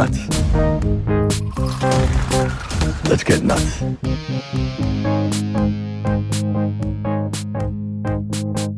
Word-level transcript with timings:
nuts. 0.00 0.28
Let's 3.08 3.22
get 3.22 3.42
nuts. 3.42 3.80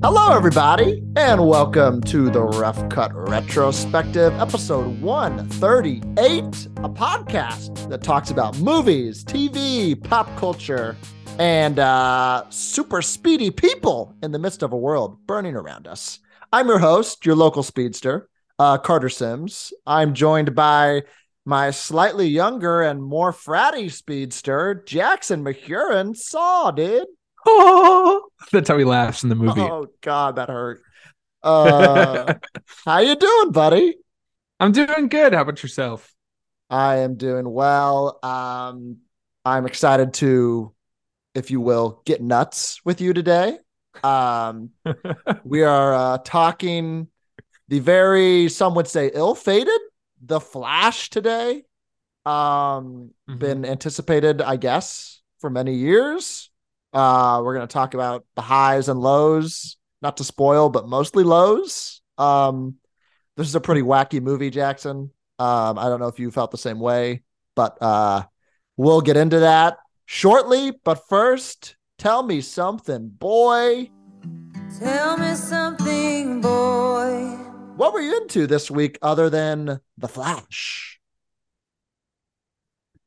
Hello, 0.02 0.34
everybody, 0.34 1.00
and 1.14 1.46
welcome 1.46 2.00
to 2.02 2.29
the 2.29 2.43
Rough 2.43 2.88
Cut 2.88 3.12
Retrospective, 3.14 4.32
episode 4.40 5.00
138, 5.00 6.08
a 6.18 6.88
podcast 6.88 7.89
that 7.89 8.02
talks 8.02 8.32
about 8.32 8.58
movies, 8.58 9.25
TV, 9.25 10.02
pop 10.02 10.34
culture, 10.36 10.96
and 11.39 11.79
uh, 11.79 12.43
super 12.50 13.00
speedy 13.00 13.52
people 13.52 14.12
in 14.25 14.32
the 14.32 14.40
midst 14.40 14.64
of 14.64 14.72
a 14.72 14.76
world 14.76 15.25
burning 15.29 15.54
around 15.54 15.86
us. 15.86 16.18
I'm 16.52 16.66
your 16.66 16.80
host, 16.80 17.25
your 17.25 17.36
local 17.36 17.62
speedster, 17.62 18.29
uh, 18.62 18.79
Carter 18.79 19.08
Sims. 19.08 19.72
I'm 19.86 20.14
joined 20.14 20.54
by 20.54 21.02
my 21.44 21.72
slightly 21.72 22.29
younger 22.29 22.82
and 22.82 23.02
more 23.02 23.32
fratty 23.32 23.90
speedster, 23.90 24.85
Jackson 24.86 25.44
Mahuron. 25.44 26.16
Saw, 26.16 26.71
dude. 26.71 27.08
Oh, 27.44 28.29
that's 28.52 28.68
how 28.68 28.79
he 28.79 28.85
laughs 28.85 29.25
in 29.25 29.30
the 29.30 29.35
movie. 29.35 29.61
Oh 29.61 29.88
God, 30.00 30.36
that 30.36 30.48
hurt. 30.48 30.80
Uh, 31.43 32.34
how 32.84 33.00
you 33.00 33.16
doing, 33.16 33.50
buddy? 33.50 33.97
I'm 34.61 34.70
doing 34.70 35.08
good. 35.08 35.34
How 35.34 35.42
about 35.42 35.60
yourself? 35.60 36.14
I 36.70 36.98
am 36.98 37.16
doing 37.16 37.50
well. 37.50 38.20
Um, 38.22 38.98
I'm 39.44 39.66
excited 39.66 40.14
to, 40.14 40.72
if 41.34 41.50
you 41.50 41.60
will, 41.60 42.00
get 42.06 42.22
nuts 42.22 42.80
with 42.84 43.00
you 43.00 43.12
today. 43.12 43.58
Um, 44.05 44.70
we 45.44 45.64
are 45.64 45.94
uh, 45.94 46.18
talking 46.24 47.08
the 47.68 47.78
very, 47.80 48.48
some 48.48 48.74
would 48.74 48.88
say, 48.88 49.10
ill-fated, 49.12 49.80
The 50.24 50.41
Flash 50.41 51.10
today. 51.10 51.64
Um, 52.24 53.10
Mhm. 53.28 53.38
been 53.38 53.64
anticipated, 53.64 54.41
I 54.41 54.56
guess, 54.56 55.20
for 55.41 55.50
many 55.50 55.74
years. 55.74 56.50
Uh, 56.92 57.40
we're 57.42 57.55
going 57.55 57.66
to 57.66 57.72
talk 57.72 57.94
about 57.94 58.24
the 58.36 58.42
highs 58.42 58.88
and 58.88 59.00
lows, 59.00 59.77
not 60.02 60.18
to 60.18 60.24
spoil, 60.24 60.68
but 60.68 60.86
mostly 60.86 61.24
lows. 61.24 62.00
Um, 62.18 62.77
this 63.36 63.48
is 63.48 63.55
a 63.55 63.60
pretty 63.60 63.83
wacky 63.83 64.22
movie, 64.22 64.50
Jackson. 64.50 65.10
Um, 65.38 65.78
I 65.78 65.88
don't 65.88 65.98
know 65.98 66.06
if 66.06 66.20
you 66.20 66.30
felt 66.30 66.52
the 66.52 66.58
same 66.58 66.78
way, 66.78 67.22
but 67.56 67.77
uh, 67.83 68.22
we'll 68.77 69.00
get 69.00 69.16
into 69.16 69.40
that 69.40 69.78
shortly. 70.06 70.70
But 70.84 71.08
first, 71.08 71.74
tell 71.98 72.22
me 72.22 72.40
something, 72.40 73.08
boy. 73.08 73.90
Tell 74.78 75.16
me 75.16 75.34
something, 75.34 76.40
boy. 76.40 77.41
What 77.83 77.94
were 77.94 78.00
you 78.00 78.16
into 78.19 78.47
this 78.47 78.70
week 78.70 78.97
other 79.02 79.28
than 79.28 79.80
The 79.98 80.06
Flash? 80.06 81.00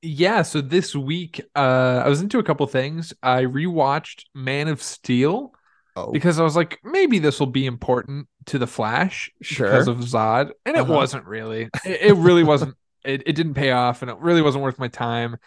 Yeah, 0.01 0.41
so 0.41 0.59
this 0.59 0.93
week 0.93 1.39
uh 1.55 2.01
I 2.03 2.09
was 2.09 2.19
into 2.19 2.39
a 2.39 2.43
couple 2.43 2.67
things. 2.67 3.13
I 3.23 3.43
rewatched 3.43 4.25
Man 4.33 4.67
of 4.67 4.83
Steel 4.83 5.53
Oh, 5.95 6.11
because 6.11 6.41
I 6.41 6.43
was 6.43 6.57
like, 6.57 6.77
maybe 6.83 7.19
this 7.19 7.39
will 7.39 7.47
be 7.47 7.65
important 7.65 8.27
to 8.47 8.59
the 8.59 8.67
Flash 8.67 9.31
Sure. 9.41 9.65
because 9.65 9.87
of 9.87 9.99
Zod. 9.99 10.51
And 10.65 10.75
it 10.75 10.81
Uh-huh. 10.81 10.93
wasn't 10.93 11.25
really. 11.25 11.69
It, 11.85 12.01
it 12.11 12.13
really 12.15 12.43
wasn't 12.43 12.75
it, 13.05 13.23
it 13.25 13.33
didn't 13.37 13.53
pay 13.53 13.71
off 13.71 14.01
and 14.01 14.11
it 14.11 14.17
really 14.17 14.41
wasn't 14.41 14.65
worth 14.65 14.77
my 14.77 14.89
time. 14.89 15.37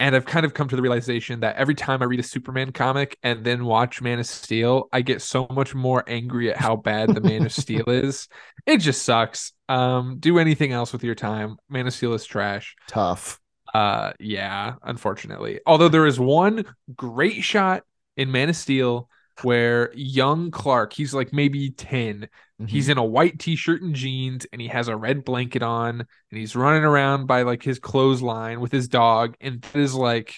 And 0.00 0.14
I've 0.14 0.26
kind 0.26 0.46
of 0.46 0.54
come 0.54 0.68
to 0.68 0.76
the 0.76 0.82
realization 0.82 1.40
that 1.40 1.56
every 1.56 1.74
time 1.74 2.02
I 2.02 2.04
read 2.04 2.20
a 2.20 2.24
Superman 2.24 2.70
comic 2.70 3.18
and 3.22 3.44
then 3.44 3.64
watch 3.64 4.00
Man 4.00 4.20
of 4.20 4.26
Steel, 4.26 4.88
I 4.92 5.00
get 5.00 5.22
so 5.22 5.48
much 5.50 5.74
more 5.74 6.04
angry 6.06 6.50
at 6.50 6.56
how 6.56 6.76
bad 6.76 7.14
the 7.14 7.20
Man 7.20 7.44
of 7.44 7.52
Steel 7.64 7.88
is. 7.88 8.28
It 8.64 8.78
just 8.78 9.02
sucks. 9.02 9.52
Um, 9.68 10.18
do 10.20 10.38
anything 10.38 10.72
else 10.72 10.92
with 10.92 11.02
your 11.02 11.16
time. 11.16 11.56
Man 11.68 11.86
of 11.86 11.92
Steel 11.92 12.14
is 12.14 12.24
trash. 12.24 12.76
tough. 12.86 13.40
Uh, 13.74 14.12
yeah, 14.18 14.74
unfortunately. 14.82 15.60
Although 15.66 15.88
there 15.88 16.06
is 16.06 16.18
one 16.18 16.64
great 16.94 17.42
shot 17.42 17.82
in 18.16 18.30
Man 18.30 18.48
of 18.48 18.56
Steel 18.56 19.08
where 19.42 19.92
young 19.94 20.50
Clark, 20.50 20.92
he's 20.92 21.14
like 21.14 21.32
maybe 21.32 21.70
10, 21.70 22.28
He's 22.66 22.88
in 22.88 22.98
a 22.98 23.04
white 23.04 23.38
t-shirt 23.38 23.82
and 23.82 23.94
jeans 23.94 24.44
and 24.52 24.60
he 24.60 24.66
has 24.66 24.88
a 24.88 24.96
red 24.96 25.24
blanket 25.24 25.62
on 25.62 26.00
and 26.00 26.08
he's 26.38 26.56
running 26.56 26.82
around 26.82 27.26
by 27.26 27.42
like 27.42 27.62
his 27.62 27.78
clothesline 27.78 28.60
with 28.60 28.72
his 28.72 28.88
dog 28.88 29.36
and 29.40 29.64
it 29.64 29.78
is 29.78 29.94
like 29.94 30.34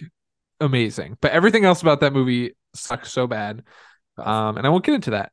amazing. 0.61 1.17
But 1.23 1.33
everything 1.33 1.65
else 1.65 1.81
about 1.81 2.01
that 2.01 2.13
movie 2.13 2.53
sucks 2.75 3.11
so 3.11 3.27
bad. 3.27 3.63
Um 4.19 4.59
and 4.59 4.67
I 4.67 4.71
won't 4.71 4.85
get 4.85 4.97
into 4.97 5.13
that. 5.13 5.33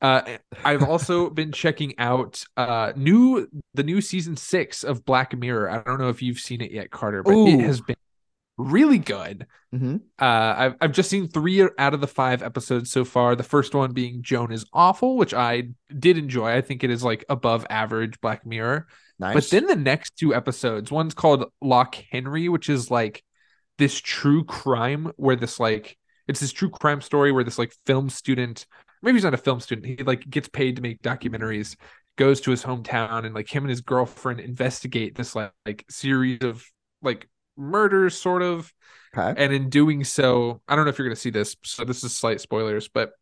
Uh 0.00 0.36
I've 0.64 0.84
also 0.84 1.28
been 1.30 1.50
checking 1.50 1.98
out 1.98 2.44
uh 2.56 2.92
new 2.94 3.48
the 3.74 3.82
new 3.82 4.00
season 4.00 4.36
6 4.36 4.84
of 4.84 5.04
Black 5.04 5.36
Mirror. 5.36 5.70
I 5.70 5.82
don't 5.82 5.98
know 5.98 6.08
if 6.08 6.22
you've 6.22 6.38
seen 6.38 6.60
it 6.60 6.70
yet 6.70 6.92
Carter, 6.92 7.24
but 7.24 7.32
Ooh. 7.32 7.48
it 7.48 7.60
has 7.62 7.80
been 7.80 7.96
really 8.58 8.98
good. 8.98 9.46
Mhm. 9.74 10.02
Uh, 10.20 10.54
I've 10.56 10.74
I've 10.80 10.92
just 10.92 11.08
seen 11.10 11.28
three 11.28 11.62
out 11.78 11.94
of 11.94 12.00
the 12.00 12.06
five 12.06 12.42
episodes 12.42 12.90
so 12.90 13.04
far. 13.04 13.34
The 13.34 13.42
first 13.42 13.74
one 13.74 13.92
being 13.92 14.22
Joan 14.22 14.52
is 14.52 14.66
awful, 14.72 15.16
which 15.16 15.32
I 15.34 15.68
did 15.98 16.18
enjoy. 16.18 16.50
I 16.52 16.60
think 16.60 16.84
it 16.84 16.90
is 16.90 17.02
like 17.02 17.24
above 17.28 17.66
average 17.70 18.20
Black 18.20 18.44
Mirror. 18.46 18.86
nice. 19.18 19.34
But 19.34 19.50
then 19.50 19.66
the 19.66 19.76
next 19.76 20.16
two 20.16 20.34
episodes, 20.34 20.90
one's 20.90 21.14
called 21.14 21.50
Loch 21.60 21.94
Henry, 22.10 22.48
which 22.48 22.68
is 22.68 22.90
like 22.90 23.24
this 23.78 23.98
true 23.98 24.44
crime 24.44 25.10
where 25.16 25.36
this 25.36 25.58
like 25.58 25.96
it's 26.28 26.40
this 26.40 26.52
true 26.52 26.70
crime 26.70 27.00
story 27.00 27.32
where 27.32 27.44
this 27.44 27.58
like 27.58 27.72
film 27.86 28.10
student, 28.10 28.66
maybe 29.02 29.16
he's 29.16 29.24
not 29.24 29.34
a 29.34 29.38
film 29.38 29.60
student, 29.60 29.86
he 29.86 30.04
like 30.04 30.28
gets 30.28 30.48
paid 30.48 30.76
to 30.76 30.82
make 30.82 31.02
documentaries, 31.02 31.76
goes 32.16 32.40
to 32.42 32.50
his 32.50 32.62
hometown 32.62 33.24
and 33.24 33.34
like 33.34 33.48
him 33.52 33.64
and 33.64 33.70
his 33.70 33.80
girlfriend 33.80 34.38
investigate 34.38 35.14
this 35.16 35.34
like, 35.34 35.52
like 35.64 35.84
series 35.90 36.42
of 36.42 36.64
like 37.00 37.26
murders 37.56 38.20
sort 38.20 38.42
of 38.42 38.72
okay. 39.16 39.34
and 39.42 39.52
in 39.52 39.68
doing 39.68 40.04
so 40.04 40.60
i 40.68 40.76
don't 40.76 40.84
know 40.84 40.90
if 40.90 40.98
you're 40.98 41.06
going 41.06 41.14
to 41.14 41.20
see 41.20 41.30
this 41.30 41.56
so 41.64 41.84
this 41.84 42.04
is 42.04 42.16
slight 42.16 42.40
spoilers 42.40 42.88
but 42.88 43.12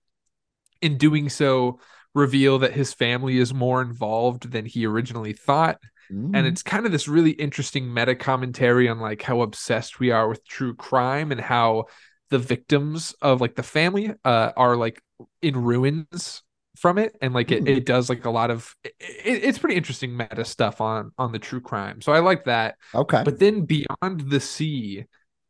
in 0.81 0.97
doing 0.99 1.29
so 1.29 1.79
reveal 2.15 2.59
that 2.59 2.73
his 2.73 2.93
family 2.93 3.39
is 3.39 3.55
more 3.55 3.83
involved 3.83 4.51
than 4.51 4.65
he 4.67 4.87
originally 4.87 5.33
thought 5.33 5.79
Mm. 6.13 6.37
and 6.37 6.47
it's 6.47 6.63
kind 6.63 6.87
of 6.87 6.93
this 6.93 7.07
really 7.07 7.31
interesting 7.31 7.93
meta 7.93 8.17
commentary 8.17 8.89
on 8.89 8.99
like 8.99 9.23
how 9.23 9.43
obsessed 9.43 10.01
we 10.01 10.11
are 10.11 10.29
with 10.29 10.45
true 10.45 10.75
crime 10.75 11.31
and 11.31 11.41
how 11.41 11.85
the 12.31 12.39
victims 12.39 13.15
of 13.23 13.41
like 13.41 13.55
the 13.55 13.63
family 13.63 14.13
uh 14.25 14.51
are 14.57 14.77
like 14.77 15.01
in 15.41 15.57
ruins 15.57 16.43
from 16.81 16.99
it 16.99 17.15
and 17.21 17.35
like 17.35 17.51
it, 17.53 17.61
Hmm. 17.61 17.69
it 17.69 17.87
does 17.87 18.09
like 18.09 18.25
a 18.25 18.31
lot 18.31 18.51
of 18.51 18.75
it, 18.85 18.95
it's 18.99 19.59
pretty 19.59 19.77
interesting 19.77 20.17
meta 20.17 20.45
stuff 20.45 20.81
on 20.81 21.13
on 21.19 21.31
the 21.33 21.39
true 21.39 21.61
crime 21.61 22.01
so 22.01 22.13
i 22.13 22.21
like 22.21 22.45
that 22.45 22.77
okay. 22.95 23.23
but 23.25 23.39
then 23.39 23.67
Beyond 23.67 24.31
the 24.31 24.41
Sea 24.41 25.05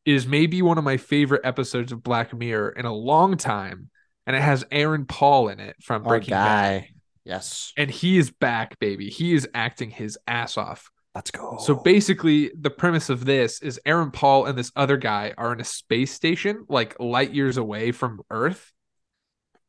is 0.05 0.27
maybe 0.27 0.63
one 0.63 0.79
of 0.79 0.85
my 0.85 0.97
favorite 0.97 1.43
episodes 1.45 1.93
of 1.93 2.03
Black 2.03 2.33
Mirror 2.37 2.71
in 2.71 2.87
a 2.87 2.93
long 2.93 3.37
time. 3.37 3.91
And 4.27 4.35
it 4.35 4.41
has 4.43 4.65
Aaron 4.71 5.05
Paul 5.05 5.49
in 5.49 5.61
it 5.61 5.77
from 5.83 6.03
Breaking 6.05 6.33
Bad. 6.33 6.87
Yes. 7.25 7.73
And 7.77 7.91
he 7.91 8.17
is 8.17 8.31
back, 8.31 8.79
baby. 8.79 9.11
He 9.11 9.35
is 9.35 9.47
acting 9.55 9.91
his 9.91 10.19
ass 10.27 10.57
off. 10.57 10.91
Let's 11.15 11.31
go. 11.31 11.59
So 11.61 11.75
basically, 11.75 12.51
the 12.59 12.71
premise 12.71 13.11
of 13.11 13.25
this 13.25 13.61
is 13.61 13.81
Aaron 13.85 14.11
Paul 14.11 14.47
and 14.47 14.57
this 14.57 14.73
other 14.77 14.97
guy 14.97 15.35
are 15.37 15.53
in 15.53 15.61
a 15.61 15.65
space 15.65 16.13
station, 16.13 16.65
like 16.69 16.97
light 17.01 17.35
years 17.35 17.57
away 17.57 17.93
from 17.93 18.21
Earth. 18.31 18.73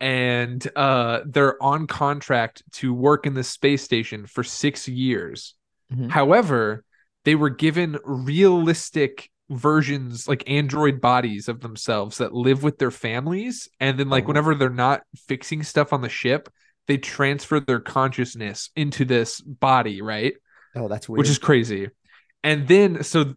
And 0.01 0.67
uh, 0.75 1.21
they're 1.25 1.61
on 1.63 1.85
contract 1.87 2.63
to 2.73 2.91
work 2.93 3.25
in 3.27 3.35
the 3.35 3.43
space 3.43 3.83
station 3.83 4.25
for 4.25 4.43
six 4.43 4.87
years. 4.87 5.53
Mhm. 5.93 6.09
However, 6.09 6.83
they 7.23 7.35
were 7.35 7.51
given 7.51 7.97
realistic 8.03 9.29
versions, 9.51 10.27
like 10.27 10.49
android 10.49 10.99
bodies 11.01 11.47
of 11.47 11.59
themselves 11.59 12.17
that 12.17 12.33
live 12.33 12.63
with 12.63 12.79
their 12.79 12.89
families. 12.89 13.69
And 13.79 13.99
then, 13.99 14.09
like, 14.09 14.23
Oh. 14.23 14.27
whenever 14.29 14.55
they're 14.55 14.69
not 14.69 15.03
fixing 15.27 15.61
stuff 15.61 15.93
on 15.93 16.01
the 16.01 16.09
ship, 16.09 16.49
they 16.87 16.97
transfer 16.97 17.59
their 17.59 17.79
consciousness 17.79 18.71
into 18.75 19.05
this 19.05 19.39
body, 19.41 20.01
right? 20.01 20.33
oh, 20.75 20.87
that's 20.87 21.07
weird. 21.07 21.19
which 21.19 21.29
is 21.29 21.37
crazy. 21.37 21.89
And 22.43 22.67
then 22.67 23.03
so 23.03 23.35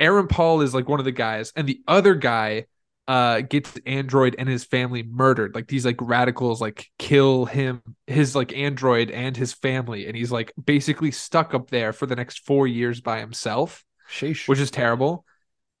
Aaron 0.00 0.26
Paul 0.26 0.62
is 0.62 0.74
like 0.74 0.88
one 0.88 0.98
of 0.98 1.04
the 1.04 1.12
guys, 1.12 1.52
and 1.54 1.68
the 1.68 1.80
other 1.86 2.14
guy 2.16 2.64
uh 3.08 3.40
gets 3.40 3.76
android 3.84 4.36
and 4.38 4.48
his 4.48 4.64
family 4.64 5.02
murdered. 5.02 5.54
Like 5.54 5.68
these 5.68 5.84
like 5.84 5.98
radicals 6.00 6.60
like 6.60 6.88
kill 6.98 7.46
him, 7.46 7.82
his 8.06 8.34
like 8.34 8.52
android 8.52 9.10
and 9.10 9.36
his 9.36 9.52
family, 9.52 10.06
and 10.06 10.16
he's 10.16 10.32
like 10.32 10.52
basically 10.62 11.10
stuck 11.10 11.54
up 11.54 11.70
there 11.70 11.92
for 11.92 12.06
the 12.06 12.16
next 12.16 12.46
four 12.46 12.66
years 12.66 13.00
by 13.00 13.20
himself, 13.20 13.84
Sheesh. 14.10 14.48
which 14.48 14.60
is 14.60 14.70
terrible. 14.70 15.24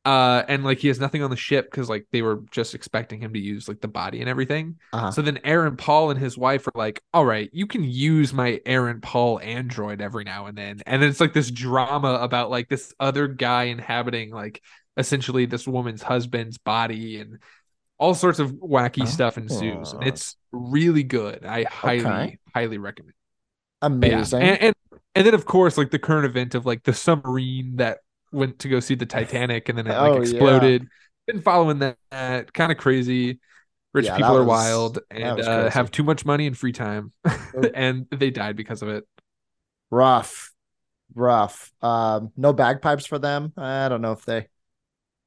Uh, 0.04 0.42
and 0.48 0.64
like 0.64 0.78
he 0.78 0.88
has 0.88 0.98
nothing 0.98 1.22
on 1.22 1.30
the 1.30 1.36
ship 1.36 1.70
because 1.70 1.88
like 1.88 2.06
they 2.10 2.22
were 2.22 2.42
just 2.50 2.74
expecting 2.74 3.20
him 3.20 3.32
to 3.32 3.38
use 3.38 3.68
like 3.68 3.80
the 3.80 3.86
body 3.86 4.20
and 4.20 4.28
everything. 4.28 4.76
Uh-huh. 4.92 5.12
So 5.12 5.22
then 5.22 5.38
Aaron 5.44 5.76
Paul 5.76 6.10
and 6.10 6.18
his 6.18 6.36
wife 6.36 6.66
are 6.66 6.72
like, 6.74 7.00
all 7.14 7.24
right, 7.24 7.48
you 7.52 7.68
can 7.68 7.84
use 7.84 8.32
my 8.32 8.60
Aaron 8.66 9.00
Paul 9.00 9.38
android 9.38 10.00
every 10.00 10.24
now 10.24 10.46
and 10.46 10.58
then. 10.58 10.80
And 10.86 11.00
then 11.00 11.08
it's 11.08 11.20
like 11.20 11.34
this 11.34 11.52
drama 11.52 12.14
about 12.14 12.50
like 12.50 12.68
this 12.68 12.92
other 12.98 13.28
guy 13.28 13.64
inhabiting 13.64 14.32
like 14.32 14.60
essentially 14.96 15.46
this 15.46 15.66
woman's 15.66 16.02
husband's 16.02 16.58
body 16.58 17.18
and 17.20 17.38
all 17.98 18.14
sorts 18.14 18.38
of 18.38 18.52
wacky 18.52 19.06
stuff 19.06 19.38
ensues. 19.38 19.92
And 19.92 20.04
Oh. 20.04 20.06
it's 20.06 20.36
really 20.52 21.02
good. 21.04 21.44
I 21.44 21.64
highly, 21.64 22.00
Okay. 22.00 22.38
highly 22.54 22.78
recommend. 22.78 23.14
But 24.00 24.10
yeah, 24.10 24.16
Amazing. 24.16 24.42
And, 24.42 24.62
and 24.62 24.74
and 25.14 25.26
then 25.26 25.34
of 25.34 25.44
course 25.44 25.76
like 25.78 25.90
the 25.90 25.98
current 25.98 26.26
event 26.26 26.54
of 26.54 26.66
like 26.66 26.82
the 26.84 26.92
submarine 26.94 27.76
that 27.76 27.98
went 28.32 28.58
to 28.60 28.68
go 28.68 28.80
see 28.80 28.94
the 28.94 29.06
Titanic 29.18 29.68
and 29.68 29.78
then 29.78 29.86
it 29.86 29.94
Oh, 29.94 30.02
like 30.02 30.14
yeah. 30.14 30.20
exploded. 30.20 30.86
Been 31.26 31.42
following 31.42 31.78
that, 31.80 31.98
that 32.10 32.52
kind 32.52 32.72
of 32.72 32.78
crazy. 32.78 33.38
Rich 33.94 34.06
Yeah, 34.06 34.16
people 34.16 34.34
that 34.34 34.40
are 34.40 34.44
wild 34.44 34.98
and 35.10 35.38
uh, 35.40 35.70
have 35.70 35.90
too 35.90 36.02
much 36.02 36.24
money 36.24 36.46
and 36.46 36.56
free 36.56 36.72
time, 36.72 37.12
and 37.74 38.06
they 38.10 38.30
died 38.30 38.56
because 38.56 38.80
of 38.82 38.88
it. 38.88 39.04
rough, 39.90 40.52
rough. 41.14 41.72
Um, 41.82 42.32
no 42.36 42.52
bagpipes 42.52 43.06
for 43.06 43.18
them. 43.18 43.52
I 43.56 43.88
don't 43.90 44.00
know 44.02 44.12
if 44.12 44.24
they. 44.24 44.48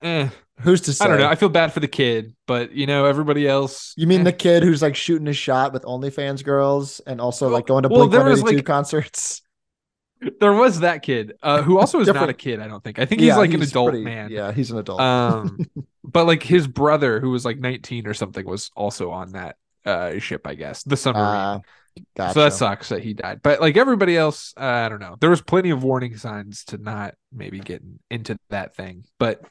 Eh, 0.05 0.29
Who's 0.61 0.81
to 0.81 0.93
say? 0.93 1.03
I 1.03 1.07
don't 1.07 1.17
know. 1.19 1.27
I 1.27 1.35
feel 1.35 1.49
bad 1.49 1.73
for 1.73 1.79
the 1.81 1.87
kid, 1.87 2.35
but 2.47 2.71
you 2.71 2.85
know 2.85 3.05
everybody 3.05 3.47
else. 3.47 3.93
You 3.97 4.07
mean 4.07 4.21
eh. 4.21 4.25
the 4.25 4.33
kid 4.33 4.63
who's 4.63 4.81
like 4.81 4.95
shooting 4.95 5.25
his 5.25 5.35
shot 5.35 5.73
with 5.73 5.83
OnlyFans 5.83 6.43
girls 6.43 7.01
and 7.01 7.19
also 7.19 7.49
like 7.49 7.65
going 7.67 7.83
to 7.83 7.89
Well, 7.89 7.99
Blink 8.07 8.11
there 8.11 8.21
One 8.21 8.29
was, 8.29 8.39
Eighty 8.41 8.51
Two 8.51 8.55
like- 8.57 8.65
concerts? 8.65 9.41
There 10.39 10.53
was 10.53 10.79
that 10.79 11.03
kid 11.03 11.33
uh, 11.43 11.61
who 11.61 11.77
also 11.79 11.99
is 11.99 12.07
not 12.07 12.29
a 12.29 12.33
kid. 12.33 12.59
I 12.61 12.67
don't 12.67 12.83
think. 12.83 12.99
I 12.99 13.05
think 13.05 13.21
he's 13.21 13.35
like 13.35 13.53
an 13.53 13.61
adult 13.61 13.89
pretty- 13.91 14.05
man. 14.05 14.31
Yeah, 14.31 14.53
he's 14.53 14.71
an 14.71 14.77
adult. 14.77 14.99
Um, 15.01 15.59
but 16.03 16.25
like 16.25 16.41
his 16.41 16.67
brother, 16.67 17.19
who 17.19 17.31
was 17.31 17.43
like 17.43 17.59
19 17.59 18.07
or 18.07 18.13
something, 18.13 18.45
was 18.45 18.71
also 18.75 19.11
on 19.11 19.33
that 19.33 19.57
uh 19.85 20.17
ship. 20.19 20.47
I 20.47 20.55
guess 20.55 20.83
the 20.83 20.95
submarine. 20.95 21.25
Uh, 21.25 21.59
gotcha. 22.15 22.33
So 22.33 22.43
that 22.43 22.53
sucks 22.53 22.89
that 22.89 23.03
he 23.03 23.13
died. 23.13 23.41
But 23.43 23.59
like 23.59 23.75
everybody 23.75 24.15
else, 24.15 24.53
uh, 24.57 24.63
I 24.63 24.89
don't 24.89 25.01
know. 25.01 25.17
There 25.19 25.29
was 25.29 25.41
plenty 25.41 25.71
of 25.71 25.83
warning 25.83 26.15
signs 26.17 26.63
to 26.65 26.77
not 26.77 27.15
maybe 27.33 27.59
get 27.59 27.83
into 28.09 28.37
that 28.49 28.75
thing. 28.75 29.03
But 29.19 29.41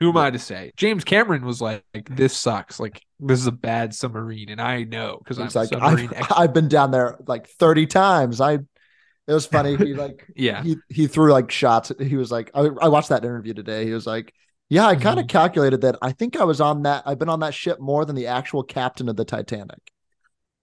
who 0.00 0.08
am 0.08 0.16
I 0.16 0.30
to 0.30 0.38
say? 0.38 0.72
James 0.76 1.04
Cameron 1.04 1.44
was 1.44 1.60
like, 1.60 1.84
"This 2.10 2.36
sucks. 2.36 2.80
Like 2.80 3.02
this 3.20 3.38
is 3.38 3.46
a 3.46 3.52
bad 3.52 3.94
submarine," 3.94 4.48
and 4.48 4.60
I 4.60 4.84
know 4.84 5.18
because 5.18 5.38
I'm 5.38 5.46
It's 5.46 5.54
like 5.54 5.72
I've. 5.74 6.12
I've 6.36 6.54
been 6.54 6.68
down 6.68 6.90
there 6.90 7.18
like 7.26 7.46
30 7.48 7.86
times. 7.86 8.40
I 8.40 8.54
it 8.54 9.34
was 9.34 9.46
funny. 9.46 9.76
He 9.76 9.94
like 9.94 10.26
Yeah, 10.34 10.62
he 10.62 10.76
he 10.88 11.06
threw 11.06 11.32
like 11.32 11.50
shots. 11.50 11.92
He 12.00 12.16
was 12.16 12.32
like, 12.32 12.50
I, 12.54 12.62
I 12.80 12.88
watched 12.88 13.10
that 13.10 13.24
interview 13.24 13.54
today. 13.54 13.84
He 13.84 13.92
was 13.92 14.06
like, 14.06 14.32
Yeah, 14.68 14.86
I 14.86 14.96
kind 14.96 15.18
of 15.20 15.26
Mhm. 15.26 15.30
calculated 15.30 15.82
that. 15.82 15.96
I 16.02 16.12
think 16.12 16.36
I 16.36 16.44
was 16.44 16.60
on 16.60 16.82
that. 16.82 17.04
I've 17.06 17.18
been 17.18 17.28
on 17.28 17.40
that 17.40 17.54
ship 17.54 17.78
more 17.78 18.04
than 18.04 18.16
the 18.16 18.26
actual 18.28 18.62
captain 18.62 19.08
of 19.08 19.16
the 19.16 19.24
Titanic. 19.24 19.78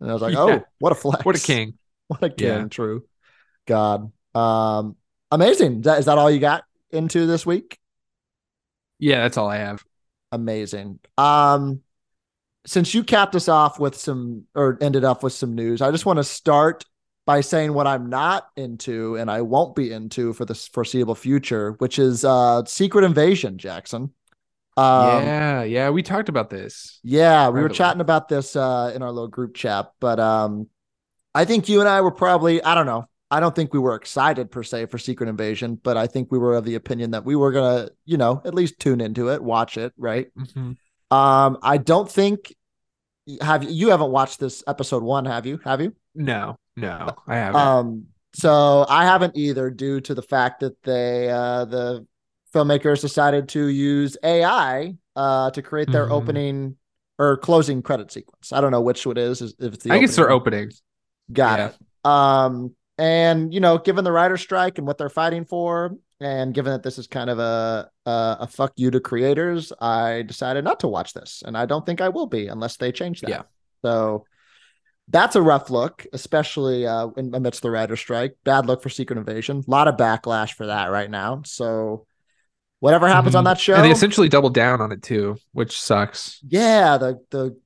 And 0.01 0.09
I 0.09 0.13
was 0.13 0.21
like, 0.21 0.33
Yeah. 0.33 0.39
Oh, 0.39 0.65
what 0.79 0.91
a 0.91 0.95
flex! 0.95 1.23
what 1.23 1.35
a 1.35 1.39
king. 1.39 1.77
What 2.07 2.23
a 2.23 2.29
king! 2.29 2.47
Yeah. 2.47 2.67
True. 2.69 3.03
God, 3.67 4.11
um, 4.33 4.95
amazing. 5.29 5.79
Is 5.79 5.83
that 5.83 5.99
is 5.99 6.05
that 6.05 6.17
all 6.17 6.31
you 6.31 6.39
got 6.39 6.63
into 6.91 7.25
this 7.27 7.45
week? 7.45 7.77
Yeah, 8.99 9.21
that's 9.21 9.37
all 9.37 9.49
I 9.49 9.57
have. 9.57 9.83
amazing. 10.31 10.99
Um, 11.17 11.81
since 12.65 12.93
you 12.93 13.03
capped 13.03 13.35
us 13.35 13.47
off 13.47 13.79
with 13.79 13.95
some 13.95 14.43
or 14.53 14.77
ended 14.81 15.03
up 15.03 15.23
with 15.23 15.33
some 15.33 15.55
news, 15.55 15.81
I 15.81 15.91
just 15.91 16.05
want 16.05 16.17
to 16.17 16.23
start 16.23 16.83
by 17.25 17.41
saying 17.41 17.73
what 17.73 17.87
I'm 17.87 18.09
not 18.09 18.47
into 18.55 19.15
and 19.15 19.29
I 19.29 19.41
won't 19.41 19.75
be 19.75 19.91
into 19.91 20.33
for 20.33 20.45
the 20.45 20.55
foreseeable 20.55 21.15
future, 21.15 21.73
which 21.73 21.99
is 21.99 22.25
uh 22.25 22.65
Secret 22.65 23.05
Invasion, 23.05 23.57
Jackson. 23.57 24.13
Um, 24.77 25.23
yeah, 25.23 25.63
yeah, 25.63 25.89
we 25.89 26.03
talked 26.03 26.29
about 26.29 26.51
this. 26.51 26.99
yeah, 27.03 27.49
we 27.49 27.61
were 27.61 27.69
chatting 27.69 27.99
about 28.01 28.29
this 28.29 28.55
uh, 28.55 28.91
in 28.93 29.01
our 29.01 29.11
little 29.11 29.27
group 29.27 29.55
chat, 29.55 29.91
but 29.99 30.19
um, 30.19 30.69
I 31.33 31.45
think 31.45 31.67
you 31.67 31.79
and 31.79 31.89
I 31.89 32.01
were 32.01 32.11
probably, 32.11 32.61
I 32.61 32.75
don't 32.75 32.85
know, 32.85 33.07
I 33.29 33.39
don't 33.39 33.53
think 33.55 33.73
we 33.73 33.79
were 33.79 33.95
excited 33.95 34.51
per 34.51 34.63
se 34.63 34.85
for 34.85 34.97
Secret 34.97 35.27
Invasion, 35.27 35.79
but 35.83 35.97
I 35.97 36.07
think 36.07 36.31
we 36.31 36.37
were 36.37 36.55
of 36.55 36.63
the 36.63 36.75
opinion 36.75 37.11
that 37.11 37.25
we 37.25 37.35
were 37.35 37.51
gonna, 37.51 37.89
you 38.05 38.17
know, 38.17 38.41
at 38.45 38.53
least 38.53 38.79
tune 38.79 39.01
into 39.01 39.29
it, 39.31 39.43
watch 39.43 39.77
it, 39.77 39.93
right? 39.97 40.27
Mhm. 40.37 40.77
Um, 41.11 41.57
I 41.61 41.77
don't 41.77 42.09
think 42.09 42.53
have 43.41 43.63
you 43.69 43.89
haven't 43.89 44.11
watched 44.11 44.39
this 44.39 44.63
episode 44.67 45.03
one, 45.03 45.25
have 45.25 45.45
you? 45.45 45.59
Have 45.65 45.81
you? 45.81 45.93
No, 46.15 46.57
no, 46.77 47.13
I 47.27 47.35
haven't. 47.35 47.59
Um, 47.61 48.05
so 48.33 48.85
I 48.87 49.03
haven't 49.03 49.35
either, 49.35 49.69
due 49.69 49.99
to 50.01 50.15
the 50.15 50.21
fact 50.21 50.61
that 50.61 50.81
they 50.83 51.29
uh 51.29 51.65
the 51.65 52.05
filmmakers 52.53 53.01
decided 53.01 53.49
to 53.49 53.67
use 53.67 54.15
AI 54.23 54.95
uh 55.17 55.51
to 55.51 55.61
create 55.61 55.91
their 55.91 56.07
Mhm. 56.07 56.11
opening 56.11 56.77
or 57.19 57.35
closing 57.35 57.81
credit 57.81 58.11
sequence. 58.11 58.53
I 58.53 58.61
don't 58.61 58.71
know 58.71 58.81
which 58.81 59.05
one 59.05 59.17
it 59.17 59.21
is. 59.23 59.41
If 59.41 59.73
it's 59.73 59.83
the 59.83 59.91
I 59.91 59.97
guess 59.99 60.15
they're 60.15 60.31
opening. 60.31 60.59
opening. 60.59 60.75
Got 61.33 61.59
Yeah. 61.59 61.67
it. 61.69 61.75
Um, 62.09 62.75
and 62.97 63.53
you 63.53 63.59
know, 63.59 63.77
given 63.77 64.03
the 64.03 64.11
writer 64.11 64.37
strike 64.37 64.77
and 64.77 64.87
what 64.87 64.97
they're 64.97 65.09
fighting 65.09 65.45
for, 65.45 65.95
and 66.19 66.53
given 66.53 66.71
that 66.73 66.83
this 66.83 66.97
is 66.97 67.07
kind 67.07 67.29
of 67.29 67.39
a, 67.39 67.89
a 68.05 68.37
a 68.41 68.47
fuck 68.47 68.73
you 68.75 68.91
to 68.91 68.99
creators, 68.99 69.71
I 69.79 70.23
decided 70.23 70.63
not 70.63 70.79
to 70.81 70.87
watch 70.87 71.13
this, 71.13 71.43
and 71.45 71.57
I 71.57 71.65
don't 71.65 71.85
think 71.85 72.01
I 72.01 72.09
will 72.09 72.27
be 72.27 72.47
unless 72.47 72.77
they 72.77 72.91
change 72.91 73.21
that. 73.21 73.29
Yeah. 73.29 73.41
So 73.83 74.25
that's 75.09 75.35
a 75.35 75.41
rough 75.41 75.69
look, 75.69 76.05
especially 76.11 76.85
uh, 76.85 77.07
in 77.17 77.33
amidst 77.33 77.61
the 77.61 77.71
writer 77.71 77.95
strike. 77.95 78.35
Bad 78.43 78.65
look 78.65 78.81
for 78.83 78.89
Secret 78.89 79.17
Invasion. 79.17 79.63
A 79.65 79.71
lot 79.71 79.87
of 79.87 79.95
backlash 79.95 80.53
for 80.53 80.65
that 80.65 80.87
right 80.91 81.09
now. 81.09 81.43
So 81.45 82.05
whatever 82.79 83.07
happens 83.07 83.33
on 83.35 83.43
Mhm. 83.43 83.47
that 83.47 83.59
show, 83.59 83.75
And 83.75 83.85
they 83.85 83.91
essentially 83.91 84.27
doubled 84.29 84.53
down 84.53 84.81
on 84.81 84.91
it 84.91 85.01
too, 85.01 85.37
which 85.53 85.79
sucks. 85.81 86.39
yeah, 86.47 86.97
the 86.97 87.19
the 87.31 87.57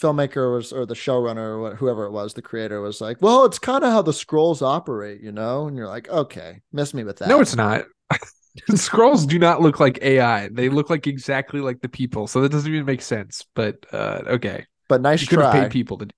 filmmaker 0.00 0.54
was 0.54 0.72
or 0.72 0.86
the 0.86 0.94
showrunner 0.94 1.60
or 1.72 1.76
whoever 1.76 2.04
it 2.06 2.12
was, 2.12 2.34
the 2.34 2.42
creator 2.42 2.80
was 2.80 3.00
like, 3.00 3.18
"Well, 3.22 3.44
it's 3.44 3.58
kind 3.58 3.84
of 3.84 3.92
how 3.92 4.02
the 4.02 4.12
scrolls 4.12 4.62
operate, 4.62 5.20
you 5.22 5.32
know." 5.32 5.66
And 5.68 5.76
you're 5.76 5.88
like, 5.88 6.08
"Okay, 6.08 6.62
miss 6.72 6.94
me 6.94 7.04
with 7.04 7.18
that." 7.18 7.28
No, 7.28 7.40
it's 7.40 7.56
not. 7.56 7.84
Scrolls 8.74 9.26
do 9.26 9.38
not 9.38 9.60
look 9.60 9.80
like 9.80 9.98
AI. 10.02 10.48
They 10.48 10.68
look 10.68 10.90
like 10.90 11.06
exactly 11.06 11.60
like 11.60 11.80
the 11.80 11.88
people. 11.88 12.26
So 12.26 12.40
that 12.42 12.50
doesn't 12.52 12.72
even 12.72 12.86
make 12.86 13.02
sense. 13.02 13.46
But 13.54 13.86
uh 13.92 14.22
okay. 14.26 14.66
but 14.88 15.00
nice 15.00 15.22
You 15.22 15.28
could 15.28 15.38
try. 15.38 15.50
paid 15.50 15.70
people 15.70 15.98
to 15.98 16.08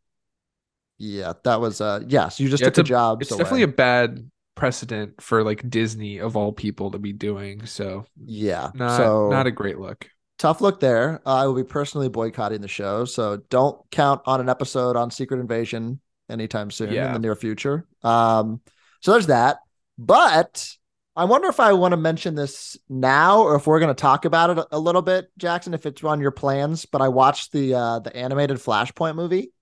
Yeah, 0.98 1.32
that 1.44 1.60
was 1.60 1.80
uh 1.80 2.00
yes, 2.06 2.38
you 2.40 2.48
just 2.48 2.62
Yeah, 2.62 2.64
took 2.64 2.74
the 2.74 2.82
a- 2.82 2.84
job. 2.84 3.22
It's 3.22 3.34
definitely 3.36 3.62
a 3.62 3.68
bad 3.68 4.30
precedent 4.54 5.20
for 5.20 5.42
like 5.44 5.68
Disney 5.68 6.18
of 6.18 6.36
all 6.36 6.52
people 6.52 6.90
to 6.92 6.98
be 6.98 7.12
doing. 7.12 7.66
So 7.66 8.06
yeah. 8.24 8.72
not 8.72 9.14
so 9.26 9.28
not 9.28 9.46
a 9.46 9.50
great 9.52 9.78
look. 9.78 10.08
Tough 10.42 10.60
look 10.60 10.80
there. 10.80 11.20
Uh, 11.24 11.36
I 11.36 11.46
will 11.46 11.54
be 11.54 11.64
personally 11.64 12.08
boycotting 12.08 12.60
the 12.60 12.68
show, 12.68 13.04
so 13.04 13.38
don't 13.48 13.78
count 13.90 14.22
on 14.26 14.40
an 14.40 14.48
episode 14.48 14.96
on 14.96 15.10
Secret 15.10 15.38
Invasion 15.40 16.00
anytime 16.28 16.70
soon 16.70 16.92
in 16.92 17.12
the 17.12 17.18
near 17.20 17.36
future. 17.36 17.86
Um, 18.02 18.60
so 19.00 19.12
there's 19.12 19.28
that. 19.28 19.58
But 19.98 20.68
I 21.14 21.26
wonder 21.26 21.48
if 21.48 21.60
I 21.60 21.74
want 21.74 21.92
to 21.92 21.96
mention 21.96 22.34
this 22.34 22.76
now 22.88 23.42
or 23.42 23.54
if 23.54 23.66
we're 23.66 23.78
going 23.78 23.94
to 23.94 24.00
talk 24.00 24.24
about 24.24 24.58
it 24.58 24.66
a, 24.72 24.78
little 24.78 25.02
bit, 25.02 25.30
Jackson, 25.38 25.74
if 25.74 25.86
it's 25.86 26.02
on 26.02 26.20
your 26.20 26.30
plans. 26.32 26.86
But 26.86 27.02
I 27.02 27.08
watched 27.08 27.52
the 27.52 27.74
uh, 27.74 27.98
the 28.00 28.14
animated 28.16 28.56
Flashpoint 28.56 29.14
movie. 29.14 29.52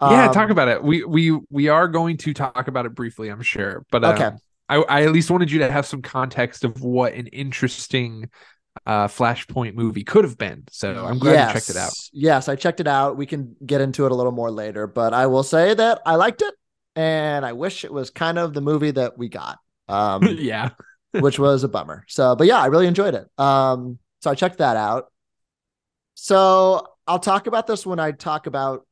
yeah, 0.00 0.28
Um, 0.28 0.32
talk 0.32 0.50
about 0.50 0.68
it. 0.68 0.82
We 0.82 1.04
we 1.04 1.38
we 1.50 1.68
are 1.68 1.86
going 1.88 2.16
to 2.18 2.32
talk 2.32 2.68
about 2.68 2.86
it 2.86 2.94
briefly, 2.94 3.28
I'm 3.28 3.42
sure. 3.42 3.84
But 3.90 4.04
um, 4.04 4.14
Okay. 4.14 4.30
I, 4.68 4.76
I 4.76 5.02
at 5.02 5.12
least 5.12 5.30
wanted 5.30 5.50
you 5.50 5.58
to 5.58 5.70
have 5.70 5.84
some 5.84 6.00
context 6.00 6.64
of 6.64 6.80
what 6.80 7.12
an 7.12 7.26
interesting 7.26 8.30
uh 8.86 9.06
Flashpoint 9.08 9.74
movie 9.74 10.04
could 10.04 10.24
have 10.24 10.36
been. 10.36 10.64
So 10.70 11.04
I'm 11.06 11.18
glad 11.18 11.48
you 11.48 11.52
checked 11.54 11.70
it 11.70 11.76
out. 11.76 11.92
Yes, 12.12 12.48
I 12.48 12.56
checked 12.56 12.80
it 12.80 12.88
out. 12.88 13.16
We 13.16 13.26
can 13.26 13.56
get 13.64 13.80
into 13.80 14.06
it 14.06 14.12
a 14.12 14.14
little 14.14 14.32
more 14.32 14.50
later, 14.50 14.86
but 14.86 15.14
I 15.14 15.26
will 15.26 15.42
say 15.44 15.74
that 15.74 16.00
I 16.04 16.16
liked 16.16 16.42
it, 16.42 16.54
and 16.96 17.44
I 17.46 17.52
wish 17.52 17.84
it 17.84 17.92
was 17.92 18.10
kind 18.10 18.38
of 18.38 18.52
the 18.54 18.60
movie 18.60 18.90
that 18.92 19.16
we 19.16 19.28
got, 19.28 19.58
um, 19.88 20.22
yeah. 20.38 20.70
which 21.12 21.38
was 21.38 21.62
a 21.64 21.68
bummer. 21.68 22.04
So, 22.08 22.34
but 22.36 22.46
yeah, 22.46 22.58
I 22.58 22.66
really 22.66 22.86
enjoyed 22.86 23.14
it. 23.14 23.26
Um, 23.38 23.98
so 24.22 24.30
I 24.30 24.34
checked 24.34 24.58
that 24.58 24.76
out. 24.76 25.12
So 26.14 26.86
I'll 27.06 27.18
talk 27.18 27.46
about 27.46 27.66
this 27.66 27.84
when 27.86 27.98
I 27.98 28.12
talk 28.12 28.46
about 28.46 28.86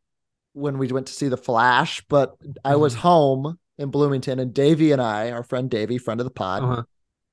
when 0.54 0.78
we 0.78 0.88
went 0.88 1.06
to 1.06 1.12
see 1.12 1.28
the 1.28 1.36
Flash, 1.36 2.02
but 2.08 2.34
I 2.64 2.76
was 2.76 2.94
Mhm. 2.94 2.98
home 2.98 3.58
in 3.78 3.90
Bloomington, 3.90 4.38
and 4.38 4.52
Davey 4.52 4.92
and 4.92 5.00
I, 5.00 5.30
our 5.30 5.42
friend 5.42 5.70
Davey, 5.70 5.98
friend 5.98 6.20
of 6.20 6.24
the 6.24 6.30
pod, 6.30 6.62
Uh-huh. 6.62 6.82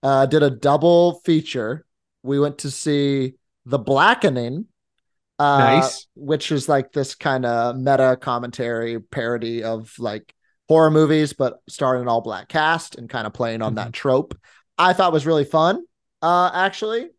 uh, 0.03 0.25
did 0.25 0.41
a 0.41 0.50
double 0.50 1.20
feature. 1.25 1.86
We 2.24 2.40
went 2.40 2.60
to 2.60 2.72
see 2.72 3.34
The 3.66 3.80
Blackening, 3.80 4.66
uh, 5.38 5.58
Nice. 5.58 6.08
which 6.16 6.52
is 6.52 6.68
like 6.68 6.92
this 6.92 7.16
kind 7.16 7.46
of 7.46 7.78
meta 7.78 8.18
commentary 8.20 9.00
parody 9.00 9.64
of 9.64 9.94
like 10.00 10.34
horror 10.68 10.92
movies, 10.92 11.34
but 11.34 11.60
starring 11.68 12.02
an 12.02 12.08
all 12.08 12.22
black 12.22 12.48
cast 12.50 12.96
and 12.96 13.10
kind 13.10 13.26
of 13.26 13.34
playing 13.34 13.62
on 13.62 13.76
that 13.76 13.94
trope. 13.94 14.38
I 14.78 14.94
thought 14.94 15.14
was 15.14 15.26
really 15.26 15.46
fun, 15.46 15.84
uh, 16.22 16.52
actually. 16.54 17.10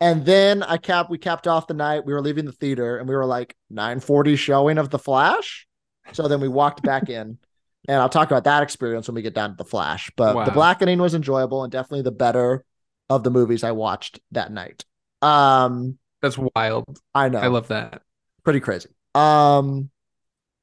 And 0.00 0.24
then 0.24 0.62
I 0.62 0.78
cap 0.78 1.10
we 1.10 1.18
capped 1.18 1.46
off 1.46 1.66
the 1.66 1.74
night. 1.74 2.06
We 2.06 2.14
were 2.14 2.22
leaving 2.22 2.46
the 2.46 2.52
theater 2.52 2.96
and 2.96 3.08
we 3.08 3.14
were 3.14 3.26
like 3.26 3.54
940 3.68 4.36
showing 4.36 4.78
of 4.78 4.88
the 4.88 4.98
Flash. 4.98 5.66
So 6.12 6.28
then 6.28 6.40
we 6.40 6.48
walked 6.48 6.82
back 6.82 7.08
in. 7.08 7.38
And 7.88 7.96
I'll 7.96 8.10
talk 8.10 8.30
about 8.30 8.44
that 8.44 8.62
experience 8.62 9.08
when 9.08 9.14
we 9.14 9.22
get 9.22 9.34
down 9.34 9.50
to 9.50 9.56
the 9.56 9.64
Flash. 9.64 10.10
But 10.14 10.44
the 10.44 10.50
Blackening 10.52 10.98
was 10.98 11.14
enjoyable 11.14 11.64
and 11.64 11.72
definitely 11.72 12.02
the 12.02 12.12
better 12.12 12.62
of 13.10 13.24
the 13.24 13.30
movies 13.30 13.64
I 13.64 13.72
watched 13.72 14.20
that 14.30 14.50
night. 14.52 14.84
Um, 15.20 15.98
That's 16.22 16.38
wild. 16.38 16.98
I 17.14 17.28
know 17.28 17.40
I 17.40 17.48
love 17.48 17.68
that. 17.68 18.02
pretty 18.44 18.60
crazy. 18.60 18.88
Um, 19.14 19.90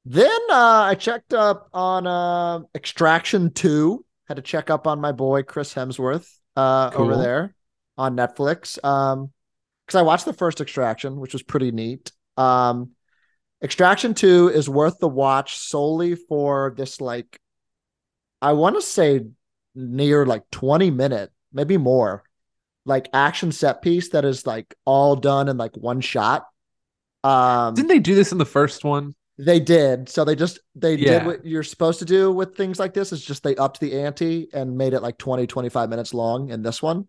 then 0.06 0.40
uh, 0.50 0.88
I 0.90 0.96
checked 0.96 1.34
up 1.34 1.70
on 1.74 2.08
uh, 2.08 2.62
Extraction 2.74 3.52
Two. 3.52 4.06
Had 4.28 4.38
to 4.38 4.42
check 4.42 4.70
up 4.70 4.88
on 4.88 5.00
my 5.00 5.12
boy 5.12 5.44
Chris 5.44 5.74
Hemsworth 5.74 6.34
uh, 6.56 6.90
over 6.96 7.18
there 7.18 7.56
on 7.98 8.16
Netflix. 8.16 8.84
Um, 8.84 9.32
because 9.86 10.00
I 10.00 10.02
watched 10.02 10.26
the 10.26 10.34
first 10.34 10.60
Extraction, 10.60 11.18
which 11.18 11.32
was 11.34 11.44
pretty 11.44 11.72
neat. 11.72 12.12
Um, 12.36 12.92
Extraction 13.64 14.14
Two 14.14 14.50
is 14.50 14.70
worth 14.70 15.00
the 15.00 15.08
watch 15.08 15.58
solely 15.58 16.16
for 16.16 16.74
this 16.76 17.00
like, 17.00 17.40
I 18.42 18.54
want 18.54 18.76
to 18.76 18.82
say 18.82 19.26
near 19.76 20.26
like 20.26 20.44
20 20.52 20.92
minute, 20.92 21.32
maybe 21.54 21.78
more, 21.78 22.24
like 22.88 23.10
action 23.14 23.52
set 23.52 23.82
piece 23.82 24.10
that 24.10 24.26
is 24.26 24.48
like 24.48 24.74
all 24.86 25.16
done 25.16 25.50
in 25.50 25.58
like 25.58 25.76
one 25.78 26.02
shot. 26.02 26.48
Um 27.24 27.74
Didn't 27.76 27.90
they 27.90 28.00
do 28.00 28.16
this 28.16 28.32
in 28.32 28.38
the 28.38 28.46
first 28.46 28.84
one? 28.84 29.14
they 29.40 29.60
did. 29.60 30.10
So 30.10 30.26
they 30.26 30.36
just 30.36 30.60
they 30.74 30.96
Yeah. 30.96 31.20
did 31.20 31.26
what 31.28 31.46
you're 31.46 31.62
supposed 31.62 32.00
to 32.00 32.06
do 32.06 32.32
with 32.32 32.56
things 32.58 32.80
like 32.80 32.94
this 32.96 33.12
is 33.14 33.24
just 33.24 33.44
they 33.44 33.56
upped 33.56 33.80
the 33.80 34.00
ante 34.02 34.48
and 34.52 34.76
made 34.78 34.94
it 34.94 35.02
like 35.04 35.18
20 35.20 35.46
25 35.46 35.90
minutes 35.90 36.12
long 36.14 36.50
in 36.50 36.64
this 36.64 36.82
one. 36.82 37.08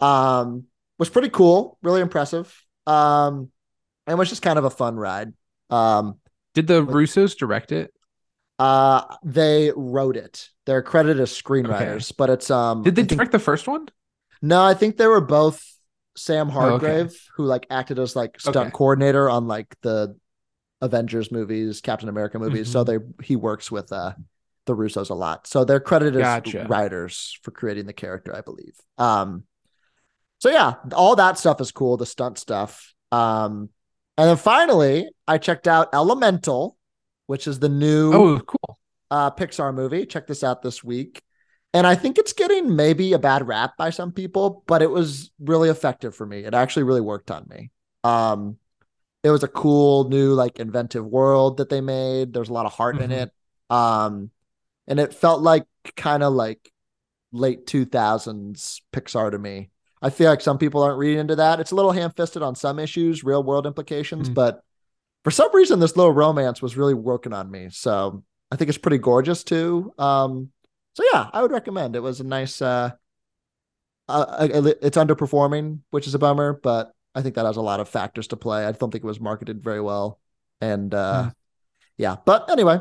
Um 0.00 0.64
was 0.98 1.08
pretty 1.10 1.28
cool, 1.28 1.78
really 1.82 2.00
impressive. 2.00 2.52
Um 2.86 3.50
and 4.06 4.14
it 4.14 4.18
was 4.18 4.28
just 4.30 4.42
kind 4.42 4.58
of 4.58 4.64
a 4.64 4.70
fun 4.70 4.96
ride. 4.96 5.32
Um 5.70 6.18
Did 6.54 6.66
the 6.66 6.84
Russos 6.84 7.36
direct 7.36 7.70
it? 7.72 7.92
uh 8.58 9.16
they 9.22 9.70
wrote 9.76 10.16
it. 10.16 10.48
They're 10.66 10.82
credited 10.82 11.20
as 11.20 11.30
screenwriters, 11.30 12.12
but 12.16 12.28
it's 12.30 12.50
um 12.50 12.82
Did 12.82 12.96
they 12.96 13.02
think- 13.02 13.18
direct 13.18 13.32
the 13.32 13.38
first 13.38 13.68
one? 13.68 13.86
No, 14.42 14.62
I 14.62 14.74
think 14.74 14.96
they 14.96 15.06
were 15.06 15.20
both 15.20 15.62
Sam 16.16 16.48
Oh, 16.48 16.52
okay. 16.74 16.86
Hargrave, 16.88 17.28
who 17.36 17.44
like 17.44 17.66
acted 17.70 17.98
as 17.98 18.16
like 18.16 18.40
stunt 18.40 18.68
Okay. 18.68 18.70
coordinator 18.72 19.28
on 19.30 19.46
like 19.46 19.74
the 19.82 20.16
Avengers 20.80 21.32
movies, 21.32 21.80
Captain 21.80 22.08
America 22.08 22.38
movies. 22.38 22.70
So 22.70 22.84
they 22.84 22.98
he 23.22 23.36
works 23.36 23.70
with 23.70 23.92
uh 23.92 24.12
the 24.66 24.76
Russos 24.76 25.10
a 25.10 25.14
lot. 25.14 25.46
So 25.46 25.64
they're 25.64 25.80
credited 25.80 26.20
Gotcha. 26.22 26.60
as 26.60 26.68
writers 26.68 27.38
for 27.42 27.50
creating 27.50 27.86
the 27.86 27.92
character, 27.92 28.34
I 28.34 28.42
believe. 28.42 28.74
Um 28.96 29.44
so 30.40 30.50
yeah, 30.50 30.74
all 30.92 31.16
that 31.16 31.38
stuff 31.38 31.60
is 31.60 31.72
cool, 31.72 31.96
the 31.96 32.06
stunt 32.06 32.38
stuff. 32.38 32.94
Um 33.10 33.70
and 34.16 34.28
then 34.28 34.36
finally 34.36 35.08
I 35.26 35.38
checked 35.38 35.66
out 35.68 35.88
Elemental, 35.94 36.76
which 37.26 37.46
is 37.46 37.58
the 37.58 37.68
new 37.68 38.12
Oh, 38.14 38.40
cool. 38.40 38.78
uh, 39.10 39.30
Pixar 39.30 39.74
movie. 39.74 40.06
Check 40.06 40.26
this 40.26 40.42
out 40.44 40.62
this 40.62 40.82
week. 40.82 41.22
And 41.74 41.86
I 41.86 41.94
think 41.94 42.18
it's 42.18 42.32
getting 42.32 42.74
maybe 42.74 43.12
a 43.12 43.18
bad 43.18 43.46
rap 43.46 43.76
by 43.76 43.90
some 43.90 44.10
people, 44.12 44.62
but 44.66 44.80
it 44.82 44.90
was 44.90 45.30
really 45.38 45.68
effective 45.68 46.14
for 46.14 46.24
me. 46.26 46.40
It 46.40 46.54
actually 46.54 46.84
really 46.84 47.00
worked 47.02 47.30
on 47.30 47.46
me. 47.48 47.70
Um, 48.04 48.56
it 49.22 49.30
was 49.30 49.42
a 49.42 49.48
cool 49.48 50.08
new 50.08 50.32
like 50.32 50.58
inventive 50.60 51.04
world 51.04 51.58
that 51.58 51.68
they 51.68 51.80
made. 51.80 52.32
There's 52.32 52.48
a 52.48 52.52
lot 52.54 52.66
of 52.66 52.72
heart 52.72 52.98
in 53.00 53.10
Mhm. 53.10 53.22
it. 53.22 53.32
Um, 53.68 54.30
and 54.86 54.98
it 54.98 55.12
felt 55.12 55.42
like 55.42 55.66
kind 55.96 56.22
of 56.22 56.32
like 56.32 56.72
late 57.32 57.66
2000s 57.66 58.80
Pixar 58.92 59.30
to 59.30 59.38
me. 59.38 59.70
I 60.00 60.10
feel 60.10 60.30
like 60.30 60.40
some 60.40 60.56
people 60.58 60.82
aren't 60.82 60.98
reading 60.98 61.18
into 61.18 61.36
that. 61.36 61.60
It's 61.60 61.72
a 61.72 61.74
little 61.74 61.92
ham-fisted 61.92 62.42
on 62.42 62.54
some 62.54 62.78
issues, 62.78 63.24
real 63.24 63.42
world 63.42 63.66
implications, 63.66 64.30
Mm. 64.30 64.34
but 64.34 64.62
for 65.24 65.30
some 65.30 65.54
reason 65.54 65.80
this 65.80 65.96
little 65.96 66.12
romance 66.12 66.62
was 66.62 66.76
really 66.76 66.94
working 66.94 67.34
on 67.34 67.50
me. 67.50 67.68
So 67.70 68.22
I 68.50 68.56
think 68.56 68.68
it's 68.70 68.78
pretty 68.78 68.98
gorgeous 68.98 69.44
too. 69.44 69.92
Um, 69.98 70.50
so 70.94 71.04
yeah, 71.12 71.28
I 71.32 71.42
would 71.42 71.52
recommend. 71.52 71.96
It 71.96 72.00
was 72.00 72.20
a 72.20 72.24
nice. 72.24 72.60
Uh, 72.62 72.90
uh, 74.08 74.48
uh, 74.54 74.72
it's 74.82 74.96
underperforming, 74.96 75.80
which 75.90 76.06
is 76.06 76.14
a 76.14 76.18
bummer, 76.18 76.58
but 76.62 76.92
I 77.14 77.22
think 77.22 77.34
that 77.34 77.44
has 77.46 77.56
a 77.56 77.62
lot 77.62 77.80
of 77.80 77.88
factors 77.88 78.28
to 78.28 78.36
play. 78.36 78.64
I 78.64 78.72
don't 78.72 78.90
think 78.90 79.04
it 79.04 79.06
was 79.06 79.20
marketed 79.20 79.62
very 79.62 79.80
well, 79.80 80.18
and 80.60 80.92
uh, 80.94 81.24
Hmm. 81.24 81.28
yeah. 81.98 82.16
But 82.24 82.50
anyway, 82.50 82.80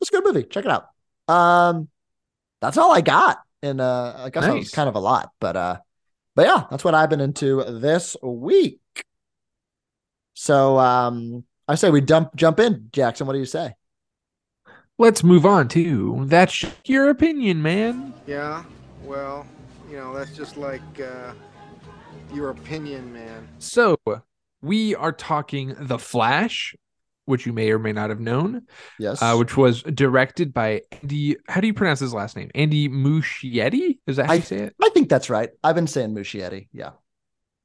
it's 0.00 0.10
a 0.10 0.12
good 0.12 0.24
movie. 0.24 0.42
Check 0.44 0.64
it 0.64 0.70
out. 0.70 0.88
Um, 1.32 1.88
that's 2.60 2.78
all 2.78 2.92
I 2.92 3.00
got, 3.00 3.38
and 3.62 3.80
uh, 3.80 4.14
I 4.18 4.30
guess 4.30 4.44
that 4.44 4.54
was 4.54 4.70
kind 4.70 4.88
of 4.88 4.94
a 4.96 5.00
lot, 5.00 5.30
but 5.40 5.56
uh, 5.56 5.76
but 6.34 6.46
yeah, 6.46 6.64
that's 6.70 6.84
what 6.84 6.94
I've 6.94 7.10
been 7.10 7.20
into 7.20 7.62
this 7.64 8.16
week. 8.22 8.80
So 10.34 10.78
um, 10.78 11.44
I 11.68 11.76
say 11.76 11.90
we 11.90 12.00
dump 12.00 12.34
jump 12.34 12.60
in, 12.60 12.88
Jackson. 12.92 13.26
What 13.26 13.34
do 13.34 13.38
you 13.38 13.46
say? 13.46 13.74
Let's 14.98 15.22
move 15.22 15.44
on 15.44 15.68
to 15.68 16.24
that's 16.26 16.64
your 16.86 17.10
opinion, 17.10 17.60
man. 17.62 18.14
Yeah, 18.26 18.64
well, 19.02 19.46
you 19.90 19.96
know, 19.96 20.14
that's 20.14 20.34
just 20.34 20.56
like 20.56 20.80
uh, 21.00 21.32
your 22.32 22.48
opinion, 22.50 23.12
man. 23.12 23.46
So 23.58 23.96
we 24.62 24.94
are 24.94 25.12
talking 25.12 25.74
The 25.78 25.98
Flash, 25.98 26.74
which 27.26 27.44
you 27.44 27.52
may 27.52 27.70
or 27.70 27.78
may 27.78 27.92
not 27.92 28.08
have 28.08 28.20
known, 28.20 28.62
Yes. 28.98 29.20
uh, 29.20 29.36
which 29.36 29.54
was 29.54 29.82
directed 29.82 30.54
by 30.54 30.80
Andy. 31.02 31.36
How 31.46 31.60
do 31.60 31.66
you 31.66 31.74
pronounce 31.74 32.00
his 32.00 32.14
last 32.14 32.34
name? 32.34 32.50
Andy 32.54 32.88
Muschietti? 32.88 33.98
Is 34.06 34.16
that 34.16 34.26
how 34.26 34.32
I- 34.32 34.36
you 34.36 34.42
say 34.42 34.56
it? 34.60 34.76
I 34.82 34.88
think 34.94 35.10
that's 35.10 35.28
right. 35.28 35.50
I've 35.62 35.74
been 35.74 35.86
saying 35.88 36.14
Muschietti. 36.14 36.68
Yeah. 36.72 36.92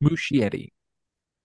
Muschietti. 0.04 0.74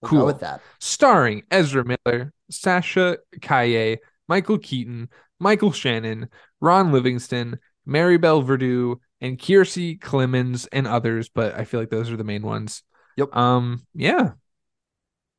We'll 0.01 0.09
Cool. 0.09 0.25
with 0.25 0.41
that. 0.41 0.61
starring 0.79 1.43
Ezra 1.49 1.83
Miller, 1.85 2.33
Sasha 2.51 3.17
Calle, 3.41 3.97
Michael 4.27 4.59
Keaton, 4.59 5.09
Michael 5.39 5.71
Shannon, 5.71 6.29
Ron 6.59 6.91
Livingston, 6.91 7.59
Maribel 7.87 8.43
Verdú, 8.45 8.99
and 9.21 9.37
Kiersey 9.37 9.99
Clemons 9.99 10.67
and 10.71 10.87
others, 10.87 11.29
but 11.29 11.55
I 11.55 11.65
feel 11.65 11.79
like 11.79 11.89
those 11.89 12.11
are 12.11 12.17
the 12.17 12.23
main 12.23 12.43
ones. 12.43 12.83
Yep. 13.17 13.35
Um, 13.35 13.85
yeah. 13.93 14.31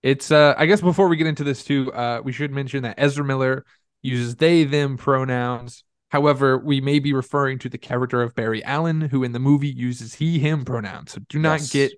It's 0.02 0.30
uh 0.30 0.54
I 0.56 0.66
guess 0.66 0.80
before 0.80 1.08
we 1.08 1.16
get 1.16 1.26
into 1.26 1.44
this 1.44 1.64
too, 1.64 1.92
uh 1.92 2.20
we 2.22 2.32
should 2.32 2.52
mention 2.52 2.84
that 2.84 2.94
Ezra 2.98 3.24
Miller 3.24 3.64
uses 4.02 4.36
they 4.36 4.64
them 4.64 4.96
pronouns. 4.96 5.82
However, 6.10 6.56
we 6.56 6.80
may 6.80 7.00
be 7.00 7.12
referring 7.12 7.58
to 7.60 7.68
the 7.68 7.78
character 7.78 8.22
of 8.22 8.34
Barry 8.34 8.64
Allen, 8.64 9.00
who 9.00 9.24
in 9.24 9.32
the 9.32 9.38
movie 9.40 9.68
uses 9.68 10.14
he 10.14 10.38
him 10.38 10.64
pronouns. 10.64 11.12
So 11.12 11.20
do 11.28 11.38
not 11.38 11.60
Yes. 11.60 11.72
get 11.72 11.92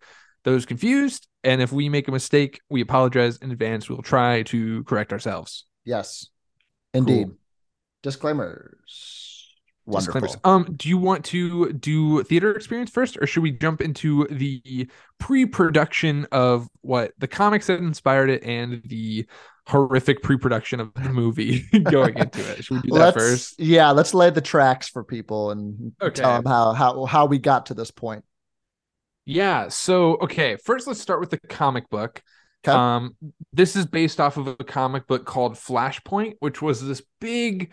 those 0.45 0.66
confused. 0.66 1.28
And 1.45 1.62
if 1.62 1.73
we 1.73 1.88
make 1.88 2.09
a 2.09 2.12
mistake, 2.12 2.61
we 2.71 2.80
apologize 2.80 3.37
in 3.37 3.50
advance. 3.50 3.88
We'll 3.88 4.02
try 4.02 4.42
to 4.45 4.83
correct 4.85 5.12
ourselves. 5.12 5.64
Yes. 5.85 6.26
Indeed. 6.92 7.26
Cool. 7.28 7.37
Disclaimers. 8.02 9.49
Wonderful. 9.87 10.21
Disclaimers. 10.21 10.40
Um, 10.45 10.75
do 10.76 10.88
you 10.88 10.99
want 10.99 11.25
to 11.26 11.73
do 11.73 12.23
theater 12.23 12.54
experience 12.54 12.90
first, 12.90 13.16
or 13.21 13.26
should 13.26 13.42
we 13.42 13.50
jump 13.50 13.80
into 13.80 14.26
the 14.30 14.88
pre-production 15.19 16.26
of 16.33 16.69
what 16.83 17.12
the 17.19 17.26
comics 17.28 17.66
that 17.66 17.80
inspired 17.80 18.30
it 18.30 18.42
and 18.45 18.83
the 18.85 19.26
horrific 19.66 20.23
pre-production 20.23 20.80
of 20.80 20.92
the 20.95 21.09
movie 21.11 21.62
going 21.90 22.19
into 22.19 22.49
it? 22.49 22.64
Should 22.64 22.75
we 22.75 22.80
do 22.80 22.92
that 22.92 22.99
let's 22.99 23.16
first? 23.16 23.54
yeah, 23.59 23.90
let's 23.90 24.14
lay 24.14 24.30
the 24.30 24.40
tracks 24.40 24.88
for 24.88 25.02
people 25.02 25.50
and 25.50 25.92
Okay. 26.00 26.23
tell 26.23 26.37
them 26.37 26.45
how 26.50 26.73
how 26.73 27.04
how 27.07 27.26
we 27.26 27.38
got 27.38 27.66
to 27.66 27.75
this 27.75 27.90
point. 27.90 28.25
Yeah. 29.26 29.69
So, 29.69 30.16
okay, 30.23 30.57
first 30.57 30.87
let's 30.87 31.00
start 31.00 31.21
with 31.21 31.30
the 31.30 31.38
comic 31.38 31.88
book. 31.90 32.23
'Kay. 32.62 32.73
Um, 32.73 33.17
this 33.52 33.76
is 33.76 33.87
based 33.87 34.21
off 34.21 34.37
of 34.37 34.47
a 34.47 34.57
comic 34.57 35.07
book 35.07 35.25
called 35.25 35.55
Flashpoint, 35.55 36.35
which 36.40 36.61
was 36.61 36.87
this 36.87 37.02
big 37.21 37.73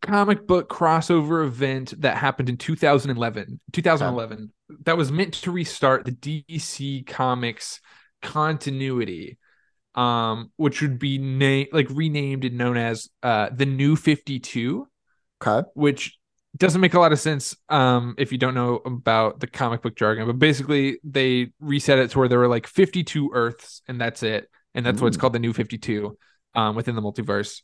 comic 0.00 0.46
book 0.46 0.68
crossover 0.68 1.44
event 1.44 1.94
that 2.00 2.16
happened 2.16 2.48
in 2.48 2.56
2011. 2.56 3.60
2011 3.72 4.52
that 4.84 4.96
was 4.96 5.12
meant 5.12 5.34
to 5.34 5.50
restart 5.50 6.04
the 6.04 6.12
DC 6.12 7.06
Comics 7.06 7.80
continuity, 8.22 9.38
um, 9.94 10.50
which 10.56 10.82
would 10.82 10.98
be 10.98 11.18
named 11.18 11.68
like 11.72 11.88
renamed 11.90 12.44
and 12.44 12.56
known 12.56 12.76
as 12.76 13.08
uh 13.22 13.50
the 13.52 13.66
New 13.66 13.96
52 13.96 14.86
Okay. 15.44 15.68
which 15.74 16.18
doesn't 16.56 16.80
make 16.80 16.94
a 16.94 17.00
lot 17.00 17.12
of 17.12 17.20
sense 17.20 17.56
um 17.68 18.14
if 18.18 18.30
you 18.30 18.38
don't 18.38 18.54
know 18.54 18.80
about 18.84 19.40
the 19.40 19.46
comic 19.46 19.82
book 19.82 19.96
jargon 19.96 20.26
but 20.26 20.38
basically 20.38 20.98
they 21.02 21.48
reset 21.60 21.98
it 21.98 22.10
to 22.10 22.18
where 22.18 22.28
there 22.28 22.38
were 22.38 22.48
like 22.48 22.66
52 22.66 23.30
earths 23.32 23.82
and 23.88 24.00
that's 24.00 24.22
it. 24.22 24.48
And 24.74 24.86
that's 24.86 25.02
it's 25.02 25.16
Ooh. 25.16 25.20
called 25.20 25.32
the 25.34 25.38
new 25.38 25.52
52 25.52 26.16
um 26.54 26.76
within 26.76 26.94
the 26.94 27.02
multiverse. 27.02 27.62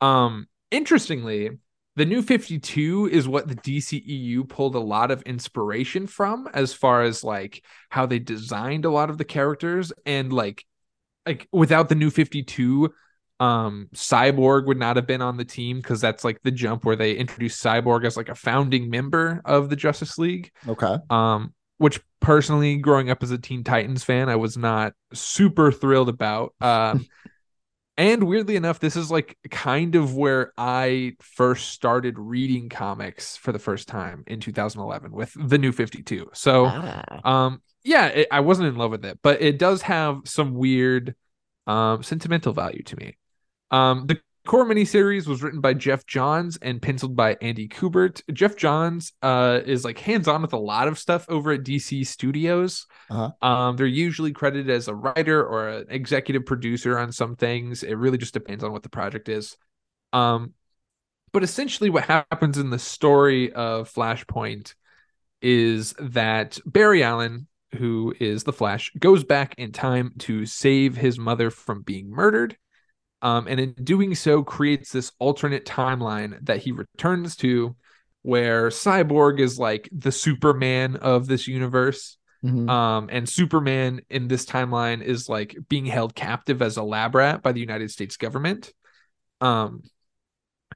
Um 0.00 0.46
interestingly 0.70 1.50
the 1.96 2.06
new 2.06 2.22
52 2.22 3.08
is 3.10 3.26
what 3.26 3.48
the 3.48 3.56
DCEU 3.56 4.48
pulled 4.48 4.76
a 4.76 4.80
lot 4.80 5.10
of 5.10 5.20
inspiration 5.22 6.06
from 6.06 6.48
as 6.54 6.72
far 6.72 7.02
as 7.02 7.24
like 7.24 7.64
how 7.90 8.06
they 8.06 8.20
designed 8.20 8.84
a 8.84 8.90
lot 8.90 9.10
of 9.10 9.18
the 9.18 9.24
characters. 9.24 9.92
And 10.06 10.32
like 10.32 10.64
like 11.26 11.48
without 11.50 11.88
the 11.88 11.96
new 11.96 12.10
52 12.10 12.94
um 13.40 13.88
cyborg 13.94 14.66
would 14.66 14.78
not 14.78 14.96
have 14.96 15.06
been 15.06 15.22
on 15.22 15.36
the 15.36 15.44
team 15.44 15.76
because 15.78 16.00
that's 16.00 16.24
like 16.24 16.40
the 16.42 16.50
jump 16.50 16.84
where 16.84 16.96
they 16.96 17.12
introduced 17.14 17.62
cyborg 17.62 18.04
as 18.04 18.16
like 18.16 18.28
a 18.28 18.34
founding 18.34 18.90
member 18.90 19.40
of 19.44 19.70
the 19.70 19.76
justice 19.76 20.18
league 20.18 20.50
Okay. 20.66 20.96
um 21.10 21.54
which 21.78 22.00
personally 22.20 22.76
growing 22.76 23.10
up 23.10 23.22
as 23.22 23.30
a 23.30 23.38
teen 23.38 23.62
titans 23.62 24.02
fan 24.02 24.28
i 24.28 24.36
was 24.36 24.56
not 24.56 24.92
super 25.12 25.70
thrilled 25.70 26.08
about 26.08 26.52
um 26.60 27.06
and 27.96 28.24
weirdly 28.24 28.56
enough 28.56 28.78
this 28.80 28.96
is 28.96 29.10
like 29.10 29.36
kind 29.50 29.94
of 29.94 30.16
where 30.16 30.52
i 30.56 31.12
first 31.20 31.70
started 31.70 32.18
reading 32.18 32.68
comics 32.68 33.36
for 33.36 33.52
the 33.52 33.58
first 33.58 33.88
time 33.88 34.24
in 34.26 34.40
2011 34.40 35.12
with 35.12 35.34
the 35.36 35.58
new 35.58 35.72
52 35.72 36.30
so 36.34 36.66
Ah. 36.66 37.20
um, 37.24 37.62
yeah, 37.84 38.06
it, 38.06 38.28
I 38.30 38.40
wasn't 38.40 38.68
in 38.68 38.74
love 38.76 38.90
with 38.90 39.04
it, 39.04 39.18
but 39.22 39.40
it 39.40 39.58
does 39.58 39.82
have 39.82 40.20
some 40.26 40.52
weird, 40.54 41.14
um, 41.66 42.02
sentimental 42.02 42.52
value 42.52 42.82
to 42.82 42.96
me. 42.96 43.16
Um, 43.70 44.06
the 44.06 44.20
core 44.48 44.64
miniseries 44.64 45.26
was 45.26 45.42
written 45.42 45.60
by 45.60 45.74
Geoff 45.74 46.06
Johns 46.06 46.56
and 46.56 46.80
penciled 46.80 47.14
by 47.14 47.36
Andy 47.42 47.68
Kubert. 47.68 48.22
Geoff 48.32 48.56
Johns, 48.56 49.12
uh, 49.22 49.60
is 49.64 49.84
like 49.84 49.98
hands 49.98 50.26
on 50.26 50.42
with 50.42 50.54
a 50.54 50.58
lot 50.58 50.88
of 50.88 50.98
stuff 50.98 51.26
over 51.28 51.52
at 51.52 51.62
DC 51.62 52.06
Studios. 52.06 52.86
Uh-huh. 53.10 53.46
Um, 53.46 53.76
they're 53.76 53.86
usually 53.86 54.32
credited 54.32 54.70
as 54.70 54.88
a 54.88 54.94
writer 54.94 55.44
or 55.44 55.68
an 55.68 55.86
executive 55.90 56.46
producer 56.46 56.98
on 56.98 57.12
some 57.12 57.36
things. 57.36 57.82
It 57.82 57.94
really 57.94 58.18
just 58.18 58.34
depends 58.34 58.64
on 58.64 58.72
what 58.72 58.82
the 58.82 58.88
project 58.88 59.28
is. 59.28 59.56
Um, 60.14 60.54
but 61.32 61.42
essentially, 61.42 61.90
what 61.90 62.04
happens 62.04 62.56
in 62.56 62.70
the 62.70 62.78
story 62.78 63.52
of 63.52 63.92
Flashpoint 63.92 64.74
is 65.42 65.94
that 65.98 66.58
Barry 66.64 67.02
Allen, 67.02 67.48
who 67.76 68.14
is 68.18 68.44
the 68.44 68.52
Flash, 68.52 68.90
goes 68.98 69.24
back 69.24 69.54
in 69.58 69.72
time 69.72 70.14
to 70.20 70.46
save 70.46 70.96
his 70.96 71.18
mother 71.18 71.50
from 71.50 71.82
being 71.82 72.10
murdered. 72.10 72.56
Um, 73.20 73.46
and 73.48 73.58
in 73.58 73.72
doing 73.72 74.14
so, 74.14 74.42
creates 74.42 74.92
this 74.92 75.12
alternate 75.18 75.66
timeline 75.66 76.38
that 76.46 76.58
he 76.58 76.72
returns 76.72 77.36
to 77.36 77.76
where 78.22 78.68
Cyborg 78.68 79.40
is 79.40 79.58
like 79.58 79.88
the 79.92 80.12
Superman 80.12 80.96
of 80.96 81.26
this 81.26 81.48
universe. 81.48 82.16
Mhm. 82.44 82.68
Um, 82.68 83.08
and 83.10 83.28
Superman 83.28 84.00
in 84.10 84.28
this 84.28 84.46
timeline 84.46 85.02
is 85.02 85.28
like 85.28 85.56
being 85.68 85.86
held 85.86 86.14
captive 86.14 86.62
as 86.62 86.76
a 86.76 86.82
lab 86.82 87.14
rat 87.14 87.42
by 87.42 87.52
the 87.52 87.60
United 87.60 87.90
States 87.90 88.16
government. 88.16 88.72
Um, 89.40 89.82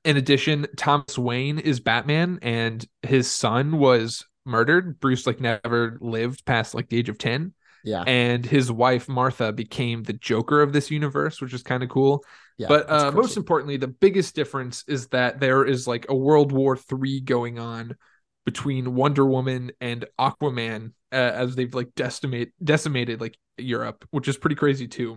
in 0.05 0.17
addition, 0.17 0.67
Thomas 0.77 1.17
Wayne 1.17 1.59
is 1.59 1.79
Batman, 1.79 2.41
and 2.43 2.85
his 3.03 3.31
son 3.31 3.79
was 3.79 4.25
murdered. 4.45 4.99
Bruce 4.99 5.27
like 5.27 5.41
never 5.41 5.99
lived 6.01 6.45
past 6.45 6.75
like 6.75 6.89
the 6.89 6.99
age 6.99 7.09
of 7.09 7.19
10 7.19 7.55
yeah. 7.85 8.03
and 8.07 8.45
his 8.45 8.71
wife 8.71 9.09
Martha 9.09 9.53
became 9.53 10.03
the 10.03 10.13
Joker 10.13 10.63
of 10.63 10.73
this 10.73 10.91
universe, 10.91 11.41
which 11.41 11.55
is 11.55 11.63
kind 11.63 11.83
of 11.83 11.89
cool. 11.89 12.25
Yeah. 12.59 12.69
but 12.69 12.91
uh, 12.91 13.11
most 13.13 13.37
importantly, 13.37 13.77
the 13.77 13.89
biggest 13.89 14.35
difference 14.35 14.85
is 14.87 15.09
that 15.09 15.41
there 15.41 15.65
is 15.65 15.87
like 15.87 16.07
a 16.09 16.15
World 16.15 16.53
War 16.53 16.77
Three 16.77 17.21
going 17.21 17.59
on 17.59 17.97
between 18.45 18.95
Wonder 18.95 19.25
Woman 19.25 19.73
and 19.81 20.05
Aquaman 20.19 20.93
uh, 21.11 21.17
as 21.17 21.55
they've 21.55 21.75
like 21.75 21.95
decimate 21.95 22.53
decimated 22.63 23.21
like 23.21 23.37
Europe, 23.59 24.07
which 24.11 24.29
is 24.29 24.37
pretty 24.37 24.57
crazy 24.57 24.89
too. 24.89 25.17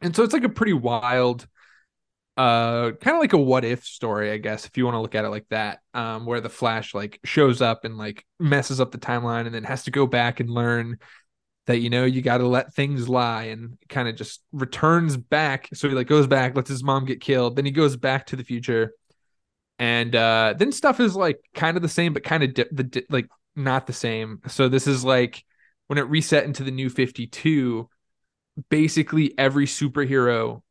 And 0.00 0.14
so 0.16 0.22
it's 0.22 0.32
like 0.32 0.44
a 0.44 0.48
pretty 0.48 0.72
wild 0.72 1.46
uh 2.36 2.92
kind 2.92 3.16
of 3.16 3.20
like 3.20 3.32
a 3.32 3.38
what 3.38 3.64
if 3.64 3.84
story 3.84 4.30
i 4.30 4.38
guess 4.38 4.64
if 4.64 4.76
you 4.78 4.84
want 4.84 4.94
to 4.94 5.00
look 5.00 5.16
at 5.16 5.24
it 5.24 5.30
like 5.30 5.46
that 5.50 5.80
um 5.94 6.24
where 6.24 6.40
the 6.40 6.48
flash 6.48 6.94
like 6.94 7.18
shows 7.24 7.60
up 7.60 7.84
and 7.84 7.98
like 7.98 8.24
messes 8.38 8.80
up 8.80 8.92
the 8.92 8.98
timeline 8.98 9.46
and 9.46 9.54
then 9.54 9.64
has 9.64 9.82
to 9.82 9.90
go 9.90 10.06
back 10.06 10.38
and 10.38 10.48
learn 10.48 10.96
that 11.70 11.78
you 11.78 11.90
know 11.90 12.04
you 12.04 12.22
got 12.22 12.38
to 12.38 12.46
let 12.46 12.74
things 12.74 13.08
lie 13.08 13.44
and 13.44 13.78
kind 13.88 14.08
of 14.08 14.16
just 14.16 14.42
returns 14.52 15.16
back. 15.16 15.68
So 15.72 15.88
he 15.88 15.94
like 15.94 16.06
goes 16.06 16.26
back 16.26 16.56
lets 16.56 16.68
his 16.68 16.82
mom 16.82 17.04
get 17.04 17.20
killed. 17.20 17.56
Then 17.56 17.64
he 17.64 17.70
goes 17.70 17.96
back 17.96 18.26
to 18.26 18.36
the 18.36 18.44
future. 18.44 18.92
And 19.78 20.14
uh 20.14 20.54
then 20.58 20.72
stuff 20.72 21.00
is 21.00 21.16
like 21.16 21.40
kind 21.54 21.76
of 21.76 21.82
the 21.82 21.88
same 21.88 22.12
but 22.12 22.24
kind 22.24 22.42
of 22.42 22.54
di- 22.54 22.64
the 22.70 22.84
di- 22.84 23.06
like 23.08 23.28
not 23.56 23.86
the 23.86 23.92
same. 23.92 24.40
So 24.48 24.68
this 24.68 24.86
is 24.86 25.04
like 25.04 25.44
when 25.86 25.98
it 25.98 26.08
reset 26.08 26.44
into 26.44 26.64
the 26.64 26.70
new 26.70 26.90
52 26.90 27.88
basically 28.68 29.32
every 29.38 29.66
superhero 29.66 30.62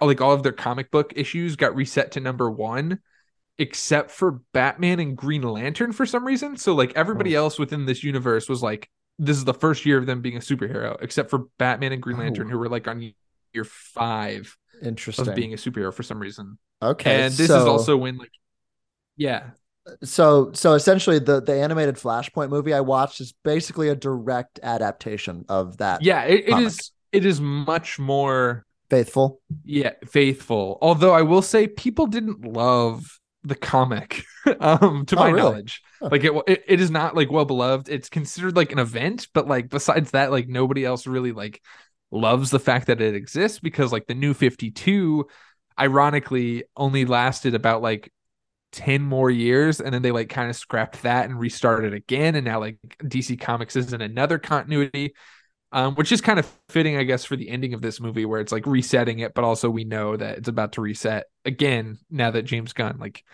like 0.00 0.20
all 0.20 0.32
of 0.32 0.42
their 0.42 0.52
comic 0.52 0.90
book 0.90 1.12
issues 1.16 1.56
got 1.56 1.76
reset 1.76 2.12
to 2.12 2.20
number 2.20 2.50
1 2.50 2.98
except 3.58 4.10
for 4.10 4.40
Batman 4.52 5.00
and 5.00 5.16
Green 5.16 5.42
Lantern 5.42 5.92
for 5.92 6.06
some 6.06 6.26
reason. 6.26 6.56
So 6.56 6.74
like 6.74 6.92
everybody 6.96 7.34
else 7.34 7.58
within 7.58 7.84
this 7.84 8.02
universe 8.02 8.48
was 8.48 8.62
like 8.62 8.88
this 9.20 9.36
is 9.36 9.44
the 9.44 9.54
first 9.54 9.84
year 9.84 9.98
of 9.98 10.06
them 10.06 10.22
being 10.22 10.36
a 10.36 10.40
superhero 10.40 10.96
except 11.02 11.30
for 11.30 11.46
Batman 11.58 11.92
and 11.92 12.02
Green 12.02 12.16
oh. 12.16 12.20
Lantern 12.20 12.46
Oh. 12.46 12.50
who 12.50 12.58
were 12.58 12.68
like 12.68 12.88
on 12.88 13.12
year 13.52 13.64
5 13.64 14.56
Interesting. 14.82 15.28
of 15.28 15.34
being 15.34 15.52
a 15.52 15.56
superhero 15.56 15.92
for 15.92 16.02
some 16.02 16.18
reason 16.18 16.58
okay. 16.82 17.22
and 17.22 17.34
this 17.34 17.48
so, 17.48 17.58
is 17.58 17.64
also 17.66 17.96
when 17.96 18.16
like 18.16 18.30
yeah 19.16 19.50
so 20.02 20.50
so 20.54 20.72
essentially 20.74 21.18
the 21.18 21.42
the 21.42 21.54
animated 21.54 21.96
Flashpoint 21.96 22.48
movie 22.48 22.72
I 22.72 22.80
watched 22.80 23.20
is 23.20 23.34
basically 23.44 23.88
a 23.88 23.94
direct 23.94 24.58
adaptation 24.62 25.44
of 25.48 25.76
that. 25.78 26.02
yeah 26.02 26.22
it, 26.24 26.48
it 26.48 26.58
is 26.58 26.90
it 27.12 27.26
is 27.26 27.40
much 27.40 27.98
more 27.98 28.64
Faithful. 28.88 29.40
yeah 29.64 29.92
faithful 30.08 30.76
although 30.82 31.12
i 31.12 31.22
will 31.22 31.42
say 31.42 31.68
people 31.68 32.08
didn't 32.08 32.44
love 32.44 33.19
the 33.44 33.54
comic 33.54 34.24
um 34.60 35.06
to 35.06 35.16
Oh, 35.16 35.26
my 35.26 35.30
really? 35.30 35.60
knowledge 35.60 35.82
Huh. 36.00 36.10
like 36.10 36.24
it, 36.24 36.32
it 36.46 36.64
it 36.66 36.80
is 36.80 36.90
not 36.90 37.16
like 37.16 37.30
well 37.30 37.44
beloved 37.44 37.88
it's 37.88 38.08
considered 38.08 38.56
like 38.56 38.72
an 38.72 38.78
event 38.78 39.28
but 39.32 39.46
like 39.48 39.68
besides 39.68 40.10
that 40.10 40.30
like 40.30 40.48
nobody 40.48 40.84
else 40.84 41.06
really 41.06 41.32
like 41.32 41.62
loves 42.10 42.50
the 42.50 42.58
fact 42.58 42.86
that 42.88 43.00
it 43.00 43.14
exists 43.14 43.58
because 43.60 43.92
like 43.92 44.06
the 44.06 44.14
new 44.14 44.34
52 44.34 45.26
ironically 45.78 46.64
only 46.76 47.04
lasted 47.04 47.54
about 47.54 47.80
like 47.82 48.12
10 48.72 49.02
more 49.02 49.30
years 49.30 49.80
and 49.80 49.92
then 49.94 50.02
they 50.02 50.12
like 50.12 50.28
kind 50.28 50.50
of 50.50 50.56
scrapped 50.56 51.02
that 51.02 51.24
and 51.28 51.38
restarted 51.40 51.94
again 51.94 52.34
and 52.34 52.44
now 52.44 52.60
like 52.60 52.78
DC 53.06 53.36
Comics 53.36 53.76
is 53.76 53.92
in 53.92 54.00
another 54.00 54.38
continuity 54.38 55.14
um 55.72 55.94
which 55.94 56.12
is 56.12 56.20
kind 56.20 56.38
of 56.38 56.50
fitting 56.68 56.96
I 56.96 57.04
guess 57.04 57.24
for 57.24 57.36
the 57.36 57.48
ending 57.48 57.74
of 57.74 57.82
this 57.82 58.00
movie 58.00 58.24
where 58.24 58.40
it's 58.40 58.52
like 58.52 58.66
resetting 58.66 59.20
it 59.20 59.34
but 59.34 59.44
also 59.44 59.70
we 59.70 59.84
know 59.84 60.16
that 60.16 60.38
it's 60.38 60.48
about 60.48 60.72
to 60.72 60.80
reset 60.80 61.26
again 61.44 61.98
now 62.10 62.30
that 62.30 62.42
James 62.42 62.72
Gunn 62.72 62.98
like 62.98 63.24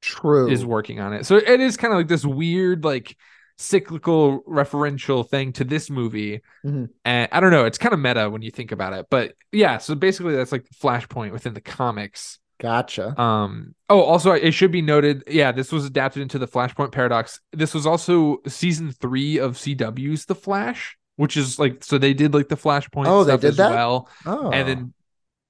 True. 0.00 0.48
is 0.48 0.64
working 0.64 1.00
on 1.00 1.12
it. 1.12 1.26
So 1.26 1.36
it 1.36 1.60
is 1.60 1.76
kind 1.76 1.92
of 1.92 1.98
like 1.98 2.08
this 2.08 2.24
weird 2.24 2.84
like 2.84 3.16
cyclical 3.56 4.42
referential 4.44 5.28
thing 5.28 5.52
to 5.54 5.64
this 5.64 5.90
movie. 5.90 6.42
Mhm. 6.64 6.90
And 7.04 7.28
I 7.32 7.40
don't 7.40 7.50
know, 7.50 7.64
it's 7.64 7.78
kind 7.78 7.92
of 7.92 7.98
meta 7.98 8.30
when 8.30 8.42
you 8.42 8.52
think 8.52 8.70
about 8.70 8.92
it. 8.92 9.06
But 9.10 9.34
yeah, 9.50 9.78
so 9.78 9.96
basically 9.96 10.36
that's 10.36 10.52
like 10.52 10.66
Flashpoint 10.80 11.32
within 11.32 11.54
the 11.54 11.60
comics. 11.60 12.38
Gotcha. 12.60 13.20
Um 13.20 13.74
oh 13.88 14.00
also 14.00 14.32
it 14.32 14.52
should 14.52 14.70
be 14.70 14.82
noted, 14.82 15.24
yeah, 15.26 15.50
this 15.50 15.72
was 15.72 15.84
adapted 15.84 16.22
into 16.22 16.38
the 16.38 16.46
Flashpoint 16.48 16.92
paradox. 16.92 17.40
This 17.52 17.74
was 17.74 17.84
also 17.86 18.38
season 18.46 18.92
3 18.92 19.38
of 19.38 19.56
CW's 19.56 20.26
The 20.26 20.36
Flash, 20.36 20.96
which 21.18 21.36
is 21.36 21.58
like 21.58 21.84
so 21.84 21.98
they 21.98 22.14
did 22.14 22.32
like 22.34 22.48
the 22.48 22.56
Flashpoint 22.56 23.06
Oh, 23.06 23.24
they 23.24 23.32
stuff 23.32 23.40
did 23.42 23.48
as 23.50 23.56
that? 23.58 23.70
well 23.70 24.08
Oh. 24.24 24.50
and 24.50 24.68
then 24.68 24.94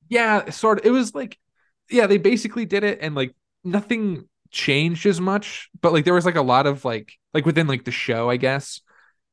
yeah 0.08 0.50
sort 0.50 0.80
of 0.80 0.86
it 0.86 0.90
was 0.90 1.14
like 1.14 1.38
yeah 1.90 2.06
they 2.06 2.18
basically 2.18 2.66
did 2.66 2.84
it 2.84 2.98
and 3.02 3.14
like 3.14 3.34
nothing 3.64 4.28
changed 4.50 5.06
as 5.06 5.20
much 5.20 5.68
but 5.80 5.92
like 5.92 6.04
there 6.06 6.14
was 6.14 6.26
like 6.26 6.36
a 6.36 6.42
lot 6.42 6.66
of 6.66 6.84
like 6.84 7.12
like 7.34 7.44
within 7.46 7.66
like 7.66 7.84
the 7.84 7.90
show 7.90 8.30
i 8.30 8.36
guess 8.38 8.80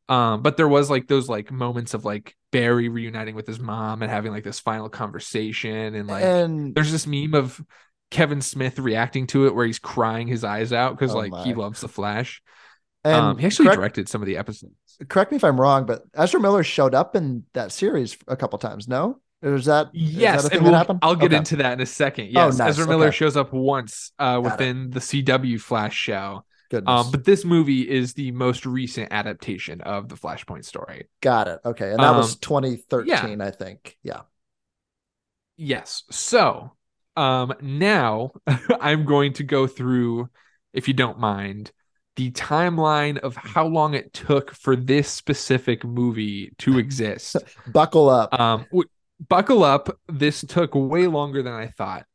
um 0.09 0.41
but 0.41 0.57
there 0.57 0.67
was 0.67 0.89
like 0.89 1.07
those 1.07 1.29
like 1.29 1.51
moments 1.51 1.93
of 1.93 2.05
like 2.05 2.35
barry 2.51 2.89
reuniting 2.89 3.35
with 3.35 3.47
his 3.47 3.59
mom 3.59 4.01
and 4.01 4.11
having 4.11 4.31
like 4.31 4.43
this 4.43 4.59
final 4.59 4.89
conversation 4.89 5.95
and 5.95 6.07
like 6.07 6.23
and 6.23 6.75
there's 6.75 6.91
this 6.91 7.07
meme 7.07 7.33
of 7.33 7.61
kevin 8.11 8.41
smith 8.41 8.77
reacting 8.79 9.25
to 9.27 9.47
it 9.47 9.55
where 9.55 9.65
he's 9.65 9.79
crying 9.79 10.27
his 10.27 10.43
eyes 10.43 10.73
out 10.73 10.91
because 10.97 11.13
Oh 11.13 11.17
like 11.17 11.33
he 11.45 11.53
loves 11.53 11.81
the 11.81 11.87
flash 11.87 12.41
and 13.11 13.35
um 13.35 13.37
he 13.37 13.45
actually 13.45 13.69
correct, 13.69 13.69
directed 13.69 14.09
some 14.09 14.21
of 14.21 14.25
the 14.27 14.37
episodes 14.37 15.01
correct 15.09 15.31
me 15.31 15.37
if 15.37 15.43
I'm 15.43 15.59
wrong, 15.59 15.85
but 15.85 16.03
Ezra 16.13 16.39
Miller 16.39 16.63
showed 16.63 16.95
up 16.95 17.15
in 17.15 17.45
that 17.53 17.71
series 17.71 18.17
a 18.27 18.35
couple 18.37 18.57
times. 18.59 18.87
No, 18.87 19.21
is 19.41 19.65
that 19.65 19.91
is 20.15 20.31
Yes, 20.31 20.43
that 20.43 20.45
a 20.45 20.49
thing 20.49 20.63
and 20.63 20.65
that 20.65 20.73
we'll, 20.73 20.73
happened? 20.73 21.01
I'll 21.01 21.15
get 21.15 21.31
Okay. 21.31 21.33
into 21.33 21.57
that 21.57 21.73
in 21.73 21.81
a 21.81 21.85
second. 21.85 22.29
Oh, 22.35 22.51
Yes, 22.51 22.51
nice, 22.51 22.65
Ezra 22.65 22.85
Miller 22.87 23.11
okay. 23.11 23.11
shows 23.11 23.37
up 23.37 23.53
once 23.53 24.11
uh, 24.19 24.41
within 24.43 24.91
the 24.91 24.99
CW 24.99 25.57
Flash 25.57 25.95
show. 25.95 26.43
Goodness. 26.69 26.85
Um, 26.85 27.11
but 27.11 27.23
this 27.23 27.45
movie 27.45 27.89
is 27.89 28.13
the 28.13 28.31
most 28.31 28.65
recent 28.65 29.11
adaptation 29.11 29.81
of 29.81 30.09
the 30.09 30.15
Flashpoint 30.15 30.65
story. 30.65 31.07
Got 31.21 31.47
it. 31.49 31.59
Okay, 31.65 31.91
and 31.91 32.03
that 32.03 32.15
was 32.15 32.35
Um, 32.35 32.37
2013, 32.37 33.41
I 33.41 33.51
think. 33.51 33.97
Yeah. 34.03 34.21
Yes. 35.57 36.03
So, 36.11 36.73
um, 37.15 37.53
now 37.61 38.31
I'm 38.81 39.05
going 39.05 39.33
to 39.33 39.43
go 39.43 39.67
through, 39.67 40.29
if 40.73 40.87
you 40.87 40.93
don't 40.93 41.19
mind, 41.19 41.71
the 42.15 42.31
timeline 42.31 43.17
of 43.19 43.35
how 43.35 43.65
long 43.65 43.93
it 43.93 44.13
took 44.13 44.51
for 44.51 44.75
this 44.75 45.09
specific 45.09 45.83
movie 45.83 46.51
to 46.59 46.77
exist. 46.79 47.35
Buckle 47.67 48.09
up. 48.09 48.39
Um, 48.39 48.65
w- 48.71 48.89
buckle 49.27 49.63
up. 49.63 49.97
This 50.07 50.41
took 50.41 50.71
way 50.73 51.07
longer 51.07 51.43
than 51.43 51.53
I 51.53 51.67
thought. 51.67 52.05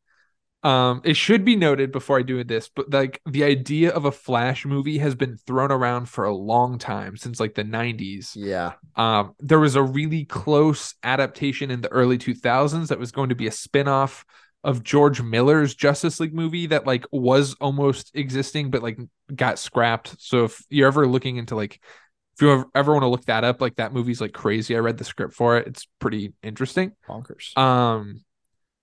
Um, 0.62 1.00
it 1.04 1.14
should 1.16 1.44
be 1.44 1.56
noted 1.56 1.90
before 1.90 2.18
I 2.18 2.22
do 2.22 2.44
this, 2.44 2.68
but 2.68 2.90
like 2.92 3.20
the 3.24 3.44
idea 3.44 3.90
of 3.92 4.04
a 4.04 4.12
Flash 4.12 4.66
movie 4.66 4.98
has 4.98 5.14
been 5.14 5.38
thrown 5.38 5.72
around 5.72 6.10
for 6.10 6.24
a 6.24 6.34
long 6.34 6.78
time 6.78 7.16
since 7.16 7.40
like 7.40 7.54
the 7.54 7.64
90s. 7.64 8.32
yeah. 8.34 8.72
Um, 8.94 9.34
there 9.38 9.58
was 9.58 9.74
a 9.76 9.82
really 9.82 10.26
close 10.26 10.94
adaptation 11.02 11.70
in 11.70 11.80
the 11.80 11.90
early 11.90 12.18
2000s 12.18 12.88
that 12.88 12.98
was 12.98 13.10
going 13.10 13.30
to 13.30 13.34
be 13.34 13.46
a 13.46 13.52
spin-off 13.52 14.26
of 14.62 14.82
George 14.82 15.22
Miller's 15.22 15.74
Justice 15.74 16.20
League 16.20 16.34
movie 16.34 16.66
that 16.66 16.86
like 16.86 17.06
was 17.10 17.54
almost 17.60 18.10
existing 18.14 18.70
but 18.70 18.82
like 18.82 18.98
got 19.34 19.58
scrapped. 19.58 20.16
So 20.20 20.44
if 20.44 20.62
you're 20.68 20.88
ever 20.88 21.06
looking 21.06 21.36
into 21.36 21.56
like 21.56 21.80
if 22.34 22.42
you 22.42 22.52
ever, 22.52 22.64
ever 22.74 22.92
want 22.92 23.02
to 23.02 23.08
look 23.08 23.24
that 23.26 23.44
up, 23.44 23.60
like 23.60 23.76
that 23.76 23.92
movie's 23.92 24.20
like 24.20 24.32
crazy. 24.32 24.76
I 24.76 24.80
read 24.80 24.98
the 24.98 25.04
script 25.04 25.34
for 25.34 25.56
it. 25.58 25.66
It's 25.66 25.86
pretty 25.98 26.32
interesting. 26.42 26.92
Bonkers. 27.08 27.56
Um 27.56 28.24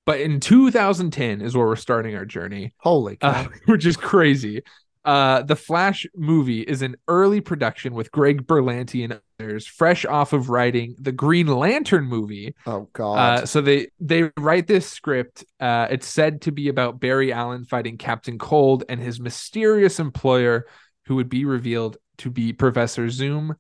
but 0.05 0.21
in 0.21 0.39
2010 0.39 1.41
is 1.41 1.55
where 1.55 1.67
we're 1.67 1.75
starting 1.75 2.15
our 2.15 2.25
journey 2.25 2.73
Holy 2.77 3.17
cow. 3.17 3.29
uh, 3.29 3.47
which 3.65 3.85
is 3.85 3.97
crazy. 3.97 4.63
Uh, 5.07 5.41
the 5.41 5.55
Flash 5.55 6.05
movie 6.15 6.61
is 6.61 6.81
an 6.81 6.97
early 7.07 7.39
production 7.39 7.93
with 7.93 8.11
Greg 8.11 8.45
Berlanti 8.45 9.05
and 9.05 9.21
others, 9.39 9.65
fresh 9.65 10.03
off 10.03 10.33
of 10.33 10.49
writing 10.49 10.95
the 10.99 11.13
Green 11.13 11.47
Lantern 11.47 12.03
movie. 12.05 12.53
oh 12.65 12.89
God. 12.91 13.17
Uh, 13.17 13.45
so 13.45 13.61
they 13.61 13.87
they 14.01 14.29
write 14.37 14.67
this 14.67 14.85
script. 14.85 15.45
Uh, 15.61 15.87
it's 15.89 16.07
said 16.07 16.41
to 16.41 16.51
be 16.51 16.67
about 16.67 16.99
Barry 16.99 17.31
Allen 17.31 17.63
fighting 17.63 17.97
Captain 17.97 18.37
Cold 18.37 18.83
and 18.89 18.99
his 18.99 19.17
mysterious 19.17 19.97
employer, 19.97 20.67
who 21.05 21.15
would 21.15 21.29
be 21.29 21.45
revealed 21.45 21.95
to 22.17 22.29
be 22.29 22.51
Professor 22.51 23.09
Zoom. 23.09 23.55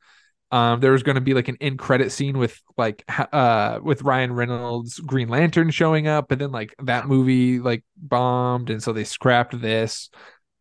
Um, 0.51 0.79
there 0.79 0.91
was 0.91 1.03
going 1.03 1.15
to 1.15 1.21
be 1.21 1.33
like 1.33 1.49
an 1.49 1.57
end 1.61 1.77
credit 1.79 2.11
scene 2.11 2.37
with 2.37 2.61
like 2.77 3.03
uh 3.33 3.79
with 3.81 4.01
Ryan 4.01 4.33
Reynolds 4.33 4.99
Green 4.99 5.29
Lantern 5.29 5.69
showing 5.71 6.07
up, 6.07 6.27
but 6.27 6.39
then 6.39 6.51
like 6.51 6.75
that 6.83 7.07
movie 7.07 7.59
like 7.59 7.85
bombed, 7.95 8.69
and 8.69 8.83
so 8.83 8.91
they 8.91 9.05
scrapped 9.05 9.59
this. 9.61 10.09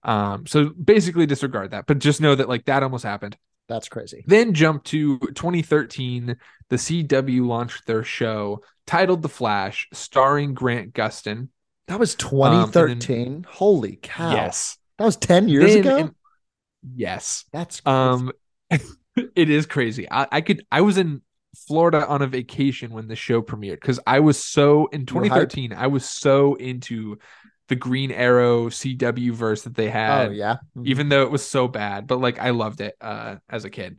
Um, 0.07 0.47
so 0.47 0.71
basically 0.71 1.27
disregard 1.27 1.73
that, 1.73 1.87
but 1.87 1.99
just 1.99 2.21
know 2.23 2.35
that 2.35 2.49
like 2.49 2.65
that 2.67 2.83
almost 2.83 3.05
happened. 3.05 3.37
That's 3.69 3.89
crazy. 3.89 4.25
Then 4.27 4.55
jump 4.55 4.85
to 4.85 5.19
2013. 5.19 6.37
The 6.71 6.77
CW 6.77 7.45
launched 7.47 7.87
their 7.87 8.05
show 8.05 8.63
titled 8.87 9.23
The 9.23 9.29
Flash, 9.29 9.89
starring 9.93 10.55
Grant 10.55 10.95
Gustin. 10.95 11.49
That 11.89 11.99
was 11.99 12.15
Um, 12.15 12.19
then- 12.71 12.71
2013. 13.01 13.47
Holy 13.49 13.99
cow. 14.01 14.31
Yes. 14.33 14.79
That 14.99 15.05
was 15.05 15.17
10 15.17 15.49
years 15.49 15.73
Then 15.75 15.81
ago. 15.81 16.11
yes. 16.95 17.45
That's 17.53 17.81
crazy. 17.81 17.97
Um, 17.97 18.33
it 18.71 19.51
is 19.51 19.67
crazy. 19.67 20.07
I, 20.11 20.27
I 20.31 20.41
could. 20.41 20.65
I 20.71 20.83
was 20.83 20.97
in 20.99 21.23
Florida 21.67 22.07
on 22.07 22.23
a 22.23 22.27
vacation 22.27 22.93
when 22.93 23.09
the 23.09 23.17
show 23.17 23.43
premiered 23.43 23.81
because 23.81 23.99
I 24.07 24.21
was 24.21 24.43
so 24.43 24.87
in 24.93 25.01
You 25.09 25.15
were 25.17 25.23
hyped? 25.23 25.51
2013. 25.51 25.73
I 25.73 25.87
was 25.89 26.05
so 26.05 26.55
into 26.55 27.19
the 27.69 27.77
Green 27.77 28.11
Arrow 28.13 28.69
CW 28.69 29.33
verse 29.33 29.63
that 29.63 29.75
they 29.75 29.89
had. 29.91 30.29
oh 30.29 30.31
yeah. 30.31 30.57
Mhm. 30.77 30.87
even 30.87 31.09
though 31.09 31.23
it 31.23 31.31
was 31.31 31.45
so 31.47 31.69
bad 31.69 32.07
but 32.07 32.21
like 32.21 32.39
i 32.39 32.51
loved 32.51 32.81
it 32.81 32.95
uh 33.01 33.37
as 33.49 33.65
a 33.65 33.71
kid 33.71 33.99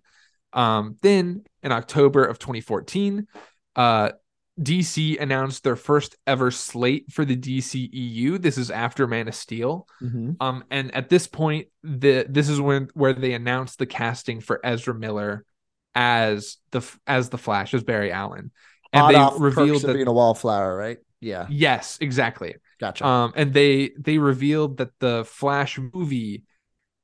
um 0.53 0.95
then 1.01 1.43
in 1.63 1.71
october 1.71 2.23
of 2.23 2.39
2014 2.39 3.27
uh 3.75 4.11
dc 4.59 5.19
announced 5.21 5.63
their 5.63 5.75
first 5.75 6.15
ever 6.25 6.49
slate 6.49 7.11
for 7.11 7.25
the 7.25 7.35
dceu 7.37 8.41
this 8.41 8.57
is 8.57 8.71
after 8.71 9.05
man 9.05 9.27
of 9.27 9.35
steel 9.35 9.87
Mhm. 10.01 10.37
um 10.39 10.63
and 10.71 10.93
at 10.95 11.09
this 11.09 11.27
point 11.27 11.67
the 11.83 12.25
this 12.29 12.49
is 12.49 12.59
when 12.59 12.87
where 12.93 13.13
they 13.13 13.33
announced 13.33 13.77
the 13.79 13.85
casting 13.85 14.39
for 14.39 14.59
ezra 14.63 14.95
miller 14.95 15.45
as 15.93 16.57
the 16.71 16.81
as 17.05 17.29
the 17.29 17.37
flash 17.37 17.73
as 17.73 17.83
barry 17.83 18.11
allen 18.11 18.51
and 18.93 19.01
Hot 19.15 19.33
they 19.37 19.43
revealed 19.43 19.81
that 19.81 19.93
being 19.93 20.07
a 20.07 20.13
wallflower, 20.13 20.75
right? 20.75 20.99
Yeah. 21.19 21.47
yes 21.49 21.97
exactly 21.99 22.55
Gotcha. 22.79 23.05
um, 23.05 23.33
and 23.35 23.53
they 23.53 23.91
they 23.97 24.17
revealed 24.17 24.77
that 24.77 24.91
the 24.99 25.25
Flash 25.25 25.79
movie 25.93 26.43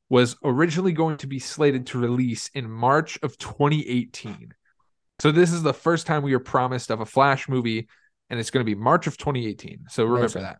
was 0.10 0.36
originally 0.44 0.94
going 0.94 1.18
to 1.18 1.28
be 1.28 1.40
slated 1.40 1.88
to 1.88 2.00
release 2.00 2.50
in 2.50 2.70
March 2.70 3.18
of 3.24 3.38
2018. 3.38 4.54
So 5.20 5.32
this 5.32 5.52
is 5.52 5.64
the 5.64 5.74
first 5.74 6.06
time 6.06 6.22
we 6.22 6.34
were 6.34 6.40
promised 6.40 6.92
of 6.92 7.02
a 7.02 7.06
Flash 7.06 7.48
movie, 7.50 7.88
and 8.30 8.40
it's 8.40 8.52
going 8.52 8.66
to 8.66 8.70
be 8.70 8.80
March 8.80 9.08
of 9.08 9.18
2018. 9.18 9.86
So 9.90 10.06
remember 10.06 10.42
that. 10.42 10.58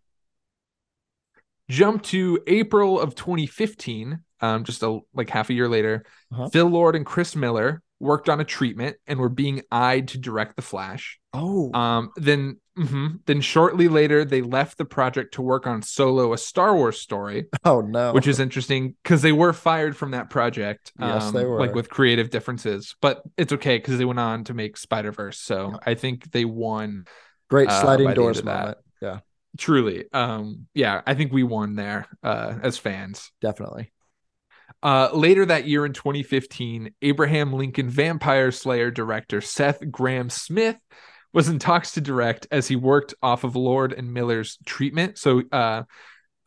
Jump 1.70 2.04
to 2.04 2.40
April 2.48 3.00
of 3.00 3.16
2015, 3.16 4.20
um, 4.42 4.64
just 4.64 4.84
a 4.84 5.00
like 5.14 5.30
half 5.30 5.50
a 5.50 5.54
year 5.54 5.70
later. 5.70 6.06
Uh-huh. 6.32 6.50
Phil 6.50 6.68
Lord 6.68 6.96
and 6.96 7.06
Chris 7.06 7.36
Miller 7.36 7.82
worked 8.00 8.30
on 8.30 8.40
a 8.40 8.44
treatment 8.44 8.98
and 9.08 9.20
were 9.20 9.30
being 9.30 9.62
eyed 9.72 10.10
to 10.10 10.18
direct 10.18 10.56
the 10.56 10.62
Flash. 10.62 11.20
oh. 11.34 11.72
Um, 11.74 12.12
then, 12.16 12.58
mhm. 12.78 13.20
then 13.26 13.42
shortly 13.42 13.88
later, 13.88 14.26
they 14.26 14.42
left 14.42 14.78
the 14.78 14.86
project 14.86 15.36
to 15.36 15.42
work 15.42 15.68
on 15.68 15.82
Solo, 15.82 16.34
a 16.34 16.38
Star 16.38 16.76
Wars 16.76 17.00
story, 17.00 17.46
oh 17.66 17.82
no. 17.82 18.14
which 18.14 18.28
is 18.28 18.40
interesting 18.40 18.96
because 19.04 19.22
they 19.22 19.32
were 19.32 19.54
fired 19.54 19.96
from 19.96 20.12
that 20.12 20.30
project. 20.30 20.92
Yes, 21.00 21.24
um, 21.24 21.34
they 21.34 21.46
were. 21.46 21.60
Like 21.60 21.76
with 21.76 21.90
creative 21.90 22.30
differences, 22.30 22.96
but 23.02 23.24
it's 23.38 23.54
okay 23.54 23.78
because 23.78 23.98
they 23.98 24.06
went 24.06 24.20
on 24.20 24.44
to 24.46 24.54
make 24.54 24.78
Spider 24.78 25.12
Verse. 25.12 25.40
So 25.40 25.80
I 25.86 25.94
think 25.96 26.32
they 26.32 26.46
won. 26.46 27.06
great 27.50 27.70
uh, 27.70 27.82
sliding 27.82 28.08
end 28.08 28.16
doors 28.16 28.44
moment. 28.44 28.78
Yeah, 29.02 29.20
Truly, 29.58 30.06
um, 30.12 30.68
yeah, 30.74 31.02
I 31.06 31.14
think 31.14 31.32
we 31.32 31.44
won 31.44 31.76
there 31.76 32.08
uh, 32.24 32.56
as 32.64 32.78
fans. 32.78 33.32
definitely. 33.42 33.92
Uh, 34.82 35.10
later 35.14 35.46
that 35.46 35.66
year 35.66 35.86
in 35.86 35.94
2015, 35.94 36.94
Abraham 37.02 37.54
Lincoln 37.54 37.90
Vampire 37.90 38.52
Slayer 38.52 38.92
director 38.92 39.40
Seth 39.40 39.80
Grahame-Smith 39.80 40.76
was 41.34 41.50
in 41.50 41.60
talks 41.60 41.92
to 41.94 42.02
direct 42.02 42.48
as 42.52 42.68
he 42.68 42.76
worked 42.76 43.14
off 43.22 43.44
of 43.44 43.56
Lord 43.56 43.92
and 43.94 44.14
Miller's 44.14 44.58
treatment. 44.66 45.18
So 45.18 45.42
uh, 45.52 45.84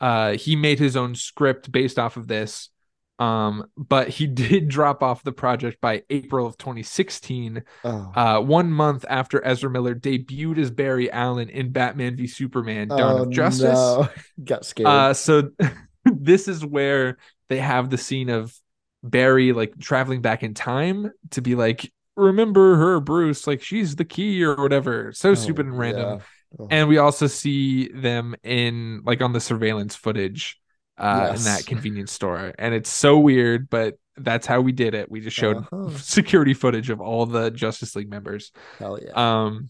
uh, 0.01 0.33
he 0.33 0.57
made 0.57 0.79
his 0.79 0.97
own 0.97 1.15
script 1.15 1.71
based 1.71 1.99
off 1.99 2.17
of 2.17 2.29
this. 2.29 2.71
Um, 3.19 3.65
but 3.77 4.09
he 4.09 4.27
did 4.43 4.69
drop 4.69 5.03
off 5.03 5.23
the 5.23 5.33
project 5.33 5.81
by 5.81 6.03
April 6.11 6.47
of 6.47 6.59
2016, 6.59 7.63
Oh. 7.85 8.13
uh, 8.15 8.41
one 8.41 8.71
month 8.71 9.05
after 9.09 9.43
Ezra 9.45 9.71
Miller 9.71 9.95
debuted 9.95 10.59
as 10.59 10.71
Barry 10.71 11.11
Allen 11.11 11.49
in 11.49 11.73
Batman 11.73 12.17
v 12.17 12.27
Superman: 12.27 12.89
Dawn 12.89 13.01
Oh, 13.21 13.23
of 13.23 13.31
Justice. 13.31 13.63
no. 13.73 14.09
Got 14.45 14.67
scared. 14.67 14.87
Uh, 14.89 15.15
so 15.15 15.51
this 16.05 16.47
is 16.47 16.65
where 16.65 17.17
they 17.49 17.59
have 17.59 17.89
the 17.89 17.97
scene 17.99 18.29
of 18.29 18.55
Barry 19.03 19.53
like 19.53 19.79
traveling 19.79 20.21
back 20.21 20.43
in 20.43 20.53
time 20.53 21.11
to 21.31 21.41
be 21.41 21.55
like, 21.55 21.91
remember 22.17 22.77
her, 22.77 23.01
Bruce, 23.01 23.47
like 23.47 23.63
she's 23.63 23.97
the 23.97 24.05
key 24.05 24.43
or 24.43 24.57
whatever. 24.57 25.13
So 25.13 25.31
Oh, 25.31 25.35
stupid 25.35 25.67
and 25.67 25.79
random. 25.79 26.19
yeah. 26.19 26.25
Oh. 26.59 26.69
And 26.71 26.89
we 26.89 26.99
also 26.99 27.27
see 27.27 27.89
them 27.89 28.35
in 28.43 29.03
like 29.05 29.21
on 29.21 29.33
the 29.33 29.41
surveillance 29.41 29.95
footage 29.97 30.59
uh 30.99 31.33
in 31.37 31.43
that 31.45 31.67
convenience 31.67 32.13
store. 32.13 32.55
And 32.59 32.73
it's 32.75 32.89
so 32.89 33.19
weird, 33.19 33.69
but 33.69 33.99
that's 34.17 34.47
how 34.47 34.63
we 34.63 34.73
did 34.73 34.95
it. 34.95 35.11
We 35.11 35.21
just 35.21 35.37
showed 35.37 35.59
Uh-huh. 35.59 35.91
security 35.99 36.55
footage 36.55 36.89
of 36.89 37.01
all 37.03 37.27
the 37.27 37.51
Justice 37.51 37.95
League 37.95 38.09
members. 38.09 38.51
Hell 38.79 38.99
yeah. 39.03 39.13
Um, 39.15 39.69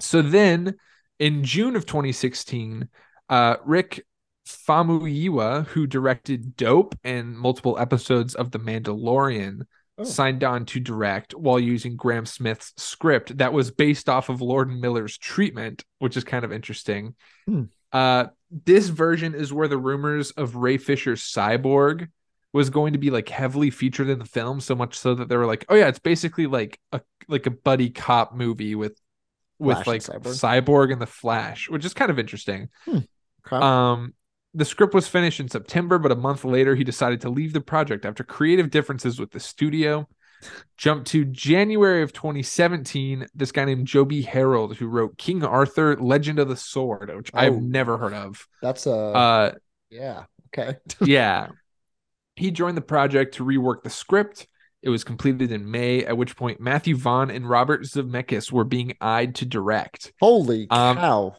so 0.00 0.20
then 0.20 0.74
in 1.18 1.44
June 1.44 1.76
of 1.76 1.86
2016, 1.86 2.88
uh, 3.30 3.56
Rick 3.64 4.04
Famuyiwa, 4.46 5.66
who 5.68 5.86
directed 5.86 6.56
Dope 6.56 6.94
and 7.04 7.36
multiple 7.38 7.78
episodes 7.78 8.34
of 8.34 8.50
The 8.50 8.58
Mandalorian, 8.58 9.62
Oh. 10.02 10.04
signed 10.04 10.44
on 10.44 10.64
to 10.66 10.80
direct 10.80 11.32
while 11.34 11.58
using 11.58 11.96
Grahame-Smith's 11.96 12.72
script 12.76 13.38
that 13.38 13.52
was 13.52 13.70
based 13.70 14.08
off 14.08 14.28
of 14.28 14.40
Lord 14.40 14.68
and 14.70 14.80
Miller's 14.80 15.16
treatment, 15.18 15.84
which 15.98 16.16
is 16.16 16.24
kind 16.24 16.44
of 16.44 16.52
interesting. 16.52 17.14
Hmm. 17.46 17.64
Uh, 17.92 18.26
this 18.64 18.88
version 18.88 19.34
is 19.34 19.52
where 19.52 19.68
the 19.68 19.78
rumors 19.78 20.30
of 20.32 20.56
Ray 20.56 20.78
Fisher's 20.78 21.22
cyborg 21.22 22.08
was 22.52 22.68
going 22.70 22.92
to 22.92 22.98
be 22.98 23.10
like 23.10 23.28
heavily 23.28 23.70
featured 23.70 24.08
in 24.10 24.18
the 24.18 24.24
film 24.26 24.60
so 24.60 24.74
much 24.74 24.98
so 24.98 25.14
that 25.14 25.28
they 25.28 25.36
were 25.38 25.46
like 25.46 25.64
oh 25.70 25.74
yeah 25.74 25.88
it's 25.88 25.98
basically 25.98 26.46
like 26.46 26.78
a 26.92 27.00
like 27.28 27.46
a 27.46 27.50
buddy 27.50 27.88
cop 27.88 28.34
movie 28.34 28.74
with 28.74 28.98
with 29.58 29.76
Flash 29.84 29.86
like 29.86 30.08
and 30.08 30.22
Cyborg. 30.24 30.64
cyborg 30.64 30.92
and 30.92 31.00
the 31.00 31.06
flash 31.06 31.70
which 31.70 31.84
is 31.86 31.94
kind 31.94 32.10
of 32.10 32.18
interesting 32.18 32.68
Okay. 32.86 33.56
um 33.56 34.12
the 34.54 34.64
script 34.64 34.94
was 34.94 35.08
finished 35.08 35.40
in 35.40 35.48
september 35.48 35.98
but 35.98 36.12
a 36.12 36.16
month 36.16 36.44
later 36.44 36.74
he 36.74 36.84
decided 36.84 37.20
to 37.20 37.30
leave 37.30 37.52
the 37.52 37.60
project 37.60 38.04
after 38.04 38.22
creative 38.24 38.70
differences 38.70 39.18
with 39.18 39.30
the 39.30 39.40
studio 39.40 40.06
jump 40.76 41.04
to 41.04 41.24
january 41.24 42.02
of 42.02 42.12
2017 42.12 43.26
this 43.34 43.52
guy 43.52 43.64
named 43.64 43.86
joby 43.86 44.22
harold 44.22 44.76
who 44.76 44.86
wrote 44.88 45.16
king 45.16 45.44
arthur 45.44 45.96
legend 45.96 46.38
of 46.38 46.48
the 46.48 46.56
sword 46.56 47.10
which 47.14 47.30
Oh. 47.32 47.38
i've 47.38 47.62
never 47.62 47.96
heard 47.98 48.12
of 48.14 48.46
That's 48.60 48.86
a 48.86 48.92
uh 48.92 49.52
yeah. 49.90 50.24
Okay. 50.48 50.78
yeah. 51.04 51.48
He 52.34 52.50
joined 52.50 52.78
the 52.78 52.82
project 52.82 53.34
to 53.34 53.44
rework 53.44 53.82
the 53.82 53.90
script. 53.90 54.46
It 54.80 54.88
was 54.88 55.04
completed 55.04 55.52
in 55.52 55.70
May, 55.70 56.04
at 56.04 56.16
which 56.16 56.34
point 56.34 56.60
Matthew 56.60 56.96
Vaughn 56.96 57.30
and 57.30 57.46
Robert 57.48 57.82
Zemeckis 57.82 58.50
were 58.50 58.64
being 58.64 58.94
eyed 59.02 59.34
to 59.36 59.44
direct. 59.44 60.12
Holy 60.18 60.66
Um, 60.70 60.96
cow. 60.96 61.36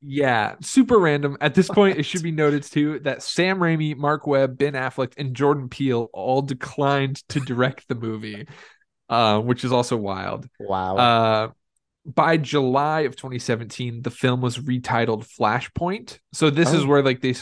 Yeah, 0.00 0.54
super 0.60 0.96
random. 0.98 1.36
At 1.40 1.54
this 1.54 1.68
point, 1.68 1.98
it 1.98 2.04
should 2.04 2.22
be 2.22 2.30
noted 2.30 2.62
too 2.62 3.00
that 3.00 3.22
Sam 3.22 3.58
Raimi, 3.58 3.96
Mark 3.96 4.26
Webb, 4.26 4.56
Ben 4.56 4.74
Affleck, 4.74 5.12
and 5.16 5.34
Jordan 5.34 5.68
Peele 5.68 6.08
all 6.12 6.40
declined 6.42 7.16
to 7.30 7.40
direct 7.40 7.88
the 7.88 7.96
movie, 7.96 8.46
uh, 9.08 9.40
which 9.40 9.64
is 9.64 9.72
also 9.72 9.96
wild. 9.96 10.48
Wow. 10.60 10.96
Uh, 10.96 11.48
by 12.06 12.36
July 12.36 13.00
of 13.00 13.16
2017, 13.16 14.02
the 14.02 14.10
film 14.10 14.40
was 14.40 14.58
retitled 14.58 15.26
Flashpoint. 15.38 16.18
So 16.32 16.48
this 16.48 16.72
is 16.72 16.84
Oh. 16.84 16.86
where 16.86 17.02
like 17.02 17.20
they 17.20 17.34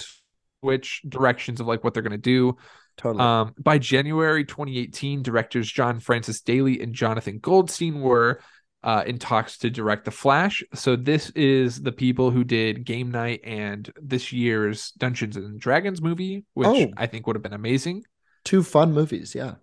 switch 0.63 1.03
directions 1.07 1.61
of 1.61 1.67
like 1.67 1.85
what 1.85 1.93
they're 1.95 2.03
gonna 2.03 2.17
do. 2.17 2.57
totally. 2.97 3.23
Um, 3.23 3.53
by 3.59 3.77
January 3.79 4.45
2018, 4.47 5.23
directors 5.23 5.71
John 5.71 6.01
Francis 6.01 6.41
Daly 6.41 6.81
and 6.81 6.95
Jonathan 6.95 7.39
Goldstein 7.39 8.01
were 8.01 8.41
uh, 8.87 9.03
in 9.05 9.19
talks 9.19 9.59
to 9.59 9.69
direct 9.69 10.05
The 10.07 10.11
Flash. 10.13 10.63
So 10.73 10.95
this 10.97 11.31
is 11.31 11.83
the 11.83 11.93
people 11.93 12.31
who 12.31 12.45
did 12.45 12.85
Game 12.85 13.11
Night 13.11 13.41
and 13.45 13.93
this 14.01 14.33
year's 14.33 14.93
Dungeons 14.93 15.37
and 15.37 15.61
Dragons 15.61 16.01
movie, 16.01 16.45
which 16.55 16.69
Oh. 16.69 16.93
I 16.97 17.07
think 17.07 17.27
would 17.27 17.35
have 17.37 17.43
been 17.43 17.53
amazing. 17.53 18.05
Two 18.45 18.63
fun 18.63 18.93
movies. 18.95 19.35
Yeah. 19.35 19.57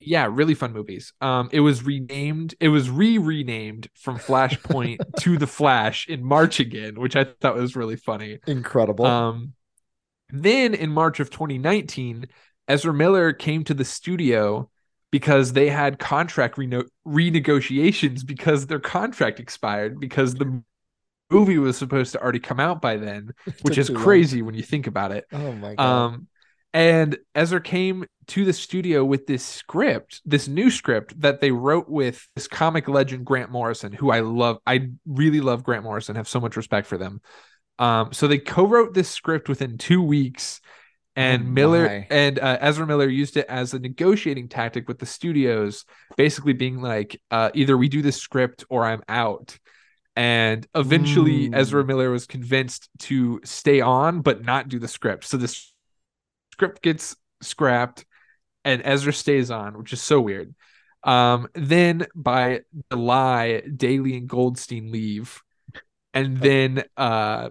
Yeah, 0.00 0.28
really 0.30 0.54
fun 0.54 0.72
movies. 0.72 1.12
Um, 1.20 1.48
it 1.52 1.60
was 1.60 1.84
renamed, 1.84 2.56
it 2.60 2.68
was 2.68 2.90
re-renamed 2.90 3.88
from 3.94 4.18
Flashpoint 4.18 4.98
to 5.20 5.38
The 5.38 5.46
Flash 5.46 6.08
in 6.08 6.22
March 6.24 6.58
again, 6.60 7.00
which 7.00 7.14
I 7.16 7.24
thought 7.24 7.54
was 7.54 7.76
really 7.76 7.96
funny. 7.96 8.40
Incredible. 8.46 9.06
Um, 9.06 9.52
then 10.30 10.74
in 10.74 10.90
March 10.90 11.20
of 11.20 11.30
2019, 11.30 12.26
Ezra 12.66 12.92
Miller 12.92 13.32
came 13.32 13.62
to 13.64 13.72
the 13.74 13.84
studio 13.84 14.68
because 15.14 15.52
they 15.52 15.68
had 15.68 16.00
contract 16.00 16.58
reno- 16.58 16.82
renegotiations 17.06 18.26
because 18.26 18.66
their 18.66 18.80
contract 18.80 19.38
expired 19.38 20.00
because 20.00 20.34
the 20.34 20.60
movie 21.30 21.56
was 21.56 21.76
supposed 21.78 22.10
to 22.10 22.20
already 22.20 22.40
come 22.40 22.58
out 22.58 22.82
by 22.82 22.96
then, 22.96 23.30
which 23.62 23.78
is 23.78 23.86
too 23.86 23.94
long. 23.94 24.02
crazy 24.02 24.42
when 24.42 24.56
you 24.56 24.62
think 24.64 24.88
about 24.88 25.12
it. 25.12 25.24
Oh 25.30 25.52
my 25.52 25.76
god. 25.76 25.86
Um, 25.86 26.26
and 26.72 27.16
Ezra 27.32 27.60
came 27.60 28.06
to 28.26 28.44
the 28.44 28.52
studio 28.52 29.04
with 29.04 29.28
this 29.28 29.44
script, 29.44 30.20
this 30.24 30.48
new 30.48 30.68
script 30.68 31.20
that 31.20 31.40
they 31.40 31.52
wrote 31.52 31.88
with 31.88 32.28
this 32.34 32.48
comic 32.48 32.88
legend 32.88 33.24
Grant 33.24 33.52
Morrison, 33.52 33.92
who 33.92 34.10
I 34.10 34.18
love. 34.18 34.58
I 34.66 34.88
really 35.06 35.40
love 35.40 35.62
Grant 35.62 35.84
Morrison. 35.84 36.16
Have 36.16 36.26
so 36.26 36.40
much 36.40 36.56
respect 36.56 36.88
for 36.88 36.98
them. 36.98 37.20
Um, 37.78 38.12
so 38.12 38.26
they 38.26 38.38
co-wrote 38.38 38.94
this 38.94 39.10
script 39.10 39.48
within 39.48 39.78
two 39.78 40.02
weeks, 40.02 40.60
and 41.16 41.42
Oh, 41.42 41.50
Miller 41.50 42.06
and 42.10 42.38
uh, 42.38 42.58
Ezra 42.60 42.86
Miller 42.86 43.08
used 43.08 43.36
it 43.36 43.46
as 43.48 43.72
a 43.74 43.78
negotiating 43.78 44.48
tactic 44.48 44.88
with 44.88 44.98
the 44.98 45.06
studios, 45.06 45.84
basically 46.16 46.52
being 46.54 46.80
like, 46.80 47.20
uh, 47.30 47.50
either 47.54 47.76
we 47.76 47.88
do 47.88 48.02
this 48.02 48.16
script 48.16 48.64
or 48.68 48.84
I'm 48.84 49.02
out. 49.08 49.58
And 50.16 50.66
eventually, 50.74 51.48
Mm. 51.50 51.56
Ezra 51.56 51.84
Miller 51.84 52.10
was 52.10 52.26
convinced 52.26 52.88
to 53.00 53.40
stay 53.44 53.80
on 53.80 54.22
but 54.22 54.44
not 54.44 54.68
do 54.68 54.78
the 54.78 54.88
script. 54.88 55.24
So 55.24 55.36
this 55.36 55.72
script 56.52 56.82
gets 56.82 57.16
scrapped, 57.42 58.04
and 58.64 58.80
Ezra 58.84 59.12
stays 59.12 59.50
on, 59.50 59.76
which 59.78 59.92
is 59.92 60.00
so 60.02 60.20
weird. 60.20 60.54
Um, 61.02 61.48
then 61.54 62.06
by 62.14 62.62
July, 62.90 63.60
Daly 63.60 64.16
and 64.16 64.28
Goldstein 64.28 64.90
leave, 64.90 65.42
and 66.12 66.38
then 66.40 66.84
uh, 66.96 67.50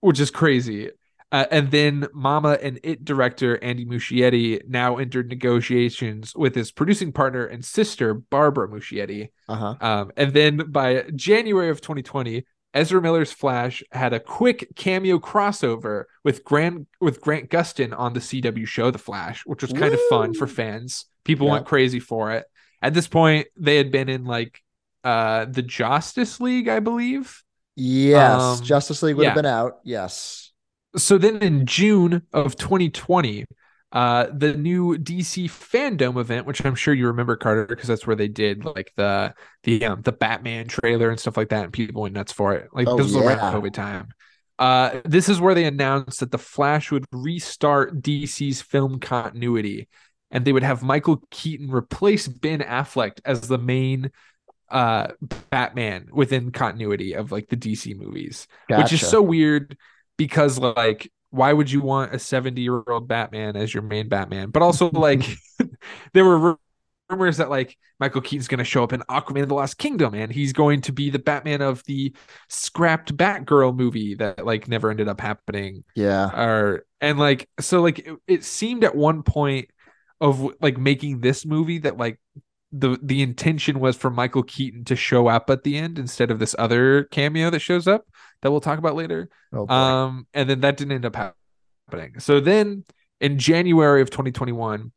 which 0.00 0.20
is 0.20 0.30
crazy. 0.30 0.90
Uh, 1.32 1.46
and 1.50 1.70
then 1.70 2.06
Mama 2.12 2.58
and 2.62 2.78
It 2.82 3.04
director 3.06 3.58
Andy 3.64 3.86
Muschietti 3.86 4.60
now 4.68 4.98
entered 4.98 5.30
negotiations 5.30 6.36
with 6.36 6.54
his 6.54 6.70
producing 6.70 7.10
partner 7.10 7.46
and 7.46 7.64
sister 7.64 8.12
Barbara 8.12 8.68
Muschietti. 8.68 9.30
Uh-huh. 9.48 9.74
Um, 9.80 10.12
and 10.18 10.34
then 10.34 10.70
by 10.70 11.04
January 11.16 11.70
of 11.70 11.80
2020, 11.80 12.44
Ezra 12.74 13.00
Miller's 13.00 13.32
Flash 13.32 13.82
had 13.92 14.12
a 14.12 14.20
quick 14.20 14.68
cameo 14.76 15.18
crossover 15.18 16.04
with 16.22 16.44
Grant 16.44 16.86
with 17.00 17.20
Grant 17.20 17.50
Gustin 17.50 17.98
on 17.98 18.12
the 18.12 18.20
CW 18.20 18.66
show 18.66 18.90
The 18.90 18.98
Flash, 18.98 19.42
which 19.46 19.62
was 19.62 19.72
kind 19.72 19.92
of 19.94 20.00
fun 20.10 20.34
for 20.34 20.46
fans. 20.46 21.06
People 21.24 21.46
Yep. 21.46 21.52
went 21.52 21.66
crazy 21.66 22.00
for 22.00 22.32
it. 22.32 22.44
At 22.80 22.94
this 22.94 23.08
point, 23.08 23.46
they 23.56 23.76
had 23.76 23.90
been 23.90 24.08
in 24.08 24.24
like 24.24 24.60
uh 25.04 25.46
the 25.46 25.62
Justice 25.62 26.40
League, 26.40 26.68
I 26.68 26.80
believe. 26.80 27.42
Yes. 27.76 28.40
Um, 28.40 28.62
Justice 28.62 29.02
League 29.02 29.16
would 29.16 29.26
have 29.26 29.34
been 29.34 29.46
out. 29.46 29.78
Yes. 29.84 30.41
So 30.96 31.18
then 31.18 31.38
in 31.38 31.66
June 31.66 32.22
of 32.32 32.56
2020, 32.56 33.44
uh, 33.92 34.26
the 34.32 34.54
new 34.54 34.96
DC 34.96 35.44
fandom 35.46 36.18
event, 36.18 36.46
which 36.46 36.64
I'm 36.64 36.74
sure 36.74 36.94
you 36.94 37.06
remember, 37.08 37.36
Carter, 37.36 37.66
because 37.66 37.88
that's 37.88 38.06
where 38.06 38.16
they 38.16 38.28
did 38.28 38.64
like 38.64 38.92
the 38.96 39.34
the 39.64 39.84
um, 39.84 40.02
the 40.02 40.12
Batman 40.12 40.66
trailer 40.66 41.10
and 41.10 41.20
stuff 41.20 41.36
like 41.36 41.50
that, 41.50 41.64
and 41.64 41.72
people 41.72 42.02
went 42.02 42.14
nuts 42.14 42.32
for 42.32 42.54
it. 42.54 42.68
Like 42.72 42.88
Oh, 42.88 42.96
this 42.96 43.12
was 43.12 43.16
around. 43.16 43.38
COVID 43.38 43.72
time. 43.74 44.08
Uh, 44.58 45.00
this 45.04 45.28
is 45.28 45.40
where 45.40 45.54
they 45.54 45.64
announced 45.64 46.20
that 46.20 46.30
the 46.30 46.38
Flash 46.38 46.90
would 46.90 47.04
restart 47.12 48.00
DC's 48.00 48.62
film 48.62 48.98
continuity, 48.98 49.88
and 50.30 50.44
they 50.44 50.52
would 50.52 50.62
have 50.62 50.82
Michael 50.82 51.22
Keaton 51.30 51.70
replace 51.70 52.28
Ben 52.28 52.60
Affleck 52.60 53.18
as 53.24 53.42
the 53.42 53.58
main 53.58 54.10
uh 54.70 55.08
Batman 55.50 56.08
within 56.12 56.50
continuity 56.50 57.12
of 57.12 57.30
like 57.30 57.46
the 57.48 57.56
DC 57.56 57.94
movies 57.94 58.46
which 58.78 58.92
is 58.94 59.06
so 59.06 59.20
weird 59.20 59.76
because 60.16 60.58
like 60.58 61.10
why 61.30 61.52
would 61.52 61.70
you 61.70 61.80
want 61.80 62.14
a 62.14 62.18
70 62.18 62.60
year 62.60 62.82
old 62.86 63.08
batman 63.08 63.56
as 63.56 63.72
your 63.72 63.82
main 63.82 64.08
batman? 64.08 64.50
But 64.50 64.62
also 64.62 64.90
like 64.90 65.24
there 66.12 66.24
were 66.24 66.58
rumors 67.10 67.36
that 67.38 67.50
like 67.50 67.76
michael 68.00 68.22
keaton's 68.22 68.48
going 68.48 68.58
to 68.58 68.64
show 68.64 68.82
up 68.82 68.92
in 68.92 69.00
aquaman 69.02 69.46
the 69.46 69.54
lost 69.54 69.76
kingdom 69.76 70.14
and 70.14 70.32
he's 70.32 70.54
going 70.54 70.80
to 70.80 70.92
be 70.92 71.10
the 71.10 71.18
batman 71.18 71.60
of 71.60 71.82
the 71.84 72.14
scrapped 72.48 73.14
batgirl 73.14 73.76
movie 73.76 74.14
that 74.14 74.46
like 74.46 74.66
never 74.66 74.90
ended 74.90 75.08
up 75.08 75.20
happening. 75.20 75.84
Yeah. 75.94 76.28
or 76.28 76.84
and 77.00 77.18
like 77.18 77.48
so 77.60 77.82
like 77.82 77.98
it, 78.00 78.16
it 78.26 78.44
seemed 78.44 78.84
at 78.84 78.94
one 78.94 79.22
point 79.22 79.68
of 80.20 80.54
like 80.60 80.78
making 80.78 81.20
this 81.20 81.44
movie 81.44 81.78
that 81.78 81.96
like 81.96 82.18
the 82.72 82.98
the 83.02 83.22
intention 83.22 83.80
was 83.80 83.96
for 83.96 84.10
Michael 84.10 84.42
Keaton 84.42 84.84
to 84.84 84.96
show 84.96 85.28
up 85.28 85.50
at 85.50 85.62
the 85.62 85.76
end 85.76 85.98
instead 85.98 86.30
of 86.30 86.38
this 86.38 86.54
other 86.58 87.04
cameo 87.04 87.50
that 87.50 87.60
shows 87.60 87.86
up 87.86 88.06
that 88.42 88.50
we'll 88.50 88.60
talk 88.60 88.78
about 88.78 88.94
later. 88.96 89.28
Oh. 89.52 89.66
Um, 89.68 90.26
and 90.34 90.48
then 90.50 90.60
that 90.60 90.76
didn't 90.76 90.92
end 90.92 91.06
up 91.06 91.16
happening. 91.16 92.20
So 92.20 92.40
then 92.40 92.84
in 93.20 93.38
January 93.38 94.02
of 94.02 94.10
2021, 94.10 94.92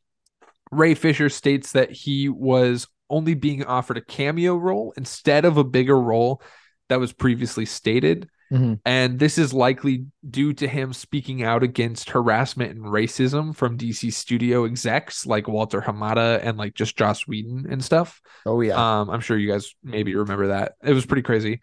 Ray 0.71 0.95
Fisher 0.95 1.29
states 1.29 1.71
that 1.73 1.91
he 1.91 2.27
was 2.27 2.87
only 3.09 3.35
being 3.35 3.63
offered 3.63 3.97
a 3.97 4.01
cameo 4.01 4.55
role 4.55 4.93
instead 4.97 5.45
of 5.45 5.57
a 5.57 5.63
bigger 5.63 5.99
role 5.99 6.41
that 6.89 6.99
was 6.99 7.13
previously 7.13 7.65
stated. 7.65 8.27
Mhm. 8.51 8.79
And 8.85 9.17
this 9.19 9.37
is 9.37 9.53
likely 9.53 10.05
due 10.27 10.53
to 10.53 10.67
him 10.67 10.93
speaking 10.93 11.43
out 11.43 11.63
against 11.63 12.11
harassment 12.11 12.71
and 12.75 12.85
racism 12.85 13.55
from 13.55 13.77
DC 13.77 14.11
studio 14.11 14.65
execs 14.65 15.25
like 15.25 15.47
Walter 15.47 15.81
Hamada 15.81 16.39
and 16.43 16.57
like 16.57 16.75
just 16.75 16.95
Joss 16.97 17.27
Whedon 17.27 17.65
and 17.69 17.83
stuff. 17.83 18.21
oh 18.45 18.61
yeah. 18.61 18.75
Um, 19.01 19.09
I'm 19.09 19.21
sure 19.21 19.37
you 19.37 19.51
guys 19.51 19.73
maybe 19.83 20.15
remember 20.15 20.47
that. 20.47 20.73
It 20.83 20.93
was 20.93 21.05
pretty 21.07 21.23
crazy. 21.23 21.61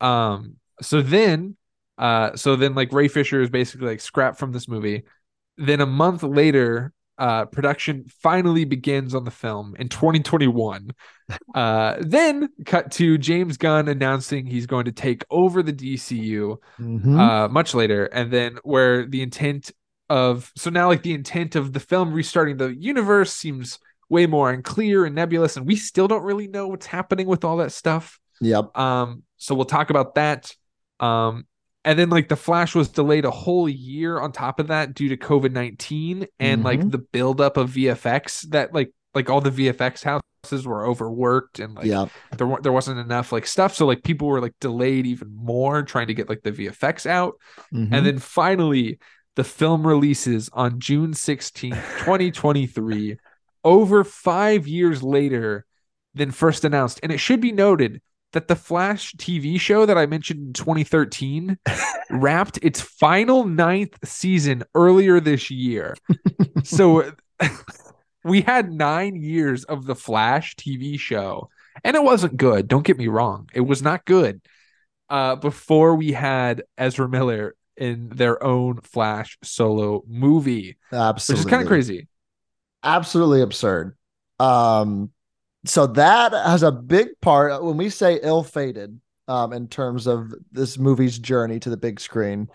Um, 0.00 0.56
so 0.80 1.02
then, 1.02 1.56
uh, 1.98 2.36
so 2.36 2.56
then 2.56 2.74
like 2.74 2.92
Ray 2.92 3.08
Fisher 3.08 3.40
is 3.42 3.50
basically 3.50 3.88
like 3.88 4.00
scrapped 4.00 4.38
from 4.38 4.52
this 4.52 4.68
movie. 4.68 5.02
Then 5.58 5.80
a 5.80 5.86
month 5.86 6.22
later, 6.22 6.92
uh, 7.18 7.44
production 7.44 8.06
finally 8.22 8.64
begins 8.64 9.14
on 9.14 9.24
the 9.24 9.30
film 9.30 9.74
in 9.78 9.88
2021. 9.88 10.90
Uh, 11.54 11.96
then 12.00 12.50
cut 12.66 12.90
to 12.90 13.16
James 13.16 13.56
Gunn 13.56 13.88
announcing 13.88 14.44
he's 14.44 14.66
going 14.66 14.84
to 14.84 14.92
take 14.92 15.24
over 15.30 15.62
the 15.62 15.72
DCU 15.72 16.58
Mhm. 16.78 17.18
uh 17.18 17.48
much 17.48 17.72
later 17.74 18.04
and 18.06 18.30
then 18.30 18.58
where 18.64 19.06
the 19.06 19.22
intent 19.22 19.70
of 20.10 20.52
so 20.56 20.68
now 20.68 20.88
like 20.88 21.02
the 21.02 21.14
intent 21.14 21.56
of 21.56 21.72
the 21.72 21.80
film 21.80 22.12
restarting 22.12 22.58
the 22.58 22.74
universe 22.74 23.32
seems 23.32 23.78
way 24.10 24.26
more 24.26 24.50
unclear 24.50 25.06
and 25.06 25.14
nebulous 25.14 25.56
and 25.56 25.66
we 25.66 25.76
still 25.76 26.06
don't 26.06 26.24
really 26.24 26.48
know 26.48 26.68
what's 26.68 26.84
happening 26.86 27.26
with 27.26 27.44
all 27.44 27.56
that 27.58 27.72
stuff 27.72 28.20
yep. 28.42 28.76
um 28.76 29.22
so 29.38 29.54
we'll 29.54 29.64
talk 29.64 29.88
about 29.88 30.14
that 30.16 30.54
um 31.00 31.46
and 31.84 31.98
then 31.98 32.10
like 32.10 32.28
the 32.28 32.36
flash 32.36 32.74
was 32.74 32.88
delayed 32.88 33.24
a 33.24 33.30
whole 33.30 33.68
year 33.68 34.20
on 34.20 34.30
top 34.32 34.60
of 34.60 34.68
that 34.68 34.94
due 34.94 35.08
to 35.08 35.16
covid-19 35.16 36.26
and 36.38 36.62
like 36.64 36.80
Mhm. 36.80 36.90
the 36.92 36.98
buildup 36.98 37.56
of 37.56 37.70
vfx 37.70 38.48
that 38.50 38.72
like 38.72 38.92
like 39.14 39.28
all 39.28 39.40
the 39.40 39.50
vfx 39.50 40.02
houses 40.04 40.66
were 40.66 40.86
overworked 40.86 41.58
and 41.58 41.74
like 41.74 41.86
Yep. 41.86 42.08
there 42.38 42.46
wa- 42.46 42.60
there 42.60 42.72
wasn't 42.72 42.98
enough 43.00 43.32
like 43.32 43.46
stuff 43.46 43.74
so 43.74 43.86
like 43.86 44.02
people 44.04 44.28
were 44.28 44.40
like 44.40 44.54
delayed 44.60 45.06
even 45.06 45.34
more 45.34 45.82
trying 45.82 46.06
to 46.06 46.14
get 46.14 46.28
like 46.28 46.42
the 46.42 46.52
VFX 46.52 47.06
out 47.06 47.34
Mhm. 47.72 47.88
and 47.92 48.06
then 48.06 48.18
finally 48.18 48.98
the 49.34 49.44
film 49.44 49.86
releases 49.86 50.50
on 50.52 50.78
June 50.78 51.12
16th 51.14 51.74
2023 52.04 53.16
over 53.64 54.04
5 54.04 54.66
years 54.66 55.02
later 55.02 55.64
than 56.14 56.30
first 56.30 56.64
announced 56.64 57.00
and 57.02 57.10
it 57.12 57.18
should 57.18 57.40
be 57.40 57.52
noted 57.52 58.00
that 58.32 58.48
the 58.48 58.56
Flash 58.56 59.14
TV 59.14 59.60
show 59.60 59.86
that 59.86 59.98
I 59.98 60.06
mentioned 60.06 60.40
in 60.40 60.52
2013 60.52 61.58
wrapped 62.10 62.58
its 62.62 62.80
final 62.80 63.44
ninth 63.44 63.98
season 64.04 64.64
earlier 64.74 65.20
this 65.20 65.50
year. 65.50 65.94
so 66.64 67.12
we 68.24 68.42
had 68.42 68.72
nine 68.72 69.16
years 69.16 69.64
of 69.64 69.86
the 69.86 69.94
Flash 69.94 70.56
TV 70.56 70.98
show, 70.98 71.48
and 71.84 71.96
it 71.96 72.02
wasn't 72.02 72.36
good. 72.36 72.68
Don't 72.68 72.86
get 72.86 72.98
me 72.98 73.08
wrong; 73.08 73.48
it 73.54 73.60
was 73.60 73.82
not 73.82 74.04
good. 74.04 74.40
Uh, 75.08 75.36
before 75.36 75.94
we 75.94 76.12
had 76.12 76.62
Ezra 76.78 77.08
Miller 77.08 77.54
in 77.76 78.08
their 78.10 78.42
own 78.42 78.80
Flash 78.80 79.38
solo 79.42 80.02
movie, 80.06 80.78
Absolutely. 80.90 81.40
which 81.40 81.46
is 81.46 81.50
kind 81.50 81.62
of 81.62 81.68
crazy. 81.68 82.08
absolutely 82.82 83.42
absurd. 83.42 83.96
Um, 84.38 85.10
so 85.64 85.86
that 85.88 86.32
has 86.32 86.62
a 86.62 86.72
big 86.72 87.08
part 87.20 87.62
when 87.62 87.76
we 87.76 87.88
say 87.88 88.18
ill-fated, 88.22 89.00
um, 89.28 89.52
in 89.52 89.68
terms 89.68 90.06
of 90.06 90.32
this 90.50 90.78
movie's 90.78 91.18
journey 91.18 91.60
to 91.60 91.70
the 91.70 91.76
big 91.76 92.00
screen. 92.00 92.48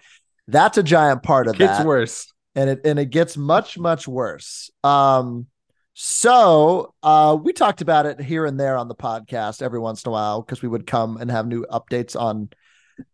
That's 0.47 0.77
a 0.77 0.83
giant 0.83 1.23
part 1.23 1.47
of 1.47 1.57
Gets 1.57 1.79
that, 1.79 1.87
worse. 1.87 2.31
and 2.55 2.69
it 2.69 2.81
and 2.85 2.99
it 2.99 3.09
gets 3.09 3.35
much 3.37 3.77
much 3.77 4.07
worse. 4.07 4.69
Um, 4.83 5.47
so 5.93 6.93
uh, 7.01 7.37
we 7.41 7.53
talked 7.53 7.81
about 7.81 8.05
it 8.05 8.21
here 8.21 8.45
and 8.45 8.59
there 8.59 8.77
on 8.77 8.87
the 8.87 8.95
podcast 8.95 9.61
every 9.61 9.79
once 9.79 10.03
in 10.03 10.09
a 10.09 10.11
while 10.11 10.41
because 10.41 10.61
we 10.61 10.67
would 10.67 10.85
come 10.85 11.17
and 11.17 11.31
have 11.31 11.47
new 11.47 11.65
updates 11.71 12.19
on 12.19 12.49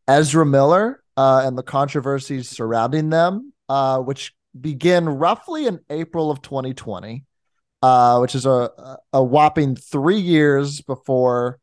Ezra 0.08 0.46
Miller 0.46 1.02
uh, 1.16 1.44
and 1.46 1.58
the 1.58 1.64
controversies 1.64 2.50
surrounding 2.50 3.10
them, 3.10 3.54
uh, 3.70 4.00
which 4.00 4.34
begin 4.60 5.08
roughly 5.08 5.66
in 5.66 5.80
April 5.90 6.30
of 6.30 6.42
2020, 6.42 7.24
uh, 7.84 8.18
which 8.20 8.34
is 8.34 8.46
a 8.46 8.98
a 9.12 9.22
whopping 9.22 9.76
three 9.76 10.20
years 10.20 10.80
before 10.80 11.60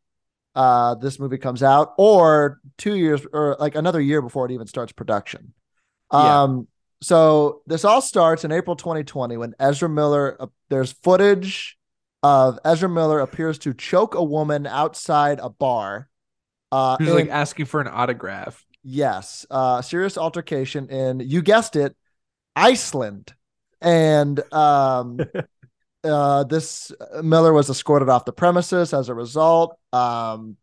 uh, 0.55 0.95
this 0.97 1.19
movie 1.19 1.39
comes 1.39 1.63
out, 1.63 1.95
or 1.97 2.61
two 2.77 2.95
years, 2.95 3.27
or 3.33 3.57
like 3.59 3.75
another 3.75 4.03
year 4.03 4.21
before 4.21 4.45
it 4.45 4.53
even 4.53 4.67
starts 4.67 4.93
production. 4.93 5.55
Yeah. 6.13 6.43
Um, 6.43 6.69
so 7.01 7.63
this 7.67 7.87
all 7.87 8.03
starts 8.03 8.45
in 8.45 8.53
April 8.53 8.77
2020 8.77 9.39
when 9.39 9.55
Ezra 9.59 9.89
Miller. 9.89 10.37
Uh, 10.39 10.47
there's 10.69 10.93
footage 10.93 11.79
of 12.23 12.59
Ezra 12.67 12.91
Miller 12.91 13.21
appears 13.21 13.59
to 13.61 13.73
choke 13.73 14.15
a 14.15 14.23
woman 14.23 14.67
outside 14.67 15.41
a 15.43 15.49
bar. 15.49 16.11
Uh, 16.71 16.99
Who's 16.99 17.15
like 17.15 17.31
asking 17.31 17.65
for 17.65 17.81
an 17.81 17.89
autograph? 17.89 18.63
Yes, 18.83 19.47
uh, 19.51 19.81
serious 19.81 20.19
altercation 20.19 20.91
in 20.91 21.21
you 21.21 21.41
guessed 21.41 21.77
it, 21.77 21.97
Iceland, 22.55 23.33
and 23.81 24.39
um, 24.53 25.19
uh, 26.05 26.45
this 26.45 26.93
Miller 27.23 27.53
was 27.53 27.71
escorted 27.71 28.09
off 28.09 28.25
the 28.25 28.33
premises 28.33 28.93
as 28.93 29.09
a 29.09 29.15
result. 29.15 29.79
Um, 29.93 30.57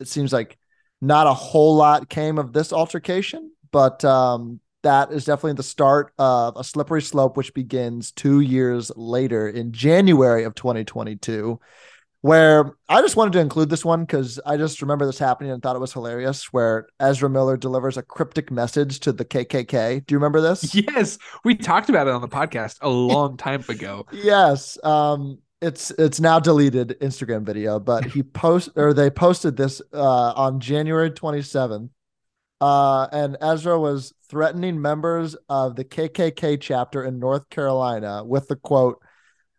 it 0.00 0.08
seems 0.08 0.32
like 0.32 0.58
not 1.00 1.26
a 1.26 1.34
whole 1.34 1.76
lot 1.76 2.08
came 2.08 2.38
of 2.38 2.52
this 2.52 2.72
altercation, 2.72 3.50
but 3.70 4.04
um, 4.04 4.60
that 4.82 5.12
is 5.12 5.24
definitely 5.24 5.54
the 5.54 5.62
start 5.62 6.12
of 6.18 6.56
a 6.56 6.64
slippery 6.64 7.02
slope, 7.02 7.36
which 7.36 7.54
begins 7.54 8.12
two 8.12 8.40
years 8.40 8.90
later 8.96 9.48
in 9.48 9.72
January 9.72 10.44
of 10.44 10.54
2022. 10.54 11.58
Where 12.22 12.72
I 12.88 13.00
just 13.02 13.14
wanted 13.14 13.34
to 13.34 13.40
include 13.40 13.70
this 13.70 13.84
one 13.84 14.00
because 14.04 14.40
I 14.44 14.56
just 14.56 14.82
remember 14.82 15.06
this 15.06 15.18
happening 15.18 15.52
and 15.52 15.62
thought 15.62 15.76
it 15.76 15.80
was 15.80 15.92
hilarious. 15.92 16.52
Where 16.52 16.88
Ezra 16.98 17.30
Miller 17.30 17.56
delivers 17.56 17.96
a 17.96 18.02
cryptic 18.02 18.50
message 18.50 19.00
to 19.00 19.12
the 19.12 19.24
KKK. 19.24 20.04
Do 20.06 20.14
you 20.14 20.18
remember 20.18 20.40
this? 20.40 20.74
Yes, 20.74 21.18
we 21.44 21.54
talked 21.54 21.88
about 21.88 22.08
it 22.08 22.14
on 22.14 22.20
the 22.20 22.28
podcast 22.28 22.78
a 22.82 22.88
long 22.90 23.36
time 23.36 23.64
ago. 23.68 24.06
yes. 24.12 24.78
Um, 24.84 25.38
it's 25.62 25.90
it's 25.92 26.20
now 26.20 26.38
deleted 26.38 26.96
Instagram 27.00 27.44
video, 27.44 27.78
but 27.80 28.04
he 28.04 28.22
post 28.22 28.70
or 28.76 28.92
they 28.92 29.08
posted 29.08 29.56
this 29.56 29.80
uh, 29.92 30.32
on 30.32 30.60
January 30.60 31.10
27th. 31.10 31.88
Uh, 32.60 33.06
and 33.12 33.36
Ezra 33.40 33.78
was 33.78 34.12
threatening 34.28 34.80
members 34.80 35.36
of 35.48 35.76
the 35.76 35.84
KKK 35.84 36.60
chapter 36.60 37.04
in 37.04 37.18
North 37.18 37.48
Carolina 37.50 38.24
with 38.24 38.48
the 38.48 38.56
quote, 38.56 39.00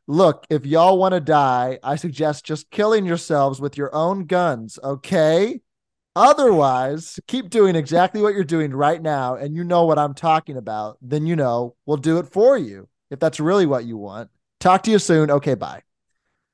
"Look, 0.08 0.46
if 0.50 0.66
y'all 0.66 0.98
want 0.98 1.14
to 1.14 1.20
die, 1.20 1.80
I 1.84 1.96
suggest 1.98 2.46
just 2.46 2.70
killing 2.72 3.06
yourselves 3.06 3.60
with 3.60 3.78
your 3.78 3.94
own 3.94 4.26
guns, 4.26 4.80
okay? 4.84 5.62
Otherwise, 6.16 7.20
keep 7.28 7.50
doing 7.50 7.76
exactly 7.76 8.22
what 8.22 8.34
you're 8.34 8.44
doing 8.44 8.72
right 8.74 9.02
now, 9.02 9.36
and 9.36 9.56
you 9.56 9.64
know 9.64 9.86
what 9.86 10.00
I'm 10.00 10.14
talking 10.14 10.58
about. 10.58 10.98
Then 11.02 11.28
you 11.28 11.36
know 11.36 11.76
we'll 11.86 11.98
do 11.98 12.18
it 12.20 12.28
for 12.28 12.58
you 12.58 12.88
if 13.12 13.20
that's 13.20 13.40
really 13.40 13.66
what 13.66 13.86
you 13.86 13.98
want. 13.98 14.30
Talk 14.60 14.84
to 14.84 14.92
you 14.92 15.00
soon. 15.00 15.30
Okay, 15.30 15.56
bye." 15.56 15.87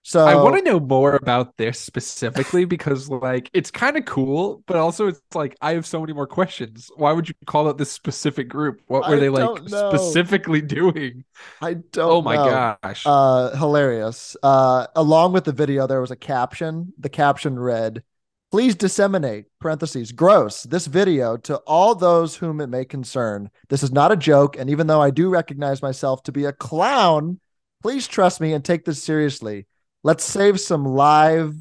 So 0.06 0.26
I 0.26 0.36
want 0.36 0.58
to 0.58 0.62
know 0.70 0.82
more 0.82 1.16
about 1.16 1.56
this 1.56 1.80
specifically 1.80 2.66
because, 2.76 3.10
like, 3.10 3.50
it's 3.54 3.72
kind 3.72 3.96
of 3.96 4.04
cool, 4.06 4.62
but 4.68 4.76
also 4.76 5.08
it's 5.08 5.22
like 5.34 5.56
I 5.62 5.74
have 5.74 5.86
so 5.86 6.00
many 6.02 6.12
more 6.12 6.28
questions. 6.28 6.92
Why 6.98 7.13
would 7.13 7.30
you 7.30 7.36
call 7.46 7.70
out 7.70 7.78
this 7.78 7.92
specific 7.92 8.50
group? 8.50 8.82
What 8.88 9.08
were 9.08 9.16
I 9.16 9.20
they 9.20 9.30
like 9.30 9.63
know. 9.63 9.89
specifically 9.89 10.62
doing? 10.62 11.24
I 11.62 11.76
don't. 11.76 12.12
Oh 12.12 12.22
my 12.22 12.36
know. 12.36 12.78
gosh! 12.84 13.04
uh 13.06 13.56
hilarious 13.56 14.36
uh 14.44 14.88
along 14.96 15.34
with 15.34 15.46
the 15.46 15.52
video 15.52 15.88
there 15.88 16.02
was 16.02 16.12
a 16.12 16.16
caption 16.16 16.94
the 16.98 17.10
caption 17.10 17.58
read 17.58 18.04
please 18.52 18.76
disseminate 18.76 19.46
parentheses 19.60 20.12
gross 20.12 20.63
this 20.63 20.86
video 20.88 21.38
to 21.38 21.58
all 21.68 21.96
those 21.96 22.36
whom 22.36 22.62
it 22.62 22.68
may 22.68 22.86
concern 22.86 23.50
this 23.70 23.84
is 23.84 23.92
not 23.92 24.12
a 24.12 24.16
joke 24.18 24.58
and 24.58 24.70
even 24.70 24.88
though 24.88 25.02
i 25.02 25.10
do 25.10 25.30
recognize 25.30 25.82
myself 25.82 26.22
to 26.24 26.32
be 26.32 26.46
a 26.46 26.54
clown 26.54 27.39
please 27.82 28.08
trust 28.08 28.39
me 28.39 28.54
and 28.54 28.63
take 28.63 28.86
this 28.86 29.02
seriously 29.02 29.66
let's 30.04 30.24
save 30.24 30.60
some 30.60 30.86
live 30.86 31.56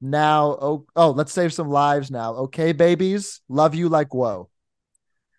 now 0.00 0.56
oh, 0.60 0.86
oh 0.96 1.10
let's 1.10 1.32
save 1.32 1.52
some 1.52 1.68
lives 1.68 2.10
now 2.10 2.34
okay 2.34 2.72
babies 2.72 3.40
love 3.48 3.74
you 3.74 3.88
like 3.88 4.12
whoa 4.14 4.48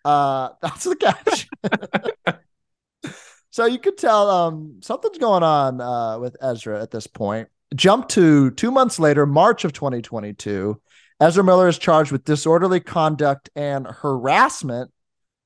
uh 0.04 0.50
that's 0.62 0.84
the 0.84 0.96
caption 0.96 1.48
so 3.54 3.66
you 3.66 3.78
could 3.78 3.96
tell 3.96 4.28
um, 4.30 4.80
something's 4.82 5.18
going 5.18 5.44
on 5.44 5.80
uh, 5.80 6.18
with 6.18 6.36
Ezra 6.42 6.82
at 6.82 6.90
this 6.90 7.06
point. 7.06 7.48
Jump 7.72 8.08
to 8.08 8.50
two 8.50 8.72
months 8.72 8.98
later, 8.98 9.26
March 9.26 9.64
of 9.64 9.72
2022. 9.72 10.80
Ezra 11.20 11.44
Miller 11.44 11.68
is 11.68 11.78
charged 11.78 12.10
with 12.10 12.24
disorderly 12.24 12.80
conduct 12.80 13.50
and 13.54 13.86
harassment. 13.86 14.90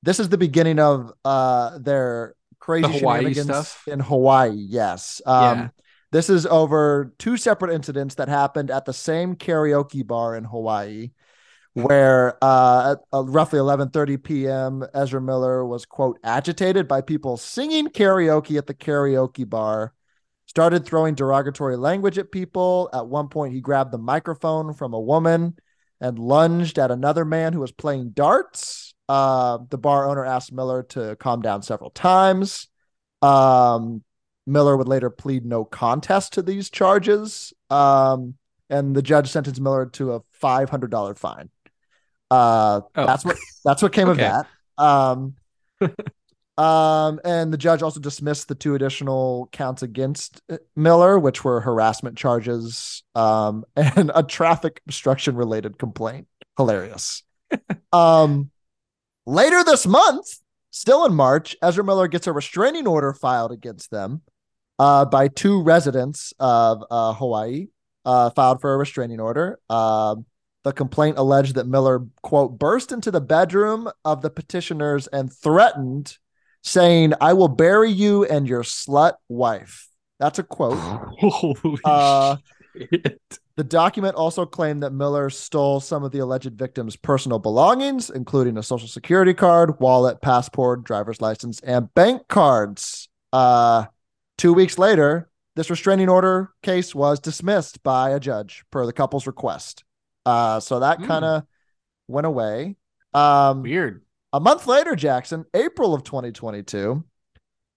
This 0.01 0.19
is 0.19 0.27
the 0.27 0.39
beginning 0.39 0.79
of 0.79 1.13
uh, 1.23 1.77
their 1.77 2.33
crazy 2.57 2.87
The 2.87 2.97
Hawaii 2.97 3.19
shenanigans 3.19 3.45
stuff? 3.45 3.87
in 3.87 3.99
Hawaii. 3.99 4.55
Yes. 4.55 5.21
Um, 5.27 5.59
Yeah. 5.59 5.67
This 6.11 6.29
is 6.29 6.45
over 6.45 7.13
two 7.19 7.37
separate 7.37 7.73
incidents 7.73 8.15
that 8.15 8.29
happened 8.29 8.71
at 8.71 8.85
the 8.85 8.93
same 8.93 9.35
karaoke 9.35 10.05
bar 10.05 10.35
in 10.35 10.43
Hawaii 10.43 11.11
where 11.73 12.37
uh, 12.43 12.91
at 12.93 12.97
uh, 13.13 13.23
roughly 13.23 13.59
11:30 13.59 14.23
p.m. 14.23 14.85
Ezra 14.93 15.21
Miller 15.21 15.65
was 15.65 15.85
quote 15.85 16.19
agitated 16.23 16.87
by 16.87 17.01
people 17.01 17.37
singing 17.37 17.87
karaoke 17.87 18.57
at 18.57 18.67
the 18.67 18.73
karaoke 18.73 19.47
bar. 19.47 19.93
Started 20.47 20.83
throwing 20.83 21.13
derogatory 21.13 21.77
language 21.77 22.17
at 22.17 22.31
people. 22.31 22.89
At 22.91 23.07
one 23.07 23.27
point, 23.27 23.53
he 23.53 23.61
grabbed 23.61 23.91
the 23.91 23.99
microphone 23.99 24.73
from 24.73 24.93
a 24.93 24.99
woman 24.99 25.55
and 26.01 26.17
lunged 26.17 26.79
at 26.79 26.89
another 26.89 27.23
man 27.23 27.53
who 27.53 27.59
was 27.59 27.71
playing 27.71 28.11
darts. 28.11 28.95
Uh, 29.07 29.59
the 29.69 29.77
bar 29.77 30.09
owner 30.09 30.25
asked 30.25 30.51
Miller 30.51 30.83
to 30.83 31.15
calm 31.17 31.41
down 31.41 31.61
several 31.61 31.91
times. 31.91 32.67
Um, 33.21 34.03
Miller 34.49 34.75
would 34.75 34.87
later 34.87 35.09
plead 35.09 35.45
no 35.45 35.63
contest 35.63 36.33
to 36.33 36.41
these 36.41 36.69
charges. 36.69 37.53
Um, 37.69 38.35
and 38.69 38.95
the 38.95 39.01
judge 39.01 39.29
sentenced 39.29 39.61
Miller 39.61 39.85
to 39.93 40.13
a 40.13 40.21
five 40.31 40.69
hundred 40.69 40.91
dollar 40.91 41.15
fine. 41.15 41.49
Uh, 42.31 42.81
Oh. 42.95 43.05
that's 43.05 43.25
what 43.25 43.37
that's 43.63 43.81
what 43.81 43.93
came 43.93 44.09
Okay. 44.09 44.25
of 44.27 44.45
that. 44.77 44.83
Um, 44.83 45.35
um, 46.63 47.19
and 47.23 47.53
the 47.53 47.57
judge 47.57 47.81
also 47.81 47.99
dismissed 47.99 48.47
the 48.47 48.55
two 48.55 48.75
additional 48.75 49.49
counts 49.51 49.81
against 49.81 50.41
uh, 50.51 50.57
Miller, 50.75 51.17
which 51.17 51.43
were 51.43 51.61
harassment 51.61 52.17
charges 52.17 53.03
um, 53.15 53.63
and 53.75 54.11
a 54.13 54.23
traffic 54.23 54.81
obstruction 54.85 55.35
related 55.35 55.77
complaint. 55.79 56.27
Hilarious. 56.57 57.23
um, 57.93 58.51
later 59.25 59.63
this 59.63 59.87
month, 59.87 60.25
still 60.71 61.05
in 61.05 61.13
March, 61.15 61.55
Ezra 61.63 61.83
Miller 61.83 62.07
gets 62.07 62.27
a 62.27 62.33
restraining 62.33 62.87
order 62.87 63.13
filed 63.13 63.51
against 63.51 63.89
them 63.89 64.21
uh, 64.79 65.05
by 65.05 65.27
two 65.27 65.61
residents 65.61 66.33
of 66.39 66.83
uh, 66.89 67.13
Hawaii, 67.13 67.67
uh, 68.05 68.29
filed 68.31 68.61
for 68.61 68.73
a 68.73 68.77
restraining 68.77 69.19
order. 69.19 69.59
Um, 69.69 70.25
the 70.63 70.73
complaint 70.73 71.17
alleged 71.17 71.55
that 71.55 71.67
Miller, 71.67 72.05
quote, 72.21 72.57
burst 72.57 72.91
into 72.91 73.11
the 73.11 73.21
bedroom 73.21 73.89
of 74.03 74.21
the 74.21 74.29
petitioners 74.29 75.07
and 75.07 75.31
threatened, 75.31 76.17
saying, 76.63 77.13
I 77.21 77.33
will 77.33 77.47
bury 77.47 77.91
you 77.91 78.25
and 78.25 78.47
your 78.47 78.63
slut 78.63 79.13
wife. 79.27 79.87
That's 80.19 80.39
a 80.39 80.43
quote. 80.43 80.77
Holy 81.19 81.79
Uh, 81.85 82.37
shit! 82.75 83.19
The 83.55 83.63
document 83.65 84.15
also 84.15 84.45
claimed 84.45 84.83
that 84.83 84.91
Miller 84.93 85.29
stole 85.29 85.81
some 85.81 86.03
of 86.03 86.11
the 86.11 86.19
alleged 86.19 86.53
victim's 86.53 86.95
personal 86.95 87.39
belongings, 87.39 88.09
including 88.09 88.57
a 88.57 88.63
social 88.63 88.87
security 88.87 89.33
card, 89.33 89.79
wallet, 89.81 90.21
passport, 90.21 90.83
driver's 90.85 91.19
license, 91.21 91.59
and 91.61 91.93
bank 91.93 92.27
cards. 92.29 93.09
Two 94.39 94.53
weeks 94.53 94.77
later, 94.79 95.29
this 95.57 95.69
restraining 95.69 96.07
order 96.07 96.53
case 96.63 96.95
was 96.95 97.19
dismissed 97.19 97.83
by 97.83 98.11
a 98.11 98.19
judge 98.21 98.63
per 98.71 98.85
the 98.85 98.93
couple's 98.93 99.27
request. 99.27 99.83
Uh, 100.25 100.61
so 100.61 100.79
that 100.79 100.99
Hmm. 100.99 101.05
kind 101.05 101.25
of 101.25 101.43
went 102.07 102.25
away. 102.25 102.77
Um, 103.13 103.63
Weird. 103.63 104.01
a 104.31 104.39
month 104.39 104.65
later, 104.65 104.95
Jackson, 104.95 105.43
April 105.53 105.93
of 105.93 106.03
2022, 106.03 107.03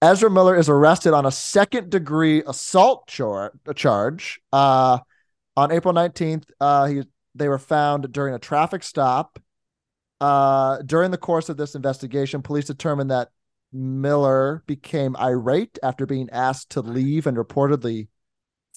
Ezra 0.01 0.31
Miller 0.31 0.55
is 0.57 0.69
arrested 0.69 1.15
on 1.15 1.27
a 1.27 1.33
second 1.33 1.91
degree 1.91 2.45
assault 2.47 3.09
char- 3.09 3.53
charge. 3.75 4.41
Uh, 4.53 4.99
on 5.57 5.73
April 5.73 5.93
19th, 5.93 6.45
uh, 6.61 6.87
he, 6.87 7.03
they 7.35 7.49
were 7.49 7.59
found 7.59 8.13
during 8.13 8.35
a 8.35 8.39
traffic 8.39 8.85
stop. 8.85 9.39
Uh, 10.21 10.79
during 10.83 11.11
the 11.11 11.19
course 11.19 11.49
of 11.49 11.57
this 11.57 11.75
investigation, 11.75 12.41
police 12.43 12.67
determined 12.67 13.11
that 13.11 13.31
Miller 13.73 14.63
became 14.67 15.17
irate 15.17 15.79
after 15.83 16.07
being 16.07 16.29
asked 16.31 16.71
to 16.71 16.81
leave 16.81 17.27
and 17.27 17.37
reportedly 17.37 18.09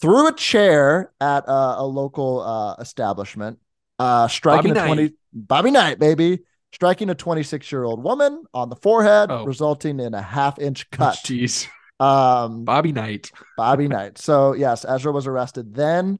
threw 0.01 0.27
a 0.27 0.33
chair 0.33 1.11
at 1.19 1.47
uh, 1.47 1.75
a 1.77 1.85
local 1.85 2.41
uh, 2.41 2.75
establishment, 2.79 3.59
uh, 3.99 4.27
striking 4.27 4.73
Bobby 4.73 4.79
a 4.79 4.85
20 4.87 5.01
Knight. 5.03 5.13
Bobby 5.33 5.71
Knight, 5.71 5.99
baby, 5.99 6.39
striking 6.73 7.09
a 7.09 7.15
26 7.15 7.71
year 7.71 7.83
old 7.83 8.03
woman 8.03 8.43
on 8.53 8.69
the 8.69 8.75
forehead, 8.75 9.31
Oh. 9.31 9.45
resulting 9.45 9.99
in 9.99 10.13
a 10.13 10.21
half 10.21 10.59
inch 10.59 10.89
cut. 10.91 11.15
Jeez, 11.25 11.67
Um, 11.99 12.65
Bobby 12.65 12.91
Knight. 12.91 13.31
Bobby 13.57 13.87
Knight. 13.87 14.17
So 14.17 14.53
yes, 14.53 14.85
Ezra 14.87 15.11
was 15.11 15.27
arrested 15.27 15.73
then. 15.75 16.19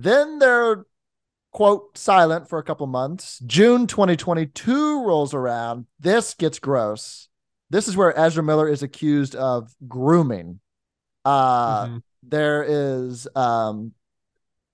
Then 0.00 0.38
they're 0.38 0.84
quote 1.52 1.96
silent 1.96 2.48
for 2.48 2.58
a 2.58 2.62
couple 2.62 2.86
months. 2.86 3.38
June 3.46 3.86
2022 3.86 5.04
rolls 5.04 5.34
around. 5.34 5.86
This 5.98 6.34
gets 6.34 6.58
gross. 6.58 7.27
This 7.70 7.88
is 7.88 7.96
where 7.96 8.18
Ezra 8.18 8.42
Miller 8.42 8.68
is 8.68 8.82
accused 8.82 9.34
of 9.34 9.74
grooming. 9.86 10.60
Uh 11.24 11.86
Mhm. 11.86 12.02
there 12.22 12.64
is 12.66 13.28
um 13.36 13.92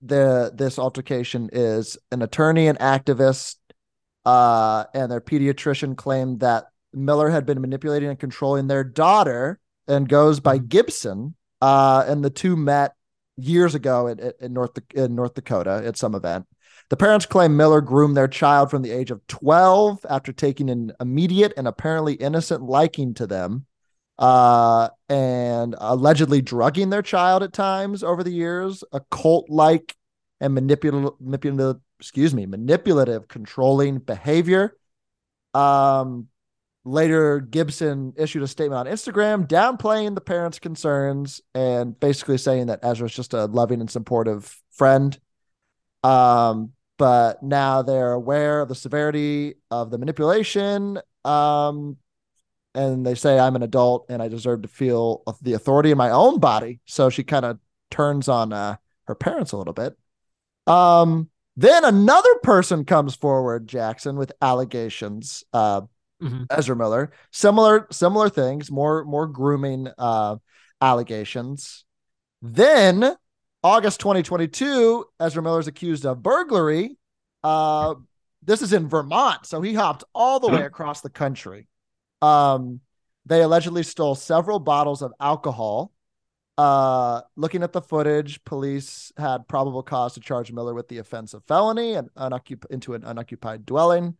the 0.01 0.51
this 0.53 0.77
altercation 0.79 1.49
is 1.51 1.97
an 2.11 2.21
attorney 2.21 2.67
and 2.67 2.77
activist 2.79 3.55
uh 4.25 4.85
and 4.93 5.11
their 5.11 5.21
pediatrician 5.21 5.95
claimed 5.97 6.39
that 6.41 6.65
Miller 6.93 7.29
had 7.29 7.45
been 7.45 7.59
manipulating 7.61 8.09
and 8.09 8.19
controlling 8.19 8.67
their 8.67 8.83
daughter 8.83 9.59
and 9.87 10.07
goes 10.07 10.39
by 10.39 10.57
Gibson 10.57 11.35
uh 11.61 12.03
and 12.07 12.23
the 12.23 12.29
two 12.29 12.55
met 12.55 12.93
years 13.37 13.75
ago 13.75 14.07
in, 14.07 14.19
in 14.39 14.53
North 14.53 14.77
in 14.93 15.15
North 15.15 15.33
Dakota 15.33 15.81
at 15.85 15.97
some 15.97 16.15
event 16.15 16.45
the 16.89 16.97
parents 16.97 17.25
claim 17.25 17.57
Miller 17.57 17.81
groomed 17.81 18.15
their 18.15 18.27
child 18.27 18.69
from 18.69 18.81
the 18.81 18.91
age 18.91 19.11
of 19.11 19.25
12 19.27 20.05
after 20.09 20.31
taking 20.31 20.69
an 20.69 20.91
immediate 20.99 21.53
and 21.57 21.67
apparently 21.67 22.13
innocent 22.13 22.61
liking 22.61 23.13
to 23.15 23.25
them 23.25 23.65
uh, 24.17 24.89
and 25.09 25.75
allegedly 25.77 26.41
drugging 26.41 26.89
their 26.89 27.01
child 27.01 27.43
at 27.43 27.53
times 27.53 28.03
over 28.03 28.23
the 28.23 28.31
years, 28.31 28.83
a 28.91 29.01
cult 29.11 29.49
like 29.49 29.95
and 30.39 30.53
manipulative, 30.53 31.81
excuse 31.99 32.33
me, 32.33 32.45
manipulative, 32.45 33.27
controlling 33.27 33.99
behavior. 33.99 34.77
Um, 35.53 36.27
later, 36.83 37.39
Gibson 37.39 38.13
issued 38.17 38.43
a 38.43 38.47
statement 38.47 38.87
on 38.87 38.93
Instagram 38.93 39.47
downplaying 39.47 40.15
the 40.15 40.21
parents' 40.21 40.59
concerns 40.59 41.41
and 41.53 41.99
basically 41.99 42.37
saying 42.37 42.67
that 42.67 42.83
Ezra's 42.83 43.13
just 43.13 43.33
a 43.33 43.45
loving 43.45 43.81
and 43.81 43.89
supportive 43.89 44.55
friend. 44.71 45.17
Um, 46.03 46.71
but 46.97 47.43
now 47.43 47.81
they're 47.81 48.13
aware 48.13 48.61
of 48.61 48.69
the 48.69 48.75
severity 48.75 49.55
of 49.71 49.91
the 49.91 49.97
manipulation. 49.97 50.99
Um, 51.23 51.97
and 52.73 53.05
they 53.05 53.15
say 53.15 53.39
I'm 53.39 53.55
an 53.55 53.63
adult 53.63 54.05
and 54.09 54.21
I 54.21 54.27
deserve 54.27 54.63
to 54.63 54.67
feel 54.67 55.23
the 55.41 55.53
authority 55.53 55.91
in 55.91 55.97
my 55.97 56.09
own 56.09 56.39
body. 56.39 56.79
So 56.85 57.09
she 57.09 57.23
kind 57.23 57.45
of 57.45 57.59
turns 57.89 58.27
on 58.27 58.53
uh, 58.53 58.75
her 59.05 59.15
parents 59.15 59.51
a 59.53 59.57
little 59.57 59.73
bit. 59.73 59.97
Um, 60.67 61.29
then 61.55 61.85
another 61.85 62.35
person 62.43 62.83
comes 62.83 63.15
forward, 63.15 63.67
Jackson, 63.67 64.17
with 64.17 64.31
allegations. 64.41 65.43
Uh, 65.53 65.81
Mhm. 66.21 66.45
Ezra 66.49 66.77
Miller, 66.77 67.11
similar 67.31 67.87
similar 67.91 68.29
things, 68.29 68.71
more 68.71 69.03
more 69.03 69.27
grooming 69.27 69.89
uh, 69.97 70.37
allegations. 70.79 71.83
Then 72.41 73.17
August 73.65 73.99
2022, 73.99 75.05
Ezra 75.19 75.41
Miller 75.41 75.59
is 75.59 75.65
accused 75.65 76.05
of 76.05 76.21
burglary. 76.21 76.97
Uh, 77.43 77.95
this 78.43 78.61
is 78.61 78.73
in 78.73 78.87
Vermont, 78.87 79.43
so 79.47 79.59
he 79.59 79.73
hopped 79.73 80.03
all 80.13 80.39
the 80.39 80.47
way 80.47 80.61
across 80.61 81.01
the 81.01 81.09
country. 81.09 81.67
Um, 82.21 82.81
they 83.25 83.41
allegedly 83.41 83.81
stole 83.81 84.13
several 84.13 84.59
bottles 84.59 85.01
of 85.01 85.13
alcohol. 85.19 85.91
Uh, 86.59 87.21
looking 87.35 87.63
at 87.63 87.73
the 87.73 87.81
footage, 87.81 88.43
police 88.43 89.11
had 89.17 89.47
probable 89.47 89.81
cause 89.81 90.13
to 90.13 90.19
charge 90.19 90.51
Miller 90.51 90.75
with 90.75 90.87
the 90.87 90.99
offense 90.99 91.33
of 91.33 91.43
felony 91.45 91.95
and 91.95 92.07
into 92.69 92.93
an 92.93 93.03
unoccupied 93.03 93.65
dwelling. 93.65 94.15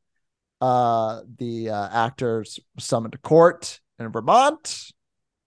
Uh, 0.59 1.21
the 1.37 1.69
uh, 1.69 1.89
actors 1.91 2.59
summoned 2.79 3.11
to 3.11 3.19
court 3.19 3.79
in 3.99 4.11
Vermont. 4.11 4.91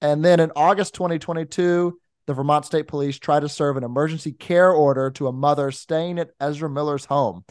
And 0.01 0.25
then 0.25 0.39
in 0.39 0.53
August 0.55 0.95
2022, 0.95 1.99
the 2.29 2.35
Vermont 2.35 2.67
State 2.67 2.89
Police 2.89 3.19
tried 3.19 3.41
to 3.41 3.49
serve 3.49 3.79
an 3.79 3.85
emergency 3.85 4.33
care 4.33 4.71
order 4.71 5.11
to 5.13 5.29
a 5.29 5.33
mother 5.33 5.71
staying 5.71 6.19
at 6.19 6.33
Ezra 6.39 6.69
Miller's 6.69 7.07
home. 7.07 7.43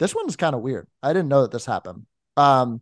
This 0.00 0.12
one's 0.12 0.34
kind 0.34 0.56
of 0.56 0.60
weird. 0.60 0.88
I 1.00 1.12
didn't 1.12 1.28
know 1.28 1.42
that 1.42 1.52
this 1.52 1.64
happened. 1.64 2.06
Um, 2.36 2.80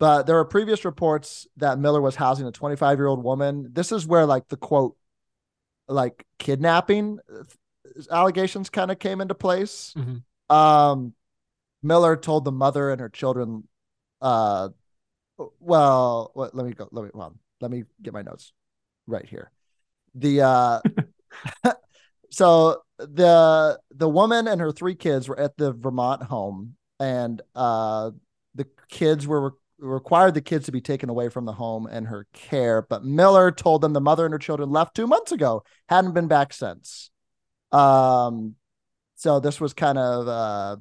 but 0.00 0.26
there 0.26 0.34
were 0.34 0.44
previous 0.44 0.84
reports 0.84 1.46
that 1.58 1.78
Miller 1.78 2.00
was 2.00 2.16
housing 2.16 2.48
a 2.48 2.50
25 2.50 2.98
year 2.98 3.06
old 3.06 3.22
woman. 3.22 3.68
This 3.70 3.92
is 3.92 4.08
where, 4.08 4.26
like, 4.26 4.48
the 4.48 4.56
quote, 4.56 4.96
like 5.86 6.26
kidnapping 6.40 7.20
uh, 7.32 7.44
allegations 8.10 8.68
kind 8.68 8.90
of 8.90 8.98
came 8.98 9.20
into 9.20 9.36
place. 9.36 9.94
Mhm. 9.96 10.24
Um, 10.52 11.14
Miller 11.80 12.16
told 12.16 12.44
the 12.44 12.50
mother 12.50 12.90
and 12.90 13.00
her 13.00 13.08
children, 13.08 13.68
uh, 14.20 14.70
well, 15.60 16.32
let 16.34 16.54
me 16.54 16.72
go. 16.72 16.88
Let 16.90 17.04
me, 17.04 17.10
well, 17.14 17.36
let 17.60 17.70
me 17.70 17.84
get 18.02 18.12
my 18.12 18.22
notes 18.22 18.52
right 19.06 19.24
here. 19.24 19.52
The, 20.14 20.42
uh, 20.42 20.80
so 22.30 22.82
the, 22.98 23.78
the 23.90 24.08
woman 24.08 24.48
and 24.48 24.60
her 24.60 24.72
three 24.72 24.94
kids 24.94 25.28
were 25.28 25.38
at 25.38 25.56
the 25.56 25.72
Vermont 25.72 26.22
home 26.22 26.76
and, 27.00 27.40
uh, 27.54 28.10
the 28.54 28.66
kids 28.88 29.26
were 29.26 29.50
re- 29.50 29.56
required 29.78 30.34
the 30.34 30.40
kids 30.40 30.66
to 30.66 30.72
be 30.72 30.80
taken 30.80 31.08
away 31.08 31.28
from 31.28 31.44
the 31.44 31.52
home 31.52 31.86
and 31.86 32.06
her 32.06 32.26
care, 32.32 32.82
but 32.82 33.04
Miller 33.04 33.50
told 33.50 33.80
them 33.80 33.92
the 33.92 34.00
mother 34.00 34.24
and 34.24 34.32
her 34.32 34.38
children 34.38 34.70
left 34.70 34.94
two 34.94 35.06
months 35.06 35.32
ago, 35.32 35.64
hadn't 35.88 36.12
been 36.12 36.28
back 36.28 36.52
since. 36.52 37.10
Um, 37.72 38.54
so 39.16 39.40
this 39.40 39.60
was 39.60 39.72
kind 39.72 39.98
of, 39.98 40.28
uh, 40.28 40.76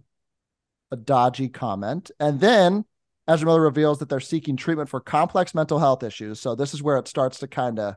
a 0.92 0.98
dodgy 0.98 1.50
comment. 1.50 2.12
And 2.20 2.40
then 2.40 2.86
Ezra 3.28 3.46
Miller 3.46 3.62
reveals 3.62 4.00
that 4.00 4.10
they're 4.10 4.20
seeking 4.20 4.58
treatment 4.58 4.90
for 4.90 5.00
complex 5.00 5.56
mental 5.56 5.80
health 5.80 6.04
issues. 6.04 6.40
So 6.40 6.56
this 6.56 6.74
is 6.74 6.84
where 6.84 6.98
it 6.98 7.08
starts 7.08 7.40
to 7.40 7.48
kind 7.48 7.80
of 7.80 7.96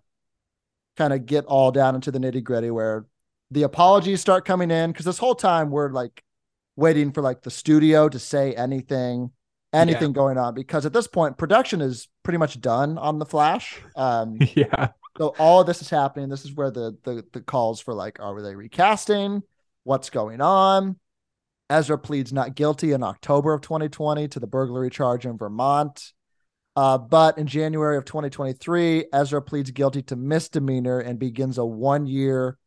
kind 0.97 1.13
of 1.13 1.27
get 1.27 1.45
all 1.47 1.71
down 1.71 1.95
into 1.95 2.11
the 2.11 2.19
nitty 2.19 2.43
gritty 2.43 2.71
where 2.71 3.07
the 3.51 3.63
apologies 3.63 4.21
start 4.21 4.45
coming 4.45 4.71
in 4.71 4.91
because 4.91 5.05
this 5.05 5.19
whole 5.19 5.35
time 5.35 5.71
we're 5.71 5.91
like 5.91 6.23
waiting 6.77 7.13
for 7.13 7.23
like 7.23 7.43
the 7.43 7.51
studio 7.51 8.09
to 8.09 8.19
say 8.19 8.53
anything 8.55 9.31
anything 9.73 10.13
going 10.13 10.39
on 10.39 10.55
because 10.55 10.87
at 10.87 10.93
this 10.93 11.09
point 11.09 11.37
production 11.37 11.81
is 11.81 12.09
pretty 12.23 12.39
much 12.39 12.61
done 12.61 12.97
on 12.97 13.19
the 13.19 13.27
flash 13.27 13.81
um 13.97 14.37
yeah. 14.55 14.89
so 15.19 15.35
all 15.39 15.61
of 15.61 15.67
this 15.67 15.81
is 15.83 15.91
happening. 15.91 16.29
This 16.29 16.45
is 16.45 16.53
where 16.53 16.71
the 16.71 16.97
the 17.05 17.25
the 17.33 17.41
calls 17.41 17.81
for 17.81 17.95
like, 17.95 18.19
are 18.21 18.41
they 18.43 18.55
recasting? 18.55 19.43
What's 19.85 20.11
going 20.11 20.41
on? 20.41 20.97
Ezra 21.71 21.99
pleads 21.99 22.33
not 22.33 22.55
guilty 22.55 22.93
in 22.93 23.03
October 23.03 23.53
of 23.53 23.61
2020 23.63 24.29
to 24.29 24.41
the 24.41 24.47
burglary 24.47 24.91
charge 24.91 25.25
in 25.27 25.39
Vermont. 25.39 26.13
Uh, 26.77 26.99
but 26.99 27.39
in 27.39 27.47
January 27.47 27.97
of 27.97 28.05
2023, 28.05 29.07
Ezra 29.13 29.41
pleads 29.41 29.71
guilty 29.71 30.03
to 30.03 30.17
misdemeanor 30.17 30.99
and 30.99 31.19
begins 31.19 31.59
a 31.59 31.65
one 31.65 32.07
year 32.07 32.59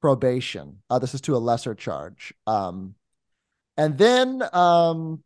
probation. 0.00 0.78
Uh, 0.88 0.98
this 0.98 1.14
is 1.14 1.20
to 1.22 1.36
a 1.36 1.38
lesser 1.38 1.74
charge. 1.74 2.32
Um, 2.46 2.94
and 3.76 3.98
then 3.98 4.42
um, 4.52 5.22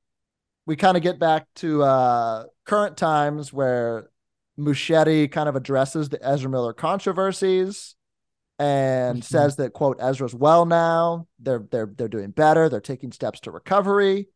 we 0.66 0.76
kind 0.76 0.96
of 0.96 1.02
get 1.02 1.18
back 1.18 1.46
to 1.56 1.82
uh, 1.84 2.44
current 2.64 2.96
times 2.96 3.52
where 3.52 4.10
Muschietti 4.58 5.30
kind 5.30 5.48
of 5.48 5.56
addresses 5.56 6.08
the 6.08 6.18
Ezra 6.26 6.50
Miller 6.50 6.72
controversies 6.72 7.94
and 8.58 9.18
Mhm. 9.20 9.24
says 9.24 9.56
that 9.56 9.72
quote 9.74 9.98
Ezra's 10.00 10.34
well 10.34 10.64
now. 10.64 11.26
They're 11.38 11.64
they're 11.70 11.92
they're 11.94 12.08
doing 12.08 12.30
better. 12.30 12.68
They're 12.68 12.80
taking 12.80 13.12
steps 13.12 13.40
to 13.40 13.50
recovery, 13.50 14.28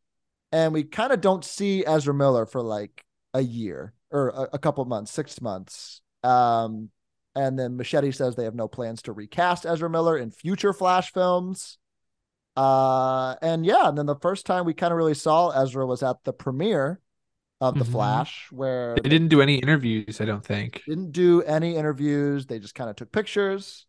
and 0.53 0.75
we 0.75 0.85
kind 0.85 1.13
of 1.13 1.21
don't 1.23 1.45
see 1.45 1.85
Ezra 1.87 2.13
Miller 2.13 2.45
for 2.45 2.61
like 2.61 3.03
a 3.35 3.41
year 3.41 3.93
or 4.11 4.29
a, 4.31 4.49
a 4.55 4.59
couple 4.59 4.85
months, 4.85 5.11
six 5.13 5.41
months. 5.41 6.03
Um, 6.23 6.91
and 7.35 7.59
then 7.59 7.77
Machete 7.77 8.11
says 8.11 8.35
they 8.35 8.45
have 8.45 8.55
no 8.55 8.69
plans 8.69 9.03
to 9.03 9.13
recast 9.13 9.65
Ezra 9.65 9.89
Miller 9.89 10.17
in 10.19 10.31
future 10.31 10.73
Flash 10.73 11.13
films. 11.13 11.79
Uh, 12.57 13.37
and 13.41 13.65
yeah, 13.65 13.89
and 13.89 13.97
then 13.97 14.07
the 14.07 14.17
first 14.17 14.45
time 14.47 14.65
we 14.65 14.75
kind 14.75 14.93
of 14.93 14.97
really 14.97 15.15
saw 15.15 15.51
Ezra 15.51 15.87
was 15.87 16.03
at 16.03 16.17
the 16.25 16.33
premiere 16.33 17.01
of 17.61 17.79
the 17.79 17.85
Mhm. 17.85 17.93
Flash, 17.93 18.49
where 18.51 18.95
They 19.03 19.09
didn't 19.09 19.29
do 19.29 19.41
any 19.41 19.57
interviews, 19.57 20.21
I 20.21 20.25
don't 20.25 20.45
think. 20.45 20.83
didn't 20.87 21.13
do 21.13 21.43
any 21.43 21.77
interviews. 21.77 22.47
They 22.47 22.59
just 22.59 22.75
kind 22.75 22.91
of 22.91 22.97
took 22.97 23.13
pictures. 23.13 23.87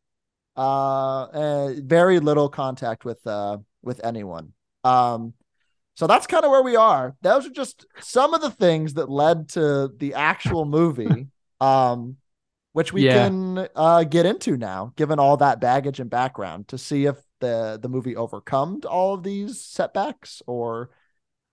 Uh, 0.58 1.26
and 1.28 1.84
very 1.90 2.20
little 2.20 2.50
contact 2.50 3.06
with 3.06 3.26
uh 3.26 3.58
with 3.82 4.04
anyone. 4.04 4.54
Um, 4.84 5.34
so 5.96 6.08
that's 6.08 6.28
kind 6.28 6.44
of 6.44 6.52
where 6.52 6.64
we 6.64 6.76
are. 6.76 7.16
Those 7.22 7.46
are 7.48 7.52
just 7.52 7.86
some 8.00 8.34
of 8.34 8.42
the 8.42 8.50
things 8.52 8.96
that 8.96 9.10
led 9.10 9.50
to 9.50 9.90
the 9.98 10.14
actual 10.16 10.66
movie. 10.66 11.28
um, 11.60 12.18
which 12.74 12.94
we 12.94 13.04
Yeah. 13.04 13.06
can 13.06 13.68
uh 13.76 14.04
get 14.04 14.26
into 14.26 14.58
now, 14.58 14.94
given 14.96 15.20
all 15.20 15.38
that 15.38 15.62
baggage 15.62 16.00
and 16.00 16.10
background, 16.10 16.68
to 16.70 16.78
see 16.78 17.06
if 17.06 17.18
the 17.40 17.80
the 17.82 17.90
movie 17.90 18.16
overcome 18.16 18.82
all 18.90 19.14
of 19.16 19.24
these 19.24 19.62
setbacks 19.62 20.42
or 20.48 20.90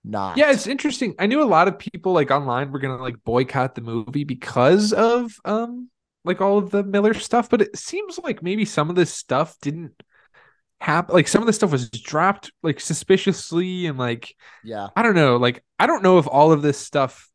not. 0.03 0.35
Yeah, 0.35 0.51
it's 0.51 0.67
interesting. 0.67 1.15
I 1.19 1.25
knew 1.27 1.41
a 1.41 1.43
lot 1.45 1.67
of 1.67 1.79
people 1.79 2.13
like 2.13 2.31
online 2.31 2.71
were 2.71 2.79
gonna 2.79 3.01
like 3.01 3.23
boycott 3.23 3.75
the 3.75 3.81
movie 3.81 4.23
because 4.23 4.93
of 4.93 5.31
um 5.45 5.89
like 6.23 6.41
all 6.41 6.57
of 6.57 6.69
the 6.71 6.83
Miller 6.83 7.13
stuff, 7.13 7.49
but 7.49 7.61
it 7.61 7.77
seems 7.77 8.19
like 8.19 8.43
maybe 8.43 8.65
some 8.65 8.89
of 8.89 8.95
this 8.95 9.13
stuff 9.13 9.57
didn't 9.61 10.03
happen. 10.81 11.13
Like 11.15 11.27
some 11.27 11.41
of 11.41 11.47
the 11.47 11.53
stuff 11.53 11.71
was 11.71 11.89
dropped 11.89 12.51
like 12.63 12.79
suspiciously 12.79 13.85
and 13.85 13.97
like 13.97 14.35
yeah. 14.63 14.87
I 14.95 15.03
don't 15.03 15.15
know. 15.15 15.37
Like 15.37 15.63
I 15.77 15.87
don't 15.87 16.03
know 16.03 16.17
if 16.19 16.27
all 16.27 16.51
of 16.51 16.61
this 16.61 16.77
stuff 16.77 17.29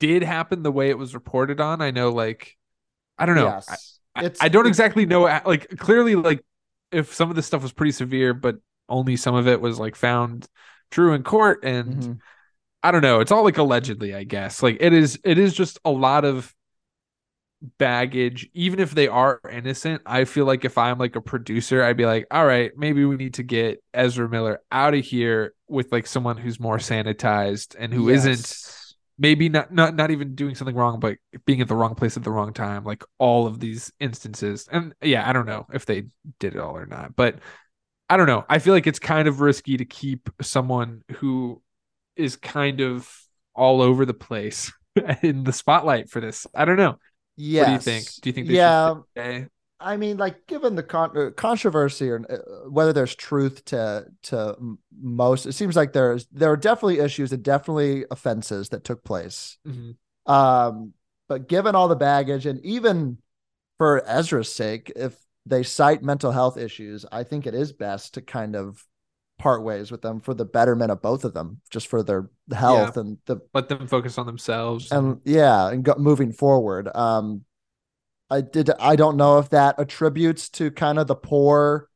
did 0.00 0.22
happen 0.22 0.62
the 0.62 0.72
way 0.72 0.90
it 0.90 0.98
was 0.98 1.14
reported 1.14 1.60
on. 1.60 1.80
I 1.80 1.90
know 1.90 2.10
like 2.10 2.56
I 3.18 3.26
don't 3.26 3.36
know. 3.36 3.46
Yes. 3.46 3.98
I, 4.14 4.20
It's- 4.24 4.38
I 4.40 4.48
don't 4.48 4.66
exactly 4.66 5.06
know 5.06 5.22
like 5.22 5.68
clearly 5.78 6.14
like 6.16 6.44
if 6.92 7.14
some 7.14 7.30
of 7.30 7.36
this 7.36 7.46
stuff 7.46 7.62
was 7.62 7.72
pretty 7.72 7.92
severe, 7.92 8.32
but 8.34 8.56
only 8.88 9.16
some 9.16 9.34
of 9.34 9.48
it 9.48 9.60
was 9.60 9.78
like 9.78 9.96
found 9.96 10.46
true 10.90 11.14
in 11.14 11.22
court 11.22 11.64
and 11.64 11.94
Mhm. 12.02 12.18
I 12.82 12.92
don't 12.92 13.02
know. 13.02 13.20
It's 13.20 13.32
all 13.32 13.42
like 13.42 13.58
allegedly, 13.58 14.14
I 14.14 14.22
guess. 14.24 14.62
Like 14.62 14.76
it 14.80 14.92
is 14.92 15.18
it 15.24 15.38
is 15.38 15.54
just 15.54 15.78
a 15.84 15.90
lot 15.90 16.24
of 16.24 16.54
baggage 17.78 18.48
even 18.54 18.80
if 18.80 18.94
they 18.94 19.08
are 19.08 19.40
innocent. 19.50 20.02
I 20.06 20.24
feel 20.24 20.44
like 20.44 20.64
if 20.64 20.78
I'm 20.78 20.98
like 20.98 21.16
a 21.16 21.20
producer, 21.20 21.82
I'd 21.82 21.96
be 21.96 22.06
like, 22.06 22.26
"All 22.30 22.46
right, 22.46 22.72
maybe 22.76 23.04
we 23.04 23.16
need 23.16 23.34
to 23.34 23.42
get 23.42 23.82
Ezra 23.94 24.28
Miller 24.28 24.60
out 24.70 24.94
of 24.94 25.04
here 25.04 25.54
with 25.68 25.92
like 25.92 26.06
someone 26.06 26.36
who's 26.36 26.60
more 26.60 26.78
sanitized 26.78 27.74
and 27.78 27.92
who 27.92 28.10
not 28.12 28.16
maybe 29.18 29.48
not 29.48 29.72
not 29.72 29.94
not 29.94 30.10
even 30.10 30.34
doing 30.34 30.54
something 30.54 30.76
wrong 30.76 31.00
but 31.00 31.16
being 31.46 31.60
at 31.60 31.68
the 31.68 31.74
wrong 31.74 31.94
place 31.94 32.16
at 32.16 32.22
the 32.22 32.30
wrong 32.30 32.52
time 32.52 32.84
like 32.84 33.02
all 33.18 33.46
of 33.46 33.60
these 33.60 33.92
instances. 33.98 34.68
And 34.70 34.94
yeah 35.02 35.28
i 35.28 35.32
don't 35.32 35.46
know 35.46 35.66
if 35.72 35.86
they 35.86 36.04
did 36.38 36.54
it 36.54 36.60
all 36.60 36.76
or 36.76 36.86
not 36.86 37.16
but 37.16 37.36
i 38.08 38.16
don't 38.16 38.26
know. 38.26 38.44
I 38.48 38.58
feel 38.58 38.74
like 38.74 38.86
it's 38.86 38.98
kind 38.98 39.26
of 39.26 39.40
risky 39.40 39.76
to 39.78 39.84
keep 39.84 40.30
someone 40.42 41.02
who 41.16 41.62
is 42.14 42.36
kind 42.36 42.80
of 42.80 43.10
all 43.54 43.80
over 43.80 44.04
the 44.04 44.14
place 44.14 44.72
in 45.22 45.44
the 45.44 45.52
spotlight 45.52 46.10
for 46.10 46.20
this. 46.20 46.46
I 46.54 46.64
don't 46.64 46.76
know 46.76 46.98
Yes. 47.36 47.60
what 47.60 47.66
do 47.66 47.72
you 47.72 47.78
think 47.98 48.06
do 48.22 48.28
you 48.28 48.32
think 48.32 48.46
they 48.48 48.54
yeah. 48.54 48.94
I 49.78 49.98
mean, 49.98 50.16
like, 50.16 50.46
given 50.46 50.74
the 50.74 50.82
con- 50.82 51.16
uh, 51.16 51.30
controversy 51.36 52.08
or 52.08 52.24
uh, 52.30 52.70
whether 52.70 52.92
there's 52.92 53.14
truth 53.14 53.64
to 53.66 54.06
to 54.24 54.56
most, 54.98 55.44
it 55.46 55.52
seems 55.52 55.76
like 55.76 55.92
there's 55.92 56.26
there 56.32 56.50
are 56.50 56.56
definitely 56.56 57.00
issues 57.00 57.32
and 57.32 57.42
definitely 57.42 58.04
offenses 58.10 58.70
that 58.70 58.84
took 58.84 59.04
place. 59.04 59.58
Mhm. 59.66 59.96
Um, 60.24 60.94
but 61.28 61.48
given 61.48 61.74
all 61.74 61.88
the 61.88 61.96
baggage, 61.96 62.46
and 62.46 62.64
even 62.64 63.18
for 63.76 64.02
Ezra's 64.06 64.52
sake, 64.52 64.90
if 64.96 65.18
they 65.44 65.62
cite 65.62 66.02
mental 66.02 66.32
health 66.32 66.56
issues, 66.56 67.04
I 67.12 67.24
think 67.24 67.46
it 67.46 67.54
is 67.54 67.72
best 67.72 68.14
to 68.14 68.22
kind 68.22 68.56
of 68.56 68.82
part 69.38 69.62
ways 69.62 69.90
with 69.90 70.02
them 70.02 70.20
for 70.20 70.34
the 70.34 70.44
betterment 70.44 70.90
of 70.90 71.02
both 71.02 71.24
of 71.24 71.34
them, 71.34 71.60
just 71.70 71.88
for 71.88 72.02
their 72.02 72.28
health 72.52 72.96
and 72.96 73.18
the 73.26 73.38
Let 73.54 73.68
them 73.68 73.86
focus 73.86 74.18
on 74.18 74.26
themselves. 74.26 74.90
and 74.92 75.20
yeah, 75.24 75.68
and 75.70 75.84
go, 75.84 75.94
moving 75.98 76.32
forward. 76.32 76.88
Um, 76.94 77.44
I 78.30 78.40
did. 78.40 78.70
I 78.80 78.96
don't 78.96 79.16
know 79.16 79.38
if 79.38 79.50
that 79.50 79.78
attributes 79.78 80.48
to 80.50 80.70
kind 80.70 80.98
of 80.98 81.06
the 81.06 81.14
poor, 81.14 81.88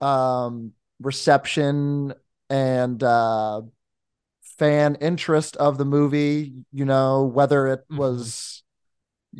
um, 0.00 0.72
reception 1.00 2.14
and 2.50 3.02
uh, 3.02 3.62
fan 4.58 4.96
interest 4.96 5.56
of 5.56 5.78
the 5.78 5.84
movie. 5.84 6.54
You 6.72 6.84
know, 6.84 7.24
whether 7.24 7.66
it 7.68 7.84
Mhm. 7.90 7.98
was. 7.98 8.62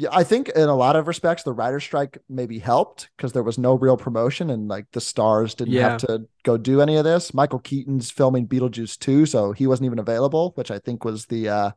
Yeah, 0.00 0.10
I 0.12 0.22
think 0.22 0.48
in 0.50 0.68
a 0.68 0.76
lot 0.76 0.94
of 0.94 1.08
respects, 1.08 1.42
the 1.42 1.52
writer's 1.52 1.82
strike 1.82 2.18
maybe 2.28 2.60
helped 2.60 3.10
because 3.16 3.32
there 3.32 3.42
was 3.42 3.58
no 3.58 3.74
real 3.74 3.96
promotion 3.96 4.48
and 4.48 4.68
like 4.68 4.86
the 4.92 5.00
stars 5.00 5.56
didn't 5.56 5.74
have 5.74 5.98
to 6.02 6.24
go 6.44 6.56
do 6.56 6.80
any 6.80 6.94
of 6.94 7.02
this. 7.02 7.34
Michael 7.34 7.58
Keaton's 7.58 8.08
filming 8.08 8.46
Beetlejuice 8.46 8.96
2, 8.96 9.26
so 9.26 9.50
he 9.50 9.66
wasn't 9.66 9.86
even 9.86 9.98
available, 9.98 10.52
which 10.54 10.70
I 10.70 10.78
think 10.78 11.04
was 11.04 11.26
the 11.26 11.48
uh 11.48 11.70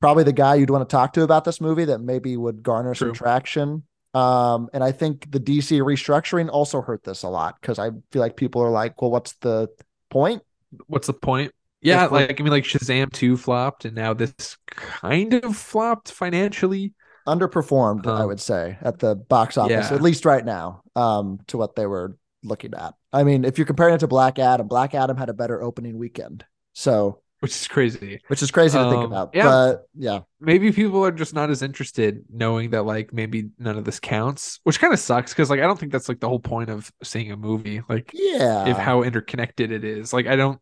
probably 0.00 0.24
the 0.24 0.32
guy 0.32 0.54
you'd 0.54 0.70
want 0.70 0.88
to 0.88 0.90
talk 0.90 1.12
to 1.12 1.22
about 1.22 1.44
this 1.44 1.60
movie 1.60 1.84
that 1.84 1.98
maybe 1.98 2.34
would 2.38 2.62
garner 2.62 2.94
some 2.94 3.12
traction. 3.12 3.82
Um, 4.14 4.70
and 4.72 4.82
I 4.82 4.92
think 4.92 5.30
the 5.30 5.40
DC 5.40 5.82
restructuring 5.82 6.48
also 6.48 6.80
hurt 6.80 7.04
this 7.04 7.24
a 7.24 7.28
lot 7.28 7.56
because 7.60 7.78
I 7.78 7.90
feel 8.10 8.22
like 8.22 8.36
people 8.36 8.62
are 8.62 8.70
like, 8.70 9.02
well, 9.02 9.10
what's 9.10 9.34
the 9.42 9.68
point? 10.08 10.42
What's 10.86 11.08
the 11.08 11.12
point? 11.12 11.52
Yeah, 11.82 12.06
like 12.06 12.40
I 12.40 12.42
mean, 12.42 12.52
like 12.52 12.64
Shazam 12.64 13.12
two 13.12 13.36
flopped, 13.36 13.84
and 13.84 13.94
now 13.94 14.14
this 14.14 14.56
kind 14.64 15.34
of 15.34 15.54
flopped 15.54 16.10
financially. 16.10 16.94
Underperformed, 17.26 18.06
I 18.06 18.20
Um, 18.22 18.26
would 18.28 18.40
say, 18.40 18.76
at 18.82 18.98
the 18.98 19.14
box 19.14 19.56
office, 19.56 19.90
yeah. 19.90 19.94
at 19.94 20.02
least 20.02 20.24
right 20.24 20.44
now, 20.44 20.82
um, 20.94 21.40
to 21.48 21.56
what 21.56 21.74
they 21.74 21.86
were 21.86 22.16
looking 22.42 22.74
at. 22.74 22.94
I 23.12 23.24
mean, 23.24 23.44
if 23.44 23.56
you're 23.58 23.66
comparing 23.66 23.94
it 23.94 23.98
to 23.98 24.06
Black 24.08 24.38
Adam, 24.38 24.68
Black 24.68 24.94
Adam 24.94 25.16
had 25.16 25.28
a 25.30 25.34
better 25.34 25.62
opening 25.62 25.96
weekend. 25.96 26.44
So, 26.74 27.20
Which 27.40 27.52
is 27.52 27.66
crazy. 27.68 28.20
which 28.28 28.42
is 28.42 28.50
crazy 28.50 28.76
to 28.76 28.84
think 28.84 28.96
Um, 28.96 29.04
about. 29.06 29.30
yeah. 29.34 29.44
But 29.44 29.86
yeah, 29.94 30.20
Maybe 30.40 30.70
people 30.72 31.04
are 31.04 31.12
just 31.12 31.32
not 31.34 31.48
as 31.50 31.62
interested, 31.62 32.24
knowing 32.30 32.70
that 32.70 32.84
like 32.84 33.12
maybe 33.14 33.50
none 33.58 33.78
of 33.78 33.84
this 33.84 34.00
counts, 34.00 34.60
which 34.64 34.78
kind 34.80 34.92
of 34.92 34.98
sucks 34.98 35.32
because 35.32 35.48
like 35.48 35.60
I 35.60 35.64
don't 35.66 35.78
think 35.78 35.92
that's 35.92 36.08
like 36.08 36.20
the 36.20 36.28
whole 36.28 36.40
point 36.40 36.68
of 36.70 36.90
seeing 37.02 37.32
a 37.32 37.36
movie. 37.36 37.80
Like 37.88 38.10
yeah. 38.12 38.68
if 38.68 38.76
how 38.76 39.02
interconnected 39.02 39.72
it 39.72 39.84
is. 39.84 40.12
Like 40.12 40.26
I 40.26 40.36
don't. 40.36 40.60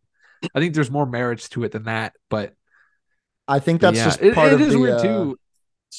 I 0.55 0.59
think 0.59 0.73
there's 0.75 0.91
more 0.91 1.05
merits 1.05 1.49
to 1.49 1.63
it 1.63 1.71
than 1.71 1.83
that, 1.83 2.13
but 2.29 2.53
I 3.47 3.59
think 3.59 3.81
that's 3.81 3.97
yeah, 3.97 4.05
just 4.05 4.21
it- 4.21 4.35
part 4.35 4.51
it 4.51 4.55
of 4.55 4.61
is 4.61 4.73
the 4.73 4.79
weird 4.79 4.99
uh, 4.99 5.01
too. 5.01 5.37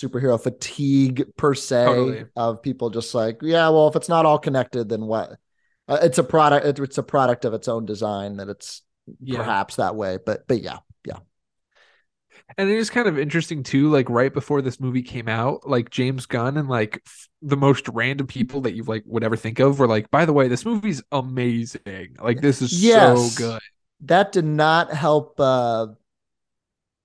Superhero 0.01 0.40
fatigue 0.42 1.24
per 1.36 1.55
se 1.55 1.84
Totally. 1.86 2.24
of 2.36 2.62
people 2.62 2.90
just 2.90 3.14
like 3.14 3.38
yeah 3.42 3.68
well 3.68 3.88
if 3.88 3.97
it's 3.97 4.09
not 4.09 4.26
all 4.26 4.38
connected 4.38 4.88
then 4.88 5.07
what 5.07 5.36
uh, 5.88 5.99
it's 6.03 6.18
a 6.18 6.24
product 6.24 6.66
it- 6.66 6.78
it's 6.82 6.99
a 6.99 7.03
product 7.03 7.45
of 7.45 7.55
its 7.55 7.68
own 7.68 7.84
design 7.86 8.36
that 8.38 8.49
it's 8.49 8.82
Yeah. 9.20 9.38
perhaps 9.38 9.76
that 9.76 9.95
way 9.97 10.18
but 10.24 10.47
but 10.49 10.62
yeah 10.62 10.78
yeah. 11.07 11.18
And 12.59 12.68
it 12.68 12.76
is 12.76 12.90
kind 12.90 13.07
of 13.09 13.18
interesting 13.18 13.62
too, 13.62 13.90
like 13.90 14.09
right 14.11 14.32
before 14.32 14.61
this 14.61 14.78
movie 14.80 15.03
came 15.03 15.28
out, 15.28 15.68
like 15.68 15.90
James 15.90 16.26
Gunn 16.26 16.57
and 16.57 16.68
like 16.68 17.01
f- 17.07 17.28
the 17.42 17.57
most 17.57 17.88
random 17.88 18.26
people 18.26 18.61
that 18.62 18.74
you 18.74 18.82
like 18.84 19.03
would 19.07 19.24
ever 19.24 19.36
think 19.36 19.61
of 19.61 19.78
were 19.78 19.86
like, 19.88 20.11
by 20.11 20.24
the 20.24 20.32
way, 20.32 20.49
this 20.49 20.64
movie's 20.64 21.03
amazing. 21.12 22.16
Like 22.20 22.40
this 22.40 22.61
is 22.61 22.82
Yes. 22.82 23.36
so 23.36 23.42
good. 23.45 23.61
that 24.03 24.32
did 24.32 24.45
not 24.45 24.92
help 24.92 25.38
uh 25.40 25.86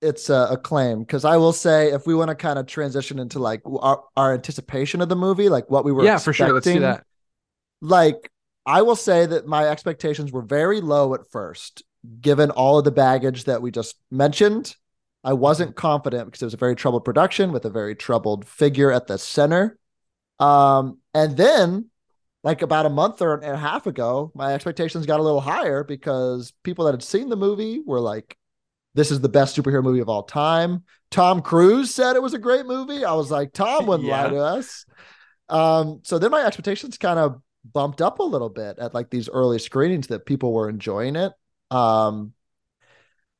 its 0.01 0.29
a 0.29 0.57
claim 0.63 0.99
because 0.99 1.25
i 1.25 1.35
will 1.35 1.51
say 1.51 1.91
if 1.91 2.07
we 2.07 2.15
want 2.15 2.29
to 2.29 2.35
kind 2.35 2.57
of 2.57 2.65
transition 2.65 3.19
into 3.19 3.37
like 3.37 3.61
our, 3.81 4.03
our 4.15 4.33
anticipation 4.33 5.01
of 5.01 5.09
the 5.09 5.15
movie 5.15 5.49
like 5.49 5.69
what 5.69 5.83
we 5.83 5.91
were 5.91 6.05
Yeah, 6.05 6.17
for 6.17 6.31
sure. 6.31 6.53
Let's 6.53 6.65
do 6.65 6.79
that. 6.79 7.03
like 7.81 8.31
I 8.65 8.83
will 8.83 8.95
say 8.95 9.25
that 9.25 9.47
my 9.47 9.67
expectations 9.67 10.31
were 10.31 10.43
very 10.43 10.79
low 10.79 11.15
at 11.15 11.29
first, 11.31 11.83
given 12.21 12.51
all 12.51 12.77
of 12.77 12.85
the 12.85 12.91
baggage 12.91 13.45
that 13.45 13.63
we 13.63 13.71
just 13.71 13.95
mentioned. 14.11 14.75
I 15.23 15.33
wasn't 15.33 15.75
confident 15.75 16.25
because 16.25 16.43
it 16.43 16.45
was 16.45 16.53
a 16.53 16.57
very 16.57 16.75
troubled 16.75 17.03
production 17.03 17.51
with 17.51 17.65
a 17.65 17.69
very 17.69 17.95
troubled 17.95 18.47
figure 18.47 18.91
at 18.91 19.07
the 19.07 19.17
center. 19.17 19.79
Um, 20.39 20.99
and 21.13 21.35
then, 21.35 21.89
like 22.43 22.61
about 22.61 22.85
a 22.85 22.89
month 22.89 23.21
or 23.21 23.33
and 23.33 23.43
a 23.43 23.57
half 23.57 23.87
ago, 23.87 24.31
my 24.35 24.53
expectations 24.53 25.05
got 25.07 25.19
a 25.19 25.23
little 25.23 25.41
higher 25.41 25.83
because 25.83 26.53
people 26.63 26.85
that 26.85 26.93
had 26.93 27.03
seen 27.03 27.29
the 27.29 27.35
movie 27.35 27.81
were 27.83 27.99
like, 27.99 28.37
"This 28.99 29.11
is 29.11 29.21
the 29.21 29.29
best 29.29 29.55
superhero 29.57 29.81
movie 29.81 30.01
of 30.01 30.09
all 30.09 30.23
time." 30.23 30.83
Tom 31.09 31.41
Cruise 31.41 31.95
said 31.95 32.15
it 32.15 32.21
was 32.21 32.33
a 32.33 32.39
great 32.39 32.65
movie. 32.65 33.05
I 33.05 33.13
was 33.13 33.31
like, 33.31 33.53
"Tom 33.53 33.85
wouldn't 33.87 34.09
lie 34.09 34.27
to 34.29 34.37
us." 34.37 34.85
Um, 35.47 36.01
so 36.03 36.19
then 36.19 36.31
my 36.31 36.45
expectations 36.45 36.97
kind 36.97 37.17
of 37.17 37.41
bumped 37.73 38.01
up 38.01 38.19
a 38.19 38.23
little 38.23 38.49
bit 38.49 38.79
at 38.79 38.93
like 38.93 39.09
these 39.09 39.29
early 39.29 39.59
screenings 39.59 40.07
that 40.07 40.25
people 40.25 40.53
were 40.53 40.69
enjoying 40.69 41.15
it. 41.15 41.31
Um, 41.71 42.33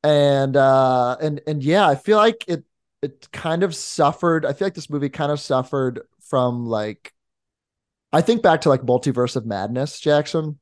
and 0.02 0.56
uh, 0.56 1.16
and 1.20 1.40
and 1.46 1.62
yeah, 1.62 1.86
I 1.86 1.94
feel 1.94 2.16
like 2.16 2.44
it 2.48 2.64
it 3.02 3.28
kind 3.32 3.62
of 3.62 3.74
suffered. 3.74 4.44
I 4.46 4.52
feel 4.52 4.66
like 4.66 4.74
this 4.74 4.90
movie 4.90 5.08
kind 5.08 5.32
of 5.32 5.40
suffered 5.40 6.00
from 6.28 6.66
like, 6.66 7.12
I 8.12 8.20
think 8.20 8.42
back 8.42 8.62
to 8.62 8.68
like 8.68 8.82
Multiverse 8.82 9.36
of 9.36 9.46
Madness, 9.46 10.00
Jackson, 10.00 10.58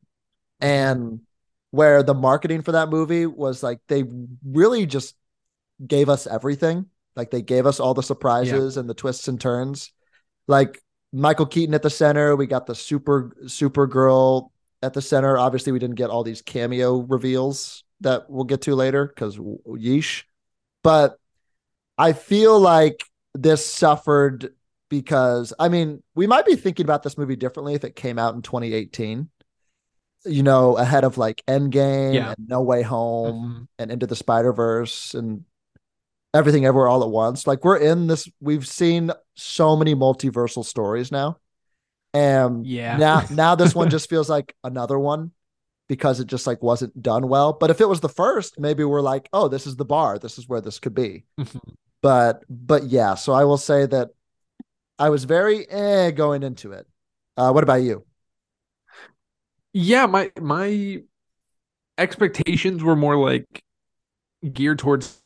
and 0.60 1.20
where 1.70 2.02
the 2.02 2.14
marketing 2.14 2.62
for 2.62 2.72
that 2.72 2.88
movie 2.88 3.26
was 3.26 3.62
like 3.62 3.80
they 3.88 4.04
really 4.44 4.86
just 4.86 5.14
gave 5.86 6.08
us 6.08 6.26
everything. 6.26 6.86
Like 7.14 7.30
they 7.30 7.42
gave 7.42 7.66
us 7.66 7.80
all 7.80 7.94
the 7.94 8.02
surprises 8.02 8.76
and 8.76 8.88
the 8.88 8.94
twists 8.94 9.28
and 9.28 9.40
turns. 9.40 9.92
Like 10.46 10.80
Michael 11.12 11.46
Keaton 11.46 11.74
at 11.74 11.82
the 11.82 11.90
center, 11.90 12.36
we 12.36 12.46
got 12.46 12.66
the 12.66 12.74
super 12.74 13.36
Supergirl 13.44 14.50
at 14.82 14.94
the 14.94 15.02
center. 15.02 15.36
Obviously, 15.36 15.72
we 15.72 15.78
didn't 15.78 15.96
get 15.96 16.10
all 16.10 16.22
these 16.22 16.42
cameo 16.42 16.98
reveals 16.98 17.84
that 18.00 18.30
we'll 18.30 18.44
get 18.44 18.62
to 18.62 18.74
later 18.74 19.06
because 19.06 19.36
yeesh. 19.36 20.24
But 20.82 21.18
I 21.96 22.12
feel 22.12 22.58
like 22.58 23.04
this 23.34 23.66
suffered 23.66 24.54
because 24.88 25.52
I 25.58 25.68
mean, 25.68 26.02
we 26.14 26.26
might 26.26 26.46
be 26.46 26.56
thinking 26.56 26.86
about 26.86 27.02
this 27.02 27.18
movie 27.18 27.36
differently 27.36 27.74
if 27.74 27.84
it 27.84 27.96
came 27.96 28.18
out 28.18 28.34
in 28.34 28.42
2018. 28.42 29.28
You 30.28 30.42
know, 30.42 30.76
ahead 30.76 31.04
of 31.04 31.18
like 31.18 31.42
Endgame 31.48 32.14
Yeah. 32.14 32.34
and 32.36 32.48
No 32.48 32.62
Way 32.62 32.82
Home 32.82 33.34
Mhm. 33.42 33.68
and 33.78 33.90
Into 33.90 34.06
the 34.06 34.16
Spider 34.16 34.52
Verse 34.52 35.14
and 35.14 35.44
everything 36.34 36.66
everywhere 36.66 36.88
all 36.88 37.02
at 37.02 37.10
once. 37.10 37.46
Like 37.46 37.64
we're 37.64 37.78
in 37.78 38.06
this, 38.06 38.28
we've 38.40 38.66
seen 38.66 39.10
so 39.34 39.74
many 39.76 39.94
multiversal 39.94 40.64
stories 40.64 41.10
now. 41.10 41.38
And 42.14 42.66
Yeah. 42.66 42.96
now 42.98 43.22
now 43.30 43.54
this 43.54 43.74
one 43.74 43.90
just 43.90 44.08
feels 44.10 44.28
like 44.28 44.54
another 44.62 44.98
one 44.98 45.32
because 45.88 46.20
it 46.20 46.26
just 46.26 46.46
like 46.46 46.62
wasn't 46.62 47.02
done 47.02 47.28
well. 47.28 47.52
But 47.54 47.70
if 47.70 47.80
it 47.80 47.88
was 47.88 48.00
the 48.00 48.08
first, 48.10 48.58
maybe 48.60 48.84
we're 48.84 49.00
like, 49.00 49.28
oh, 49.32 49.48
this 49.48 49.66
is 49.66 49.76
the 49.76 49.84
bar. 49.86 50.18
This 50.18 50.38
is 50.38 50.46
where 50.48 50.60
this 50.60 50.78
could 50.78 50.94
be. 50.94 51.24
Mhm. 51.40 51.60
But 52.02 52.44
but 52.48 52.84
yeah, 52.84 53.14
so 53.14 53.32
I 53.32 53.44
will 53.44 53.56
say 53.58 53.86
that 53.86 54.10
I 54.98 55.08
was 55.10 55.24
very 55.24 55.68
eh 55.68 56.10
going 56.10 56.42
into 56.42 56.72
it. 56.72 56.86
Uh, 57.36 57.52
what 57.52 57.62
about 57.64 57.82
you? 57.82 58.04
Yeah, 59.80 60.06
my 60.06 60.32
my 60.40 61.02
expectations 61.96 62.82
were 62.82 62.96
more 62.96 63.16
like 63.16 63.62
geared 64.52 64.78
towards 64.78 65.20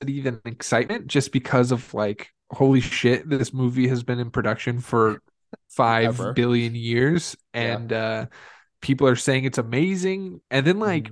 than 0.00 0.40
excitement 0.44 1.06
just 1.06 1.32
because 1.32 1.72
of 1.72 1.92
like 1.94 2.28
holy 2.50 2.80
shit 2.80 3.28
this 3.28 3.52
movie 3.52 3.88
has 3.88 4.02
been 4.02 4.18
in 4.18 4.30
production 4.30 4.78
for 4.80 5.20
five 5.68 6.06
Ever. 6.20 6.32
billion 6.32 6.74
years 6.74 7.36
Yeah. 7.54 7.60
and 7.76 7.92
uh 7.92 8.26
people 8.82 9.06
are 9.08 9.16
saying 9.16 9.44
it's 9.44 9.58
amazing 9.58 10.40
and 10.50 10.66
then 10.66 10.78
like 10.78 11.10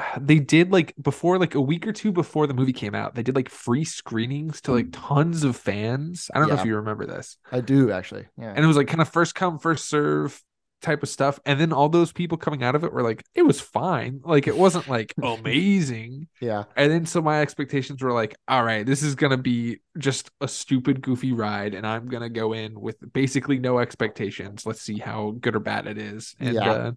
Mm-hmm. 0.00 0.26
they 0.26 0.38
did 0.38 0.70
like 0.70 0.94
before 1.02 1.38
like 1.40 1.56
a 1.56 1.60
week 1.60 1.84
or 1.84 1.92
two 1.92 2.12
before 2.12 2.46
the 2.46 2.54
movie 2.54 2.72
came 2.72 2.94
out 2.94 3.16
they 3.16 3.22
did 3.24 3.34
like 3.34 3.48
free 3.48 3.84
screenings 3.84 4.60
to 4.60 4.72
like 4.72 4.86
tons 4.92 5.42
of 5.42 5.56
fans 5.56 6.30
i 6.32 6.38
don't 6.38 6.48
know 6.48 6.54
if 6.54 6.64
you 6.64 6.76
remember 6.76 7.04
this 7.04 7.36
I 7.50 7.60
do 7.60 7.90
actually. 7.90 8.26
Yeah. 8.38 8.52
and 8.54 8.62
it 8.64 8.66
was 8.68 8.76
like 8.76 8.86
kind 8.86 9.00
of 9.00 9.08
first 9.08 9.34
come 9.34 9.58
first 9.58 9.88
serve 9.88 10.40
type 10.80 11.02
of 11.02 11.08
stuff. 11.08 11.40
And 11.44 11.60
then 11.60 11.72
all 11.72 11.88
those 11.88 12.12
people 12.12 12.38
coming 12.38 12.62
out 12.62 12.74
of 12.74 12.84
it 12.84 12.92
were 12.92 13.02
like 13.02 13.24
it 13.34 13.42
was 13.42 13.60
fine. 13.60 14.20
Like 14.24 14.46
it 14.46 14.56
wasn't 14.56 14.88
like 14.88 15.12
amazing. 15.22 16.28
Yeah. 16.40 16.64
and 16.76 16.90
then 16.92 17.06
so 17.06 17.20
my 17.20 17.40
expectations 17.40 18.02
were 18.02 18.12
like 18.12 18.36
all 18.46 18.62
right 18.64 18.86
this 18.86 19.02
is 19.02 19.14
gonna 19.16 19.36
be 19.36 19.80
just 19.98 20.30
a 20.40 20.46
stupid 20.48 21.00
goofy 21.00 21.32
ride 21.32 21.74
and 21.74 21.84
i'm 21.84 22.06
gonna 22.06 22.28
go 22.28 22.52
in 22.52 22.80
with 22.80 22.96
basically 23.12 23.58
no 23.58 23.78
expectations. 23.80 24.64
Let's 24.66 24.82
see 24.82 24.98
how 24.98 25.34
good 25.40 25.56
or 25.56 25.60
bad 25.60 25.86
it 25.86 25.98
is. 25.98 26.34
And 26.38 26.54
Yeah. 26.54 26.70
uh 26.70 26.92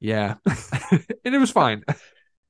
yeah. 0.00 0.34
And 1.24 1.34
it 1.34 1.38
was 1.38 1.50
fine 1.50 1.84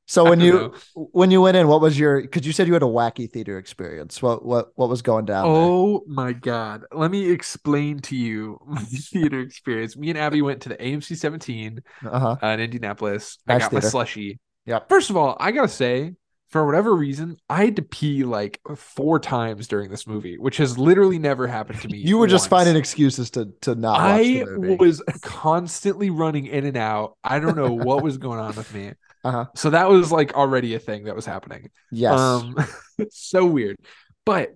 So 0.09 0.25
when 0.25 0.41
you 0.41 0.53
know. 0.53 0.75
when 1.13 1.31
you 1.31 1.43
went 1.43 1.59
in, 1.59 1.69
what 1.69 1.83
was 1.83 1.99
your? 1.99 2.23
Because 2.23 2.47
you 2.47 2.53
said 2.53 2.67
you 2.67 2.73
had 2.73 2.83
a 2.83 2.87
wacky 2.87 3.31
theater 3.31 3.59
experience. 3.59 4.23
What 4.23 4.43
what 4.43 4.71
what 4.75 4.89
was 4.89 5.03
going 5.03 5.27
down? 5.27 5.45
Oh 5.47 6.03
my 6.07 6.33
god. 6.33 6.85
Let 6.93 7.11
me 7.11 7.31
explain 7.31 8.01
to 8.01 8.17
you 8.17 8.59
my 8.67 8.81
theater 8.81 9.41
experience. 9.41 9.99
Me 9.99 10.09
and 10.09 10.19
Abby 10.19 10.41
went 10.41 10.63
to 10.63 10.71
the 10.71 10.77
AMC 10.77 11.15
17 11.19 11.81
Uh 12.07 12.19
huh. 12.19 12.37
uh, 12.43 12.47
in 12.49 12.61
Indianapolis. 12.61 13.37
Nice 13.47 13.57
I 13.57 13.59
got 13.65 13.73
my 13.75 13.81
slushy. 13.81 14.41
Yep. 14.65 14.89
First 14.89 15.11
of 15.11 15.19
all, 15.19 15.37
I 15.41 15.53
gotta 15.53 15.69
say, 15.69 16.15
for 16.49 16.65
whatever 16.65 16.95
reason, 16.97 17.37
I 17.51 17.67
had 17.67 17.77
to 17.77 17.83
pee 17.83 18.25
like 18.25 18.61
four 18.77 19.21
times 19.21 19.69
during 19.69 19.91
this 19.91 20.07
movie, 20.07 20.39
which 20.39 20.57
has 20.57 20.79
literally 20.79 21.19
never 21.19 21.47
happened 21.47 21.83
to 21.83 21.89
me. 21.89 21.99
You 21.99 22.17
were 22.17 22.27
just 22.27 22.49
finding 22.49 22.77
excuses 22.77 23.31
to 23.33 23.53
to 23.61 23.75
not 23.75 24.01
watch 24.01 24.21
I 24.21 24.23
the 24.23 24.47
movie. 24.47 24.77
was 24.77 25.03
constantly 25.21 26.09
running 26.09 26.47
in 26.47 26.65
and 26.65 26.79
out. 26.79 27.19
I 27.23 27.41
don't 27.41 27.57
know 27.57 27.73
what 27.73 28.03
was 28.03 28.17
going 28.17 28.39
on 28.39 28.57
with 28.57 28.73
me. 28.75 28.93
Uh-huh. 29.29 29.47
So 29.55 29.71
that 29.71 29.89
was 29.89 30.11
like 30.11 30.35
already 30.35 30.75
a 30.75 30.79
thing 30.79 31.05
that 31.05 31.15
was 31.17 31.27
happening. 31.27 31.71
yes. 31.91 32.19
Um, 32.19 32.57
so 33.11 33.45
weird. 33.47 33.77
But 34.25 34.55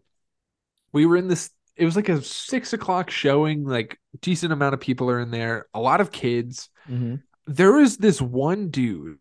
we 0.92 1.06
were 1.06 1.16
in 1.16 1.28
this. 1.28 1.50
It 1.76 1.84
was 1.84 1.96
like 1.96 2.08
a 2.08 2.22
six 2.22 2.72
o'clock 2.72 3.10
showing. 3.10 3.64
Like 3.64 3.98
decent 4.20 4.52
amount 4.52 4.74
of 4.74 4.80
people 4.80 5.10
are 5.10 5.20
in 5.20 5.30
there. 5.30 5.66
A 5.74 5.80
lot 5.80 6.00
of 6.00 6.10
kids. 6.12 6.68
Mhm. 6.88 7.22
There 7.46 7.72
was 7.72 7.96
this 7.96 8.20
one 8.20 8.68
dude 8.70 9.18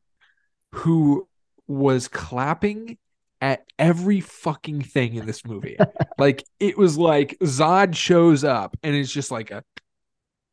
who 0.73 1.27
was 1.67 2.07
clapping 2.07 2.97
at 3.41 3.63
every 3.79 4.19
fucking 4.19 4.83
thing 4.83 5.15
in 5.15 5.25
this 5.25 5.43
movie. 5.45 5.77
like 6.19 6.43
it 6.59 6.77
was 6.77 6.97
like 6.97 7.37
Zod 7.41 7.95
shows 7.95 8.43
up 8.43 8.77
and 8.83 8.95
it's 8.95 9.11
just 9.11 9.31
like 9.31 9.49
a 9.51 9.63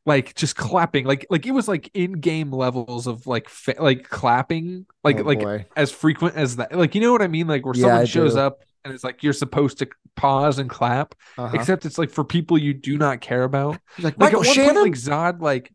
like 0.09 0.35
just 0.35 0.57
clapping 0.57 1.05
like 1.07 1.27
like 1.31 1.47
it 1.47 1.53
was 1.53 1.69
like 1.69 1.91
in-game 1.95 2.51
levels 2.53 3.07
of 3.07 3.27
like 3.27 3.49
fa- 3.49 3.77
like 3.79 4.09
clapping 4.09 4.87
like 5.05 5.21
Oh, 5.21 5.23
like 5.23 5.41
boy. 5.41 5.67
as 5.77 5.91
frequent 5.93 6.35
as 6.37 6.57
that 6.57 6.73
like 6.77 6.95
you 6.95 7.01
know 7.01 7.13
what 7.13 7.23
i 7.23 7.29
mean 7.29 7.47
like 7.47 7.65
where 7.65 7.75
Yeah, 7.77 7.83
someone 7.83 8.01
I 8.03 8.05
shows 8.07 8.35
do. 8.35 8.41
up 8.41 8.59
and 8.85 8.95
it's 8.95 9.05
like 9.05 9.23
you're 9.23 9.33
supposed 9.33 9.79
to 9.79 9.89
pause 10.17 10.59
and 10.59 10.69
clap 10.71 11.15
Uh-huh. 11.37 11.55
except 11.55 11.85
it's 11.87 11.99
like 11.99 12.11
for 12.11 12.25
people 12.25 12.59
you 12.59 12.75
do 12.75 12.99
not 12.99 13.21
care 13.21 13.45
about 13.45 13.79
like 13.99 14.19
like 14.19 14.19
Michael 14.19 14.41
at 14.41 14.47
one 14.47 14.55
Shannon. 14.55 14.75
point 14.75 14.85
like 14.87 14.95
zod 15.01 15.41
like 15.41 15.73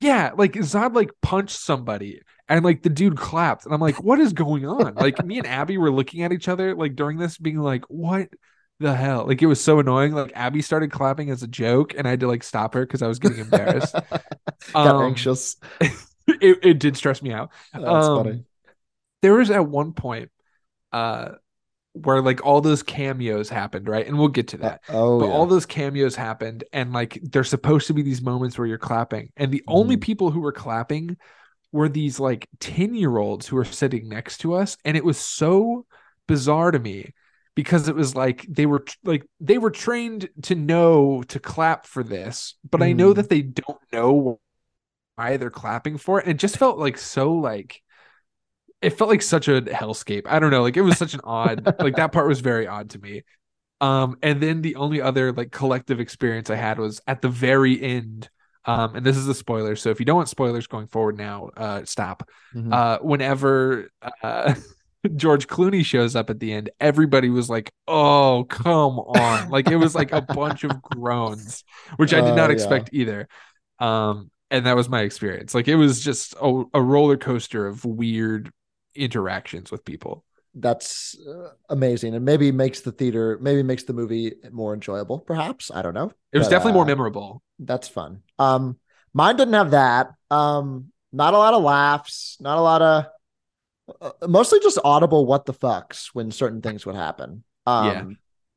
yeah 0.00 0.32
like 0.36 0.52
zod 0.54 0.94
like 0.94 1.10
punched 1.22 1.56
somebody 1.58 2.20
and 2.48 2.64
like 2.64 2.82
the 2.82 2.90
dude 2.90 3.16
clapped 3.16 3.64
and 3.64 3.72
i'm 3.74 3.80
like 3.80 4.02
what 4.02 4.20
is 4.20 4.32
going 4.32 4.66
on 4.66 4.94
like 4.96 5.24
me 5.24 5.38
and 5.38 5.46
abby 5.46 5.78
were 5.78 5.90
looking 5.90 6.22
at 6.22 6.32
each 6.32 6.48
other 6.48 6.74
like 6.74 6.94
during 6.94 7.16
this 7.18 7.38
being 7.38 7.58
like 7.58 7.84
what 7.88 8.28
the 8.80 8.94
hell 8.94 9.24
like 9.26 9.40
it 9.40 9.46
was 9.46 9.62
so 9.62 9.78
annoying 9.78 10.12
like 10.12 10.32
abby 10.34 10.60
started 10.60 10.90
clapping 10.90 11.30
as 11.30 11.42
a 11.42 11.46
joke 11.46 11.94
and 11.96 12.06
i 12.06 12.10
had 12.10 12.20
to 12.20 12.26
like 12.28 12.42
stop 12.42 12.74
her 12.74 12.84
because 12.84 13.02
i 13.02 13.06
was 13.06 13.18
getting 13.18 13.38
embarrassed 13.38 14.00
Got 14.80 15.00
Um, 15.00 15.00
anxious. 15.00 15.56
it, 15.80 16.58
it 16.62 16.78
did 16.78 16.96
stress 16.96 17.22
me 17.22 17.32
out 17.32 17.50
That's 17.72 18.08
um, 18.08 18.08
funny. 18.08 18.44
there 19.22 19.34
was 19.34 19.50
at 19.50 19.66
one 19.68 19.92
point 19.94 20.30
uh 20.92 21.32
where 21.94 22.22
like 22.22 22.44
all 22.46 22.60
those 22.60 22.82
cameos 22.82 23.48
happened 23.50 23.88
right 23.88 24.06
and 24.06 24.18
we'll 24.18 24.28
get 24.28 24.48
to 24.48 24.58
that 24.58 24.82
oh, 24.88 25.20
but 25.20 25.26
yeah. 25.26 25.30
all 25.30 25.46
those 25.46 25.66
cameos 25.66 26.16
happened 26.16 26.64
and 26.72 26.92
like 26.92 27.18
there's 27.22 27.50
supposed 27.50 27.88
to 27.88 27.94
be 27.94 28.02
these 28.02 28.22
moments 28.22 28.58
where 28.58 28.66
you're 28.68 28.78
clapping 28.78 29.30
and 29.36 29.52
the 29.52 29.64
only 29.68 29.96
Mhm. 29.96 29.98
people 29.98 30.30
who 30.30 30.40
were 30.40 30.52
clapping 30.52 31.16
were 31.72 31.88
these 31.88 32.20
like 32.20 32.48
10 32.60 32.94
year 32.94 33.18
olds 33.18 33.46
who 33.46 33.56
were 33.56 33.64
sitting 33.64 34.08
next 34.08 34.38
to 34.38 34.54
us 34.54 34.76
and 34.84 34.96
it 34.96 35.04
was 35.04 35.18
so 35.18 35.86
bizarre 36.28 36.70
to 36.70 36.78
me 36.78 37.12
because 37.54 37.88
it 37.88 37.94
was 37.94 38.14
like 38.16 38.46
they 38.48 38.66
were 38.66 38.84
like 39.04 39.26
they 39.40 39.58
were 39.58 39.70
trained 39.70 40.28
to 40.42 40.54
know 40.54 41.22
to 41.28 41.38
clap 41.40 41.86
for 41.86 42.02
this 42.02 42.54
but 42.70 42.82
i 42.82 42.92
know 42.92 43.12
Mhm. 43.12 43.14
that 43.14 43.28
they 43.28 43.42
don't 43.42 43.80
know 43.92 44.40
why 45.16 45.36
they're 45.36 45.50
clapping 45.50 45.98
for 45.98 46.20
it 46.20 46.26
and 46.26 46.34
it 46.34 46.38
just 46.40 46.58
felt 46.58 46.78
like 46.78 46.98
so 46.98 47.32
like 47.32 47.82
it 48.82 48.90
felt 48.90 49.10
like 49.10 49.22
such 49.22 49.48
a 49.48 49.62
hellscape 49.62 50.22
i 50.26 50.38
don't 50.38 50.50
know 50.50 50.62
like 50.62 50.76
it 50.76 50.82
was 50.82 50.96
such 50.96 51.14
an 51.14 51.20
odd 51.24 51.68
like 51.80 51.96
that 51.96 52.12
part 52.12 52.28
was 52.28 52.40
very 52.40 52.66
odd 52.66 52.90
to 52.90 52.98
me 52.98 53.22
um 53.80 54.16
and 54.22 54.42
then 54.42 54.62
the 54.62 54.76
only 54.76 55.00
other 55.00 55.32
like 55.32 55.52
collective 55.52 56.00
experience 56.00 56.50
i 56.50 56.56
had 56.56 56.78
was 56.78 57.00
at 57.06 57.22
the 57.22 57.28
very 57.28 57.80
end 57.82 58.28
um 58.66 58.96
and 58.96 59.06
this 59.06 59.16
is 59.16 59.28
a 59.28 59.34
spoiler 59.34 59.76
so 59.76 59.90
if 59.90 60.00
you 60.00 60.06
don't 60.06 60.16
want 60.16 60.28
spoilers 60.28 60.66
going 60.66 60.86
forward 60.88 61.16
now 61.18 61.50
uh 61.56 61.84
stop 61.84 62.28
Mhm. 62.52 62.70
uh 62.72 62.98
whenever 63.00 63.90
uh 64.22 64.54
George 65.16 65.46
Clooney 65.48 65.84
shows 65.84 66.16
up 66.16 66.30
at 66.30 66.40
the 66.40 66.52
end, 66.52 66.70
everybody 66.80 67.30
was 67.30 67.50
like, 67.50 67.72
"Oh, 67.86 68.46
come 68.48 68.98
on!" 68.98 69.48
Like 69.50 69.68
it 69.70 69.76
was 69.76 69.94
like 69.94 70.12
a 70.12 70.20
bunch 70.22 70.64
of 70.64 70.80
groans, 70.82 71.64
which 71.96 72.14
I 72.14 72.20
did 72.20 72.34
Uh, 72.34 72.34
not 72.34 72.50
yeah. 72.50 72.50
expect 72.50 72.90
either. 72.92 73.28
Um, 73.80 74.30
and 74.50 74.66
that 74.66 74.76
was 74.76 74.88
my 74.88 75.02
experience. 75.02 75.54
Like 75.54 75.68
it 75.68 75.76
was 75.76 76.02
just 76.02 76.34
a, 76.40 76.64
a 76.74 76.82
roller 76.82 77.16
coaster 77.16 77.66
of 77.66 77.84
weird 77.84 78.50
interactions 78.94 79.70
with 79.70 79.84
people. 79.84 80.24
That's 80.56 81.18
uh, 81.18 81.48
amazing, 81.68 82.14
and 82.14 82.24
maybe 82.24 82.52
makes 82.52 82.80
the 82.80 82.92
theater, 82.92 83.38
maybe 83.40 83.64
makes 83.64 83.82
the 83.84 83.92
movie 83.92 84.34
more 84.52 84.72
enjoyable. 84.72 85.18
Perhaps 85.18 85.72
I 85.74 85.82
don't 85.82 85.94
know. 85.94 86.12
It 86.32 86.38
was 86.38 86.46
But, 86.46 86.50
definitely 86.50 86.72
more 86.74 86.84
uh, 86.84 86.86
memorable. 86.86 87.42
That's 87.58 87.88
fun. 87.88 88.22
Um, 88.38 88.78
mine 89.12 89.36
didn't 89.36 89.54
have 89.54 89.72
that. 89.72 90.12
Um, 90.30 90.92
not 91.12 91.34
a 91.34 91.38
lot 91.38 91.54
of 91.54 91.62
laughs, 91.62 92.36
not 92.40 92.58
a 92.58 92.60
lot 92.60 92.82
of, 92.82 93.06
uh, 94.00 94.12
mostly 94.26 94.60
just 94.60 94.78
audible 94.84 95.26
what 95.26 95.46
the 95.46 95.54
fucks 95.54 96.06
when 96.12 96.30
certain 96.30 96.62
things 96.62 96.86
would 96.86 96.96
happen. 96.96 97.44
Um, 97.66 97.84
Yeah. 97.86 98.04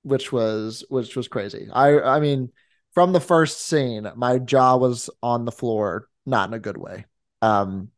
which 0.03 0.31
was 0.31 0.85
which 0.89 1.15
was 1.15 1.27
crazy. 1.27 1.67
I 1.71 1.99
I 1.99 2.19
mean, 2.19 2.51
from 2.93 3.11
the 3.13 3.19
first 3.19 3.65
scene, 3.65 4.09
my 4.15 4.39
jaw 4.39 4.77
was 4.77 5.09
on 5.21 5.45
the 5.45 5.51
floor, 5.51 6.07
not 6.25 6.49
in 6.49 6.53
a 6.53 6.59
good 6.59 6.77
way. 6.77 7.05
Um, 7.41 7.89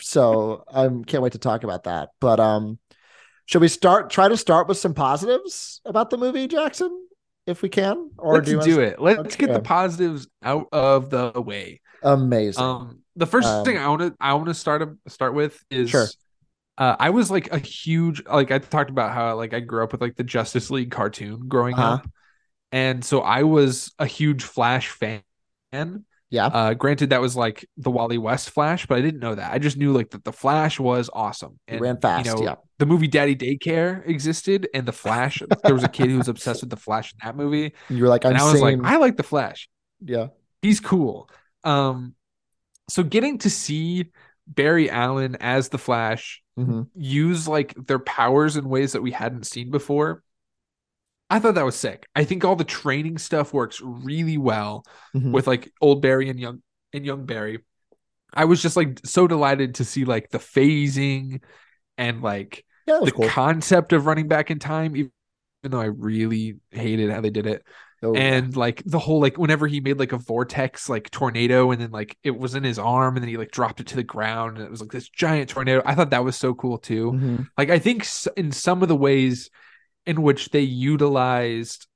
so 0.00 0.64
I 0.72 0.88
can't 1.06 1.22
wait 1.22 1.32
to 1.32 1.38
talk 1.38 1.64
about 1.64 1.84
that. 1.84 2.10
But 2.20 2.40
um, 2.40 2.78
should 3.46 3.60
we 3.60 3.68
start? 3.68 4.10
Try 4.10 4.28
to 4.28 4.36
start 4.36 4.68
with 4.68 4.78
some 4.78 4.94
positives 4.94 5.80
about 5.84 6.10
the 6.10 6.16
movie, 6.18 6.46
Jackson, 6.48 7.06
if 7.46 7.60
we 7.62 7.68
can, 7.68 8.10
or 8.18 8.34
Let's 8.34 8.48
do 8.48 8.60
do, 8.60 8.80
it. 8.80 9.00
Let's 9.00 9.36
get 9.36 9.52
the 9.52 9.60
positives 9.60 10.28
out 10.42 10.68
of 10.72 11.10
the 11.10 11.32
way. 11.40 11.80
Amazing. 12.02 12.64
Um, 12.64 12.98
the 13.16 13.26
first 13.26 13.48
Um, 13.48 13.64
thing 13.64 13.78
I 13.78 13.88
want 13.88 14.00
to 14.02 14.14
I 14.20 14.32
want 14.34 14.46
to 14.46 14.54
start 14.54 14.88
start 15.08 15.34
with 15.34 15.62
is 15.70 15.90
Sure. 15.90 16.06
Uh, 16.78 16.96
I 16.98 17.10
was 17.10 17.30
like 17.30 17.52
a 17.52 17.58
huge 17.58 18.24
like 18.26 18.50
I 18.50 18.58
talked 18.58 18.90
about 18.90 19.12
how 19.12 19.36
like 19.36 19.52
I 19.54 19.60
grew 19.60 19.84
up 19.84 19.92
with 19.92 20.00
like 20.00 20.16
the 20.16 20.24
Justice 20.24 20.70
League 20.70 20.90
cartoon 20.90 21.48
growing 21.48 21.74
Uh-huh. 21.76 21.94
up, 21.96 22.08
and 22.72 23.04
so 23.04 23.20
I 23.22 23.42
was 23.44 23.92
a 23.98 24.06
huge 24.06 24.44
Flash 24.44 24.88
fan. 24.90 25.22
yeah. 26.30 26.46
Uh, 26.46 26.74
granted, 26.74 27.10
that 27.10 27.20
was 27.20 27.36
like 27.36 27.66
the 27.76 27.90
Wally 27.90 28.18
West 28.18 28.50
Flash, 28.50 28.86
but 28.86 28.98
I 28.98 29.02
didn't 29.02 29.20
know 29.20 29.34
that. 29.34 29.52
I 29.52 29.58
just 29.58 29.76
knew 29.76 29.92
like 29.92 30.10
that 30.10 30.24
the 30.24 30.32
Flash 30.32 30.80
was 30.80 31.10
awesome. 31.12 31.58
He 31.66 31.76
ran 31.76 32.00
fast, 32.00 32.26
You 32.26 32.34
know, 32.34 32.42
yeah. 32.42 32.54
the 32.78 32.86
movie 32.86 33.08
Daddy 33.08 33.36
Daycare 33.36 34.06
existed, 34.08 34.68
and 34.74 34.86
the 34.86 34.92
Flash. 34.92 35.42
there 35.64 35.74
was 35.74 35.84
a 35.84 35.88
kid 35.88 36.10
who 36.10 36.18
was 36.18 36.28
obsessed 36.28 36.62
with 36.62 36.70
the 36.70 36.76
Flash 36.76 37.12
in 37.12 37.18
that 37.22 37.36
movie, 37.36 37.74
You 37.88 38.02
were 38.02 38.08
like, 38.08 38.24
I'm 38.24 38.32
and 38.32 38.38
I 38.38 38.44
was 38.44 38.60
seeing, 38.60 38.60
like, 38.60 38.78
I 38.82 38.96
like 38.96 39.16
the 39.16 39.22
Flash 39.22 39.68
yeah. 40.04 40.28
he's 40.62 40.80
cool. 40.80 41.28
Um, 41.64 42.14
so 42.88 43.02
getting 43.02 43.38
to 43.38 43.50
see 43.50 44.06
Barry 44.46 44.90
Allen 44.90 45.36
as 45.40 45.68
the 45.68 45.78
Flash 45.78 46.42
Mhm. 46.58 46.88
use 46.94 47.48
like 47.48 47.74
their 47.86 47.98
powers 47.98 48.56
in 48.56 48.68
ways 48.68 48.92
that 48.92 49.02
we 49.02 49.10
hadn't 49.12 49.46
seen 49.46 49.70
before, 49.70 50.22
I 51.30 51.38
thought 51.38 51.54
that 51.54 51.64
was 51.64 51.76
sick. 51.76 52.06
I 52.14 52.24
think 52.24 52.44
all 52.44 52.56
the 52.56 52.64
training 52.64 53.18
stuff 53.18 53.54
works 53.54 53.80
really 53.80 54.36
well 54.36 54.84
Mhm. 55.14 55.32
with 55.32 55.46
like 55.46 55.72
old 55.80 56.02
Barry 56.02 56.28
and 56.28 56.38
young 56.38 56.62
and 56.92 57.06
young 57.06 57.24
Barry. 57.24 57.64
I 58.34 58.44
was 58.44 58.60
just 58.60 58.76
like 58.76 59.00
so 59.04 59.26
delighted 59.26 59.76
to 59.76 59.84
see 59.84 60.04
like 60.04 60.30
the 60.30 60.38
phasing 60.38 61.42
and 61.96 62.22
like 62.22 62.64
Yeah, 62.86 63.00
the 63.02 63.12
cool. 63.12 63.28
concept 63.28 63.92
of 63.92 64.06
running 64.06 64.28
back 64.28 64.50
in 64.50 64.58
time, 64.58 64.96
even 64.96 65.10
though 65.62 65.80
I 65.80 65.86
really 65.86 66.58
hated 66.70 67.10
how 67.10 67.20
they 67.20 67.30
did 67.30 67.46
it 67.46 67.64
Oh, 68.04 68.14
yeah. 68.14 68.20
and 68.20 68.56
like 68.56 68.82
the 68.84 68.98
whole 68.98 69.20
like 69.20 69.38
whenever 69.38 69.68
he 69.68 69.80
made 69.80 69.98
like 69.98 70.12
a 70.12 70.18
vortex 70.18 70.88
like 70.88 71.08
tornado 71.10 71.70
and 71.70 71.80
then 71.80 71.92
like 71.92 72.16
it 72.24 72.36
was 72.36 72.56
in 72.56 72.64
his 72.64 72.78
arm 72.78 73.16
and 73.16 73.22
then 73.22 73.28
he 73.28 73.36
like 73.36 73.52
dropped 73.52 73.80
it 73.80 73.86
to 73.88 73.96
the 73.96 74.02
ground 74.02 74.56
and 74.56 74.66
it 74.66 74.70
was 74.72 74.80
like 74.80 74.90
this 74.90 75.08
giant 75.08 75.48
tornado 75.48 75.80
i 75.86 75.94
thought 75.94 76.10
that 76.10 76.24
was 76.24 76.34
so 76.34 76.52
cool 76.52 76.78
too 76.78 77.12
Mhm. 77.12 77.48
like 77.56 77.70
i 77.70 77.78
think 77.78 78.04
in 78.36 78.50
some 78.50 78.82
of 78.82 78.88
the 78.88 78.96
ways 78.96 79.50
in 80.04 80.20
which 80.22 80.50
they 80.50 80.62
utilized 80.62 81.86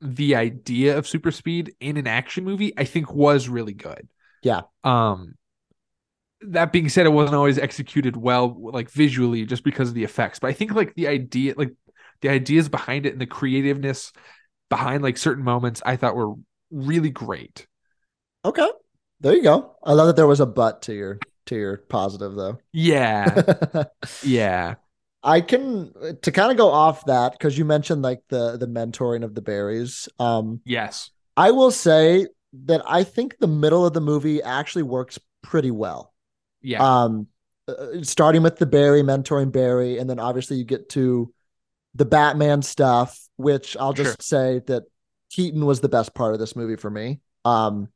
the 0.00 0.36
idea 0.36 0.96
of 0.96 1.08
super 1.08 1.32
speed 1.32 1.74
in 1.80 1.96
an 1.96 2.06
action 2.06 2.44
movie 2.44 2.72
i 2.78 2.84
think 2.84 3.12
was 3.12 3.48
really 3.48 3.74
good 3.74 4.06
Yeah. 4.42 4.62
um 4.84 5.34
that 6.42 6.72
being 6.72 6.88
said 6.88 7.06
it 7.06 7.10
wasn't 7.12 7.34
always 7.36 7.58
executed 7.58 8.16
well 8.16 8.56
like 8.72 8.88
visually 8.90 9.44
just 9.44 9.64
because 9.64 9.88
of 9.88 9.94
the 9.94 10.04
effects 10.04 10.38
but 10.38 10.46
i 10.48 10.52
think 10.52 10.72
like 10.72 10.94
the 10.94 11.08
idea 11.08 11.54
like 11.56 11.72
the 12.22 12.28
ideas 12.28 12.68
behind 12.68 13.04
it 13.04 13.12
and 13.12 13.20
the 13.20 13.26
creativeness 13.26 14.12
behind 14.70 15.02
like 15.02 15.18
certain 15.18 15.44
moments 15.44 15.82
I 15.84 15.96
thought 15.96 16.16
were 16.16 16.34
really 16.70 17.10
great. 17.10 17.66
Okay. 18.44 18.68
There 19.20 19.34
you 19.34 19.42
go. 19.42 19.76
I 19.84 19.92
love 19.92 20.06
that 20.06 20.16
there 20.16 20.26
was 20.26 20.40
a 20.40 20.46
but 20.46 20.82
to 20.82 20.94
your 20.94 21.18
to 21.46 21.56
your 21.56 21.76
positive 21.76 22.34
though. 22.34 22.58
Yeah. 22.72 23.82
yeah. 24.22 24.76
I 25.22 25.42
can 25.42 25.92
to 26.22 26.32
kind 26.32 26.50
of 26.50 26.56
go 26.56 26.70
off 26.70 27.04
that 27.04 27.32
because 27.32 27.58
you 27.58 27.66
mentioned 27.66 28.00
like 28.00 28.22
the 28.30 28.56
the 28.56 28.66
mentoring 28.66 29.22
of 29.24 29.34
the 29.34 29.42
Barrys. 29.42 30.08
Um, 30.18 30.60
Yes. 30.64 31.10
I 31.36 31.50
will 31.50 31.70
say 31.70 32.28
that 32.64 32.82
I 32.86 33.04
think 33.04 33.38
the 33.38 33.46
middle 33.46 33.84
of 33.86 33.92
the 33.92 34.00
movie 34.00 34.42
actually 34.42 34.82
works 34.84 35.18
pretty 35.42 35.70
well. 35.70 36.14
Yeah. 36.62 36.82
Um, 36.82 37.26
uh, 37.68 38.02
starting 38.02 38.42
with 38.42 38.56
the 38.56 38.66
Barry 38.66 39.02
mentoring 39.02 39.52
Barry, 39.52 39.98
and 39.98 40.08
then 40.08 40.18
obviously 40.18 40.56
you 40.56 40.64
get 40.64 40.88
to 40.90 41.32
the 41.94 42.04
Batman 42.04 42.62
stuff, 42.62 43.18
which 43.40 43.76
I'll 43.76 43.92
just 43.92 44.22
Sure. 44.22 44.58
say 44.58 44.60
that 44.66 44.84
Keaton 45.30 45.64
was 45.64 45.80
the 45.80 45.88
best 45.88 46.14
part 46.14 46.34
of 46.34 46.40
this 46.40 46.56
movie 46.56 46.76
for 46.76 46.90
me. 46.90 47.20
Um, 47.44 47.88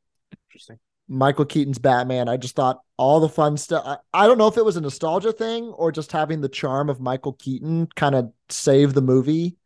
Interesting. 0.49 0.79
Michael 1.07 1.45
Keaton's 1.45 1.77
Batman. 1.77 2.27
I 2.29 2.37
just 2.37 2.55
thought 2.55 2.79
all 2.97 3.19
the 3.19 3.29
fun 3.29 3.57
stuff. 3.57 3.83
I, 3.85 4.23
I 4.23 4.27
don't 4.27 4.37
know 4.37 4.47
if 4.47 4.57
it 4.57 4.65
was 4.65 4.77
a 4.77 4.81
nostalgia 4.81 5.31
thing 5.31 5.65
or 5.65 5.91
just 5.91 6.11
having 6.11 6.41
the 6.41 6.49
charm 6.49 6.89
of 6.89 6.99
Michael 6.99 7.33
Keaton 7.33 7.87
kind 7.95 8.15
of 8.15 8.31
save 8.49 8.93
the 8.93 9.01
movie 9.01 9.57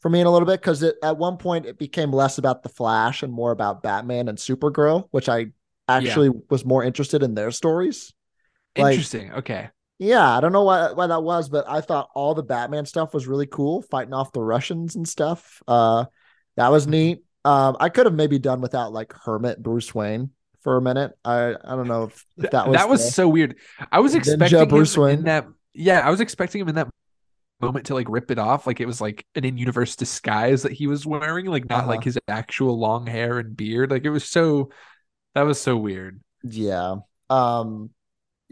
for 0.00 0.10
me 0.10 0.20
in 0.20 0.26
a 0.26 0.30
little 0.30 0.46
bit 0.46 0.60
because 0.60 0.82
at 0.82 1.16
one 1.16 1.36
point 1.38 1.64
it 1.64 1.78
became 1.78 2.12
less 2.12 2.38
about 2.38 2.62
the 2.62 2.68
Flash 2.68 3.22
and 3.22 3.32
more 3.32 3.52
about 3.52 3.82
Batman 3.82 4.28
and 4.28 4.36
Supergirl, 4.36 5.08
which 5.12 5.28
I 5.28 5.46
actually 5.88 6.30
was 6.50 6.64
more 6.64 6.84
interested 6.84 7.22
in 7.22 7.34
their 7.34 7.50
stories. 7.52 8.12
Like, 8.76 8.92
Interesting. 8.94 9.32
Okay. 9.32 9.68
Yeah, 10.02 10.36
I 10.36 10.40
don't 10.40 10.52
know 10.52 10.64
why 10.64 10.92
why 10.92 11.06
that 11.06 11.22
was, 11.22 11.48
but 11.48 11.68
I 11.68 11.80
thought 11.80 12.10
all 12.14 12.34
the 12.34 12.42
Batman 12.42 12.86
stuff 12.86 13.14
was 13.14 13.26
really 13.26 13.46
cool, 13.46 13.82
fighting 13.82 14.12
off 14.14 14.32
the 14.32 14.42
Russians 14.42 14.96
and 14.96 15.06
stuff. 15.08 15.62
Uh, 15.68 16.06
that 16.56 16.70
was 16.70 16.86
Mhm. 16.86 16.90
neat. 16.90 17.24
Um, 17.44 17.76
I 17.80 17.88
could 17.88 18.06
have 18.06 18.14
maybe 18.14 18.38
done 18.38 18.60
without 18.60 18.92
like 18.92 19.12
Hermit 19.24 19.62
Bruce 19.62 19.94
Wayne 19.94 20.30
for 20.62 20.76
a 20.76 20.82
minute. 20.82 21.12
I 21.24 21.54
I 21.64 21.76
don't 21.76 21.88
know 21.88 22.04
if, 22.04 22.24
if 22.36 22.50
that 22.50 22.68
was 22.68 22.76
that 22.76 22.88
was 22.88 23.04
the- 23.04 23.10
so 23.12 23.28
weird. 23.28 23.56
I 23.90 24.00
was 24.00 24.14
expecting 24.14 24.68
Bruce 24.68 24.96
him 24.96 25.02
Wayne. 25.02 25.18
in 25.20 25.24
that. 25.24 25.46
Yeah, 25.74 26.00
I 26.06 26.10
was 26.10 26.20
expecting 26.20 26.60
him 26.60 26.68
in 26.68 26.74
that 26.76 26.88
moment 27.60 27.86
to 27.86 27.94
like 27.94 28.08
rip 28.08 28.30
it 28.30 28.38
off, 28.38 28.66
like 28.66 28.80
it 28.80 28.86
was 28.86 29.00
like 29.00 29.24
an 29.36 29.44
in-universe 29.44 29.94
disguise 29.96 30.62
that 30.62 30.72
he 30.72 30.86
was 30.88 31.06
wearing, 31.06 31.46
like 31.46 31.68
not 31.70 31.80
Uh-huh. 31.80 31.88
like 31.88 32.04
his 32.04 32.18
actual 32.28 32.78
long 32.78 33.06
hair 33.06 33.38
and 33.38 33.56
beard. 33.56 33.90
Like 33.90 34.04
it 34.04 34.10
was 34.10 34.24
so. 34.24 34.70
That 35.34 35.42
was 35.42 35.60
so 35.60 35.76
weird. 35.76 36.20
yeah. 36.44 36.96
Um, 37.30 37.90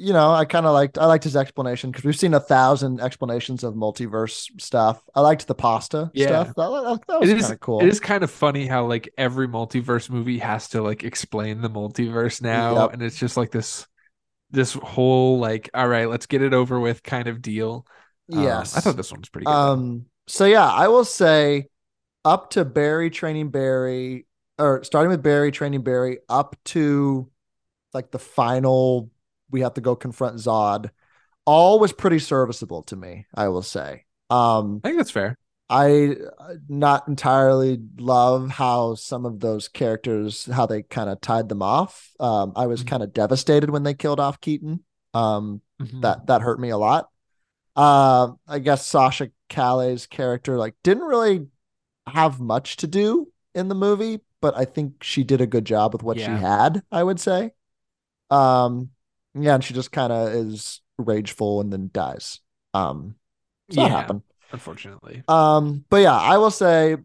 you 0.00 0.14
know, 0.14 0.32
I 0.32 0.46
kind 0.46 0.64
of 0.64 0.72
liked 0.72 0.96
I 0.96 1.04
liked 1.04 1.24
his 1.24 1.36
explanation 1.36 1.90
because 1.90 2.04
we've 2.04 2.16
seen 2.16 2.32
a 2.32 2.40
thousand 2.40 3.00
explanations 3.00 3.62
of 3.62 3.74
multiverse 3.74 4.48
stuff. 4.60 5.02
I 5.14 5.20
liked 5.20 5.46
the 5.46 5.54
pasta 5.54 6.10
Yeah. 6.14 6.26
stuff. 6.26 6.46
That, 6.56 7.00
that, 7.08 7.20
was 7.20 7.30
kind 7.30 7.52
of 7.52 7.60
cool. 7.60 7.80
It 7.80 7.88
is 7.88 8.00
kind 8.00 8.24
of 8.24 8.30
funny 8.30 8.66
how 8.66 8.86
like 8.86 9.12
every 9.18 9.46
multiverse 9.46 10.08
movie 10.08 10.38
has 10.38 10.70
to 10.70 10.80
like 10.82 11.04
explain 11.04 11.60
the 11.60 11.68
multiverse 11.68 12.40
now, 12.40 12.82
Yep. 12.82 12.94
and 12.94 13.02
it's 13.02 13.18
just 13.18 13.36
like 13.36 13.50
this, 13.50 13.86
this 14.50 14.72
whole 14.72 15.38
like, 15.38 15.68
all 15.74 15.86
right, 15.86 16.08
let's 16.08 16.26
get 16.26 16.40
it 16.40 16.54
over 16.54 16.80
with 16.80 17.02
kind 17.02 17.28
of 17.28 17.42
deal. 17.42 17.86
Um, 18.32 18.42
yes. 18.42 18.76
I 18.76 18.80
thought 18.80 18.96
this 18.96 19.10
one 19.10 19.20
was 19.20 19.28
pretty 19.28 19.44
good. 19.44 19.52
Um, 19.52 20.06
so 20.26 20.46
yeah, 20.46 20.66
I 20.66 20.88
will 20.88 21.04
say 21.04 21.66
up 22.24 22.50
to 22.50 22.64
Barry 22.64 23.10
training 23.10 23.50
Barry, 23.50 24.26
or 24.58 24.82
starting 24.82 25.10
with 25.10 25.22
Barry 25.22 25.50
training 25.50 25.82
Barry, 25.82 26.20
up 26.28 26.56
to 26.66 27.28
like 27.92 28.10
the 28.10 28.18
final, 28.18 29.10
we 29.50 29.60
have 29.62 29.74
to 29.74 29.80
go 29.80 29.96
confront 29.96 30.36
Zod. 30.36 30.90
All 31.44 31.78
was 31.78 31.92
pretty 31.92 32.18
serviceable 32.18 32.82
to 32.84 32.96
me, 32.96 33.26
I 33.34 33.48
will 33.48 33.62
say. 33.62 34.04
Um, 34.28 34.80
I 34.84 34.88
think 34.88 34.98
that's 34.98 35.10
fair. 35.10 35.36
I 35.68 36.16
uh, 36.38 36.54
not 36.68 37.06
entirely 37.06 37.80
love 37.98 38.50
how 38.50 38.96
some 38.96 39.24
of 39.24 39.40
those 39.40 39.68
characters 39.68 40.46
how 40.46 40.66
they 40.66 40.82
kind 40.82 41.08
of 41.08 41.20
tied 41.20 41.48
them 41.48 41.62
off. 41.62 42.10
Um, 42.18 42.52
I 42.56 42.66
was 42.66 42.82
Mhm. 42.82 42.88
kind 42.88 43.02
of 43.02 43.12
devastated 43.12 43.70
when 43.70 43.84
they 43.84 43.94
killed 43.94 44.20
off 44.20 44.40
Keaton. 44.40 44.84
Um, 45.14 45.60
Mhm. 45.80 46.02
that 46.02 46.26
that 46.26 46.42
hurt 46.42 46.60
me 46.60 46.70
a 46.70 46.78
lot. 46.78 47.08
Uh, 47.76 48.32
I 48.48 48.58
guess 48.58 48.86
Sasha 48.86 49.30
Calle's 49.48 50.06
character 50.06 50.58
like 50.58 50.74
didn't 50.82 51.04
really 51.04 51.46
have 52.06 52.40
much 52.40 52.76
to 52.78 52.86
do 52.86 53.32
in 53.54 53.68
the 53.68 53.74
movie, 53.74 54.20
but 54.40 54.56
I 54.56 54.64
think 54.64 55.02
she 55.04 55.24
did 55.24 55.40
a 55.40 55.46
good 55.46 55.64
job 55.64 55.92
with 55.92 56.02
what 56.02 56.18
she 56.18 56.36
had. 56.36 56.82
I 56.90 57.02
would 57.02 57.20
say. 57.20 57.52
Um, 58.30 58.90
yeah, 59.34 59.54
and 59.54 59.64
she 59.64 59.74
just 59.74 59.92
kind 59.92 60.12
of 60.12 60.28
is 60.28 60.80
rageful 60.98 61.60
and 61.60 61.72
then 61.72 61.90
dies. 61.92 62.40
Um, 62.74 63.16
so 63.70 63.82
that 63.82 63.88
Yeah. 63.88 63.96
happened. 63.96 64.22
unfortunately. 64.52 65.22
Um, 65.28 65.84
but 65.90 65.98
yeah, 65.98 66.16
I 66.16 66.38
will 66.38 66.50
say 66.50 66.96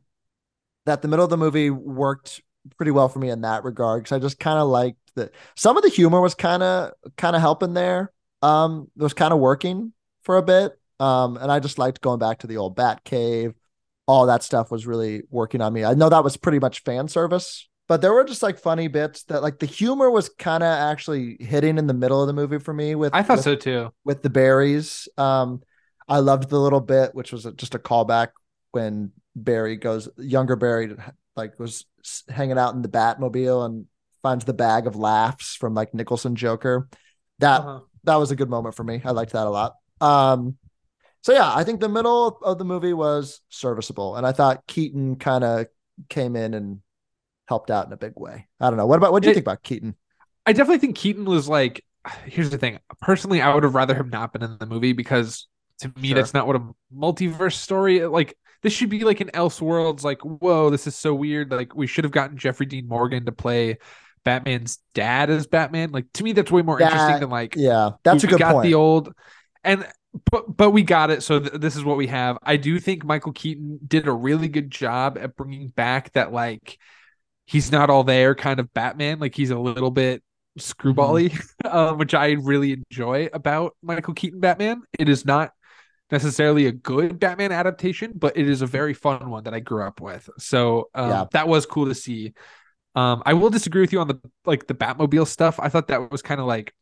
that 0.86 1.02
the 1.02 1.08
middle 1.08 1.24
of 1.26 1.30
the 1.32 1.38
movie 1.38 1.70
worked 1.70 2.42
pretty 2.78 2.92
well 2.92 3.10
for 3.10 3.20
me 3.20 3.30
in 3.30 3.42
that 3.42 3.64
regard 3.64 4.04
because 4.04 4.16
I 4.16 4.20
just 4.20 4.40
kind 4.40 4.60
of 4.60 4.68
liked 4.68 4.98
that 5.16 5.32
some 5.56 5.78
of 5.78 5.84
the 5.84 5.90
humor 5.90 6.22
was 6.22 6.36
kind 6.36 6.64
of 6.64 6.94
kind 7.18 7.36
of 7.36 7.42
helping 7.42 7.74
there. 7.74 8.12
Um, 8.42 8.90
it 8.98 9.04
was 9.04 9.14
kind 9.14 9.34
of 9.34 9.40
working 9.40 9.94
for 10.24 10.38
a 10.38 10.44
bit. 10.44 10.78
Um, 11.00 11.38
and 11.38 11.52
I 11.52 11.60
just 11.60 11.78
liked 11.78 12.02
going 12.02 12.20
back 12.20 12.40
to 12.40 12.48
the 12.48 12.58
old 12.58 12.76
Bat 12.76 13.04
Cave. 13.04 13.54
All 14.08 14.28
that 14.28 14.44
stuff 14.44 14.72
was 14.72 14.86
really 14.86 15.24
working 15.30 15.62
on 15.62 15.74
me. 15.74 15.84
I 15.84 15.94
know 15.96 16.10
that 16.10 16.24
was 16.24 16.38
pretty 16.38 16.60
much 16.60 16.84
fan 16.84 17.08
service, 17.08 17.68
but 17.88 18.02
there 18.02 18.14
were 18.14 18.24
just 18.24 18.42
like 18.44 18.60
funny 18.60 18.88
bits 18.88 19.24
that 19.24 19.44
like 19.44 19.60
the 19.60 19.66
humor 19.66 20.10
was 20.10 20.30
kind 20.30 20.64
of 20.64 20.70
actually 20.70 21.38
hitting 21.40 21.78
in 21.78 21.88
the 21.88 21.94
middle 21.94 22.22
of 22.22 22.28
the 22.28 22.34
movie 22.34 22.60
for 22.60 22.74
me 22.74 22.96
with 22.96 23.14
I 23.14 23.24
thought 23.24 23.38
with 23.38 23.44
so 23.46 23.56
too. 23.56 23.92
with 24.04 24.22
the 24.24 24.30
Barrys. 24.30 25.08
Um, 25.18 25.62
I 26.08 26.20
loved 26.20 26.50
the 26.50 26.60
little 26.60 26.82
bit, 26.82 27.16
which 27.16 27.32
was 27.32 27.48
just 27.56 27.76
a 27.76 27.80
callback 27.80 28.30
when 28.72 29.12
Barry 29.36 29.76
goes, 29.78 30.08
younger 30.18 30.56
Barry, 30.56 30.96
like 31.36 31.60
was 31.60 31.86
hanging 32.30 32.58
out 32.58 32.74
in 32.76 32.82
the 32.82 32.90
Batmobile 32.90 33.66
and 33.66 33.86
finds 34.22 34.46
the 34.46 34.54
bag 34.54 34.88
of 34.88 34.96
laughs 34.96 35.56
from 35.56 35.74
like 35.74 35.94
Nicholson 35.94 36.36
Joker. 36.36 36.88
That 37.40 37.62
Uh-huh. 37.62 37.80
that 38.04 38.16
was 38.16 38.32
a 38.32 38.36
good 38.36 38.50
moment 38.50 38.76
for 38.76 38.84
me. 38.84 39.02
I 39.04 39.12
liked 39.12 39.34
that 39.34 39.48
a 39.48 39.50
lot. 39.50 39.76
Um, 40.02 40.58
so 41.22 41.34
yeah, 41.34 41.52
I 41.54 41.64
think 41.64 41.80
the 41.82 41.90
middle 41.90 42.38
of 42.44 42.58
the 42.60 42.66
movie 42.66 42.94
was 42.94 43.42
serviceable, 43.50 44.16
and 44.16 44.26
I 44.28 44.32
thought 44.32 44.68
Keaton 44.68 45.16
kind 45.16 45.44
of 45.44 45.66
came 46.10 46.36
in 46.36 46.54
and 46.54 46.80
helped 47.48 47.70
out 47.72 47.88
in 47.88 47.94
a 47.94 47.98
big 47.98 48.14
way. 48.16 48.48
I 48.60 48.70
don't 48.70 48.78
know. 48.78 48.86
What 48.88 48.98
about 48.98 49.12
what 49.12 49.24
do 49.24 49.28
you 49.28 49.32
It- 49.32 49.36
think 49.36 49.46
about 49.46 49.64
Keaton? 49.64 49.96
I 50.46 50.54
definitely 50.54 50.80
think 50.80 50.96
Keaton 50.98 51.26
was 51.26 51.48
like. 51.50 51.84
Here's 52.26 52.52
the 52.52 52.60
thing. 52.60 52.78
Personally, 53.02 53.42
I 53.42 53.52
would 53.52 53.64
have 53.64 53.74
rather 53.74 53.96
him 53.96 54.10
not 54.10 54.32
been 54.32 54.44
in 54.44 54.58
the 54.60 54.68
movie 54.68 54.94
because 54.94 55.48
to 55.80 55.92
me, 56.00 56.10
Sure. 56.10 56.16
that's 56.18 56.36
not 56.36 56.46
what 56.46 56.56
a 56.56 56.62
multiverse 56.96 57.54
story 57.56 58.06
like. 58.06 58.38
This 58.62 58.74
should 58.74 58.90
be 58.90 59.04
like 59.04 59.22
an 59.22 59.30
Elseworlds. 59.34 60.04
Like, 60.04 60.22
whoa, 60.22 60.70
this 60.70 60.86
is 60.86 60.96
so 60.96 61.16
weird. 61.16 61.52
Like, 61.52 61.76
we 61.76 61.88
should 61.88 62.04
have 62.04 62.12
gotten 62.12 62.38
Jeffrey 62.38 62.68
Dean 62.68 62.88
Morgan 62.88 63.26
to 63.26 63.32
play 63.32 63.78
Batman's 64.24 64.78
dad 64.94 65.30
as 65.32 65.48
Batman. 65.48 65.92
Like, 65.92 66.06
to 66.14 66.24
me, 66.24 66.32
that's 66.34 66.52
way 66.52 66.62
more 66.62 66.80
interesting 66.80 67.20
than 67.22 67.30
like 67.32 67.56
Yeah, 67.56 67.92
that's 68.04 68.24
a 68.24 68.28
we 68.28 68.32
good 68.32 68.40
got 68.40 68.54
point. 68.54 68.64
the 68.68 68.76
old 68.76 69.12
and 69.64 69.88
but 70.32 70.56
but 70.56 70.70
we 70.72 70.84
got 70.84 71.10
it 71.12 71.24
so 71.24 71.40
th- 71.40 71.54
this 71.60 71.76
is 71.76 71.84
what 71.84 71.98
we 71.98 72.08
have 72.08 72.38
i 72.44 72.56
do 72.56 72.80
think 72.80 73.04
michael 73.04 73.34
keaton 73.34 73.78
did 73.86 74.08
a 74.08 74.12
really 74.14 74.48
good 74.48 74.72
job 74.72 75.18
at 75.20 75.36
bringing 75.36 75.68
back 75.68 76.10
that 76.14 76.32
like 76.32 76.78
he's 77.46 77.72
not 77.72 77.90
all 77.90 78.04
there 78.04 78.36
kind 78.36 78.60
of 78.60 78.74
batman 78.74 79.20
like 79.20 79.36
he's 79.36 79.52
a 79.52 79.60
little 79.60 79.92
bit 79.92 80.24
screwbally 80.60 81.30
Mm-hmm. 81.32 81.78
um, 81.78 81.98
which 82.00 82.14
i 82.14 82.32
really 82.32 82.74
enjoy 82.74 83.30
about 83.34 83.76
michael 83.82 84.14
keaton 84.14 84.40
batman 84.40 84.82
it 84.98 85.10
is 85.10 85.26
not 85.26 85.52
necessarily 86.12 86.68
a 86.68 86.72
good 86.72 87.20
batman 87.20 87.52
adaptation 87.52 88.14
but 88.16 88.38
it 88.38 88.48
is 88.48 88.62
a 88.62 88.68
very 88.68 88.94
fun 88.94 89.30
one 89.30 89.44
that 89.46 89.54
i 89.54 89.60
grew 89.60 89.84
up 89.84 90.00
with 90.02 90.30
so 90.38 90.90
um, 90.96 91.10
Yeah. 91.10 91.26
that 91.34 91.48
was 91.48 91.66
cool 91.66 91.86
to 91.88 91.96
see 91.96 92.34
um, 92.96 93.24
i 93.26 93.34
will 93.34 93.50
disagree 93.50 93.82
with 93.82 93.94
you 93.94 94.00
on 94.00 94.08
the 94.08 94.20
like 94.46 94.68
the 94.68 94.74
batmobile 94.76 95.28
stuff 95.28 95.60
i 95.60 95.70
thought 95.70 95.88
that 95.88 96.12
was 96.12 96.22
kind 96.22 96.40
of 96.40 96.48
like 96.48 96.74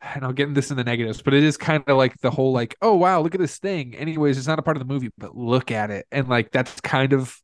and 0.00 0.24
I'll 0.24 0.32
get 0.32 0.44
into 0.48 0.54
this 0.58 0.70
in 0.70 0.76
the 0.76 0.84
negatives, 0.84 1.20
but 1.20 1.34
it 1.34 1.42
is 1.42 1.56
kind 1.56 1.84
of 1.86 1.96
like 1.96 2.18
the 2.20 2.30
whole 2.30 2.52
like, 2.52 2.74
oh 2.80 2.94
wow, 2.94 3.20
look 3.20 3.34
at 3.34 3.40
this 3.40 3.58
thing. 3.58 3.94
Anyways, 3.94 4.38
it's 4.38 4.46
not 4.46 4.58
a 4.58 4.62
part 4.62 4.76
of 4.76 4.80
the 4.86 4.90
movie, 4.92 5.10
but 5.18 5.36
look 5.36 5.70
at 5.70 5.90
it, 5.90 6.06
and 6.10 6.28
like 6.28 6.50
that's 6.52 6.80
kind 6.80 7.12
of 7.12 7.36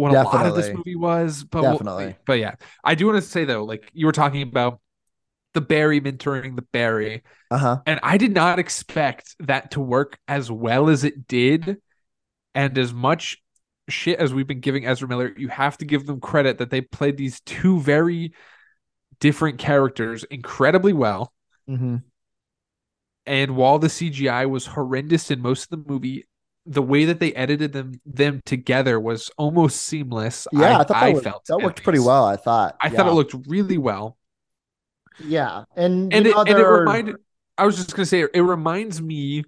what 0.00 0.12
a 0.12 0.14
lot 0.24 0.46
of 0.46 0.54
this 0.54 0.66
movie 0.76 0.96
was. 0.96 1.44
But 1.44 1.62
we'll- 1.70 1.78
but 2.26 2.38
yeah, 2.38 2.54
I 2.84 2.94
do 2.94 3.06
want 3.06 3.22
to 3.22 3.28
say 3.28 3.44
though, 3.44 3.64
like 3.64 3.90
you 3.92 4.06
were 4.06 4.12
talking 4.12 4.42
about 4.42 4.80
the 5.54 5.60
Barry 5.60 6.00
mentoring 6.00 6.56
the 6.56 6.62
Barry, 6.62 7.22
Uh 7.50 7.58
huh. 7.58 7.76
and 7.86 8.00
I 8.02 8.16
did 8.18 8.32
not 8.32 8.58
expect 8.58 9.34
that 9.40 9.72
to 9.72 9.80
work 9.80 10.18
as 10.28 10.50
well 10.50 10.88
as 10.88 11.04
it 11.04 11.26
did, 11.26 11.78
and 12.54 12.78
as 12.78 12.92
much 12.92 13.38
shit 13.88 14.18
as 14.20 14.32
we've 14.32 14.46
been 14.46 14.60
giving 14.60 14.86
Ezra 14.86 15.08
Miller, 15.08 15.34
you 15.36 15.48
have 15.48 15.76
to 15.78 15.84
give 15.84 16.06
them 16.06 16.20
credit 16.20 16.58
that 16.58 16.70
they 16.70 16.80
played 16.80 17.16
these 17.16 17.40
two 17.40 17.80
very 17.80 18.32
different 19.18 19.58
characters 19.58 20.24
incredibly 20.24 20.92
well. 20.92 21.32
hmm 21.66 21.96
And 23.26 23.56
while 23.56 23.78
the 23.78 23.88
CGI 23.88 24.46
was 24.46 24.66
horrendous 24.66 25.30
in 25.30 25.40
most 25.40 25.64
of 25.64 25.70
the 25.84 25.90
movie, 25.92 26.26
the 26.66 26.82
way 26.82 27.06
that 27.06 27.20
they 27.20 27.32
edited 27.34 27.72
them 27.72 28.00
them 28.04 28.40
together 28.44 29.00
was 29.00 29.30
almost 29.38 29.82
seamless. 29.82 30.46
Yeah, 30.52 30.60
I, 30.60 30.74
I, 30.74 30.76
thought 30.78 30.88
that, 30.88 30.96
I 30.96 31.12
worked, 31.12 31.24
felt 31.24 31.44
that 31.46 31.58
at 31.58 31.64
worked 31.64 31.82
pretty 31.82 31.98
well. 31.98 32.24
I 32.24 32.36
thought. 32.36 32.76
I 32.80 32.88
yeah. 32.88 32.96
thought 32.96 33.06
it 33.06 33.12
looked 33.12 33.34
really 33.48 33.78
well, 33.78 34.16
Yeah, 35.18 35.64
and 35.76 36.12
and 36.12 36.26
it 36.26 36.36
and 36.36 36.48
it 36.48 36.66
reminded. 36.66 37.16
I 37.56 37.66
was 37.66 37.76
just 37.76 37.94
gonna 37.94 38.06
say 38.06 38.26
it 38.32 38.40
reminds 38.40 39.00
me 39.00 39.44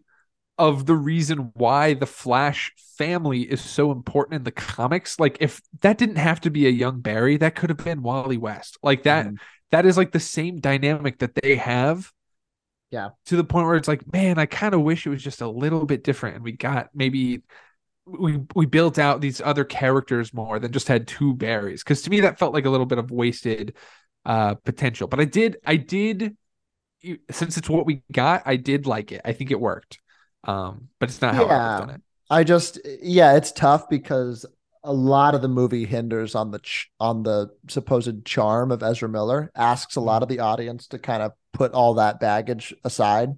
of 0.58 0.86
the 0.86 0.94
reason 0.94 1.50
why 1.54 1.94
the 1.94 2.06
Flash 2.06 2.72
family 2.98 3.40
is 3.42 3.60
so 3.60 3.90
important 3.90 4.36
in 4.36 4.44
the 4.44 4.50
comics. 4.50 5.18
Like 5.18 5.38
if 5.40 5.60
that 5.80 5.98
didn't 5.98 6.16
have 6.16 6.40
to 6.42 6.50
be 6.50 6.66
a 6.66 6.70
young 6.70 7.00
Barry, 7.00 7.36
that 7.38 7.54
could 7.54 7.70
have 7.70 7.82
been 7.82 8.02
Wally 8.02 8.36
West. 8.38 8.78
Like 8.82 9.04
that. 9.04 9.26
Mhm. 9.26 9.36
that 9.70 9.86
is 9.86 9.96
like 9.96 10.12
the 10.12 10.20
same 10.20 10.60
dynamic 10.60 11.18
that 11.20 11.34
they 11.34 11.56
have. 11.56 12.12
Yeah. 12.92 13.08
To 13.26 13.36
the 13.36 13.44
point 13.44 13.66
where 13.66 13.76
it's 13.76 13.88
like, 13.88 14.12
man, 14.12 14.38
I 14.38 14.46
kind 14.46 14.74
of 14.74 14.82
wish 14.82 15.06
it 15.06 15.10
was 15.10 15.22
just 15.22 15.40
a 15.40 15.48
little 15.48 15.86
bit 15.86 16.04
different 16.04 16.36
and 16.36 16.44
we 16.44 16.52
got 16.52 16.90
maybe 16.94 17.42
we 18.04 18.40
we 18.54 18.66
built 18.66 18.98
out 18.98 19.20
these 19.20 19.40
other 19.40 19.64
characters 19.64 20.34
more 20.34 20.58
than 20.58 20.72
just 20.72 20.88
had 20.88 21.08
two 21.08 21.34
Barrys. 21.34 21.82
Cause 21.82 22.02
to 22.02 22.10
me 22.10 22.20
that 22.20 22.38
felt 22.38 22.52
like 22.52 22.66
a 22.66 22.70
little 22.70 22.86
bit 22.86 22.98
of 22.98 23.10
wasted 23.10 23.74
uh 24.26 24.54
potential. 24.56 25.08
But 25.08 25.20
I 25.20 25.24
did 25.24 25.56
I 25.64 25.76
did 25.76 26.36
since 27.30 27.56
it's 27.56 27.68
what 27.68 27.86
we 27.86 28.02
got, 28.12 28.42
I 28.44 28.56
did 28.56 28.86
like 28.86 29.10
it. 29.10 29.22
I 29.24 29.32
think 29.32 29.50
it 29.50 29.60
worked. 29.60 29.98
Um, 30.44 30.88
but 30.98 31.08
it's 31.08 31.20
not 31.20 31.34
how 31.34 31.44
I 31.44 31.46
would 31.46 31.52
have 31.52 31.80
done 31.80 31.90
it. 31.96 32.02
I 32.30 32.44
just 32.44 32.78
yeah, 33.02 33.36
it's 33.36 33.52
tough 33.52 33.88
because 33.88 34.46
a 34.84 34.92
lot 34.92 35.34
of 35.34 35.42
the 35.42 35.48
movie 35.48 35.84
hinders 35.84 36.34
on 36.34 36.50
the 36.50 36.58
ch- 36.58 36.90
on 36.98 37.22
the 37.22 37.50
supposed 37.68 38.24
charm 38.24 38.72
of 38.72 38.82
Ezra 38.82 39.08
Miller. 39.08 39.50
Asks 39.54 39.96
a 39.96 40.00
lot 40.00 40.22
of 40.22 40.28
the 40.28 40.40
audience 40.40 40.88
to 40.88 40.98
kind 40.98 41.22
of 41.22 41.32
put 41.52 41.72
all 41.72 41.94
that 41.94 42.20
baggage 42.20 42.74
aside 42.84 43.30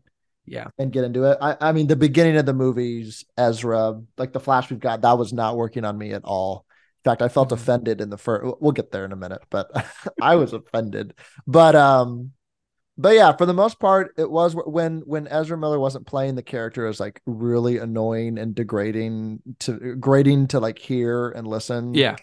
Yeah. 0.46 0.68
and 0.78 0.92
get 0.92 1.04
into 1.04 1.24
it. 1.24 1.38
I, 1.40 1.56
I 1.60 1.72
mean, 1.72 1.86
the 1.86 1.96
beginning 1.96 2.36
of 2.36 2.46
the 2.46 2.54
movies, 2.54 3.24
Ezra, 3.36 4.00
like 4.18 4.32
the 4.32 4.40
flash 4.40 4.70
we've 4.70 4.80
got, 4.80 5.02
that 5.02 5.18
was 5.18 5.32
not 5.32 5.56
working 5.56 5.84
on 5.84 5.96
me 5.98 6.12
at 6.12 6.24
all. 6.24 6.66
In 7.04 7.10
fact, 7.10 7.22
I 7.22 7.28
felt 7.28 7.48
Mhm. 7.50 7.52
offended 7.52 8.00
in 8.00 8.10
the 8.10 8.16
first. 8.18 8.56
We'll 8.60 8.72
get 8.72 8.90
there 8.92 9.04
in 9.04 9.12
a 9.12 9.16
minute, 9.16 9.42
but 9.50 9.70
I 10.22 10.36
was 10.36 10.52
offended. 10.52 11.14
But 11.46 11.74
um, 11.76 12.32
but 12.96 13.14
yeah, 13.16 13.32
for 13.36 13.44
the 13.44 13.52
most 13.52 13.80
part, 13.80 14.14
it 14.16 14.30
was 14.30 14.54
when 14.54 15.00
when 15.00 15.26
Ezra 15.28 15.58
Miller 15.58 15.78
wasn't 15.80 16.06
playing 16.06 16.36
the 16.36 16.42
character 16.42 16.86
as 16.86 17.00
like 17.00 17.20
really 17.26 17.78
annoying 17.78 18.38
and 18.38 18.54
degrading 18.54 19.40
to 19.60 19.96
grating 19.96 20.46
to 20.48 20.60
like 20.60 20.78
hear 20.78 21.30
and 21.30 21.46
listen. 21.46 21.92
Yeah. 21.94 22.16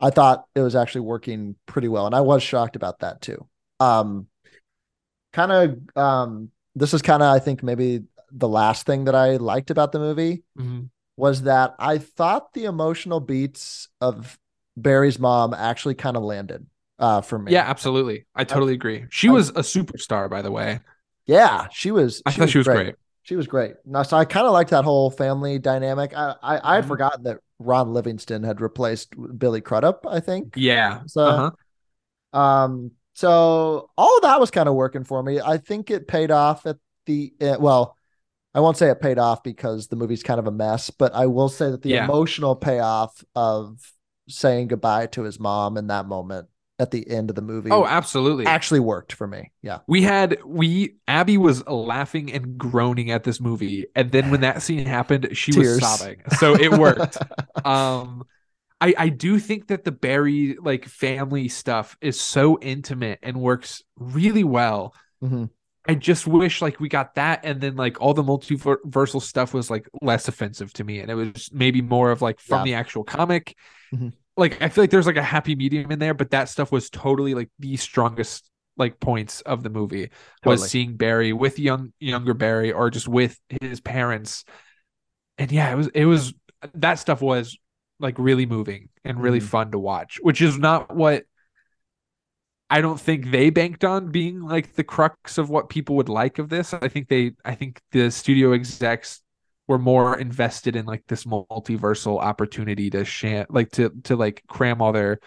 I 0.00 0.10
thought 0.10 0.44
it 0.54 0.60
was 0.62 0.74
actually 0.76 1.02
working 1.02 1.56
pretty 1.66 1.88
well, 1.88 2.06
and 2.06 2.14
I 2.14 2.20
was 2.22 2.42
shocked 2.42 2.76
about 2.76 3.00
that 3.00 3.20
too. 3.20 3.46
Um, 3.80 4.28
kind 5.32 5.52
of 5.52 5.96
um, 5.96 6.50
this 6.74 6.94
is 6.94 7.02
kind 7.02 7.22
of 7.22 7.34
I 7.34 7.38
think 7.38 7.62
maybe 7.62 8.04
the 8.30 8.48
last 8.48 8.86
thing 8.86 9.04
that 9.04 9.14
I 9.14 9.36
liked 9.36 9.70
about 9.70 9.92
the 9.92 9.98
movie 9.98 10.44
Mhm. 10.58 10.88
was 11.16 11.42
that 11.42 11.74
I 11.78 11.98
thought 11.98 12.52
the 12.52 12.64
emotional 12.66 13.20
beats 13.20 13.88
of 14.00 14.38
Barry's 14.76 15.18
mom 15.18 15.54
actually 15.54 15.94
kind 15.94 16.16
of 16.16 16.22
landed 16.22 16.66
uh 16.98 17.20
for 17.20 17.38
me. 17.38 17.52
Yeah, 17.52 17.62
absolutely. 17.68 18.26
I 18.34 18.44
totally 18.44 18.74
agree. 18.74 19.06
She 19.10 19.28
I- 19.28 19.32
was 19.32 19.50
a 19.50 19.62
superstar, 19.62 20.28
by 20.28 20.42
the 20.42 20.50
way. 20.50 20.80
yeah, 21.26 21.68
she 21.72 21.90
was. 21.90 22.22
I 22.26 22.32
thought 22.32 22.48
she 22.50 22.58
was 22.58 22.66
great. 22.66 22.94
She 23.22 23.36
was 23.36 23.46
great. 23.46 23.74
No, 23.84 24.02
so 24.02 24.16
I 24.16 24.24
kind 24.24 24.46
of 24.46 24.52
liked 24.52 24.70
that 24.70 24.84
whole 24.84 25.10
family 25.10 25.58
dynamic. 25.58 26.12
I 26.16 26.34
I, 26.42 26.72
I 26.72 26.74
had 26.76 26.84
Mhm. 26.84 26.88
forgotten 26.88 27.22
that 27.24 27.38
Ron 27.58 27.92
Livingston 27.92 28.42
had 28.42 28.60
replaced 28.60 29.14
Billy 29.38 29.60
Crudup. 29.60 30.06
I 30.08 30.20
think. 30.20 30.54
Yeah. 30.56 31.02
So, 31.06 31.24
uh-huh. 31.26 32.38
um, 32.38 32.92
so 33.18 33.90
all 33.98 34.16
of 34.16 34.22
that 34.22 34.38
was 34.38 34.52
kind 34.52 34.68
of 34.68 34.76
working 34.76 35.02
for 35.02 35.20
me. 35.24 35.40
I 35.40 35.56
think 35.58 35.90
it 35.90 36.06
paid 36.06 36.30
off 36.30 36.66
at 36.66 36.76
the 37.06 37.32
uh, 37.40 37.56
well. 37.58 37.96
I 38.54 38.60
won't 38.60 38.76
say 38.76 38.90
it 38.90 39.00
paid 39.00 39.18
off 39.18 39.42
because 39.42 39.88
the 39.88 39.96
movie's 39.96 40.22
kind 40.22 40.38
of 40.40 40.46
a 40.46 40.50
mess, 40.52 40.88
but 40.90 41.12
I 41.14 41.26
will 41.26 41.48
say 41.48 41.70
that 41.70 41.82
the 41.82 41.90
Yeah. 41.90 42.04
emotional 42.04 42.56
payoff 42.56 43.22
of 43.34 43.92
saying 44.28 44.68
goodbye 44.68 45.06
to 45.08 45.22
his 45.22 45.38
mom 45.38 45.76
in 45.76 45.88
that 45.88 46.06
moment 46.06 46.48
at 46.78 46.90
the 46.92 47.08
end 47.10 47.28
of 47.28 47.36
the 47.36 47.42
movie 47.42 47.70
Oh, 47.70 47.84
absolutely. 47.84 48.46
actually 48.46 48.80
worked 48.80 49.12
for 49.12 49.26
me. 49.26 49.52
Yeah. 49.62 49.80
we 49.88 50.02
had 50.02 50.38
we 50.44 50.96
Abby 51.08 51.36
was 51.38 51.66
laughing 51.66 52.32
and 52.32 52.56
groaning 52.56 53.10
at 53.10 53.24
this 53.24 53.40
movie, 53.40 53.86
and 53.96 54.12
then 54.12 54.30
when 54.30 54.40
that 54.42 54.62
scene 54.62 54.86
happened, 54.86 55.28
she 55.36 55.50
Tears. 55.52 55.80
was 55.80 55.98
sobbing. 55.98 56.22
So 56.38 56.54
it 56.54 56.72
worked. 56.72 57.18
um 57.64 58.24
I 58.80 58.94
I 58.96 59.08
do 59.08 59.38
think 59.38 59.68
that 59.68 59.84
the 59.84 59.92
Barry 59.92 60.56
like 60.60 60.84
family 60.86 61.48
stuff 61.48 61.96
is 62.00 62.20
so 62.20 62.58
intimate 62.60 63.18
and 63.22 63.40
works 63.40 63.82
really 63.96 64.44
well. 64.44 64.94
Mhm. 65.22 65.50
I 65.86 65.94
just 65.94 66.26
wish 66.26 66.60
like 66.60 66.78
we 66.80 66.88
got 66.88 67.14
that 67.14 67.40
and 67.44 67.60
then 67.60 67.76
like 67.76 68.00
all 68.00 68.12
the 68.14 68.22
multiversal 68.22 69.22
stuff 69.22 69.54
was 69.54 69.70
like 69.70 69.88
less 70.02 70.28
offensive 70.28 70.72
to 70.74 70.84
me 70.84 71.00
and 71.00 71.10
it 71.10 71.14
was 71.14 71.48
maybe 71.52 71.80
more 71.80 72.10
of 72.10 72.20
like 72.20 72.40
from 72.40 72.58
Yeah. 72.58 72.64
the 72.64 72.74
actual 72.74 73.04
comic. 73.04 73.56
Mhm. 73.92 74.12
Like 74.36 74.60
I 74.62 74.68
feel 74.68 74.82
like 74.84 74.90
there's 74.90 75.06
like 75.06 75.16
a 75.16 75.22
happy 75.22 75.56
medium 75.56 75.90
in 75.90 75.98
there, 75.98 76.14
but 76.14 76.30
that 76.30 76.48
stuff 76.48 76.70
was 76.70 76.90
totally 76.90 77.34
like 77.34 77.48
the 77.58 77.76
strongest 77.76 78.48
like 78.76 79.00
points 79.00 79.40
of 79.40 79.64
the 79.64 79.70
movie 79.70 80.10
was 80.44 80.70
seeing 80.70 80.96
Barry 80.96 81.32
with 81.32 81.58
young 81.58 81.92
younger 81.98 82.34
Barry 82.34 82.70
or 82.70 82.90
just 82.90 83.08
with 83.08 83.36
his 83.60 83.80
parents. 83.80 84.44
And 85.36 85.50
yeah, 85.50 85.72
it 85.72 85.74
was 85.74 85.88
it 85.88 86.04
was 86.04 86.34
that 86.74 87.00
stuff 87.00 87.20
was 87.22 87.58
like 88.00 88.18
really 88.18 88.46
moving 88.46 88.88
and 89.04 89.20
really 89.22 89.40
Mhm. 89.40 89.48
fun 89.48 89.70
to 89.72 89.78
watch, 89.78 90.18
which 90.22 90.40
is 90.42 90.58
not 90.58 90.94
what 90.94 91.24
I 92.70 92.80
don't 92.82 93.00
think 93.00 93.30
they 93.30 93.48
banked 93.50 93.84
on 93.84 94.10
being 94.10 94.40
like 94.42 94.74
the 94.74 94.84
crux 94.84 95.38
of 95.38 95.48
what 95.48 95.70
people 95.70 95.96
would 95.96 96.08
like 96.10 96.38
of 96.38 96.48
this. 96.50 96.74
I 96.74 96.88
think 96.88 97.08
they 97.08 97.32
I 97.44 97.54
think 97.54 97.80
the 97.92 98.10
studio 98.10 98.52
execs 98.52 99.22
were 99.66 99.78
more 99.78 100.18
invested 100.18 100.76
in 100.76 100.84
like 100.86 101.04
this 101.08 101.24
multiversal 101.24 102.20
opportunity 102.20 102.90
to 102.90 103.04
share 103.04 103.46
like 103.48 103.70
to 103.72 103.90
to 104.04 104.16
like 104.16 104.42
cram 104.48 104.82
all 104.82 104.92
their 104.92 105.18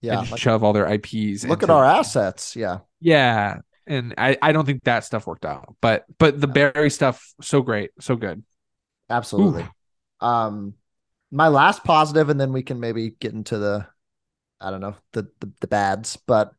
Yeah. 0.00 0.20
like, 0.20 0.38
shove 0.40 0.64
all 0.64 0.72
their 0.72 0.86
IPs. 0.88 1.44
look 1.44 1.62
at 1.62 1.70
our 1.70 1.84
assets. 1.84 2.56
Yeah. 2.56 2.78
Yeah. 3.00 3.58
And 3.86 4.14
I, 4.18 4.36
I 4.42 4.52
don't 4.52 4.64
think 4.66 4.84
that 4.84 5.04
stuff 5.04 5.26
worked 5.26 5.44
out. 5.44 5.74
But 5.80 6.04
but 6.18 6.40
the 6.40 6.46
Barry 6.48 6.90
stuff 6.90 7.32
so 7.40 7.62
great, 7.62 7.90
so 8.00 8.16
good. 8.16 8.42
Absolutely. 9.08 9.68
Um, 10.20 10.74
my 11.32 11.48
last 11.48 11.82
positive, 11.82 12.28
and 12.28 12.38
then 12.38 12.52
we 12.52 12.62
can 12.62 12.78
maybe 12.78 13.16
get 13.18 13.32
into 13.32 13.58
the, 13.58 13.86
I 14.60 14.70
don't 14.70 14.80
know, 14.80 14.94
the 15.12 15.22
the, 15.40 15.50
the 15.60 15.66
bads. 15.66 16.16
But 16.26 16.52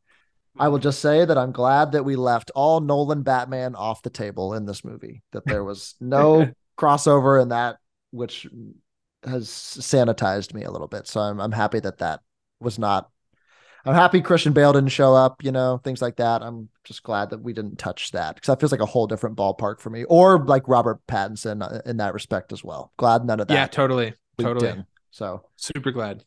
I 0.58 0.68
will 0.68 0.78
just 0.78 1.00
say 1.00 1.24
that 1.24 1.38
I'm 1.38 1.52
glad 1.52 1.92
that 1.92 2.04
we 2.04 2.16
left 2.16 2.50
all 2.54 2.80
Nolan 2.80 3.22
Batman 3.22 3.76
off 3.76 4.02
the 4.02 4.10
table 4.10 4.52
in 4.54 4.66
this 4.66 4.84
movie. 4.84 5.22
That 5.32 5.46
there 5.46 5.64
was 5.64 5.94
no 6.00 6.50
crossover 6.78 7.40
in 7.40 7.48
that, 7.48 7.78
which 8.10 8.46
has 9.24 9.48
sanitized 9.48 10.52
me 10.52 10.64
a 10.64 10.70
little 10.70 10.88
bit. 10.88 11.06
So 11.06 11.20
I'm 11.20 11.40
I'm 11.40 11.52
happy 11.52 11.80
that 11.80 11.98
that 11.98 12.20
was 12.60 12.78
not. 12.78 13.08
I'm 13.86 13.94
happy 13.94 14.22
Christian 14.22 14.54
Bale 14.54 14.72
didn't 14.72 14.88
show 14.88 15.14
up. 15.14 15.44
You 15.44 15.52
know, 15.52 15.78
things 15.84 16.02
like 16.02 16.16
that. 16.16 16.42
I'm 16.42 16.68
just 16.82 17.04
glad 17.04 17.30
that 17.30 17.42
we 17.42 17.52
didn't 17.52 17.78
touch 17.78 18.10
that 18.10 18.34
because 18.34 18.48
that 18.48 18.58
feels 18.58 18.72
like 18.72 18.80
a 18.80 18.86
whole 18.86 19.06
different 19.06 19.36
ballpark 19.36 19.80
for 19.80 19.90
me. 19.90 20.02
Or 20.04 20.44
like 20.44 20.66
Robert 20.66 21.00
Pattinson 21.06 21.62
uh, 21.62 21.80
in 21.86 21.98
that 21.98 22.14
respect 22.14 22.52
as 22.52 22.64
well. 22.64 22.92
Glad 22.96 23.24
none 23.24 23.38
of 23.38 23.46
that. 23.48 23.54
Yeah, 23.54 23.66
totally. 23.66 24.14
Totally. 24.38 24.84
So 25.10 25.42
Super 25.56 25.90
glad. 25.90 26.24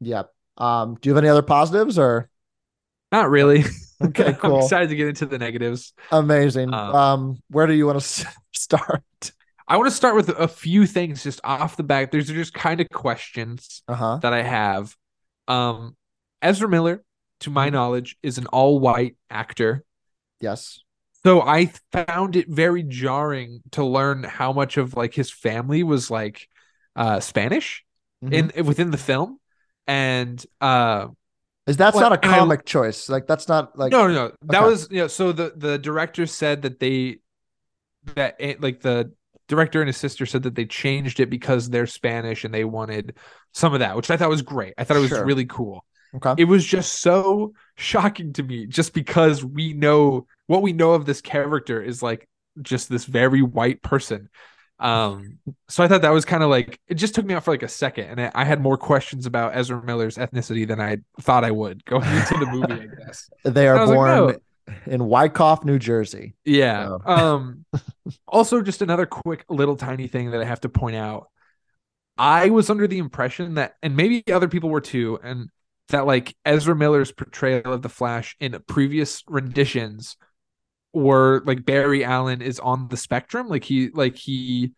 yeah. 0.00 0.24
Um, 0.56 0.96
do 1.00 1.08
you 1.08 1.14
have 1.14 1.22
any 1.22 1.28
other 1.30 1.42
positives 1.42 1.98
or 1.98 2.30
Not 3.12 3.30
really. 3.30 3.64
Okay, 4.02 4.24
I'm 4.28 4.36
cool. 4.36 4.64
excited 4.64 4.88
to 4.88 4.96
get 4.96 5.08
into 5.08 5.26
the 5.26 5.38
negatives. 5.38 5.92
amazing? 6.10 6.72
Um, 6.72 6.94
Um, 6.94 7.38
where 7.50 7.66
do 7.66 7.74
you 7.74 7.86
want 7.86 8.00
to 8.00 8.26
start? 8.54 9.02
I 9.68 9.76
want 9.76 9.90
to 9.90 9.94
start 9.94 10.14
with 10.16 10.30
a 10.30 10.48
few 10.48 10.86
things 10.86 11.22
just 11.22 11.38
off 11.44 11.76
the 11.76 11.82
back. 11.82 12.10
There's 12.10 12.28
just 12.28 12.54
kind 12.54 12.80
of 12.80 12.88
questions 12.88 13.82
Uh 13.88 13.94
huh. 13.94 14.18
that 14.22 14.32
I 14.32 14.42
have. 14.42 14.96
Um, 15.48 15.96
Ezra 16.40 16.66
Miller, 16.68 17.04
to 17.40 17.50
my 17.50 17.68
Mhm. 17.68 17.72
knowledge, 17.72 18.16
is 18.22 18.38
an 18.38 18.46
all-white 18.46 19.16
actor. 19.28 19.84
Yes. 20.40 20.80
So 21.22 21.42
I 21.42 21.66
found 21.92 22.36
it 22.36 22.48
very 22.48 22.82
jarring 22.82 23.60
to 23.72 23.84
learn 23.84 24.24
how 24.24 24.52
much 24.54 24.78
of 24.78 24.94
like 24.96 25.12
his 25.12 25.30
family 25.30 25.82
was 25.82 26.10
like 26.10 26.48
uh 27.04 27.18
Spanish 27.20 27.68
Mhm. 28.22 28.52
in 28.58 28.66
within 28.66 28.90
the 28.90 28.98
film. 29.10 29.38
And 29.86 30.36
uh 30.60 31.08
Is 31.66 31.76
that's 31.76 31.94
Well, 31.96 32.10
not 32.10 32.18
a 32.18 32.22
and 32.24 32.34
I- 32.34 32.38
comic 32.38 32.62
choice? 32.66 33.08
Like 33.08 33.26
that's 33.26 33.48
not 33.48 33.78
like 33.78 33.90
no, 33.92 34.06
no, 34.08 34.14
no. 34.14 34.26
That 34.52 34.60
okay. 34.62 34.70
was 34.70 34.88
you 34.90 35.00
know. 35.02 35.08
So 35.08 35.32
the 35.32 35.52
the 35.56 35.78
director 35.78 36.26
said 36.26 36.62
that 36.62 36.78
they 36.80 37.18
that 38.16 38.36
it, 38.38 38.60
like 38.60 38.80
the 38.80 39.12
director 39.48 39.80
and 39.82 39.88
his 39.88 39.96
sister 39.96 40.26
said 40.26 40.42
that 40.44 40.54
they 40.54 40.64
changed 40.66 41.18
it 41.20 41.28
because 41.30 41.68
they're 41.70 41.86
Spanish 41.86 42.44
and 42.44 42.52
they 42.54 42.64
wanted 42.64 43.16
some 43.52 43.72
of 43.74 43.80
that, 43.80 43.96
which 43.96 44.10
I 44.10 44.16
thought 44.16 44.28
was 44.30 44.42
great. 44.42 44.74
I 44.78 44.84
thought 44.84 44.96
it 44.96 45.00
was 45.00 45.08
Sure. 45.10 45.24
really 45.24 45.46
cool. 45.46 45.84
okay. 46.14 46.34
It 46.38 46.44
was 46.46 46.64
just 46.64 47.00
so 47.00 47.52
shocking 47.76 48.32
to 48.34 48.42
me, 48.42 48.66
just 48.66 48.92
because 48.94 49.44
we 49.44 49.72
know 49.72 50.26
what 50.46 50.62
we 50.62 50.72
know 50.72 50.92
of 50.92 51.04
this 51.06 51.20
character 51.20 51.82
is 51.82 52.02
like 52.02 52.28
just 52.62 52.88
this 52.88 53.04
very 53.06 53.42
white 53.42 53.80
person. 53.82 54.28
Um, 54.80 55.38
so 55.68 55.84
I 55.84 55.88
thought 55.88 56.02
that 56.02 56.10
was 56.10 56.24
kind 56.24 56.42
of 56.42 56.48
like 56.50 56.80
it 56.88 56.94
just 56.94 57.14
took 57.14 57.24
me 57.26 57.34
out 57.34 57.44
for 57.44 57.50
like 57.52 57.62
a 57.62 57.68
second, 57.68 58.06
and 58.06 58.20
I, 58.20 58.32
I 58.34 58.44
had 58.44 58.60
more 58.60 58.78
questions 58.78 59.26
about 59.26 59.54
Ezra 59.54 59.82
Miller's 59.82 60.16
ethnicity 60.16 60.66
than 60.66 60.80
I 60.80 60.98
thought 61.20 61.44
I 61.44 61.50
would 61.50 61.84
going 61.84 62.04
into 62.16 62.38
the 62.38 62.46
movie. 62.46 62.82
I 62.82 63.04
guess. 63.04 63.28
They 63.44 63.68
are 63.68 63.78
was 63.78 63.90
like, 63.90 63.96
born 63.96 64.10
"Oh." 64.10 64.34
in 64.86 65.04
Wyckoff, 65.04 65.64
New 65.64 65.78
Jersey. 65.78 66.34
Yeah. 66.44 66.86
So- 66.88 67.02
Um 67.06 67.64
also 68.26 68.62
just 68.62 68.82
another 68.82 69.06
quick 69.06 69.44
little 69.48 69.76
tiny 69.76 70.06
thing 70.06 70.30
that 70.30 70.40
I 70.40 70.44
have 70.44 70.60
to 70.62 70.68
point 70.68 70.96
out. 70.96 71.28
I 72.16 72.50
was 72.50 72.70
under 72.70 72.86
the 72.86 72.98
impression 72.98 73.54
that 73.54 73.74
and 73.82 73.96
maybe 73.96 74.22
other 74.32 74.48
people 74.48 74.70
were 74.70 74.80
too 74.80 75.18
and 75.22 75.48
that 75.88 76.06
like 76.06 76.34
Ezra 76.44 76.76
Miller's 76.76 77.12
portrayal 77.12 77.72
of 77.72 77.82
the 77.82 77.88
Flash 77.88 78.36
in 78.40 78.56
previous 78.68 79.22
renditions 79.28 80.16
were 80.92 81.42
like 81.46 81.64
Barry 81.64 82.04
Allen 82.04 82.42
is 82.42 82.58
on 82.58 82.88
the 82.88 82.96
spectrum 82.96 83.48
like 83.48 83.64
he 83.64 83.90
like 83.90 84.16
he 84.16 84.72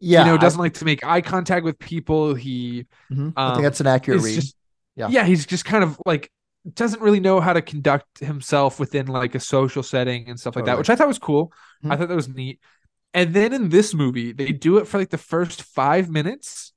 Yeah. 0.00 0.24
you 0.24 0.30
know 0.32 0.38
doesn't 0.38 0.60
like 0.60 0.74
to 0.74 0.84
make 0.84 1.04
eye 1.04 1.20
contact 1.20 1.64
with 1.64 1.78
people 1.78 2.34
he 2.34 2.86
mhm. 3.12 3.32
I 3.36 3.46
um, 3.48 3.54
think 3.54 3.64
that's 3.64 3.80
an 3.80 3.86
accurate 3.86 4.22
read. 4.22 4.34
just 4.34 4.56
Yeah. 4.96 5.08
yeah. 5.10 5.24
he's 5.24 5.46
just 5.46 5.64
kind 5.64 5.84
of 5.84 5.98
like 6.06 6.30
doesn't 6.74 7.00
really 7.02 7.20
know 7.20 7.40
how 7.40 7.52
to 7.52 7.62
conduct 7.62 8.18
himself 8.18 8.78
within 8.80 9.06
like 9.06 9.34
a 9.34 9.40
social 9.40 9.82
setting 9.82 10.28
and 10.28 10.38
stuff 10.38 10.54
like 10.56 10.64
that 10.66 10.76
which 10.76 10.90
i 10.90 10.96
thought 10.96 11.08
was 11.08 11.18
cool 11.18 11.52
i 11.84 11.86
Mhm. 11.94 11.98
thought 11.98 12.08
that 12.08 12.14
was 12.16 12.28
neat 12.28 12.60
and 13.14 13.32
then 13.34 13.52
in 13.54 13.68
this 13.70 13.94
movie 13.94 14.32
they 14.32 14.52
do 14.52 14.76
it 14.78 14.86
for 14.86 14.98
like 14.98 15.10
the 15.10 15.18
first 15.18 15.62
five 15.62 16.10
minutes 16.10 16.72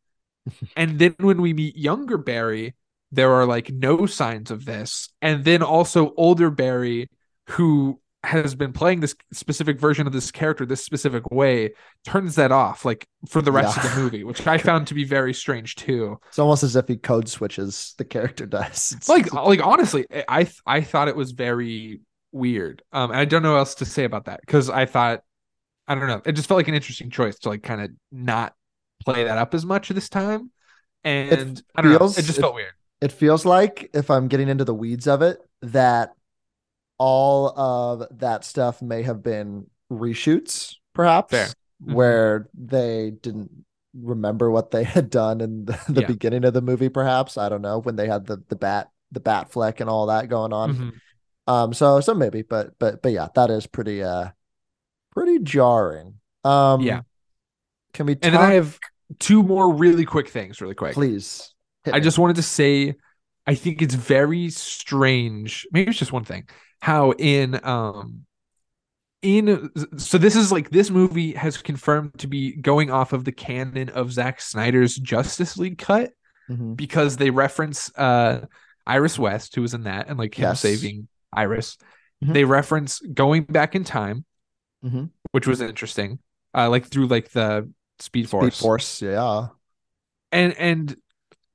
and 0.77 0.97
then 0.99 1.15
when 1.19 1.41
we 1.41 1.53
meet 1.53 1.75
younger 1.77 2.17
barry 2.17 2.75
there 3.11 3.31
are 3.33 3.45
like 3.45 3.69
no 3.69 4.05
signs 4.05 4.51
of 4.51 4.63
this 4.65 5.09
and 5.21 5.43
then 5.43 5.61
also 5.61 6.13
older 6.15 6.49
barry 6.49 7.09
who 7.49 7.99
has 8.23 8.53
been 8.53 8.71
playing 8.71 8.99
this 8.99 9.15
specific 9.33 9.79
version 9.79 10.05
of 10.05 10.13
this 10.13 10.29
character 10.31 10.63
this 10.65 10.85
specific 10.85 11.29
way 11.31 11.73
turns 12.05 12.35
that 12.35 12.51
off 12.51 12.85
like 12.85 13.07
for 13.27 13.41
the 13.41 13.51
rest 13.51 13.75
Yeah. 13.77 13.83
of 13.89 13.95
the 13.95 14.01
movie 14.01 14.23
which 14.23 14.45
i 14.45 14.59
found 14.59 14.85
to 14.87 14.93
be 14.93 15.03
very 15.03 15.33
strange 15.33 15.75
too 15.75 16.19
It's 16.27 16.37
almost 16.37 16.61
as 16.61 16.75
if 16.75 16.87
he 16.87 16.97
code 16.97 17.27
switches 17.27 17.95
the 17.97 18.05
character 18.05 18.45
does. 18.45 18.91
It's- 18.97 19.09
like 19.09 19.33
like 19.33 19.65
honestly 19.65 20.05
i 20.27 20.47
i 20.67 20.81
thought 20.81 21.07
it 21.07 21.15
was 21.15 21.31
very 21.31 22.01
weird 22.31 22.83
um 22.93 23.09
and 23.09 23.19
i 23.19 23.25
don't 23.25 23.41
know 23.41 23.53
what 23.53 23.57
else 23.59 23.75
to 23.75 23.85
say 23.85 24.03
about 24.03 24.25
that 24.25 24.39
because 24.41 24.69
i 24.69 24.85
thought 24.85 25.23
i 25.87 25.95
don't 25.95 26.07
know 26.07 26.21
it 26.23 26.33
just 26.33 26.47
felt 26.47 26.57
like 26.59 26.67
an 26.67 26.75
interesting 26.75 27.09
choice 27.09 27.39
to 27.39 27.49
like 27.49 27.63
kind 27.63 27.81
of 27.81 27.89
not 28.11 28.53
play 29.03 29.23
that 29.23 29.39
up 29.39 29.53
as 29.55 29.65
much 29.65 29.89
this 29.89 30.09
time 30.09 30.51
and 31.03 31.63
i 31.75 31.81
don't 31.81 31.91
know 31.91 31.97
feels- 31.97 32.17
it 32.19 32.23
just 32.25 32.37
it- 32.37 32.41
felt 32.41 32.53
weird 32.55 32.71
it 33.01 33.11
feels 33.11 33.47
like 33.47 33.89
if 33.95 34.11
I'm 34.11 34.27
getting 34.27 34.47
into 34.47 34.63
the 34.63 34.75
weeds 34.75 35.07
of 35.07 35.23
it, 35.23 35.39
that 35.63 36.11
all 37.03 37.49
of 37.57 38.07
that 38.19 38.45
stuff 38.45 38.79
may 38.79 39.01
have 39.01 39.23
been 39.23 39.65
reshoots, 39.91 40.75
perhaps. 40.93 41.33
Mhm. 41.33 41.55
where 41.95 42.47
they 42.53 43.09
didn't 43.23 43.49
remember 43.99 44.51
what 44.51 44.69
they 44.69 44.83
had 44.83 45.09
done 45.09 45.41
in 45.41 45.65
the, 45.65 45.79
the 45.89 46.01
Yeah. 46.01 46.07
beginning 46.07 46.45
of 46.45 46.53
the 46.53 46.61
movie, 46.61 46.89
perhaps. 46.89 47.37
I 47.39 47.49
don't 47.49 47.63
know, 47.63 47.79
when 47.79 47.95
they 47.95 48.07
had 48.07 48.27
the 48.27 48.37
the 48.49 48.55
bat 48.55 48.91
the 49.11 49.19
bat 49.19 49.51
fleck 49.51 49.79
and 49.81 49.89
all 49.89 50.05
that 50.07 50.29
going 50.29 50.53
on. 50.53 50.75
Mhm. 50.75 50.91
Um, 51.47 51.73
so 51.73 51.99
so 52.01 52.13
maybe, 52.13 52.43
but 52.43 52.77
but 52.77 53.01
but 53.01 53.11
yeah, 53.11 53.29
that 53.33 53.49
is 53.49 53.65
pretty 53.65 54.03
uh 54.03 54.29
pretty 55.11 55.39
jarring. 55.39 56.19
Um 56.43 56.81
Yeah. 56.81 57.01
Can 57.93 58.05
we 58.05 58.13
talk 58.15 58.25
and 58.25 58.35
then 58.35 58.41
i 58.41 58.53
have 58.53 58.77
two 59.19 59.41
more 59.43 59.73
really 59.73 60.05
quick 60.05 60.29
things 60.29 60.61
really 60.61 60.75
quick 60.75 60.93
please? 60.93 61.53
I 61.85 61.93
me. 61.97 62.01
just 62.01 62.17
wanted 62.19 62.35
to 62.37 62.43
say, 62.43 62.93
I 63.47 63.55
think 63.55 63.81
it's 63.81 63.95
very 63.95 64.49
strange. 64.51 65.67
Maybe 65.73 65.89
it's 65.89 65.99
just 65.99 66.13
one 66.13 66.25
thing. 66.25 66.47
How 66.81 67.11
in 67.11 67.59
um 67.63 68.25
in 69.21 69.69
so 69.97 70.17
this 70.17 70.35
is 70.35 70.51
like 70.51 70.71
this 70.71 70.89
movie 70.89 71.33
has 71.33 71.57
confirmed 71.57 72.17
to 72.19 72.27
be 72.27 72.55
going 72.55 72.89
off 72.89 73.13
of 73.13 73.23
the 73.23 73.31
canon 73.31 73.89
of 73.89 74.11
Zack 74.11 74.41
Snyder's 74.41 74.95
Justice 74.95 75.57
League 75.57 75.77
cut 75.77 76.11
Mhm. 76.49 76.75
because 76.75 77.17
they 77.17 77.29
reference 77.29 77.95
uh 77.97 78.45
Iris 78.87 79.19
West 79.19 79.53
who 79.55 79.61
was 79.61 79.75
in 79.75 79.83
that 79.83 80.07
and 80.09 80.17
like 80.17 80.33
him 80.33 80.43
Yes. 80.49 80.61
saving 80.61 81.07
Iris. 81.31 81.77
Mhm. 82.23 82.33
They 82.33 82.43
reference 82.45 82.99
going 82.99 83.43
back 83.43 83.75
in 83.75 83.83
time, 83.83 84.25
Mhm. 84.83 85.11
which 85.33 85.45
was 85.45 85.61
interesting. 85.61 86.17
Uh 86.53 86.69
like 86.69 86.87
through 86.87 87.07
like 87.07 87.29
the 87.29 87.71
Speed 87.99 88.27
Force 88.27 88.55
Speed 88.55 88.63
Force, 88.63 89.01
yeah. 89.03 89.49
and 90.31 90.53
and 90.57 90.95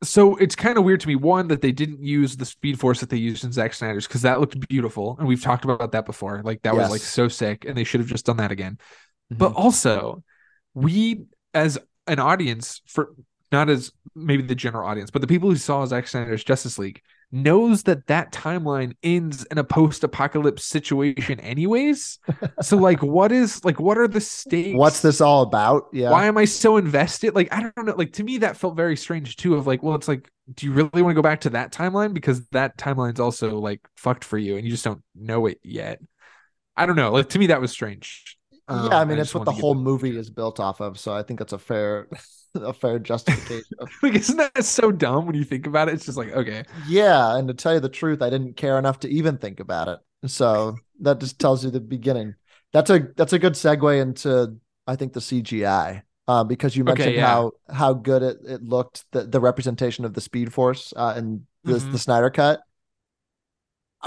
so 0.02 0.36
it's 0.36 0.54
kind 0.54 0.76
of 0.76 0.84
weird 0.84 1.00
to 1.00 1.08
me 1.08 1.16
one 1.16 1.48
that 1.48 1.62
they 1.62 1.72
didn't 1.72 2.02
use 2.02 2.36
the 2.36 2.44
speed 2.44 2.78
force 2.78 3.00
that 3.00 3.08
they 3.10 3.16
used 3.16 3.44
in 3.44 3.52
Zack 3.52 3.72
Snyder's 3.74 4.06
because 4.06 4.22
that 4.22 4.40
looked 4.40 4.68
beautiful 4.68 5.16
and 5.18 5.26
we've 5.26 5.42
talked 5.42 5.64
about 5.64 5.92
that 5.92 6.04
before 6.06 6.42
like 6.44 6.62
that 6.62 6.74
was 6.74 6.90
like 6.90 7.00
so 7.00 7.28
sick 7.28 7.64
and 7.64 7.76
they 7.76 7.84
should 7.84 8.00
have 8.00 8.08
just 8.08 8.26
done 8.26 8.36
that 8.38 8.52
again 8.52 8.78
Mm-hmm. 9.32 9.38
but 9.38 9.54
also 9.54 10.22
we 10.72 11.24
as 11.52 11.78
an 12.06 12.20
audience 12.20 12.80
for 12.86 13.12
not 13.50 13.68
as 13.68 13.90
maybe 14.14 14.44
the 14.44 14.54
general 14.54 14.88
audience 14.88 15.10
but 15.10 15.20
the 15.20 15.26
people 15.26 15.50
who 15.50 15.56
saw 15.56 15.84
Zack 15.84 16.06
Snyder's 16.06 16.44
Justice 16.44 16.78
League 16.78 17.02
knows 17.42 17.84
that 17.84 18.06
that 18.06 18.32
timeline 18.32 18.94
ends 19.02 19.44
in 19.50 19.58
a 19.58 19.64
post-apocalypse 19.64 20.64
situation 20.64 21.40
anyways 21.40 22.18
so 22.60 22.76
like 22.76 23.02
what 23.02 23.32
is 23.32 23.64
like 23.64 23.80
what 23.80 23.98
are 23.98 24.08
the 24.08 24.20
stakes 24.20 24.76
What's 24.76 25.00
this 25.00 25.20
all 25.20 25.42
about? 25.42 25.88
Yeah. 25.92 26.10
why 26.10 26.26
am 26.26 26.38
I 26.38 26.44
so 26.44 26.76
invested? 26.76 27.34
Like, 27.34 27.52
I 27.52 27.60
don't 27.60 27.86
know. 27.86 27.94
Like, 27.96 28.12
to 28.14 28.24
me, 28.24 28.38
that 28.38 28.56
felt 28.56 28.76
very 28.76 28.96
strange 28.96 29.36
too. 29.36 29.54
Of 29.54 29.66
like, 29.66 29.82
well, 29.82 29.94
it's 29.94 30.08
like, 30.08 30.30
do 30.54 30.66
you 30.66 30.72
really 30.72 31.02
want 31.02 31.10
to 31.10 31.14
go 31.14 31.22
back 31.22 31.40
to 31.42 31.50
that 31.50 31.72
timeline? 31.72 32.14
Because 32.14 32.46
that 32.48 32.76
timeline's 32.78 33.20
also 33.20 33.58
like 33.58 33.80
fucked 33.96 34.24
for 34.24 34.38
you 34.38 34.56
and 34.56 34.64
you 34.64 34.70
just 34.70 34.84
don't 34.84 35.02
know 35.14 35.46
it 35.46 35.58
yet. 35.62 36.00
I 36.76 36.86
don't 36.86 36.96
know. 36.96 37.10
Like, 37.12 37.30
to 37.30 37.38
me, 37.38 37.48
that 37.48 37.60
was 37.60 37.70
strange. 37.70 38.36
Um, 38.68 38.90
yeah, 38.90 38.98
I 38.98 39.04
mean, 39.04 39.16
just 39.16 39.30
it's 39.30 39.34
what 39.34 39.44
the 39.44 39.52
whole 39.52 39.74
movie 39.74 40.16
is 40.16 40.30
built 40.30 40.60
off 40.60 40.80
of, 40.80 40.98
so 40.98 41.12
I 41.12 41.22
think 41.22 41.38
that's 41.38 41.52
a 41.52 41.58
fair, 41.58 42.08
a 42.56 42.72
fair 42.72 42.98
justification. 42.98 43.76
Like, 44.02 44.14
isn't 44.14 44.36
that 44.36 44.64
so 44.64 44.92
dumb 44.92 45.26
when 45.26 45.34
you 45.36 45.44
think 45.44 45.66
about 45.66 45.88
it? 45.88 45.94
It's 45.94 46.06
just 46.06 46.18
like, 46.18 46.30
okay. 46.30 46.64
yeah, 46.72 47.36
and 47.36 47.48
to 47.48 47.54
tell 47.54 47.74
you 47.74 47.80
the 47.80 47.88
truth, 47.88 48.22
I 48.22 48.30
didn't 48.30 48.56
care 48.56 48.78
enough 48.78 49.00
to 49.00 49.08
even 49.08 49.38
think 49.38 49.60
about 49.60 49.88
it. 49.88 50.00
So 50.28 50.82
that 51.00 51.20
just 51.20 51.38
tells 51.38 51.64
you 51.64 51.70
the 51.70 51.80
beginning. 51.80 52.34
That's 52.72 52.90
a 52.90 53.08
that's 53.16 53.32
a 53.32 53.38
good 53.38 53.54
segue 53.54 54.00
into 54.00 54.56
I 54.86 54.96
think 54.96 55.12
the 55.12 55.20
CGI, 55.20 56.02
uh, 56.28 56.44
because 56.44 56.76
you 56.76 56.84
Okay, 56.86 56.88
mentioned 56.94 57.16
yeah. 57.16 57.22
how 57.26 57.52
how 57.70 57.94
good 57.94 58.22
it, 58.22 58.38
it 58.46 58.62
looked 58.62 59.04
the 59.12 59.22
the 59.24 59.40
representation 59.40 60.04
of 60.04 60.14
the 60.14 60.20
Speed 60.20 60.52
Force 60.52 60.92
uh, 60.96 61.14
and 61.16 61.46
the 61.64 61.74
Mhm. 61.74 61.90
the 61.90 61.98
Snyder 61.98 62.30
cut. 62.30 62.60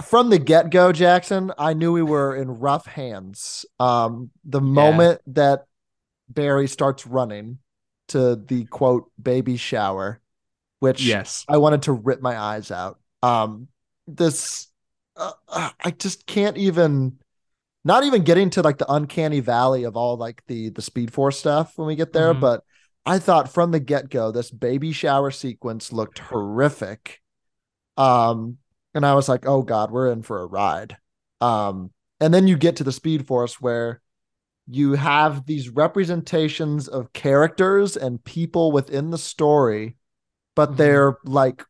From 0.03 0.29
the 0.29 0.39
get 0.39 0.69
go, 0.69 0.91
Jackson, 0.93 1.51
I 1.57 1.73
knew 1.73 1.91
we 1.91 2.03
were 2.03 2.35
in 2.35 2.47
rough 2.59 2.85
hands. 2.85 3.65
Um, 3.79 4.29
the 4.45 4.61
moment 4.61 5.21
that 5.27 5.65
Barry 6.29 6.67
starts 6.67 7.07
running 7.07 7.59
to 8.09 8.35
the 8.35 8.65
quote 8.65 9.11
baby 9.21 9.57
shower, 9.57 10.21
which 10.79 11.03
Yes. 11.05 11.45
I 11.47 11.57
wanted 11.57 11.83
to 11.83 11.93
rip 11.93 12.21
my 12.21 12.37
eyes 12.37 12.71
out. 12.71 12.99
Um, 13.21 13.67
this, 14.07 14.67
uh, 15.15 15.31
uh, 15.47 15.69
I 15.83 15.91
just 15.91 16.25
can't 16.25 16.57
even, 16.57 17.19
not 17.83 18.03
even 18.03 18.23
getting 18.23 18.49
to 18.51 18.61
like 18.61 18.77
the 18.77 18.91
uncanny 18.91 19.39
valley 19.39 19.83
of 19.83 19.95
all 19.95 20.17
like 20.17 20.43
the 20.47 20.69
the 20.69 20.81
Speed 20.81 21.13
Force 21.13 21.39
stuff 21.39 21.77
when 21.77 21.87
we 21.87 21.95
get 21.95 22.13
there. 22.13 22.33
Mhm. 22.33 22.41
But 22.41 22.63
I 23.05 23.19
thought 23.19 23.51
from 23.51 23.71
the 23.71 23.79
get 23.79 24.09
go, 24.09 24.31
this 24.31 24.51
baby 24.51 24.91
shower 24.91 25.31
sequence 25.31 25.91
looked 25.91 26.19
horrific. 26.19 27.21
Um, 27.97 28.57
and 28.93 29.05
I 29.05 29.15
was 29.15 29.29
like, 29.29 29.45
oh 29.47 29.61
god, 29.61 29.91
we're 29.91 30.11
in 30.11 30.21
for 30.21 30.41
a 30.41 30.45
ride. 30.45 30.97
Um, 31.41 31.91
and 32.19 32.33
then 32.33 32.47
you 32.47 32.57
get 32.57 32.77
to 32.77 32.83
the 32.83 32.91
Speed 32.91 33.27
Force 33.27 33.61
where 33.61 34.01
you 34.69 34.93
have 34.93 35.45
these 35.45 35.69
representations 35.69 36.87
of 36.87 37.13
characters 37.13 37.97
and 37.97 38.23
people 38.23 38.71
within 38.71 39.09
the 39.11 39.17
story, 39.17 39.95
but 40.55 40.77
Mhm. 40.77 40.77
they're 40.77 41.17
like 41.25 41.65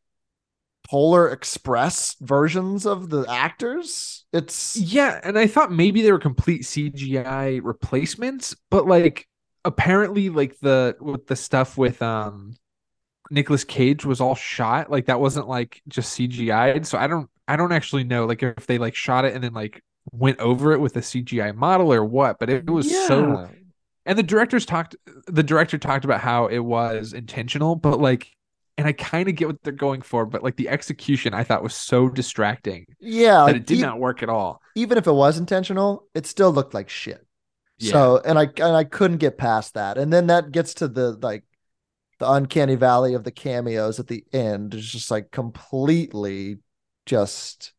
Polar 0.88 1.30
Express 1.30 2.16
versions 2.20 2.86
of 2.86 3.10
the 3.10 3.26
actors. 3.30 4.26
It's 4.34 4.76
Yeah. 4.76 5.20
And 5.24 5.38
I 5.38 5.47
thought 5.47 5.72
maybe 5.72 6.02
they 6.02 6.12
were 6.12 6.20
complete 6.20 6.66
CGI 6.66 7.58
replacements, 7.64 8.56
but 8.72 8.88
like, 8.88 9.28
apparently, 9.66 10.30
like 10.30 10.58
the 10.60 10.95
with 11.00 11.28
the 11.28 11.36
stuff 11.36 11.78
with 11.78 12.02
um 12.02 12.56
Nicolas 13.32 13.64
Cage 13.64 14.06
was 14.06 14.22
all 14.22 14.36
shot. 14.36 14.89
Like 14.91 15.06
that 15.08 15.20
wasn't 15.20 15.47
like 15.47 15.82
just 15.88 16.14
CGI'd. 16.14 16.88
So 16.88 16.97
I 16.97 17.08
don't 17.08 17.30
I 17.47 17.56
don't 17.56 17.72
actually 17.74 18.04
know 18.04 18.26
like 18.26 18.43
if 18.43 18.68
they 18.68 18.78
like 18.80 18.95
shot 18.95 19.26
it 19.26 19.36
and 19.36 19.43
then 19.43 19.54
like 19.54 19.84
went 20.12 20.39
over 20.39 20.72
it 20.74 20.80
with 20.80 20.95
a 20.97 21.01
CGI 21.01 21.55
model 21.55 21.93
or 21.93 22.03
what, 22.03 22.39
but 22.39 22.49
it, 22.49 22.70
was 22.70 22.89
so 23.07 23.49
and 24.05 24.18
the 24.18 24.24
directors 24.24 24.66
talked 24.66 24.95
the 25.28 25.43
director 25.43 25.78
talked 25.78 26.05
about 26.05 26.22
how 26.22 26.47
it 26.47 26.60
was 26.60 27.14
intentional, 27.14 27.76
but 27.76 27.99
like 27.99 28.32
and 28.78 28.88
I 28.88 28.93
kind 28.93 29.28
of 29.28 29.36
get 29.36 29.47
what 29.47 29.62
they're 29.62 29.74
going 29.74 30.01
for, 30.01 30.26
but 30.26 30.41
like 30.41 30.55
the 30.55 30.70
execution 30.70 31.34
I 31.34 31.43
thought 31.43 31.62
was 31.62 31.76
so 31.76 32.07
distracting 32.07 32.86
yeah, 32.99 33.45
that 33.45 33.55
it 33.55 33.66
did 33.66 33.80
e- 33.80 33.82
not 33.82 33.99
work 33.99 34.24
at 34.24 34.30
all. 34.30 34.62
even 34.76 34.97
if 34.97 35.05
it 35.05 35.12
was 35.12 35.38
intentional, 35.38 36.07
it 36.16 36.26
still 36.26 36.51
looked 36.51 36.74
like 36.74 36.89
shit. 36.89 37.26
So 37.82 38.22
and 38.26 38.38
I 38.38 38.43
and 38.43 38.76
I 38.76 38.84
couldn't 38.84 39.18
get 39.18 39.38
past 39.38 39.76
that. 39.76 39.97
And 39.97 40.12
then 40.12 40.28
that 40.28 40.51
gets 40.51 40.74
to 40.76 40.88
the 40.88 41.18
like 41.22 41.43
the 42.20 42.30
uncanny 42.30 42.76
valley 42.76 43.14
of 43.14 43.24
the 43.24 43.32
cameos 43.32 43.99
at 43.99 44.07
the 44.07 44.24
end. 44.34 44.74
It's 44.74 44.91
just 44.91 45.10
like 45.10 45.32
completely 45.32 46.57
just 47.05 47.74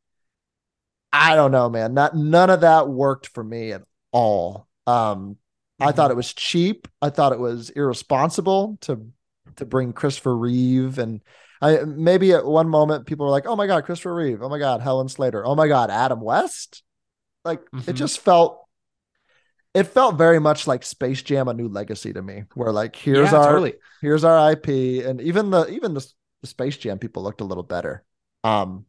I 1.12 1.34
don't 1.34 1.50
know, 1.52 1.68
man. 1.68 1.94
Not 1.94 2.14
none 2.16 2.50
of 2.50 2.60
that 2.62 2.88
worked 2.88 3.28
for 3.28 3.42
me 3.42 3.72
at 3.72 3.82
all. 4.12 4.68
Um 4.86 5.36
I 5.82 5.92
Mm-hmm. 5.92 5.92
thought 5.92 6.10
it 6.10 6.16
was 6.16 6.34
cheap. 6.34 6.88
I 7.00 7.10
thought 7.10 7.32
it 7.32 7.38
was 7.40 7.70
irresponsible 7.70 8.78
to 8.82 9.10
to 9.56 9.64
bring 9.64 9.92
Christopher 9.92 10.36
Reeve 10.36 10.98
and 10.98 11.20
I 11.62 11.78
maybe 11.84 12.32
at 12.32 12.44
one 12.46 12.68
moment 12.68 13.06
people 13.06 13.26
were 13.26 13.32
like, 13.32 13.46
"Oh 13.46 13.56
my 13.56 13.66
god, 13.66 13.84
Christopher 13.84 14.14
Reeve. 14.14 14.42
Oh 14.42 14.48
my 14.48 14.58
god, 14.58 14.80
Helen 14.80 15.08
Slater. 15.08 15.44
Oh 15.44 15.54
my 15.54 15.68
god, 15.68 15.90
Adam 15.90 16.20
West." 16.20 16.82
Like 17.44 17.62
it 17.86 17.92
Mhm. 17.92 17.94
just 17.94 18.20
felt 18.20 18.66
it 19.74 19.84
felt 19.84 20.16
very 20.16 20.38
much 20.38 20.66
like 20.66 20.82
Space 20.84 21.22
Jam: 21.22 21.48
A 21.48 21.54
New 21.54 21.68
Legacy 21.68 22.12
to 22.12 22.22
me, 22.22 22.44
where 22.54 22.72
like 22.72 22.96
here's 22.96 23.32
Yeah, 23.32 23.32
our 23.32 23.62
totally. 23.62 23.74
here's 24.00 24.24
our 24.24 24.36
IP, 24.38 25.02
and 25.02 25.20
even 25.20 25.50
the 25.50 25.68
even 25.68 25.94
the, 25.94 26.06
the 26.40 26.46
Space 26.48 26.76
Jam 26.76 26.98
people 26.98 27.22
looked 27.22 27.40
a 27.40 27.44
little 27.44 27.62
better. 27.62 28.04
Um, 28.44 28.86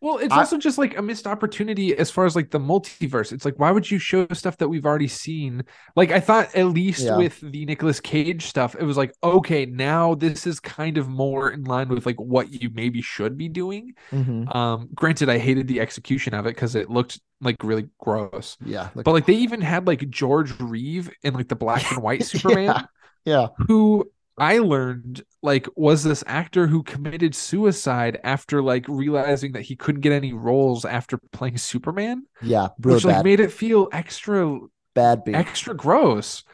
Well, 0.00 0.18
it's 0.18 0.32
I- 0.32 0.38
also 0.38 0.58
just 0.58 0.78
like 0.78 0.96
a 0.98 1.02
missed 1.02 1.26
opportunity 1.26 1.96
as 1.96 2.10
far 2.10 2.26
as 2.26 2.36
like 2.36 2.50
the 2.50 2.60
multiverse. 2.60 3.32
It's 3.32 3.44
like, 3.44 3.58
why 3.58 3.70
would 3.70 3.90
you 3.90 3.98
show 3.98 4.26
stuff 4.32 4.58
that 4.58 4.68
we've 4.68 4.84
already 4.86 5.08
seen? 5.08 5.64
Like, 5.96 6.10
I 6.10 6.20
thought 6.20 6.54
at 6.54 6.66
least 6.66 7.00
Yeah. 7.02 7.16
with 7.16 7.40
the 7.40 7.64
Nicolas 7.66 8.00
Cage 8.00 8.46
stuff, 8.46 8.76
it 8.78 8.84
was 8.84 8.96
like, 8.96 9.12
okay, 9.24 9.66
now 9.66 10.14
this 10.14 10.46
is 10.46 10.60
kind 10.60 10.98
of 10.98 11.08
more 11.08 11.50
in 11.50 11.64
line 11.64 11.88
with 11.88 12.04
like 12.06 12.20
what 12.20 12.50
you 12.62 12.70
maybe 12.74 13.00
should 13.02 13.36
be 13.38 13.48
doing. 13.48 13.94
mhm. 14.12 14.54
Um, 14.54 14.88
granted, 14.94 15.28
I 15.28 15.38
hated 15.38 15.66
the 15.68 15.80
execution 15.80 16.34
of 16.34 16.46
it 16.46 16.54
because 16.54 16.74
it 16.74 16.90
looked 16.90 17.20
like 17.40 17.62
really 17.62 17.88
gross. 17.98 18.56
yeah, 18.64 18.90
But 18.94 19.06
like, 19.12 19.26
they 19.26 19.34
even 19.34 19.60
had 19.60 19.86
like 19.86 20.08
George 20.10 20.52
Reeve 20.60 21.10
in 21.22 21.34
like 21.34 21.48
the 21.48 21.56
black 21.56 21.90
and 21.92 22.02
white 22.02 22.24
Superman, 22.24 22.86
yeah, 23.24 23.48
who 23.66 24.10
I 24.38 24.58
learned 24.58 25.22
like 25.42 25.66
was 25.76 26.04
this 26.04 26.22
actor 26.26 26.66
who 26.66 26.82
committed 26.82 27.34
suicide 27.34 28.20
after 28.24 28.62
like 28.62 28.86
realizing 28.88 29.52
that 29.52 29.62
he 29.62 29.76
couldn't 29.76 30.02
get 30.02 30.12
any 30.12 30.32
roles 30.32 30.84
after 30.84 31.18
playing 31.32 31.58
Superman, 31.58 32.26
Yeah, 32.40 32.68
which 32.76 33.04
like 33.04 33.18
bad. 33.18 33.22
made 33.22 33.40
it 33.40 33.52
feel 33.52 33.88
extra 33.92 34.58
bad 34.94 35.24
beat. 35.24 35.34
extra 35.34 35.74
gross. 35.74 36.44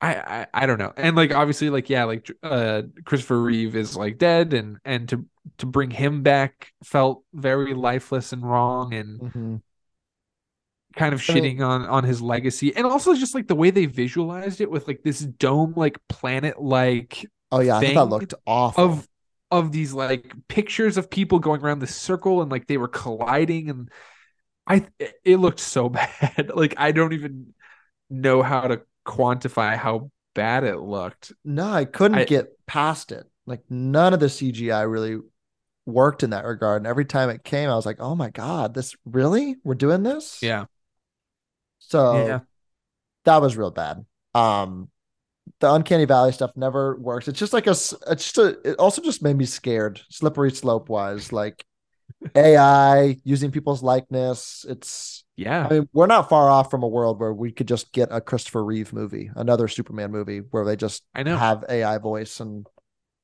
I, 0.00 0.14
I 0.16 0.46
I 0.64 0.66
don't 0.66 0.78
know. 0.78 0.92
And 0.96 1.16
like 1.16 1.32
obviously 1.34 1.70
like 1.70 1.90
yeah, 1.90 2.04
like 2.04 2.30
uh 2.42 2.82
Christopher 3.04 3.42
Reeve 3.42 3.76
is 3.76 3.96
like 3.96 4.18
dead 4.18 4.52
and 4.54 4.78
and 4.84 5.08
to 5.10 5.26
to 5.58 5.66
bring 5.66 5.90
him 5.90 6.22
back 6.22 6.72
felt 6.84 7.24
very 7.34 7.74
lifeless 7.74 8.32
and 8.32 8.42
wrong 8.48 8.94
and 8.94 9.22
Mhm. 9.22 9.62
Kind 10.96 11.12
of 11.14 11.20
shitting 11.20 11.60
on 11.60 11.84
on 11.86 12.04
his 12.04 12.22
legacy 12.22 12.74
and 12.76 12.86
also 12.86 13.14
just 13.14 13.34
like 13.34 13.48
the 13.48 13.54
way 13.54 13.70
they 13.70 13.86
visualized 13.86 14.60
it 14.60 14.70
with 14.70 14.86
like 14.86 15.02
this 15.02 15.20
dome 15.20 15.74
like 15.76 15.98
planet 16.08 16.60
like 16.62 17.26
Oh 17.52 17.60
yeah, 17.60 17.76
I 17.76 17.94
that 17.94 18.04
looked 18.06 18.34
awful. 18.46 18.84
of 18.84 19.08
of 19.50 19.72
these 19.72 19.92
like 19.92 20.32
pictures 20.48 20.96
of 20.96 21.10
people 21.10 21.38
going 21.38 21.60
around 21.62 21.78
the 21.80 21.86
circle 21.86 22.42
and 22.42 22.50
like 22.50 22.66
they 22.66 22.76
were 22.78 22.88
colliding 22.88 23.70
and 23.70 23.90
I 24.66 24.86
it 25.24 25.38
looked 25.38 25.60
so 25.60 25.88
bad. 25.90 26.52
like 26.54 26.74
I 26.78 26.92
don't 26.92 27.12
even 27.12 27.54
know 28.10 28.42
how 28.42 28.62
to 28.68 28.82
quantify 29.06 29.76
how 29.76 30.10
bad 30.34 30.64
it 30.64 30.78
looked. 30.78 31.32
no, 31.44 31.70
I 31.70 31.84
couldn't 31.84 32.18
I- 32.18 32.24
get 32.24 32.54
past 32.66 33.12
it. 33.12 33.26
Like 33.46 33.62
none 33.70 34.14
of 34.14 34.20
the 34.20 34.30
CGI 34.30 34.82
really 34.90 35.18
worked 35.86 36.22
in 36.22 36.30
that 36.30 36.44
regard. 36.46 36.80
And 36.82 36.86
every 36.86 37.04
time 37.04 37.30
it 37.30 37.44
came, 37.44 37.68
I 37.70 37.76
was 37.76 37.86
like, 37.86 37.98
"Oh 38.00 38.14
my 38.14 38.30
god, 38.30 38.74
this 38.74 38.96
really? 39.04 39.56
We're 39.64 39.74
doing 39.74 40.02
this?" 40.02 40.38
Yeah. 40.42 40.64
So 41.88 42.26
Yeah. 42.26 42.40
that 43.24 43.40
was 43.40 43.56
real 43.56 43.70
bad. 43.70 44.04
Um, 44.34 44.88
the 45.60 45.72
uncanny 45.72 46.04
valley 46.06 46.32
stuff 46.32 46.52
never 46.56 46.96
works. 46.98 47.28
It's 47.28 47.38
just 47.38 47.52
like 47.52 47.66
a, 47.66 47.70
It's 47.72 47.98
just 48.32 48.38
a. 48.38 48.58
It 48.70 48.78
also 48.78 49.02
just 49.02 49.22
made 49.22 49.36
me 49.36 49.44
scared, 49.44 50.00
slippery 50.10 50.50
slope 50.50 50.88
wise. 50.88 51.32
Like 51.32 51.64
AI 52.34 53.16
using 53.24 53.50
people's 53.50 53.82
likeness. 53.82 54.64
It's. 54.68 55.24
Yeah. 55.36 55.66
I 55.66 55.70
mean, 55.72 55.88
we're 55.92 56.06
not 56.06 56.28
far 56.28 56.48
off 56.48 56.70
from 56.70 56.82
a 56.82 56.88
world 56.88 57.18
where 57.20 57.32
we 57.32 57.50
could 57.52 57.68
just 57.68 57.92
get 57.92 58.08
a 58.12 58.20
Christopher 58.20 58.64
Reeve 58.64 58.92
movie, 58.92 59.30
another 59.34 59.66
Superman 59.68 60.12
movie, 60.12 60.38
where 60.38 60.64
they 60.64 60.76
just 60.76 61.02
I 61.14 61.22
know. 61.24 61.36
have 61.36 61.64
AI 61.68 61.98
voice 61.98 62.38
and 62.40 62.66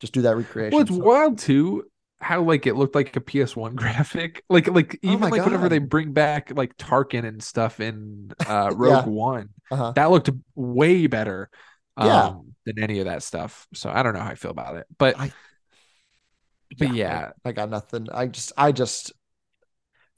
just 0.00 0.12
do 0.12 0.22
that 0.22 0.36
recreation. 0.36 0.72
Well, 0.76 0.82
it's 0.82 0.90
So- 0.94 1.02
wild 1.02 1.38
too 1.38 1.84
how 2.20 2.42
like 2.42 2.66
it 2.66 2.74
looked 2.76 2.94
like 2.94 3.14
a 3.16 3.20
PS1 3.20 3.74
graphic. 3.76 4.44
Like 4.48 4.68
like 4.68 4.98
Oh 5.06 5.12
even 5.12 5.18
my 5.18 5.30
like 5.30 5.44
whenever 5.46 5.68
they 5.68 5.78
bring 5.78 6.12
back 6.12 6.52
like 6.54 6.76
Tarkin 6.76 7.24
and 7.26 7.42
stuff 7.42 7.80
in 7.80 8.32
uh 8.46 8.70
Rogue 8.74 9.06
One, 9.06 9.50
Uh-huh. 9.70 9.94
that 9.94 10.10
looked 10.10 10.30
way 10.54 11.06
better 11.06 11.50
um, 11.96 12.06
Yeah. 12.06 12.34
than 12.66 12.78
any 12.82 13.00
of 13.00 13.06
that 13.06 13.22
stuff. 13.22 13.66
So 13.74 13.90
I 13.90 14.02
don't 14.02 14.14
know 14.14 14.20
how 14.20 14.30
I 14.30 14.34
feel 14.36 14.50
about 14.52 14.76
it. 14.76 14.86
But 14.98 15.18
I- 15.18 15.32
but 16.78 16.88
yeah, 16.88 17.32
I, 17.44 17.48
I 17.48 17.52
got 17.52 17.70
nothing. 17.70 18.06
I 18.12 18.26
just, 18.26 18.52
I 18.56 18.72
just, 18.72 19.12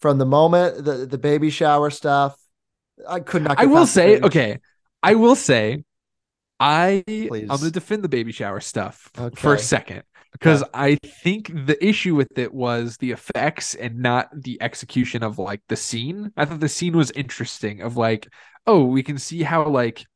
from 0.01 0.19
the 0.19 0.27
moment 0.27 0.85
the 0.85 1.07
the 1.07 1.19
baby 1.19 1.51
shower 1.51 1.91
stuff, 1.91 2.37
I 3.09 3.21
could 3.21 3.43
not. 3.43 3.59
I 3.59 3.67
will 3.67 3.87
say, 3.87 4.19
okay, 4.21 4.59
I 5.03 5.15
will 5.15 5.37
say, 5.37 5.85
I 6.63 7.03
Please. 7.07 7.49
I'm 7.51 7.59
gonna 7.59 7.71
defend 7.71 8.05
the 8.05 8.09
baby 8.09 8.33
shower 8.33 8.61
stuff 8.61 9.11
for 9.35 9.55
a 9.55 9.59
second 9.59 10.03
because 10.33 10.63
I 10.73 10.97
think 11.23 11.49
the 11.67 11.77
issue 11.85 12.15
with 12.15 12.39
it 12.39 12.53
was 12.55 12.97
the 12.99 13.11
effects 13.11 13.75
and 13.75 13.99
not 13.99 14.29
the 14.33 14.61
execution 14.63 15.23
of 15.23 15.39
like 15.39 15.63
the 15.69 15.77
scene. 15.77 16.33
I 16.37 16.45
thought 16.45 16.61
the 16.61 16.69
scene 16.69 16.97
was 16.97 17.11
interesting 17.13 17.83
of 17.83 17.97
like, 17.97 18.29
oh, 18.67 18.85
we 18.85 19.03
can 19.03 19.19
see 19.19 19.43
how 19.43 19.67
like 19.69 20.07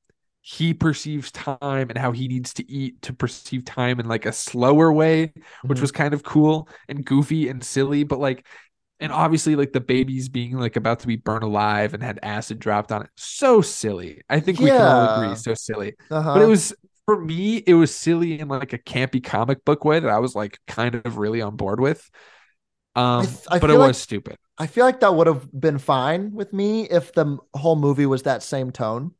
he 0.40 0.72
perceives 0.72 1.32
time 1.32 1.88
and 1.90 1.98
how 1.98 2.12
he 2.12 2.28
needs 2.28 2.54
to 2.54 2.70
eat 2.70 3.02
to 3.02 3.12
perceive 3.12 3.64
time 3.64 3.98
in 3.98 4.06
like 4.06 4.26
a 4.26 4.32
slower 4.32 4.92
way, 4.92 5.32
which 5.66 5.78
Mhm. 5.78 5.80
was 5.80 5.90
kind 5.90 6.14
of 6.14 6.22
cool 6.22 6.68
and 6.88 7.04
goofy 7.04 7.48
and 7.48 7.64
silly, 7.64 8.04
but 8.04 8.20
like 8.20 8.46
and 9.00 9.12
obviously 9.12 9.56
like 9.56 9.72
the 9.72 9.80
babies 9.80 10.28
being 10.28 10.56
like 10.58 10.76
about 10.76 11.00
to 11.00 11.06
be 11.06 11.16
burned 11.16 11.42
alive 11.44 11.94
and 11.94 12.02
had 12.02 12.18
acid 12.22 12.58
dropped 12.58 12.90
on 12.92 13.02
it. 13.02 13.10
So 13.16 13.60
silly. 13.60 14.22
I 14.28 14.40
think 14.40 14.58
we 14.58 14.68
can 14.70 14.80
all 14.80 15.22
agree, 15.24 15.36
so 15.36 15.54
silly 15.54 15.94
Uh-huh. 16.10 16.34
but 16.34 16.42
it 16.42 16.46
was 16.46 16.74
for 17.04 17.20
me 17.20 17.58
it 17.58 17.74
was 17.74 17.94
silly 17.94 18.40
in 18.40 18.48
like 18.48 18.72
a 18.72 18.78
campy 18.78 19.22
comic 19.22 19.64
book 19.64 19.84
way 19.84 20.00
that 20.00 20.10
i 20.10 20.18
was 20.18 20.34
like 20.34 20.58
kind 20.66 20.96
of 20.96 21.18
really 21.18 21.40
on 21.40 21.54
board 21.54 21.78
with 21.78 22.10
um 22.96 23.24
th- 23.24 23.38
I 23.48 23.60
but 23.60 23.70
it 23.70 23.74
like- 23.78 23.88
was 23.88 23.98
stupid 23.98 24.36
I 24.58 24.66
feel 24.66 24.84
like 24.86 25.00
that 25.00 25.14
would 25.14 25.26
have 25.28 25.48
been 25.52 25.76
fine 25.78 26.32
with 26.32 26.52
me 26.54 26.88
if 26.88 27.12
the 27.12 27.20
m- 27.26 27.40
whole 27.54 27.76
movie 27.76 28.06
was 28.06 28.22
that 28.22 28.42
same 28.42 28.70
tone, 28.72 29.12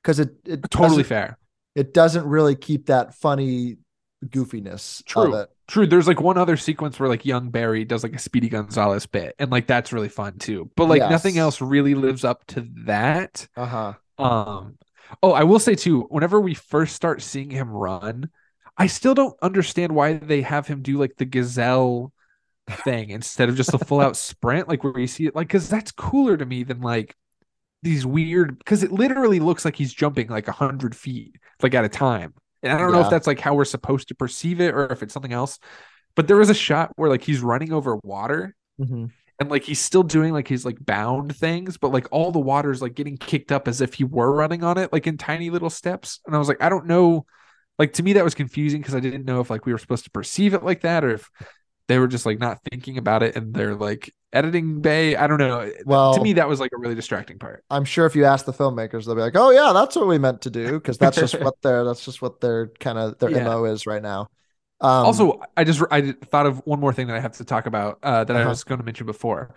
because 0.00 0.20
it 0.20 0.36
it 0.46 0.70
totally 0.70 1.02
fair 1.02 1.36
It 1.74 1.92
doesn't 1.92 2.24
really 2.26 2.54
keep 2.54 2.86
that 2.86 3.14
funny 3.14 3.76
goofiness 4.24 5.04
True. 5.04 5.34
of 5.34 5.40
it. 5.42 5.48
True 5.66 5.86
there's 5.86 6.06
like 6.06 6.20
one 6.20 6.36
other 6.36 6.56
sequence 6.56 7.00
where 7.00 7.08
like 7.08 7.24
young 7.24 7.50
barry 7.50 7.84
does 7.84 8.02
like 8.02 8.14
a 8.14 8.18
speedy 8.18 8.48
gonzales 8.50 9.06
bit 9.06 9.34
and 9.38 9.50
like 9.50 9.66
that's 9.66 9.92
really 9.94 10.10
fun 10.10 10.38
too 10.38 10.70
but 10.76 10.86
like 10.86 11.06
nothing 11.06 11.38
else 11.38 11.60
really 11.60 11.94
lives 11.94 12.22
up 12.24 12.44
to 12.48 12.66
that 12.84 13.48
Uh 13.56 13.66
huh. 13.66 13.94
Um, 14.18 14.78
oh, 15.22 15.32
I 15.32 15.44
will 15.44 15.58
say 15.58 15.74
too, 15.74 16.02
whenever 16.10 16.40
we 16.40 16.54
first 16.54 16.94
start 16.96 17.22
seeing 17.22 17.50
him 17.50 17.70
run, 17.70 18.30
I 18.76 18.86
still 18.86 19.14
don't 19.14 19.36
understand 19.42 19.94
why 19.94 20.14
they 20.14 20.42
have 20.42 20.66
him 20.66 20.82
do 20.82 20.98
like 20.98 21.16
the 21.16 21.24
gazelle 21.24 22.12
thing 22.68 23.10
instead 23.10 23.48
of 23.48 23.56
just 23.56 23.74
a 23.74 23.78
full 23.78 24.00
out 24.00 24.16
sprint, 24.18 24.68
like 24.68 24.84
where 24.84 24.98
you 24.98 25.06
see 25.06 25.26
it, 25.26 25.34
like, 25.34 25.48
because 25.48 25.68
that's 25.68 25.92
cooler 25.92 26.36
to 26.36 26.46
me 26.46 26.64
than 26.64 26.80
like 26.80 27.16
these 27.82 28.06
weird, 28.06 28.58
because 28.58 28.82
it 28.82 28.92
literally 28.92 29.40
looks 29.40 29.64
like 29.64 29.76
he's 29.76 29.94
jumping 29.94 30.28
like 30.28 30.48
a 30.48 30.52
hundred 30.52 30.96
feet, 30.96 31.36
like 31.62 31.74
at 31.74 31.84
a 31.84 31.88
time. 31.88 32.34
And 32.64 32.72
I 32.72 32.78
don't 32.78 32.92
know 32.92 33.00
if 33.02 33.10
that's 33.10 33.26
like 33.26 33.40
how 33.40 33.54
we're 33.54 33.64
supposed 33.64 34.08
to 34.08 34.14
perceive 34.14 34.60
it 34.60 34.74
or 34.74 34.90
if 34.92 35.02
it's 35.02 35.14
something 35.14 35.32
else. 35.32 35.58
But 36.16 36.28
there 36.28 36.36
was 36.36 36.50
a 36.50 36.54
shot 36.54 36.92
where 36.96 37.10
like 37.10 37.22
he's 37.22 37.40
running 37.40 37.72
over 37.72 37.96
water 38.02 38.54
Mhm. 38.80 39.10
and 39.40 39.50
like 39.50 39.64
he's 39.64 39.80
still 39.80 40.02
doing 40.02 40.32
like 40.32 40.48
his 40.48 40.64
like 40.64 40.78
bound 40.84 41.36
things, 41.36 41.76
but 41.76 41.92
like 41.92 42.08
all 42.10 42.32
the 42.32 42.40
water's 42.40 42.82
like 42.82 42.94
getting 42.94 43.16
kicked 43.16 43.52
up 43.52 43.68
as 43.68 43.80
if 43.80 43.94
he 43.94 44.04
were 44.04 44.32
running 44.32 44.64
on 44.64 44.78
it, 44.78 44.92
like 44.92 45.06
in 45.06 45.18
tiny 45.18 45.50
little 45.50 45.70
steps. 45.70 46.20
And 46.26 46.34
I 46.34 46.38
was 46.38 46.48
like, 46.48 46.62
I 46.62 46.68
don't 46.68 46.86
know. 46.86 47.26
Like 47.78 47.92
to 47.94 48.02
me, 48.04 48.12
that 48.14 48.24
was 48.24 48.34
confusing 48.34 48.80
because 48.80 48.94
I 48.94 49.00
didn't 49.00 49.24
know 49.24 49.40
if 49.40 49.50
like 49.50 49.66
we 49.66 49.72
were 49.72 49.78
supposed 49.78 50.04
to 50.04 50.10
perceive 50.10 50.54
it 50.54 50.62
like 50.64 50.82
that 50.82 51.04
or 51.04 51.10
if 51.10 51.30
they 51.88 51.98
were 51.98 52.08
just 52.08 52.26
like 52.26 52.38
not 52.38 52.60
thinking 52.70 52.98
about 52.98 53.22
it 53.22 53.36
and 53.36 53.54
they're 53.54 53.74
like 53.74 54.14
editing 54.32 54.80
bay. 54.80 55.16
I 55.16 55.26
don't 55.26 55.38
know. 55.38 55.70
Well, 55.84 56.04
to 56.12 56.20
me, 56.20 56.34
that 56.34 56.48
was 56.48 56.60
like 56.60 56.72
a 56.74 56.78
really 56.78 56.94
distracting 56.94 57.38
part. 57.38 57.64
I'm 57.70 57.84
sure 57.84 58.06
if 58.06 58.14
you 58.14 58.24
ask 58.24 58.44
the 58.46 58.52
filmmakers, 58.52 59.06
they'll 59.06 59.14
be 59.14 59.20
like, 59.22 59.36
"Oh 59.36 59.50
yeah, 59.50 59.72
that's 59.72 59.96
what 59.96 60.06
we 60.06 60.18
meant 60.18 60.42
to 60.42 60.50
do," 60.50 60.74
because 60.78 60.98
that's 60.98 61.18
just 61.18 61.40
what 61.40 61.60
their 61.62 61.84
that's 61.84 62.04
just 62.04 62.22
what 62.22 62.40
their 62.40 62.68
kind 62.80 62.98
of 62.98 63.18
their 63.18 63.30
Yeah. 63.30 63.40
mo 63.40 63.64
is 63.64 63.86
right 63.86 64.02
now. 64.02 64.28
Um, 64.80 65.22
also, 65.22 65.40
I 65.56 65.64
just 65.64 65.82
I 65.90 66.12
thought 66.12 66.46
of 66.46 66.58
one 66.66 66.80
more 66.80 66.92
thing 66.92 67.06
that 67.08 67.16
I 67.16 67.20
have 67.20 67.36
to 67.38 67.44
talk 67.44 67.66
about 67.66 67.98
uh, 68.02 68.24
that 68.24 68.36
I 68.36 68.46
Uh-huh. 68.46 68.46
was 68.46 68.64
going 68.64 68.78
to 68.78 68.84
mention 68.84 69.06
before. 69.06 69.54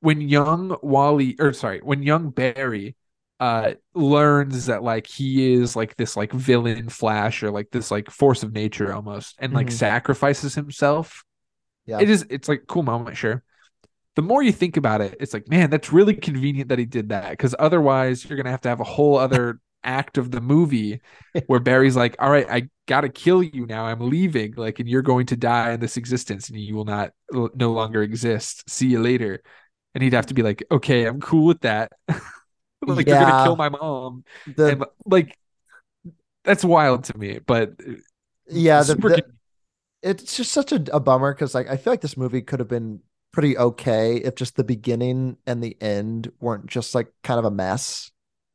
When 0.00 0.22
young 0.22 0.76
Wally, 0.82 1.36
or 1.40 1.54
sorry, 1.54 1.80
when 1.80 2.04
young 2.04 2.30
Barry 2.30 2.96
uh 3.40 3.74
learns 3.94 4.66
that 4.66 4.82
like 4.82 5.06
he 5.06 5.54
is 5.54 5.76
like 5.76 5.96
this 5.96 6.16
like 6.16 6.32
villain 6.32 6.90
Flash 6.90 7.42
or 7.42 7.50
like 7.52 7.70
this 7.70 7.90
like 7.92 8.10
force 8.10 8.42
of 8.44 8.52
nature 8.54 8.94
almost, 8.94 9.36
and 9.40 9.54
like 9.54 9.70
Mhm. 9.70 9.72
sacrifices 9.72 10.54
himself. 10.56 11.24
Yeah. 11.86 12.00
It 12.00 12.10
is. 12.10 12.26
It's 12.30 12.48
like 12.48 12.64
cool 12.66 12.82
moment, 12.82 13.16
sure. 13.16 13.42
The 14.16 14.22
more 14.22 14.42
you 14.42 14.52
think 14.52 14.76
about 14.76 15.00
it, 15.00 15.16
it's 15.20 15.34
like, 15.34 15.48
man, 15.48 15.70
that's 15.70 15.92
really 15.92 16.14
convenient 16.14 16.70
that 16.70 16.78
he 16.78 16.86
did 16.86 17.10
that 17.10 17.30
because 17.30 17.54
otherwise 17.58 18.24
you're 18.24 18.36
gonna 18.36 18.50
have 18.50 18.62
to 18.62 18.68
have 18.68 18.80
a 18.80 18.84
whole 18.84 19.16
other 19.16 19.60
act 19.84 20.18
of 20.18 20.30
the 20.30 20.40
movie 20.40 21.00
where 21.46 21.60
Barry's 21.60 21.96
like, 21.96 22.16
all 22.18 22.30
right, 22.30 22.46
I 22.50 22.68
gotta 22.86 23.08
kill 23.08 23.42
you 23.42 23.66
now. 23.66 23.84
I'm 23.86 24.00
leaving, 24.10 24.54
like, 24.56 24.80
and 24.80 24.88
you're 24.88 25.02
going 25.02 25.26
to 25.26 25.36
die 25.36 25.72
in 25.72 25.80
this 25.80 25.96
existence, 25.96 26.48
and 26.48 26.58
you 26.58 26.74
will 26.74 26.84
not 26.84 27.12
no 27.32 27.72
longer 27.72 28.02
exist. 28.02 28.68
See 28.68 28.88
you 28.88 29.00
later. 29.00 29.42
And 29.94 30.02
he'd 30.02 30.12
have 30.12 30.26
to 30.26 30.34
be 30.34 30.42
like, 30.42 30.64
okay, 30.70 31.06
I'm 31.06 31.20
cool 31.20 31.46
with 31.46 31.60
that. 31.62 31.92
like 32.86 33.06
you're 33.06 33.18
gonna 33.18 33.44
kill 33.44 33.56
my 33.56 33.68
mom, 33.68 34.24
the 34.46 34.66
and 34.68 34.84
like 35.04 35.36
that's 36.44 36.64
wild 36.64 37.04
to 37.04 37.18
me. 37.18 37.40
But 37.44 37.74
uh, 37.86 37.92
yeah, 38.48 38.78
the, 38.80 38.84
super 38.84 39.08
the- 39.10 39.24
it's 40.06 40.36
just 40.36 40.52
such 40.52 40.72
a, 40.72 40.84
a 40.94 41.00
bummer 41.00 41.34
because 41.34 41.54
like 41.54 41.68
I 41.68 41.76
feel 41.76 41.92
like 41.92 42.00
this 42.00 42.16
movie 42.16 42.42
could 42.42 42.60
have 42.60 42.68
been 42.68 43.00
pretty 43.32 43.56
okay 43.58 44.16
if 44.16 44.34
just 44.36 44.56
the 44.56 44.64
beginning 44.64 45.36
and 45.46 45.62
the 45.62 45.76
end 45.80 46.32
weren't 46.40 46.66
just 46.66 46.94
like 46.94 47.12
kind 47.22 47.38
of 47.38 47.44
a 47.44 47.50
mess. 47.50 48.10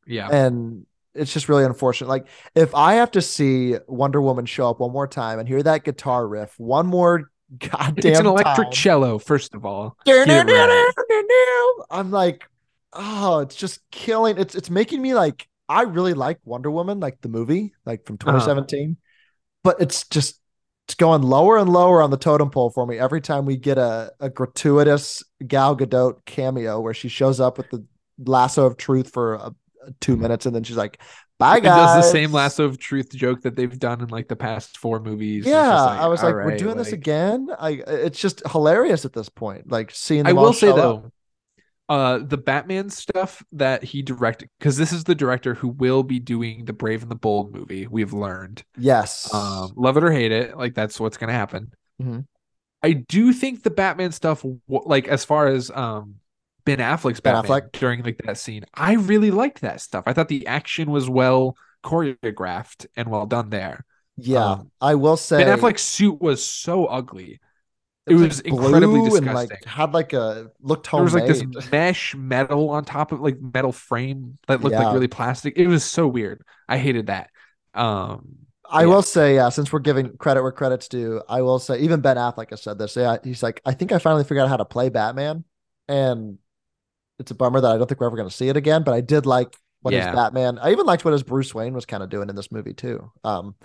yeah, 0.06 0.32
And 0.32 0.86
it's 1.15 1.34
just 1.34 1.49
really 1.49 1.65
unfortunate. 1.65 2.07
Like 2.10 2.28
if 2.56 2.76
I 2.76 2.95
have 2.95 3.11
to 3.11 3.22
see 3.22 3.76
Wonder 3.88 4.22
Woman 4.22 4.45
show 4.45 4.69
up 4.69 4.80
one 4.80 4.91
more 4.94 5.07
time 5.07 5.40
and 5.40 5.48
hear 5.48 5.64
that 5.64 5.84
guitar 5.86 6.28
riff 6.28 6.53
one 6.60 6.88
more 6.88 7.32
goddamn 7.60 8.03
it's 8.06 8.19
an 8.19 8.26
electric 8.26 8.72
time, 8.72 8.72
cello. 8.72 9.19
First 9.19 9.53
of 9.56 9.65
all, 9.65 9.98
I'm 11.90 12.11
like, 12.11 12.48
oh, 12.94 13.40
it's 13.40 13.56
just 13.56 13.80
killing. 13.91 14.38
It's 14.38 14.56
it's 14.56 14.69
making 14.69 15.02
me 15.02 15.14
like 15.14 15.48
I 15.69 15.84
really 15.84 16.14
like 16.14 16.40
Wonder 16.45 16.72
Woman, 16.72 16.99
like 16.99 17.22
the 17.22 17.30
movie, 17.30 17.73
like 17.86 18.06
from 18.06 18.18
Uh-huh. 18.26 18.52
2017, 18.52 18.98
but 19.64 19.82
it's 19.82 20.07
just 20.07 20.40
it's 20.91 20.95
going 20.97 21.22
lower 21.22 21.57
and 21.57 21.69
lower 21.69 22.01
on 22.01 22.11
the 22.11 22.18
totem 22.18 22.49
pole 22.49 22.69
for 22.69 22.85
me 22.85 22.99
every 22.99 23.22
time 23.22 23.45
we 23.45 23.55
get 23.55 23.77
a, 23.77 24.11
a 24.19 24.30
gratuitous 24.30 25.23
Gal 25.47 25.77
Gadot 25.77 26.18
cameo 26.26 26.81
where 26.81 26.93
she 26.93 27.07
shows 27.07 27.39
up 27.39 27.57
with 27.57 27.69
the 27.69 27.85
lasso 28.18 28.65
of 28.65 28.76
truth 28.76 29.09
for 29.13 29.35
a, 29.35 29.55
two 30.01 30.18
minutes, 30.18 30.45
and 30.45 30.53
then 30.53 30.63
she's 30.63 30.76
like, 30.76 30.99
"Bye, 31.39 31.57
It 31.59 31.63
guys." 31.63 31.95
does 31.95 32.05
the 32.05 32.11
same 32.11 32.34
lasso 32.34 32.65
of 32.65 32.77
truth 32.77 33.09
joke 33.13 33.41
that 33.43 33.55
they've 33.55 33.80
done 33.80 34.01
in 34.01 34.09
like 34.09 34.27
the 34.27 34.35
past 34.35 34.77
four 34.80 34.99
movies. 34.99 35.45
Yeah, 35.45 35.63
just 35.63 35.88
I 35.88 36.07
was 36.07 36.22
like, 36.23 36.31
all 36.31 36.39
"We're 36.39 36.49
right, 36.49 36.59
doing 36.59 36.76
this 36.76 36.91
again." 36.91 37.47
I 37.57 37.81
it's 37.88 38.19
just 38.19 38.45
hilarious 38.49 39.05
at 39.05 39.13
this 39.13 39.30
point. 39.30 39.72
Like 39.72 39.91
seeing. 39.91 40.27
I 40.27 40.34
will 40.34 40.51
say 40.51 40.72
up. 40.72 40.76
though, 40.76 41.11
uh, 41.91 42.19
the 42.19 42.38
Batman 42.38 42.89
stuff 42.89 43.43
that 43.51 43.84
he 43.84 44.01
directed, 44.01 44.49
because 44.59 44.77
this 44.77 44.93
is 44.93 45.03
the 45.03 45.15
director 45.15 45.53
who 45.53 45.68
will 45.68 46.03
be 46.03 46.19
doing 46.19 46.65
the 46.65 46.73
Brave 46.73 47.01
and 47.01 47.11
the 47.11 47.15
Bold 47.15 47.53
movie. 47.53 47.88
We've 47.88 48.13
learned, 48.13 48.63
yes, 48.77 49.30
um, 49.34 49.73
love 49.76 49.97
it 49.97 50.03
or 50.03 50.11
hate 50.11 50.31
it, 50.31 50.57
like 50.57 50.73
that's 50.73 50.99
what's 50.99 51.18
gonna 51.18 51.34
happen. 51.34 51.73
Mhm. 52.01 52.26
I 52.84 52.93
do 52.93 53.34
think 53.34 53.63
the 53.63 53.69
Batman 53.72 54.11
stuff, 54.11 54.45
like 54.68 55.07
as 55.07 55.26
far 55.26 55.47
as 55.47 55.69
um 55.72 56.15
Ben 56.65 56.80
Affleck's 56.80 57.19
Ben 57.19 57.35
Batman 57.35 57.43
Affleck? 57.43 57.72
during 57.73 58.03
like 58.03 58.22
that 58.26 58.38
scene, 58.38 58.63
I 58.73 58.93
really 58.93 59.31
liked 59.31 59.61
that 59.61 59.81
stuff. 59.81 60.05
I 60.07 60.13
thought 60.13 60.30
the 60.30 60.47
action 60.47 60.89
was 60.91 61.09
well 61.09 61.55
choreographed 61.84 62.85
and 62.95 63.09
well 63.09 63.26
done 63.26 63.49
there. 63.49 63.85
yeah, 64.18 64.45
um, 64.53 64.72
I 64.80 64.95
will 64.95 65.18
say 65.18 65.43
Ben 65.43 65.57
Affleck's 65.57 65.81
suit 65.84 66.22
was 66.22 66.45
so 66.45 66.85
ugly. 66.85 67.39
It 68.07 68.15
like, 68.15 68.30
was 68.30 68.40
incredibly 68.41 69.02
blue 69.02 69.15
and 69.15 69.26
disgusting. 69.26 69.57
like 69.57 69.64
had 69.65 69.94
like 69.94 70.14
a 70.14 70.52
looked 70.60 70.88
there 70.95 71.03
was 71.03 71.14
like 71.14 71.26
this 71.26 71.45
mesh 71.72 72.15
metal 72.15 72.69
on 72.69 72.84
top 72.84 73.11
of 73.11 73.22
like 73.22 73.40
metal 73.40 73.72
frame 73.72 74.38
that 74.48 74.61
looked 74.61 74.73
Yeah. 74.73 74.80
like 74.80 74.94
really 74.94 75.07
plastic. 75.07 75.57
It 75.57 75.68
was 75.68 75.84
so 75.84 76.07
weird. 76.07 76.44
I 76.68 76.78
hated 76.78 77.07
that. 77.07 77.30
Um 77.73 78.48
I 78.69 78.86
Yeah. 78.86 78.86
will 78.86 79.02
say, 79.02 79.36
yeah, 79.36 79.49
since 79.49 79.72
we're 79.73 79.80
giving 79.80 80.15
credit 80.18 80.41
where 80.44 80.52
credit's 80.52 80.88
due, 80.88 81.22
I 81.28 81.41
will 81.41 81.60
say 81.60 81.80
even 81.82 81.99
Ben 82.02 82.15
Affleck 82.18 82.52
has 82.52 82.61
said 82.64 82.78
this. 82.78 82.95
Yeah, 82.95 83.18
he's 83.23 83.44
like, 83.44 83.61
I 83.65 83.73
think 83.73 83.91
I 83.91 83.99
finally 83.99 84.23
figured 84.23 84.40
out 84.45 84.49
how 84.49 84.57
to 84.57 84.65
play 84.65 84.88
Batman, 84.90 85.44
and 85.90 86.38
it's 87.19 87.32
a 87.32 87.36
bummer 87.36 87.61
that 87.61 87.72
I 87.72 87.78
don't 87.78 87.88
think 87.88 87.99
we're 88.02 88.07
ever 88.07 88.18
going 88.18 88.30
to 88.30 88.36
see 88.36 88.49
it 88.49 88.57
again. 88.57 88.84
But 88.84 88.94
I 88.95 89.02
did 89.02 89.26
like 89.26 89.57
what 89.82 89.94
his 89.94 90.07
Yeah. 90.07 90.11
Batman. 90.14 90.60
I 90.60 90.72
even 90.72 90.86
liked 90.86 91.06
what 91.06 91.14
his 91.14 91.23
Bruce 91.23 91.53
Wayne 91.56 91.73
was 91.73 91.86
kind 91.86 92.03
of 92.03 92.10
doing 92.10 92.30
in 92.30 92.36
this 92.36 92.52
movie 92.52 92.73
too. 92.73 93.11
Um, 93.23 93.56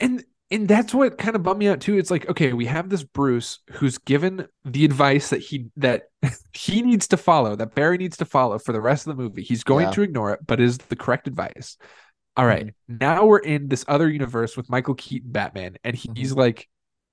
and 0.00 0.24
and 0.52 0.68
that's 0.68 0.92
what 0.92 1.16
kind 1.18 1.34
of 1.34 1.42
bummed 1.42 1.58
me 1.58 1.68
out 1.68 1.80
too. 1.80 1.98
It's 1.98 2.10
like, 2.10 2.28
okay, 2.28 2.52
we 2.52 2.66
have 2.66 2.90
this 2.90 3.02
Bruce 3.02 3.60
who's 3.70 3.98
given 3.98 4.46
the 4.64 4.84
advice 4.84 5.30
that 5.30 5.40
he 5.40 5.70
that 5.78 6.04
he 6.52 6.82
needs 6.82 7.08
to 7.08 7.16
follow, 7.16 7.56
that 7.56 7.74
Barry 7.74 7.96
needs 7.96 8.18
to 8.18 8.24
follow 8.24 8.58
for 8.58 8.72
the 8.72 8.80
rest 8.80 9.06
of 9.06 9.16
the 9.16 9.22
movie. 9.22 9.42
He's 9.42 9.64
going 9.64 9.86
Yeah. 9.86 9.92
to 9.92 10.02
ignore 10.02 10.32
it, 10.32 10.40
but 10.46 10.60
is 10.60 10.78
the 10.78 10.96
correct 10.96 11.26
advice. 11.26 11.78
All 12.36 12.46
right, 12.46 12.66
mm-hmm. 12.66 12.96
now 13.00 13.26
we're 13.26 13.38
in 13.38 13.68
this 13.68 13.84
other 13.88 14.08
universe 14.08 14.56
with 14.56 14.70
Michael 14.70 14.94
Keaton 14.94 15.32
Batman, 15.32 15.76
and 15.84 15.96
he's 15.96 16.30
mm-hmm. 16.30 16.40
like 16.40 16.68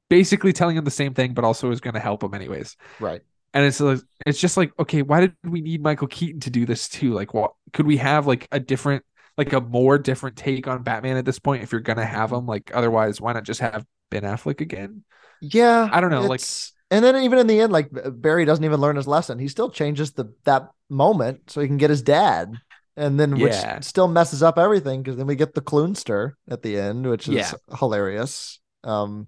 basically 0.10 0.54
telling 0.54 0.78
him 0.78 0.86
the 0.86 0.92
same 0.92 1.14
thing, 1.14 1.34
but 1.34 1.44
also 1.44 1.72
is 1.72 1.82
going 1.82 1.94
to 1.94 2.00
help 2.00 2.24
him 2.24 2.34
anyways. 2.34 2.76
right. 3.00 3.22
And 3.52 3.66
it's 3.66 3.80
like 3.80 4.00
it's 4.28 4.40
just 4.40 4.58
like, 4.58 4.72
okay, 4.78 5.02
why 5.02 5.22
did 5.22 5.36
we 5.44 5.62
need 5.62 5.82
Michael 5.82 6.08
Keaton 6.08 6.40
to 6.42 6.52
do 6.52 6.68
this 6.68 6.88
too? 6.88 7.14
Like, 7.14 7.34
what 7.34 7.54
could 7.74 7.88
we 7.88 7.98
have 7.98 8.28
like 8.28 8.48
a 8.52 8.60
different, 8.60 9.04
like 9.40 9.54
a 9.54 9.62
more 9.62 9.98
different 9.98 10.36
take 10.36 10.68
on 10.68 10.84
Batman 10.84 11.16
at 11.18 11.26
this 11.26 11.40
point? 11.40 11.64
If 11.64 11.72
you're 11.72 11.82
gonna 11.82 12.06
have 12.06 12.32
him, 12.32 12.46
like, 12.46 12.72
otherwise, 12.74 13.22
why 13.22 13.32
not 13.34 13.46
just 13.46 13.62
have 13.62 13.86
Ben 14.12 14.24
Affleck 14.24 14.60
again? 14.60 15.04
Yeah, 15.40 15.90
I 15.92 16.02
don't 16.02 16.12
know, 16.12 16.24
like- 16.24 16.44
and 16.92 17.06
then 17.06 17.16
even 17.24 17.40
in 17.40 17.48
the 17.48 17.62
end, 17.62 17.72
like 17.72 17.90
Barry 17.92 18.44
doesn't 18.46 18.66
even 18.66 18.82
learn 18.82 18.98
his 18.98 19.08
lesson. 19.08 19.40
He 19.40 19.48
still 19.48 19.70
changes 19.70 20.12
the 20.12 20.34
that 20.44 20.70
moment 20.90 21.50
so 21.50 21.62
he 21.62 21.68
can 21.68 21.78
get 21.78 21.90
his 21.90 22.02
dad, 22.02 22.54
and 22.98 23.18
then 23.18 23.40
which 23.40 23.54
Yeah. 23.54 23.80
still 23.80 24.10
messes 24.10 24.44
up 24.44 24.58
everything 24.58 25.02
because 25.02 25.16
then 25.16 25.28
we 25.28 25.36
get 25.36 25.54
the 25.54 25.62
Clunster 25.62 26.34
at 26.50 26.62
the 26.62 26.78
end, 26.78 27.08
which 27.08 27.30
is 27.30 27.36
Yeah. 27.36 27.54
hilarious. 27.78 28.60
Um, 28.84 29.28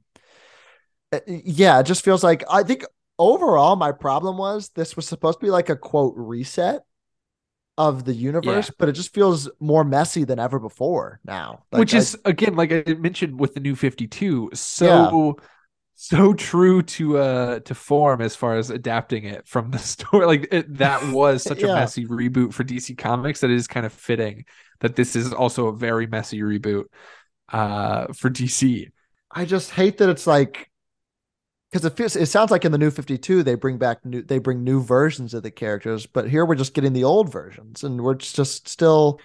uh, 1.13 1.19
yeah, 1.27 1.79
it 1.79 1.83
just 1.85 2.03
feels 2.03 2.23
like 2.23 2.43
I 2.49 2.63
think 2.63 2.83
overall 3.17 3.75
my 3.77 3.91
problem 3.93 4.37
was 4.37 4.69
this 4.69 4.95
was 4.95 5.07
supposed 5.07 5.39
to 5.39 5.45
be 5.45 5.51
like 5.51 5.69
a 5.69 5.75
quote 5.77 6.15
reset 6.17 6.81
of 7.89 8.05
the 8.05 8.13
universe, 8.13 8.69
but 8.77 8.89
it 8.89 8.93
just 8.93 9.13
feels 9.13 9.49
more 9.59 9.83
messy 9.83 10.23
than 10.23 10.39
ever 10.39 10.59
before 10.59 11.19
now. 11.25 11.63
Like, 11.71 11.79
Which 11.79 11.93
I- 11.93 11.97
is 11.97 12.17
again, 12.25 12.55
like 12.55 12.71
I 12.71 12.93
mentioned 12.93 13.39
with 13.39 13.53
the 13.53 13.59
new 13.59 13.75
Fifty 13.75 14.07
Two, 14.07 14.49
so 14.53 15.37
so 15.95 16.33
true 16.33 16.81
to 16.81 17.17
uh 17.17 17.59
to 17.61 17.75
form 17.75 18.21
as 18.21 18.35
far 18.35 18.57
as 18.57 18.69
adapting 18.69 19.25
it 19.25 19.47
from 19.47 19.71
the 19.71 19.79
story. 19.93 20.25
Like 20.25 20.47
it, 20.51 20.77
that 20.77 21.03
was 21.13 21.43
such 21.45 21.63
a 21.63 21.69
messy 21.69 22.05
reboot 22.07 22.53
for 22.53 22.63
DC 22.63 22.95
Comics 22.95 23.41
that 23.41 23.51
it 23.51 23.55
is 23.55 23.67
kind 23.67 23.85
of 23.85 23.93
fitting 23.93 24.45
that 24.79 24.95
this 24.95 25.15
is 25.15 25.31
also 25.33 25.67
a 25.67 25.75
very 25.75 26.07
messy 26.07 26.39
reboot 26.41 26.85
uh 27.49 28.07
for 28.13 28.29
DC. 28.29 28.89
I 29.31 29.45
just 29.45 29.71
hate 29.71 29.97
that 29.99 30.09
it's 30.09 30.27
like 30.27 30.70
because 31.71 31.85
it 31.85 31.95
feels 31.97 32.15
it 32.15 32.27
sounds 32.27 32.51
like 32.51 32.65
in 32.65 32.71
the 32.71 32.77
new 32.77 32.91
52 32.91 33.43
they 33.43 33.55
bring 33.55 33.77
back 33.77 34.05
new 34.05 34.21
they 34.21 34.39
bring 34.39 34.63
new 34.63 34.81
versions 34.81 35.33
of 35.33 35.43
the 35.43 35.51
characters, 35.51 36.05
but 36.05 36.29
here 36.29 36.45
we're 36.45 36.55
just 36.55 36.73
getting 36.73 36.93
the 36.93 37.03
old 37.05 37.31
versions 37.31 37.83
and 37.83 38.01
we're 38.01 38.15
just 38.15 38.67
still 38.67 39.21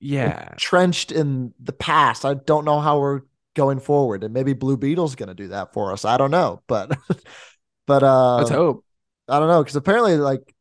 Yeah. 0.00 0.58
trenched 0.58 1.12
in 1.12 1.54
the 1.60 1.72
past. 1.72 2.24
I 2.24 2.34
don't 2.34 2.64
know 2.64 2.80
how 2.80 3.00
we're 3.00 3.22
going 3.54 3.80
forward, 3.80 4.24
and 4.24 4.34
maybe 4.34 4.52
Blue 4.52 4.76
Beetle's 4.76 5.14
going 5.16 5.28
to 5.28 5.34
do 5.34 5.48
that 5.48 5.72
for 5.72 5.92
us. 5.92 6.04
I 6.04 6.16
don't 6.16 6.30
know, 6.30 6.62
but 6.66 6.96
but 7.86 8.02
uh, 8.02 8.38
Let's 8.38 8.50
hope. 8.50 8.84
I 9.28 9.38
don't 9.38 9.48
know 9.48 9.62
because 9.62 9.76
apparently 9.76 10.16
like 10.16 10.54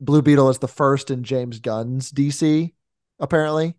Blue 0.00 0.22
Beetle 0.22 0.50
is 0.50 0.58
the 0.58 0.68
first 0.68 1.10
in 1.10 1.24
James 1.24 1.60
Gunn's 1.60 2.10
DC 2.12 2.74
apparently, 3.20 3.76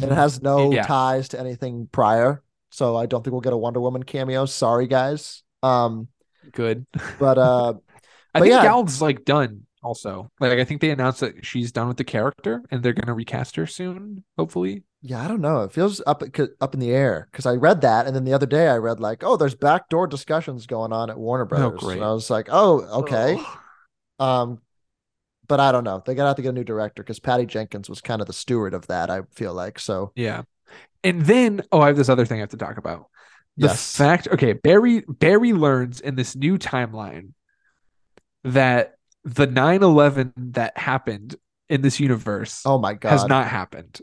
and 0.00 0.12
it 0.12 0.14
has 0.14 0.42
no 0.42 0.58
Mm-hmm. 0.64 0.72
Yeah. 0.74 0.86
ties 0.86 1.28
to 1.30 1.40
anything 1.40 1.88
prior. 1.92 2.42
So 2.70 2.96
I 2.96 3.06
don't 3.06 3.24
think 3.24 3.32
we'll 3.32 3.40
get 3.42 3.52
a 3.54 3.56
Wonder 3.58 3.80
Woman 3.80 4.02
cameo. 4.02 4.46
Sorry, 4.46 4.86
guys. 4.86 5.42
Um, 5.62 6.08
Good. 6.52 6.86
but 7.18 7.38
uh, 7.38 7.74
I 8.34 8.40
But 8.40 8.42
think 8.42 8.52
yeah. 8.54 8.62
Gal's 8.62 9.00
like 9.02 9.24
done 9.24 9.66
also. 9.82 10.30
Like 10.40 10.52
I 10.58 10.64
think 10.64 10.80
they 10.80 10.90
announced 10.90 11.20
that 11.20 11.44
she's 11.44 11.72
done 11.72 11.88
with 11.88 11.96
the 11.96 12.04
character 12.04 12.62
and 12.70 12.82
they're 12.82 12.92
gonna 12.92 13.14
recast 13.14 13.56
her 13.56 13.66
soon, 13.66 14.24
hopefully. 14.36 14.84
yeah, 15.00 15.24
I 15.24 15.28
don't 15.28 15.40
know. 15.40 15.62
It 15.62 15.72
feels 15.72 16.02
up 16.06 16.22
up 16.60 16.74
in 16.74 16.80
the 16.80 16.90
air 16.90 17.28
because 17.30 17.46
I 17.46 17.54
read 17.54 17.82
that, 17.82 18.06
and 18.06 18.16
then 18.16 18.24
the 18.24 18.32
other 18.34 18.46
day 18.46 18.68
I 18.68 18.76
read 18.78 18.98
like, 19.00 19.22
oh, 19.22 19.36
there's 19.36 19.54
backdoor 19.54 20.06
discussions 20.08 20.66
going 20.66 20.92
on 20.92 21.10
at 21.10 21.18
Warner 21.18 21.44
Brothers. 21.44 21.80
great. 21.80 21.96
And 21.96 22.04
I 22.04 22.12
was 22.12 22.30
like, 22.30 22.48
oh, 22.50 22.80
okay. 23.02 23.36
Ugh. 23.38 23.58
Um, 24.18 24.60
but 25.48 25.60
I 25.60 25.72
don't 25.72 25.84
know. 25.84 26.02
They 26.04 26.14
gotta 26.14 26.28
have 26.28 26.36
to 26.36 26.42
get 26.42 26.50
a 26.50 26.52
new 26.52 26.64
director 26.64 27.02
because 27.02 27.20
Patty 27.20 27.46
Jenkins 27.46 27.88
was 27.88 28.00
kind 28.00 28.20
of 28.20 28.26
the 28.26 28.32
steward 28.32 28.74
of 28.74 28.86
that. 28.88 29.10
I 29.10 29.22
feel 29.32 29.54
like 29.54 29.78
so. 29.78 30.12
Yeah. 30.14 30.42
And 31.04 31.22
then 31.22 31.62
oh, 31.72 31.80
I 31.80 31.88
have 31.88 31.96
this 31.96 32.08
other 32.08 32.26
thing 32.26 32.38
I 32.38 32.40
have 32.40 32.50
to 32.50 32.56
talk 32.56 32.78
about. 32.78 33.06
The 33.58 33.66
Yes. 33.66 33.96
fact 33.96 34.28
okay, 34.28 34.52
Barry 34.54 35.02
Barry 35.08 35.52
learns 35.52 36.00
in 36.00 36.14
this 36.14 36.34
new 36.36 36.58
timeline 36.58 37.32
that 38.44 38.94
the 39.24 39.46
9-11 39.46 40.32
that 40.54 40.78
happened 40.78 41.36
in 41.68 41.82
this 41.82 42.00
universe 42.00 42.62
Oh 42.64 42.78
my 42.78 42.94
god. 42.94 43.10
has 43.10 43.24
not 43.26 43.48
happened. 43.48 44.00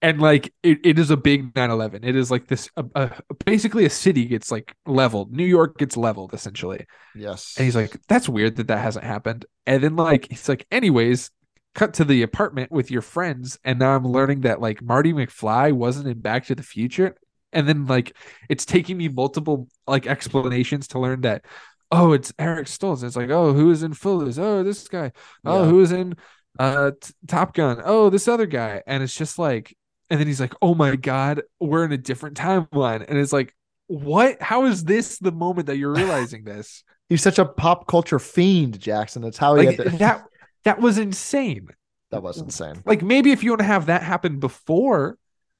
And 0.00 0.20
like 0.20 0.52
it, 0.62 0.78
it 0.84 0.98
is 0.98 1.10
a 1.10 1.16
big 1.16 1.54
9-11. 1.54 2.04
It 2.04 2.14
is 2.14 2.30
like 2.30 2.46
this 2.46 2.68
uh, 2.76 3.08
basically 3.44 3.84
a 3.84 3.90
city 3.90 4.26
gets 4.26 4.52
like 4.52 4.76
leveled. 4.86 5.32
New 5.32 5.44
York 5.46 5.76
gets 5.78 5.96
leveled 5.96 6.34
essentially. 6.34 6.86
Yes. 7.16 7.54
And 7.56 7.64
he's 7.64 7.74
like, 7.74 7.96
that's 8.06 8.28
weird 8.28 8.56
that 8.56 8.68
that 8.68 8.78
hasn't 8.78 9.04
happened. 9.04 9.44
And 9.66 9.82
then 9.82 9.96
like 9.96 10.28
he's 10.30 10.48
like, 10.48 10.66
anyways, 10.70 11.30
cut 11.74 11.94
to 11.94 12.04
the 12.04 12.22
apartment 12.22 12.70
with 12.70 12.90
your 12.92 13.02
friends, 13.02 13.58
and 13.64 13.78
now 13.80 13.96
I'm 13.96 14.06
learning 14.06 14.42
that 14.42 14.60
like 14.60 14.82
Marty 14.82 15.12
McFly 15.12 15.72
wasn't 15.72 16.06
in 16.06 16.20
Back 16.20 16.46
to 16.46 16.54
the 16.54 16.62
Future. 16.62 17.16
And 17.52 17.68
then 17.68 17.86
like 17.86 18.16
it's 18.48 18.64
taking 18.66 18.96
me 18.98 19.08
multiple 19.08 19.68
like 19.86 20.06
explanations 20.06 20.88
to 20.88 20.98
learn 20.98 21.22
that. 21.22 21.44
Oh, 21.90 22.12
it's 22.12 22.32
Eric 22.38 22.66
Stoltz. 22.66 23.02
It's 23.02 23.16
like, 23.16 23.30
oh, 23.30 23.54
who 23.54 23.70
is 23.70 23.82
in 23.82 23.94
Footloose? 23.94 24.38
Oh, 24.38 24.62
this 24.62 24.86
guy. 24.88 25.12
Oh, 25.44 25.62
Yeah. 25.64 25.70
who 25.70 25.80
is 25.80 25.92
in 25.92 26.16
uh 26.58 26.90
T- 27.00 27.14
Top 27.26 27.54
Gun? 27.54 27.80
Oh, 27.84 28.10
this 28.10 28.28
other 28.28 28.46
guy. 28.46 28.82
And 28.86 29.02
it's 29.02 29.14
just 29.14 29.38
like, 29.38 29.74
and 30.10 30.20
then 30.20 30.26
he's 30.26 30.40
like, 30.40 30.54
oh 30.60 30.74
my 30.74 30.96
god, 30.96 31.42
we're 31.60 31.84
in 31.84 31.92
a 31.92 31.98
different 31.98 32.36
timeline. 32.36 33.04
And 33.08 33.16
it's 33.18 33.32
like, 33.32 33.54
what? 33.86 34.42
How 34.42 34.66
is 34.66 34.84
this 34.84 35.18
the 35.18 35.32
moment 35.32 35.68
that 35.68 35.76
you're 35.78 35.94
realizing 35.94 36.44
this? 36.44 36.84
He's 37.08 37.22
such 37.22 37.38
a 37.38 37.46
pop 37.46 37.86
culture 37.86 38.18
fiend, 38.18 38.78
Jackson. 38.78 39.22
that's 39.22 39.38
how 39.38 39.54
he 39.54 39.66
like 39.68 39.76
to- 39.78 39.88
that 39.98 40.24
that 40.64 40.80
was 40.80 40.98
insane 40.98 41.68
that 42.10 42.22
was 42.22 42.38
insane. 42.38 42.82
like 42.84 43.00
maybe 43.02 43.30
if 43.32 43.42
you 43.42 43.50
want 43.52 43.60
to 43.60 43.64
have 43.66 43.86
that 43.86 44.02
happen 44.02 44.38
before 44.40 45.16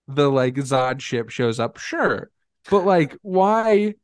the 0.08 0.28
like 0.30 0.54
zod 0.56 1.00
ship 1.00 1.30
shows 1.30 1.60
up 1.60 1.78
sure 1.78 2.30
but 2.70 2.84
like 2.84 3.16
why 3.22 3.94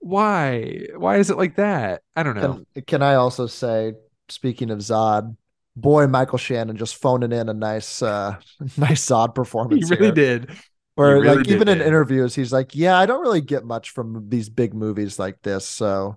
why 0.00 0.86
why 0.96 1.16
is 1.18 1.30
it 1.30 1.36
like 1.36 1.56
that 1.56 2.02
i 2.16 2.22
don't 2.22 2.36
know 2.36 2.60
Can, 2.74 2.82
can 2.86 3.02
I 3.02 3.14
also 3.14 3.46
say, 3.46 3.94
speaking 4.28 4.70
of 4.70 4.78
Zod, 4.78 5.36
boy, 5.76 6.06
Michael 6.06 6.38
Shannon 6.38 6.76
just 6.76 6.96
phoning 6.96 7.32
in 7.32 7.48
a 7.48 7.54
nice, 7.54 8.02
uh, 8.02 8.36
nice 8.76 9.04
Zod 9.06 9.34
performance. 9.34 9.88
he 9.88 9.94
really 9.94 10.06
here. 10.06 10.12
did 10.12 10.50
Or 10.96 11.20
really 11.20 11.36
like 11.36 11.42
did, 11.44 11.50
even 11.54 11.68
in 11.68 11.80
interviews, 11.80 12.34
he's 12.34 12.52
like, 12.52 12.74
"Yeah, 12.74 12.98
I 12.98 13.06
don't 13.06 13.20
really 13.22 13.40
get 13.40 13.64
much 13.64 13.90
from 13.90 14.28
these 14.28 14.48
big 14.48 14.74
movies 14.74 15.18
like 15.18 15.42
this." 15.42 15.66
So 15.66 16.16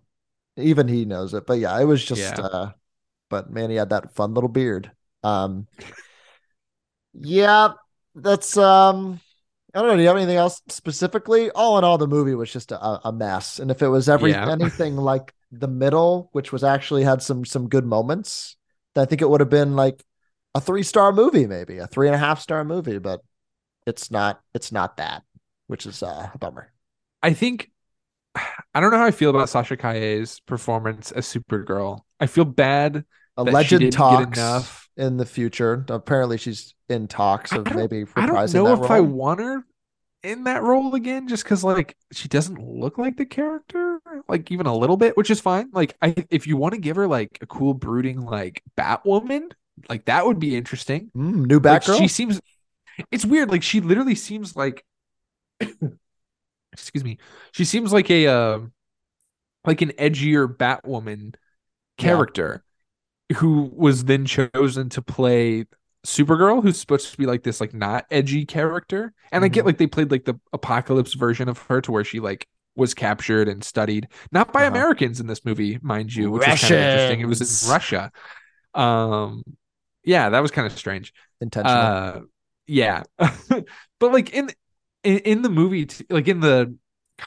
even 0.57 0.88
he 0.88 1.06
knows 1.06 1.34
it. 1.34 1.45
But 1.45 1.60
yeah, 1.60 1.80
it 1.80 1.85
was 1.85 2.03
just. 2.03 2.38
Yeah. 2.38 2.45
uh 2.45 2.72
But 3.30 3.52
man, 3.52 3.69
he 3.69 3.76
had 3.77 3.90
that 3.90 4.15
fun 4.15 4.34
little 4.34 4.49
beard. 4.49 4.91
Um. 5.23 5.68
Yeah, 7.14 7.73
that's 8.15 8.57
um. 8.57 9.19
I 9.76 9.80
don't 9.80 9.88
know. 9.90 9.95
Do 9.95 10.02
you 10.03 10.07
have 10.07 10.18
anything 10.18 10.38
else 10.38 10.61
specifically? 10.69 11.49
All 11.52 11.80
in 11.80 11.84
all, 11.84 11.98
the 11.98 12.07
movie 12.07 12.35
was 12.35 12.52
just 12.53 12.72
a, 12.72 13.07
a 13.07 13.11
mess. 13.11 13.60
And 13.60 13.72
if 13.72 13.81
it 13.81 13.88
was 13.88 14.07
every 14.07 14.31
Yeah. 14.31 14.48
anything 14.48 14.95
like 14.95 15.34
the 15.52 15.68
middle, 15.68 16.30
which 16.31 16.52
was 16.52 16.64
actually 16.64 17.03
had 17.03 17.22
some 17.23 17.44
some 17.45 17.69
good 17.69 17.85
moments, 17.85 18.56
then 18.94 19.03
I 19.03 19.06
think 19.06 19.22
it 19.22 19.30
would 19.30 19.40
have 19.41 19.49
been 19.49 19.76
like 19.76 20.03
a 20.56 20.61
three 20.61 20.84
star 20.84 21.11
movie, 21.11 21.48
maybe 21.48 21.80
a 21.80 21.88
three 21.88 22.07
and 22.07 22.15
a 22.15 22.19
half 22.19 22.40
star 22.40 22.64
movie, 22.64 22.99
but 22.99 23.22
it's 23.88 24.11
not. 24.11 24.41
It's 24.53 24.72
not 24.72 24.98
that, 24.98 25.23
which 25.68 25.85
is 25.85 26.03
uh, 26.03 26.30
a 26.34 26.38
bummer. 26.38 26.72
I 27.22 27.34
think 27.34 27.72
I 28.73 28.81
don't 28.81 28.91
know 28.91 28.98
how 28.98 29.06
I 29.06 29.11
feel 29.11 29.30
about 29.30 29.49
Sasha 29.49 29.77
Calle's 29.77 30.40
performance 30.41 31.11
as 31.11 31.26
Supergirl. 31.31 32.02
I 32.19 32.27
feel 32.27 32.45
bad. 32.45 33.06
A 33.38 33.45
That 33.45 33.52
legend 33.52 33.91
talks 33.91 34.38
enough. 34.38 34.90
in 34.98 35.18
the 35.18 35.26
future. 35.26 35.85
Apparently, 35.90 36.38
she's 36.38 36.73
in 36.94 37.07
talks 37.10 37.56
of 37.56 37.74
maybe 37.74 38.06
I 38.15 38.26
don't 38.28 38.52
know 38.52 38.74
if 38.74 38.91
I 38.91 39.02
want 39.02 39.40
her 39.40 39.65
in 40.24 40.45
that 40.45 40.64
role 40.64 40.95
again, 40.95 41.28
just 41.28 41.44
because 41.44 41.64
like 41.64 41.98
she 42.11 42.28
doesn't 42.30 42.60
look 42.60 42.98
like 42.98 43.18
the 43.18 43.26
character, 43.26 43.99
like 44.30 44.52
even 44.52 44.68
a 44.68 44.76
little 44.76 44.98
bit, 44.98 45.18
which 45.18 45.32
is 45.32 45.41
fine. 45.41 45.70
Like 45.74 45.95
I, 46.02 46.15
if 46.30 46.48
you 46.48 46.57
want 46.57 46.76
to 46.76 46.82
give 46.82 46.95
her 46.98 47.07
like 47.07 47.40
a 47.41 47.48
cool 47.48 47.74
brooding 47.74 48.22
like 48.22 48.64
Batwoman, 48.78 49.52
like 49.90 50.06
that 50.06 50.26
would 50.26 50.40
be 50.40 50.56
interesting. 50.57 51.11
Mm, 51.15 51.45
new 51.48 51.60
Like, 51.68 51.84
Batgirl. 51.84 51.84
she 51.84 52.07
seems 52.07 52.41
it's 53.11 53.26
weird 53.26 53.49
like 53.52 53.64
she 53.64 53.82
literally 53.82 54.15
seems 54.15 54.56
like 54.56 54.86
excuse 56.74 57.03
me 57.03 57.18
she 57.52 57.65
seems 57.65 57.94
like 57.94 58.10
a 58.10 58.28
uh, 58.28 58.60
like 59.65 59.82
an 59.82 59.90
edgier 59.91 60.48
batwoman 60.48 61.36
Yeah. 61.98 62.26
character 62.28 62.64
who 63.38 63.72
was 63.76 64.06
then 64.06 64.26
chosen 64.26 64.90
to 64.90 65.02
play 65.02 65.65
supergirl 66.05 66.61
who's 66.61 66.80
supposed 66.80 67.11
to 67.11 67.17
be 67.17 67.25
like 67.25 67.43
this 67.43 67.61
like 67.61 67.73
not 67.73 68.05
edgy 68.11 68.45
character. 68.45 69.13
And 69.31 69.43
i 69.45 69.47
get 69.47 69.63
Mhm. 69.63 69.67
like 69.67 69.77
they 69.77 69.88
played 69.88 70.11
like 70.11 70.25
the 70.25 70.35
apocalypse 70.51 71.13
version 71.13 71.47
of 71.49 71.57
her 71.63 71.81
to 71.81 71.91
where 71.91 72.03
she 72.03 72.19
like 72.19 72.47
was 72.75 72.93
captured 72.93 73.47
and 73.47 73.63
studied. 73.63 74.07
Not 74.31 74.51
by 74.51 74.61
Uh-huh. 74.65 74.69
americans 74.75 75.19
in 75.19 75.27
this 75.27 75.45
movie 75.45 75.80
mind 75.81 76.13
you 76.13 76.30
which 76.31 76.47
was 76.47 76.61
kind 76.61 76.73
of 76.73 76.80
interesting. 76.80 77.19
It 77.21 77.25
was 77.27 77.63
in 77.65 77.69
russia. 77.71 78.11
Um 78.73 79.43
yeah 80.03 80.30
that 80.30 80.39
was 80.41 80.51
kind 80.51 80.67
of 80.67 80.77
strange. 80.77 81.13
Intentional. 81.41 81.81
uh 81.81 82.19
yeah. 82.67 83.03
But 83.99 84.11
like 84.11 84.31
in 84.34 84.49
in, 85.03 85.17
in 85.19 85.41
the 85.41 85.49
movie 85.49 85.88
like 86.09 86.27
in 86.27 86.39
the 86.41 86.75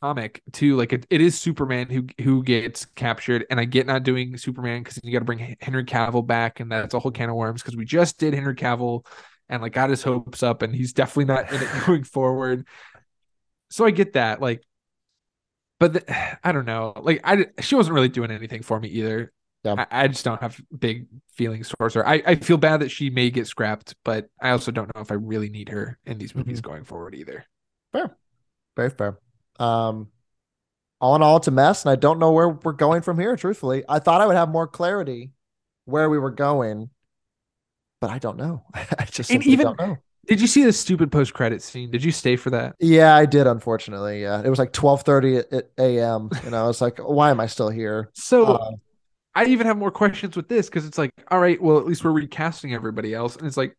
comic 0.00 0.42
too 0.52 0.76
like 0.76 0.92
it, 0.92 1.06
it 1.10 1.20
is 1.20 1.38
superman 1.38 1.88
who 1.88 2.06
who 2.22 2.42
gets 2.42 2.84
captured 2.84 3.46
and 3.50 3.58
i 3.58 3.64
get 3.64 3.86
not 3.86 4.02
doing 4.02 4.36
superman 4.36 4.82
because 4.82 4.98
you 5.02 5.12
got 5.12 5.20
to 5.20 5.24
bring 5.24 5.56
henry 5.60 5.84
cavill 5.84 6.26
back 6.26 6.60
and 6.60 6.70
that's 6.70 6.94
a 6.94 6.98
whole 6.98 7.10
can 7.10 7.30
of 7.30 7.36
worms 7.36 7.62
because 7.62 7.76
we 7.76 7.84
just 7.84 8.18
did 8.18 8.34
henry 8.34 8.54
cavill 8.54 9.06
and 9.48 9.62
like 9.62 9.72
got 9.72 9.90
his 9.90 10.02
hopes 10.02 10.42
up 10.42 10.62
and 10.62 10.74
he's 10.74 10.92
definitely 10.92 11.24
not 11.24 11.50
in 11.52 11.62
it 11.62 11.68
going 11.86 12.04
forward 12.04 12.66
so 13.70 13.84
i 13.84 13.90
get 13.90 14.14
that 14.14 14.40
like 14.40 14.62
but 15.78 15.92
the, 15.92 16.38
i 16.46 16.52
don't 16.52 16.66
know 16.66 16.92
like 17.00 17.20
i 17.24 17.46
she 17.60 17.74
wasn't 17.74 17.94
really 17.94 18.08
doing 18.08 18.30
anything 18.30 18.62
for 18.62 18.78
me 18.78 18.88
either 18.88 19.32
Yeah. 19.64 19.86
I, 19.90 20.04
I 20.04 20.08
just 20.08 20.24
don't 20.24 20.40
have 20.40 20.60
big 20.78 21.06
feelings 21.34 21.68
towards 21.68 21.94
her. 21.94 22.06
I, 22.06 22.22
I 22.24 22.34
feel 22.36 22.56
bad 22.56 22.80
that 22.80 22.90
she 22.90 23.10
may 23.10 23.30
get 23.30 23.48
scrapped, 23.48 23.96
but 24.04 24.28
I 24.40 24.50
also 24.50 24.70
don't 24.70 24.94
know 24.94 25.00
if 25.00 25.10
I 25.10 25.14
really 25.14 25.48
need 25.48 25.70
her 25.70 25.98
in 26.06 26.18
these 26.18 26.30
mm-hmm. 26.30 26.40
movies 26.40 26.60
going 26.60 26.84
forward 26.84 27.16
either. 27.16 27.44
Very 28.76 28.90
fair. 28.90 29.18
Um, 29.60 30.08
all 31.00 31.14
in 31.16 31.22
all, 31.22 31.36
it's 31.36 31.48
a 31.48 31.50
mess, 31.50 31.84
and 31.84 31.90
I 31.92 31.96
don't 31.96 32.18
know 32.18 32.32
where 32.32 32.48
we're 32.48 32.72
going 32.72 33.02
from 33.02 33.18
here. 33.18 33.36
Truthfully, 33.36 33.84
I 33.88 33.98
thought 33.98 34.20
I 34.20 34.26
would 34.26 34.36
have 34.36 34.48
more 34.48 34.66
clarity 34.66 35.32
where 35.84 36.08
we 36.08 36.18
were 36.18 36.30
going, 36.30 36.88
but 38.00 38.10
I 38.10 38.18
don't 38.18 38.36
know. 38.38 38.64
I 38.74 39.04
just 39.10 39.30
And 39.30 39.44
even- 39.46 39.66
don't 39.66 39.78
know. 39.78 39.96
Did 40.26 40.40
you 40.40 40.48
see 40.48 40.64
the 40.64 40.72
stupid 40.72 41.12
post 41.12 41.34
credit 41.34 41.62
scene? 41.62 41.88
Did 41.92 42.02
you 42.02 42.10
stay 42.10 42.34
for 42.34 42.50
that? 42.50 42.74
Yeah, 42.80 43.14
I 43.14 43.26
did. 43.26 43.46
Unfortunately, 43.46 44.22
yeah, 44.22 44.42
it 44.42 44.50
was 44.50 44.58
like 44.58 44.72
twelve 44.72 45.02
thirty 45.02 45.40
a.m. 45.78 46.30
and 46.44 46.56
I 46.56 46.66
was 46.66 46.80
like, 46.80 46.98
"Why 46.98 47.30
am 47.30 47.38
I 47.38 47.46
still 47.46 47.68
here?" 47.70 48.10
So 48.14 48.44
Uh, 48.56 48.70
I 49.36 49.44
even 49.44 49.68
have 49.68 49.76
more 49.76 49.92
questions 49.92 50.34
with 50.34 50.48
this 50.48 50.66
because 50.68 50.84
it's 50.84 50.98
like, 50.98 51.12
all 51.30 51.38
right, 51.38 51.62
well, 51.62 51.78
at 51.78 51.86
least 51.86 52.02
we're 52.02 52.10
recasting 52.10 52.74
everybody 52.74 53.14
else. 53.14 53.36
And 53.36 53.46
it's 53.46 53.56
like, 53.58 53.76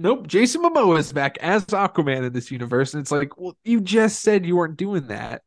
nope, 0.00 0.26
Jason 0.26 0.62
Momoa 0.62 0.98
is 0.98 1.12
back 1.12 1.38
as 1.38 1.64
Aquaman 1.66 2.26
in 2.26 2.32
this 2.32 2.50
universe. 2.50 2.94
And 2.94 3.02
it's 3.02 3.12
like, 3.12 3.36
well, 3.38 3.56
you 3.64 3.80
just 3.80 4.20
said 4.20 4.46
you 4.46 4.56
weren't 4.56 4.76
doing 4.76 5.08
that. 5.08 5.42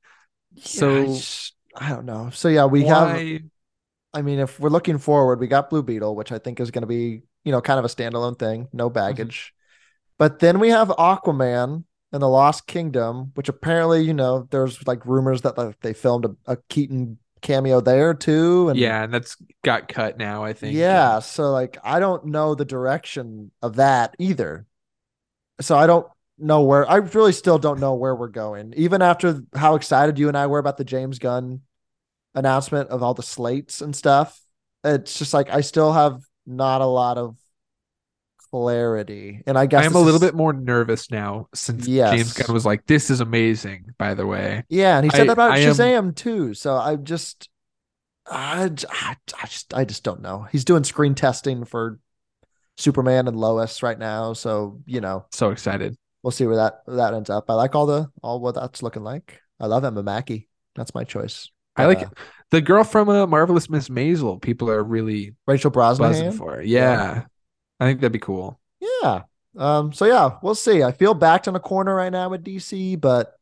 yeah, 0.54 0.64
So 0.64 1.18
I 1.76 1.90
don't 1.90 2.06
know. 2.06 2.30
So 2.32 2.50
yeah, 2.50 2.66
we 2.66 2.86
have. 2.86 3.18
I 4.16 4.22
mean, 4.22 4.40
if 4.40 4.60
we're 4.60 4.70
looking 4.70 5.00
forward, 5.00 5.40
we 5.40 5.48
got 5.48 5.72
Blue 5.72 5.82
Beetle, 5.82 6.16
which 6.16 6.32
I 6.32 6.38
think 6.38 6.60
is 6.60 6.70
going 6.70 6.84
to 6.84 6.88
be, 6.88 7.24
you 7.44 7.52
know, 7.52 7.62
kind 7.62 7.80
of 7.80 7.86
a 7.86 7.88
standalone 7.88 8.38
thing, 8.38 8.68
no 8.72 8.88
mm-hmm. 8.88 8.94
baggage. 8.94 9.54
But 10.20 10.38
then 10.38 10.60
we 10.60 10.70
have 10.70 10.90
Aquaman 10.90 11.84
and 12.12 12.22
the 12.22 12.30
Lost 12.30 12.68
Kingdom, 12.68 13.32
which 13.34 13.50
apparently, 13.50 14.04
you 14.04 14.14
know, 14.14 14.48
there's 14.52 14.86
like 14.86 15.04
rumors 15.08 15.42
that 15.42 15.58
like, 15.58 15.80
they 15.80 15.94
filmed 15.94 16.26
a, 16.26 16.36
a 16.46 16.58
Keaton 16.70 17.18
cameo 17.44 17.82
there 17.82 18.14
too. 18.14 18.70
And 18.70 18.80
yeah, 18.80 19.04
and 19.04 19.14
that's 19.14 19.38
got 19.64 19.88
cut 19.88 20.18
now, 20.18 20.44
I 20.44 20.54
think. 20.54 20.76
yeah, 20.76 21.20
so 21.20 21.52
like 21.52 21.78
I 21.84 22.00
don't 22.00 22.26
know 22.26 22.56
the 22.56 22.66
direction 22.66 23.52
of 23.62 23.76
that 23.76 24.16
either. 24.18 24.66
So 25.62 25.78
I 25.78 25.86
don't 25.86 26.08
know 26.40 26.64
where 26.64 26.90
I 26.90 26.96
really 26.96 27.34
still 27.34 27.60
don't 27.60 27.80
know 27.80 27.94
where 27.94 28.16
we're 28.16 28.28
going. 28.28 28.74
Even 28.76 29.02
after 29.02 29.44
how 29.56 29.76
excited 29.76 30.18
you 30.18 30.28
and 30.28 30.38
I 30.38 30.48
were 30.48 30.60
about 30.60 30.78
the 30.78 30.84
James 30.84 31.20
Gunn 31.20 31.62
announcement 32.34 32.90
of 32.90 33.04
all 33.04 33.14
the 33.14 33.22
slates 33.22 33.82
and 33.82 33.96
stuff, 33.96 34.40
it's 34.84 35.20
just 35.20 35.34
like 35.34 35.50
I 35.50 35.62
still 35.62 35.94
have 35.94 36.24
not 36.46 36.82
a 36.82 36.86
lot 36.86 37.18
of 37.18 37.38
clarity. 38.54 39.42
And 39.48 39.58
I 39.58 39.66
guess 39.66 39.82
I 39.82 39.86
am 39.88 39.96
a 39.96 40.00
little 40.00 40.16
is- 40.16 40.22
bit 40.22 40.36
more 40.36 40.54
nervous 40.54 41.10
now 41.10 41.48
since 41.56 41.88
Yes. 41.88 42.12
James 42.16 42.34
Gunn 42.34 42.54
was 42.54 42.68
like, 42.68 42.86
"This 42.86 43.10
is 43.10 43.20
amazing." 43.20 43.86
By 43.98 44.14
the 44.14 44.28
way, 44.28 44.64
Yeah, 44.70 44.98
and 44.98 45.06
he 45.06 45.10
said 45.10 45.22
I- 45.22 45.26
that 45.26 45.34
about 45.34 45.52
I 45.52 45.58
am- 45.60 45.74
Shazam 45.74 46.16
too. 46.16 46.54
So 46.54 46.76
I 46.76 46.96
just, 46.98 47.50
I 48.32 48.70
just, 49.48 49.74
I 49.74 49.86
just 49.86 50.04
don't 50.04 50.22
know. 50.22 50.46
He's 50.52 50.66
doing 50.66 50.84
screen 50.84 51.16
testing 51.16 51.66
for 51.66 52.00
Superman 52.78 53.28
and 53.28 53.36
Lois 53.36 53.82
right 53.82 53.98
now, 53.98 54.34
so 54.34 54.80
you 54.86 55.02
know 55.02 55.26
so 55.32 55.50
excited. 55.50 55.96
we'll 56.22 56.32
see 56.32 56.46
where 56.46 56.56
that 56.58 56.82
that 56.88 57.14
ends 57.16 57.30
up. 57.32 57.46
I 57.50 57.56
like 57.56 57.74
all 57.74 57.88
the 57.88 58.10
all 58.22 58.40
what 58.40 58.54
that's 58.56 58.84
looking 58.84 59.04
like. 59.04 59.42
I 59.60 59.66
love 59.66 59.84
Emma 59.84 60.04
Mackey. 60.04 60.48
That's 60.76 60.94
my 60.94 61.04
choice. 61.04 61.50
I 61.76 61.88
like 61.88 62.04
Uh, 62.04 62.10
the 62.52 62.62
girl 62.62 62.84
from 62.84 63.10
uh, 63.10 63.26
Marvelous 63.26 63.68
Miss 63.70 63.90
Maisel. 63.90 64.40
People 64.40 64.70
are 64.70 64.84
really 64.84 65.34
Rachel 65.48 65.72
Brosnahan. 65.72 66.34
for. 66.38 66.62
Yeah. 66.62 66.92
Yeah. 67.16 67.24
I 67.80 67.86
think 67.86 68.02
that'd 68.02 68.12
be 68.12 68.20
cool. 68.20 68.60
Yeah. 68.80 69.24
Um. 69.58 69.94
So 69.94 70.06
yeah, 70.06 70.38
we'll 70.42 70.56
see. 70.56 70.84
I 70.84 70.92
feel 70.92 71.14
backed 71.14 71.48
in 71.48 71.56
a 71.56 71.60
corner 71.60 71.96
right 71.96 72.12
now 72.12 72.30
with 72.30 72.44
DC, 72.44 73.00
but 73.00 73.34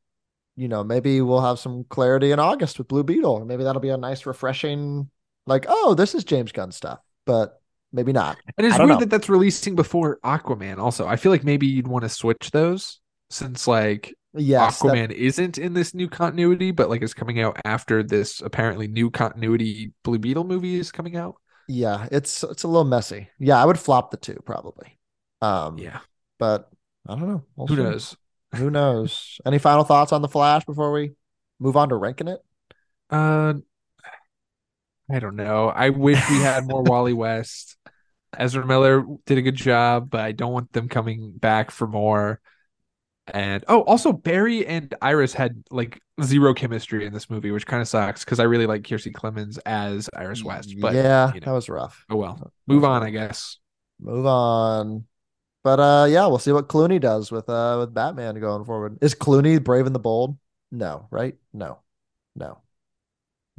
you 0.56 0.68
know 0.68 0.84
maybe 0.84 1.22
we'll 1.22 1.41
have 1.41 1.60
some 1.60 1.86
clarity 1.86 2.32
in 2.32 2.40
August 2.40 2.78
with 2.78 2.88
Blue 2.88 3.03
Beetle. 3.03 3.45
Maybe 3.45 3.64
that'll 3.64 3.82
be 3.82 3.90
a 3.90 3.98
nice, 3.98 4.26
refreshing. 4.26 5.10
Like, 5.48 5.66
oh, 5.68 5.95
this 5.95 6.14
is 6.14 6.24
James 6.24 6.52
Gunn 6.52 6.72
stuff, 6.72 6.99
but 7.26 7.62
maybe 7.91 8.14
not. 8.14 8.38
And 8.58 8.68
it's 8.68 8.78
weird 8.78 8.90
know. 8.90 8.99
that 8.99 9.10
that's 9.10 9.30
releasing 9.30 9.76
before 9.76 10.20
Aquaman. 10.24 10.78
Also, 10.78 11.08
I 11.08 11.16
feel 11.16 11.32
like 11.32 11.44
maybe 11.44 11.68
you'd 11.68 11.88
want 11.88 12.03
to 12.03 12.10
switch 12.10 12.52
those 12.52 12.99
since 13.30 13.68
like 13.68 14.14
Yes, 14.34 14.80
Aquaman 14.80 15.12
isn't 15.12 15.58
in 15.58 15.74
this 15.74 15.94
new 15.94 16.08
continuity, 16.08 16.72
but 16.72 16.90
like 16.90 17.02
is 17.02 17.14
coming 17.14 17.41
out 17.41 17.60
after 17.66 18.02
this 18.02 18.41
apparently 18.41 18.88
new 18.88 19.10
continuity 19.12 19.91
Blue 20.03 20.20
Beetle 20.20 20.45
movie 20.45 20.80
is 20.80 20.91
coming 20.91 21.18
out. 21.18 21.36
Yeah, 21.72 22.07
it's 22.11 22.43
it's 22.43 22.64
a 22.64 22.68
little 22.68 22.84
messy. 22.85 23.30
Yeah, 23.39 23.61
I 23.61 23.65
would 23.65 23.80
flop 23.80 24.11
the 24.11 24.18
two 24.18 24.39
probably. 24.45 24.99
Um, 25.41 25.77
Yeah. 25.77 25.99
but 26.39 26.69
I 27.07 27.15
don't 27.15 27.27
know. 27.27 27.45
We'll 27.56 27.68
Who 27.68 27.76
see. 27.76 27.81
knows? 27.84 28.18
Who 28.56 28.69
knows? 28.69 29.39
Any 29.45 29.60
final 29.60 29.84
thoughts 29.84 30.11
on 30.11 30.22
the 30.22 30.27
Flash 30.27 30.65
before 30.65 30.91
we 30.91 31.14
move 31.60 31.77
on 31.77 31.89
to 31.89 31.95
ranking 31.95 32.27
it? 32.27 32.41
Uh, 33.10 33.53
I 35.10 35.19
don't 35.19 35.35
know. 35.35 35.68
I 35.69 35.89
wish 35.89 36.30
we 36.30 36.39
had 36.39 36.65
more 36.65 36.84
Wally 36.84 37.14
West. 37.14 37.77
Ezra 38.38 38.65
Miller 38.65 39.06
did 39.26 39.38
a 39.38 39.41
good 39.41 39.56
job, 39.56 40.10
but 40.10 40.22
I 40.22 40.31
don't 40.34 40.53
want 40.53 40.73
them 40.73 40.89
coming 40.89 41.34
back 41.34 41.72
for 41.72 41.88
more. 41.88 42.41
And 43.27 43.64
oh, 43.68 43.81
also 43.81 44.11
Barry 44.11 44.65
and 44.65 44.93
Iris 45.02 45.34
had 45.34 45.64
like 45.69 46.02
zero 46.23 46.53
chemistry 46.53 47.06
in 47.06 47.14
this 47.14 47.30
movie, 47.30 47.52
which 47.52 47.68
kind 47.68 47.81
of 47.81 47.88
sucks 47.88 48.26
because 48.26 48.39
I 48.39 48.43
really 48.43 48.65
like 48.65 48.81
Kiersey 48.81 49.11
Clemons 49.11 49.60
as 49.65 50.10
Iris 50.15 50.43
West. 50.43 50.76
But 50.80 50.95
yeah, 50.95 51.34
you 51.34 51.39
know, 51.39 51.45
that 51.45 51.52
was 51.52 51.69
rough. 51.69 52.06
oh 52.10 52.15
well. 52.15 52.52
Move 52.68 52.84
on, 52.84 53.03
I 53.03 53.11
guess. 53.11 53.57
Move 53.99 54.26
on. 54.26 55.06
But 55.64 55.80
uh, 55.80 56.07
yeah, 56.10 56.26
we'll 56.26 56.39
see 56.39 56.52
what 56.52 56.68
Clooney 56.68 56.99
does 56.99 57.31
with 57.31 57.48
uh 57.48 57.77
with 57.80 57.93
Batman 57.93 58.39
going 58.39 58.65
forward. 58.65 58.98
Is 59.02 59.14
Clooney 59.14 59.64
brave 59.64 59.85
and 59.85 59.95
the 59.95 59.99
bold? 59.99 60.38
No, 60.72 61.07
right? 61.11 61.35
No, 61.53 61.80
no, 62.35 62.60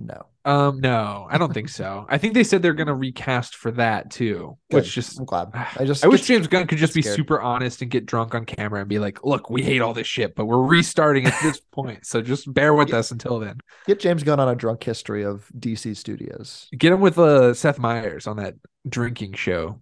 no. 0.07 0.27
Um, 0.45 0.81
no, 0.81 1.27
I 1.31 1.39
don't 1.39 1.55
think 1.55 1.69
so. 1.81 2.05
I 2.09 2.19
think 2.19 2.35
they 2.35 2.45
said 2.45 2.63
they're 2.63 2.75
gonna 2.75 2.95
recast 2.95 3.57
for 3.57 3.71
that 3.73 4.11
too, 4.11 4.59
Good. 4.71 4.79
which 4.79 4.93
just 4.93 5.19
I'm 5.19 5.25
glad. 5.25 5.51
I 5.55 5.85
just 5.85 6.05
I 6.05 6.09
wish 6.09 6.23
James 6.23 6.47
Gunn 6.49 6.67
could 6.67 6.79
just 6.79 6.95
be 6.95 7.03
scared. 7.03 7.17
super 7.17 7.41
honest 7.41 7.83
and 7.83 7.91
get 7.91 8.07
drunk 8.07 8.35
on 8.35 8.45
camera 8.45 8.81
and 8.81 8.89
be 8.89 8.99
like, 8.99 9.25
"Look, 9.25 9.51
we 9.51 9.63
hate 9.63 9.81
all 9.81 9.95
this 9.95 10.07
shit, 10.07 10.35
but 10.35 10.47
we're 10.47 10.63
restarting 10.63 11.27
at 11.27 11.35
this 11.43 11.61
point, 11.73 12.07
so 12.07 12.21
just 12.23 12.53
bear 12.53 12.75
with 12.75 12.93
us 12.93 13.11
until 13.11 13.39
then." 13.39 13.59
get 13.87 14.01
James 14.01 14.23
Gunn 14.23 14.41
on 14.41 14.49
a 14.49 14.55
drunk 14.55 14.83
history 14.83 15.25
of 15.25 15.49
DC 15.59 15.97
Studios. 15.97 16.69
Get 16.77 16.93
him 16.93 17.01
with 17.01 17.19
uh, 17.19 17.55
Seth 17.55 17.79
Meyers 17.79 18.27
on 18.27 18.37
that 18.37 18.55
drinking 18.89 19.35
show 19.35 19.79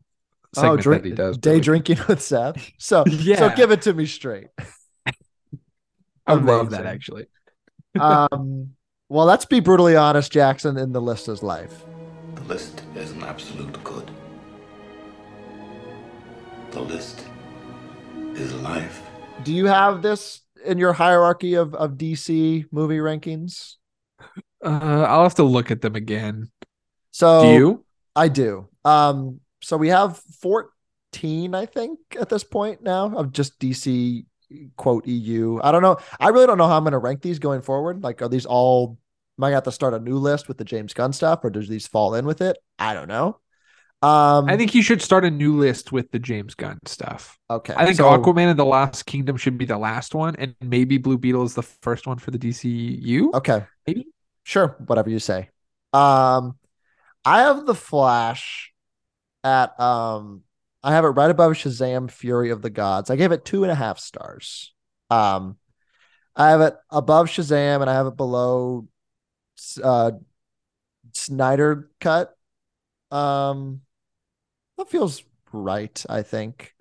segment 0.54 0.80
oh, 0.80 0.82
drink, 0.82 1.02
that 1.02 1.08
he 1.08 1.14
does. 1.14 1.38
day 1.38 1.60
drinking 1.60 1.98
with 2.08 2.20
Seth. 2.20 2.70
So 2.78 3.04
yeah. 3.08 3.38
so 3.38 3.56
give 3.56 3.70
it 3.70 3.82
to 3.82 3.94
me 3.94 4.06
straight. 4.06 4.48
I 6.26 6.34
love 6.34 6.70
that 6.70 6.86
actually. 6.86 7.26
um, 7.98 8.74
well, 9.10 9.26
let's 9.26 9.44
be 9.44 9.58
brutally 9.58 9.96
honest, 9.96 10.30
Jackson. 10.30 10.78
In 10.78 10.92
the 10.92 11.00
list 11.00 11.28
is 11.28 11.42
life. 11.42 11.84
The 12.36 12.42
list 12.44 12.84
is 12.94 13.10
an 13.10 13.24
absolute 13.24 13.82
good. 13.82 14.08
The 16.70 16.80
list 16.80 17.26
is 18.34 18.54
life. 18.54 19.02
Do 19.42 19.52
you 19.52 19.66
have 19.66 20.00
this 20.00 20.42
in 20.64 20.78
your 20.78 20.92
hierarchy 20.92 21.54
of, 21.54 21.74
of 21.74 21.94
DC 21.94 22.66
movie 22.70 22.98
rankings? 22.98 23.74
Uh, 24.64 25.06
I'll 25.08 25.24
have 25.24 25.34
to 25.36 25.42
look 25.42 25.72
at 25.72 25.80
them 25.80 25.96
again. 25.96 26.50
So 27.10 27.42
Do 27.42 27.48
you? 27.52 27.84
I 28.14 28.28
do. 28.28 28.68
Um, 28.84 29.40
so 29.60 29.76
we 29.76 29.88
have 29.88 30.18
14, 30.40 31.54
I 31.54 31.66
think, 31.66 31.98
at 32.18 32.28
this 32.28 32.44
point 32.44 32.82
now 32.82 33.16
of 33.16 33.32
just 33.32 33.58
DC 33.58 34.24
quote 34.76 35.06
EU. 35.06 35.60
I 35.62 35.72
don't 35.72 35.82
know. 35.82 35.98
I 36.18 36.28
really 36.28 36.46
don't 36.46 36.58
know 36.58 36.66
how 36.68 36.76
I'm 36.76 36.84
going 36.84 36.92
to 36.92 36.98
rank 36.98 37.22
these 37.22 37.38
going 37.38 37.62
forward. 37.62 38.02
Like, 38.02 38.22
are 38.22 38.28
these 38.28 38.46
all, 38.46 38.98
am 39.38 39.44
I 39.44 39.46
going 39.48 39.52
to 39.52 39.56
have 39.56 39.64
to 39.64 39.72
start 39.72 39.94
a 39.94 39.98
new 40.00 40.18
list 40.18 40.48
with 40.48 40.58
the 40.58 40.64
James 40.64 40.92
Gunn 40.94 41.12
stuff 41.12 41.40
or 41.44 41.50
does 41.50 41.68
these 41.68 41.86
fall 41.86 42.14
in 42.14 42.24
with 42.26 42.40
it? 42.40 42.58
I 42.78 42.94
don't 42.94 43.08
know. 43.08 43.38
Um, 44.02 44.48
I 44.48 44.56
think 44.56 44.74
you 44.74 44.82
should 44.82 45.02
start 45.02 45.26
a 45.26 45.30
new 45.30 45.58
list 45.58 45.92
with 45.92 46.10
the 46.10 46.18
James 46.18 46.54
Gunn 46.54 46.78
stuff. 46.86 47.38
okay. 47.50 47.74
I 47.76 47.84
think 47.84 47.98
so- 47.98 48.04
Aquaman 48.04 48.48
and 48.48 48.58
the 48.58 48.64
Lost 48.64 49.04
Kingdom 49.04 49.36
should 49.36 49.58
be 49.58 49.66
the 49.66 49.76
last 49.76 50.14
one, 50.14 50.36
and 50.36 50.54
maybe 50.62 50.96
Blue 50.96 51.18
Beetle 51.18 51.42
is 51.44 51.54
the 51.54 51.62
first 51.62 52.06
one 52.06 52.16
for 52.16 52.30
the 52.30 52.38
DCU. 52.38 53.34
Okay. 53.34 53.64
Maybe. 53.86 54.06
Sure. 54.42 54.74
Whatever 54.86 55.10
you 55.10 55.18
say. 55.18 55.50
Um, 55.92 56.56
I 57.26 57.40
have 57.40 57.66
the 57.66 57.74
Flash 57.74 58.72
at 59.44 59.78
um, 59.78 60.44
I 60.82 60.92
have 60.92 61.04
it 61.04 61.08
right 61.08 61.30
above 61.30 61.52
Shazam: 61.52 62.10
Fury 62.10 62.50
of 62.50 62.62
the 62.62 62.70
Gods. 62.70 63.10
I 63.10 63.16
gave 63.16 63.32
it 63.32 63.44
two 63.44 63.64
and 63.64 63.72
a 63.72 63.74
half 63.74 63.98
stars. 63.98 64.72
Um, 65.10 65.56
I 66.34 66.50
have 66.50 66.60
it 66.60 66.74
above 66.90 67.26
Shazam, 67.28 67.80
and 67.80 67.90
I 67.90 67.94
have 67.94 68.06
it 68.06 68.16
below 68.16 68.88
uh 69.82 70.12
Snyder 71.12 71.90
cut. 72.00 72.36
Um, 73.10 73.82
that 74.78 74.90
feels 74.90 75.22
right. 75.52 76.04
I 76.08 76.22
think. 76.22 76.74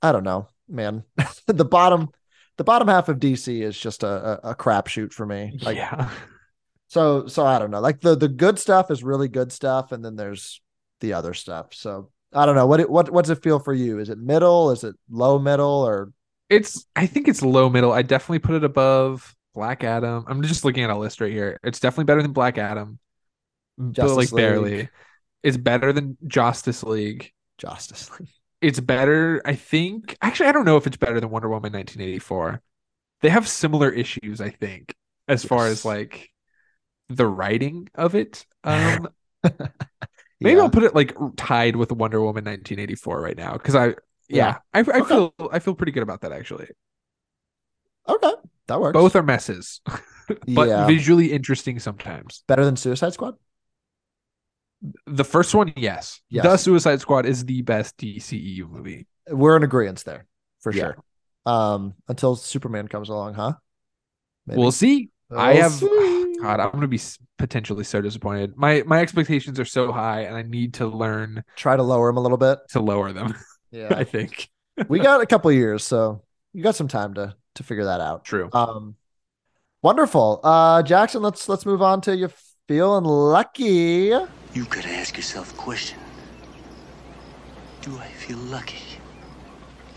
I 0.00 0.12
don't 0.12 0.24
know, 0.24 0.48
man. 0.68 1.02
the 1.46 1.64
bottom, 1.64 2.10
the 2.56 2.64
bottom 2.64 2.86
half 2.86 3.08
of 3.08 3.18
DC 3.18 3.62
is 3.62 3.78
just 3.78 4.04
a 4.04 4.46
a, 4.46 4.50
a 4.50 4.54
crapshoot 4.54 5.12
for 5.12 5.26
me. 5.26 5.58
Like, 5.60 5.76
yeah. 5.76 6.10
so 6.86 7.26
so 7.26 7.44
I 7.44 7.58
don't 7.58 7.70
know. 7.70 7.80
Like 7.80 8.00
the 8.00 8.14
the 8.14 8.28
good 8.28 8.58
stuff 8.58 8.90
is 8.90 9.02
really 9.02 9.28
good 9.28 9.50
stuff, 9.50 9.90
and 9.90 10.04
then 10.04 10.14
there's 10.14 10.60
the 11.00 11.14
other 11.14 11.34
stuff. 11.34 11.74
So 11.74 12.10
I 12.32 12.46
don't 12.46 12.54
know. 12.54 12.66
What 12.66 12.88
what 12.90 13.10
what's 13.10 13.30
it 13.30 13.42
feel 13.42 13.58
for 13.58 13.72
you? 13.72 13.98
Is 13.98 14.10
it 14.10 14.18
middle? 14.18 14.70
Is 14.70 14.84
it 14.84 14.94
low 15.08 15.38
middle? 15.38 15.66
Or 15.86 16.12
It's 16.48 16.86
I 16.96 17.06
think 17.06 17.28
it's 17.28 17.42
low 17.42 17.68
middle. 17.70 17.92
I 17.92 18.02
definitely 18.02 18.40
put 18.40 18.54
it 18.56 18.64
above 18.64 19.34
Black 19.54 19.84
Adam. 19.84 20.24
I'm 20.28 20.42
just 20.42 20.64
looking 20.64 20.84
at 20.84 20.90
a 20.90 20.96
list 20.96 21.20
right 21.20 21.32
here. 21.32 21.58
It's 21.62 21.80
definitely 21.80 22.04
better 22.04 22.22
than 22.22 22.32
Black 22.32 22.58
Adam. 22.58 22.98
but 23.78 23.92
Justice 23.92 24.16
like 24.16 24.34
barely. 24.34 24.88
It's 25.42 25.56
better 25.56 25.92
than 25.92 26.16
Justice 26.26 26.82
League. 26.82 27.32
Justice 27.58 28.10
League? 28.18 28.28
It's 28.60 28.80
better, 28.80 29.40
I 29.44 29.54
think. 29.54 30.16
Actually, 30.20 30.48
I 30.48 30.52
don't 30.52 30.64
know 30.64 30.76
if 30.76 30.86
it's 30.86 30.96
better 30.96 31.20
than 31.20 31.30
Wonder 31.30 31.48
Woman 31.48 31.72
1984. 31.72 32.60
They 33.20 33.28
have 33.30 33.48
similar 33.48 33.90
issues, 33.90 34.40
I 34.40 34.50
think, 34.50 34.94
as 35.28 35.44
far 35.44 35.66
as 35.68 35.84
like 35.84 36.30
the 37.08 37.26
writing 37.26 37.88
of 37.94 38.14
it. 38.14 38.46
Um 38.64 39.08
maybe 40.40 40.56
Yeah. 40.56 40.62
I'll 40.62 40.70
put 40.70 40.84
it 40.84 40.94
like 40.94 41.14
tied 41.36 41.76
with 41.76 41.92
Wonder 41.92 42.20
Woman 42.20 42.44
1984 42.44 43.20
right 43.20 43.36
now 43.36 43.52
because 43.54 43.74
I 43.74 43.86
Yeah. 43.88 43.94
yeah, 44.28 44.58
I, 44.74 44.78
I 44.80 44.82
Okay. 45.00 45.04
feel 45.08 45.34
I 45.52 45.58
feel 45.58 45.74
pretty 45.74 45.92
good 45.92 46.02
about 46.02 46.20
that 46.22 46.32
actually. 46.32 46.68
Okay, 48.08 48.32
that 48.68 48.80
works. 48.80 48.94
Both 48.94 49.16
are 49.16 49.22
messes, 49.22 49.80
but 50.46 50.68
yeah, 50.68 50.86
visually 50.86 51.32
interesting 51.32 51.78
sometimes. 51.78 52.42
better 52.46 52.64
than 52.64 52.76
Suicide 52.76 53.12
Squad. 53.12 53.34
The 55.06 55.24
first 55.24 55.54
one, 55.54 55.72
yes. 55.76 56.20
Yes. 56.30 56.44
The 56.44 56.56
Suicide 56.56 57.00
Squad 57.00 57.26
is 57.26 57.44
the 57.44 57.62
best 57.62 57.96
DCEU 57.98 58.70
movie. 58.70 59.06
We're 59.28 59.56
in 59.56 59.62
agreement 59.64 60.04
there 60.04 60.26
for 60.60 60.72
sure. 60.72 60.96
Um, 61.44 61.94
until 62.06 62.36
Superman 62.36 62.88
comes 62.88 63.08
along, 63.08 63.34
huh? 63.34 63.54
Maybe. 64.46 64.58
We'll 64.60 64.72
see. 64.72 65.10
I 65.30 65.54
We'll 65.54 65.62
have 65.62 65.72
see. 65.72 66.17
God, 66.40 66.60
I'm 66.60 66.70
gonna 66.70 66.86
be 66.88 67.00
potentially 67.38 67.84
so 67.84 68.00
disappointed. 68.00 68.56
My 68.56 68.82
my 68.86 69.00
expectations 69.00 69.58
are 69.58 69.64
so 69.64 69.92
high, 69.92 70.22
and 70.22 70.36
I 70.36 70.42
need 70.42 70.74
to 70.74 70.86
learn 70.86 71.42
try 71.56 71.76
to 71.76 71.82
lower 71.82 72.08
them 72.08 72.16
a 72.16 72.20
little 72.20 72.38
bit. 72.38 72.58
to 72.70 72.80
lower 72.80 73.12
them. 73.12 73.34
Yeah, 73.70 73.88
I 73.96 74.04
think 74.04 74.48
we 74.88 74.98
got 75.00 75.20
a 75.20 75.26
couple 75.32 75.50
years, 75.52 75.84
so 75.84 76.22
you 76.52 76.62
got 76.62 76.74
some 76.76 76.88
time 76.88 77.14
to 77.14 77.34
to 77.56 77.62
figure 77.62 77.84
that 77.84 78.00
out. 78.00 78.24
true. 78.24 78.48
Um, 78.52 78.94
wonderful. 79.82 80.40
Uh, 80.44 80.82
Jackson, 80.82 81.22
let's 81.22 81.48
let's 81.48 81.66
move 81.66 81.82
on 81.82 82.00
to 82.02 82.16
you 82.16 82.30
feeling 82.68 83.04
lucky. 83.04 84.12
You 84.54 84.64
gotta 84.70 84.90
ask 84.90 85.16
yourself 85.16 85.52
a 85.52 85.56
question. 85.56 85.98
Do 87.82 87.96
I 87.98 88.06
feel 88.08 88.38
lucky? 88.38 88.82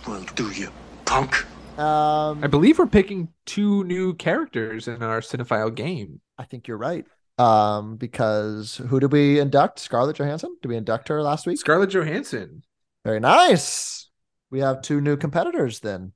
Well, 0.07 0.23
do 0.35 0.49
you, 0.51 0.69
punk? 1.05 1.45
Um, 1.77 2.43
I 2.43 2.47
believe 2.47 2.79
we're 2.79 2.87
picking 2.87 3.29
two 3.45 3.83
new 3.85 4.13
characters 4.15 4.87
in 4.87 5.01
our 5.01 5.21
cinephile 5.21 5.73
game. 5.73 6.19
I 6.37 6.43
think 6.45 6.67
you're 6.67 6.77
right. 6.77 7.05
Um, 7.37 7.95
because 7.97 8.77
who 8.77 8.99
did 8.99 9.11
we 9.11 9.39
induct? 9.39 9.79
Scarlett 9.79 10.17
Johansson? 10.17 10.55
Did 10.61 10.67
we 10.69 10.77
induct 10.77 11.07
her 11.07 11.21
last 11.23 11.45
week? 11.47 11.59
Scarlett 11.59 11.89
Johansson. 11.91 12.63
Very 13.03 13.19
nice. 13.19 14.09
We 14.49 14.59
have 14.59 14.81
two 14.81 15.01
new 15.01 15.17
competitors 15.17 15.79
then. 15.79 16.13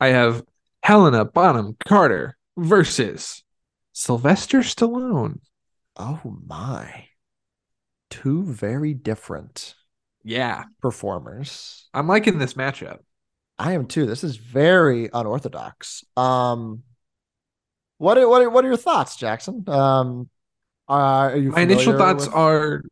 I 0.00 0.08
have 0.08 0.44
Helena 0.82 1.24
Bonham 1.24 1.76
Carter 1.86 2.36
versus 2.56 3.42
Sylvester 3.92 4.60
Stallone. 4.60 5.40
Oh 5.96 6.20
my. 6.46 7.08
Two 8.10 8.42
very 8.44 8.92
different 8.94 9.74
Yeah, 10.24 10.64
performers. 10.80 11.88
I'm 11.94 12.08
liking 12.08 12.38
this 12.38 12.54
matchup. 12.54 12.98
I 13.58 13.72
am 13.72 13.86
too. 13.86 14.06
This 14.06 14.24
is 14.24 14.36
very 14.36 15.10
unorthodox. 15.12 16.04
Um, 16.16 16.82
what 18.00 18.16
are, 18.16 18.26
what 18.26 18.40
are, 18.40 18.48
what 18.48 18.64
are 18.64 18.68
your 18.68 18.78
thoughts, 18.78 19.14
Jackson? 19.14 19.62
Um, 19.68 20.30
are 20.88 21.36
you 21.36 21.50
My 21.50 21.60
initial 21.60 21.92
familiar 21.92 21.98
thoughts 22.14 22.26
with- 22.26 22.34
are. 22.34 22.82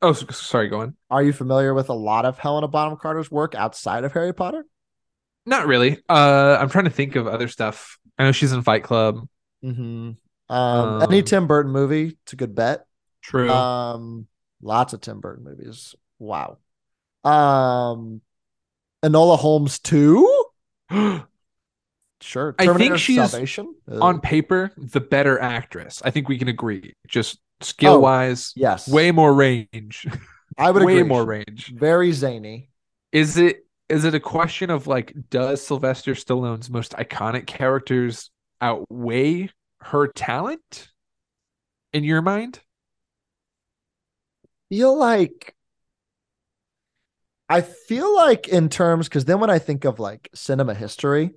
Oh, 0.00 0.12
sorry. 0.12 0.68
Go 0.68 0.82
on. 0.82 0.96
Are 1.10 1.22
you 1.24 1.32
familiar 1.32 1.74
with 1.74 1.88
a 1.88 1.92
lot 1.94 2.24
of 2.24 2.38
Helena 2.38 2.68
Bonham 2.68 2.96
Carter's 2.96 3.32
work 3.32 3.56
outside 3.56 4.04
of 4.04 4.12
Harry 4.12 4.32
Potter? 4.32 4.64
Not 5.44 5.66
really. 5.66 5.98
Uh, 6.08 6.56
I'm 6.60 6.68
trying 6.70 6.84
to 6.84 6.90
think 6.90 7.16
of 7.16 7.26
other 7.26 7.48
stuff. 7.48 7.98
I 8.16 8.22
know 8.24 8.32
she's 8.32 8.52
in 8.52 8.62
Fight 8.62 8.84
Club. 8.84 9.26
Mm-hmm. 9.64 10.54
Um, 10.54 11.02
any 11.02 11.18
Um, 11.18 11.24
Tim 11.24 11.46
Burton 11.48 11.72
movie, 11.72 12.16
it's 12.22 12.32
a 12.32 12.36
good 12.36 12.54
bet. 12.54 12.86
True. 13.22 13.50
Um, 13.50 14.28
lots 14.62 14.92
of 14.92 15.00
Tim 15.00 15.20
Burton 15.20 15.42
movies. 15.44 15.96
Wow. 16.20 16.58
Um, 17.24 18.20
Enola 19.04 19.36
Holmes 19.36 19.80
too. 19.80 20.44
Sure. 22.20 22.54
I 22.58 22.72
think 22.74 22.98
she's 22.98 23.30
Salvation. 23.30 23.74
Uh, 23.90 24.00
on 24.00 24.20
paper, 24.20 24.72
the 24.76 25.00
better 25.00 25.40
actress. 25.40 26.02
I 26.04 26.10
think 26.10 26.28
we 26.28 26.38
can 26.38 26.48
agree. 26.48 26.94
Just 27.08 27.38
skill 27.60 28.00
wise, 28.00 28.52
oh, 28.56 28.60
yes, 28.60 28.88
way 28.88 29.10
more 29.10 29.32
range. 29.32 30.06
I 30.58 30.70
would 30.70 30.82
way 30.84 30.98
agree. 30.98 31.08
more 31.08 31.24
range. 31.24 31.72
Very 31.74 32.12
zany. 32.12 32.70
Is 33.12 33.36
it 33.38 33.64
is 33.88 34.04
it 34.04 34.14
a 34.14 34.20
question 34.20 34.70
of 34.70 34.86
like 34.86 35.14
does 35.30 35.66
Sylvester 35.66 36.12
Stallone's 36.12 36.70
most 36.70 36.92
iconic 36.92 37.46
characters 37.46 38.30
outweigh 38.60 39.48
her 39.80 40.06
talent 40.08 40.88
in 41.92 42.04
your 42.04 42.22
mind? 42.22 42.60
Feel 44.68 44.96
like 44.96 45.54
I 47.48 47.62
feel 47.62 48.14
like 48.14 48.46
in 48.46 48.68
terms 48.68 49.08
because 49.08 49.24
then 49.24 49.40
when 49.40 49.50
I 49.50 49.58
think 49.58 49.84
of 49.84 49.98
like 49.98 50.28
cinema 50.34 50.72
history, 50.72 51.32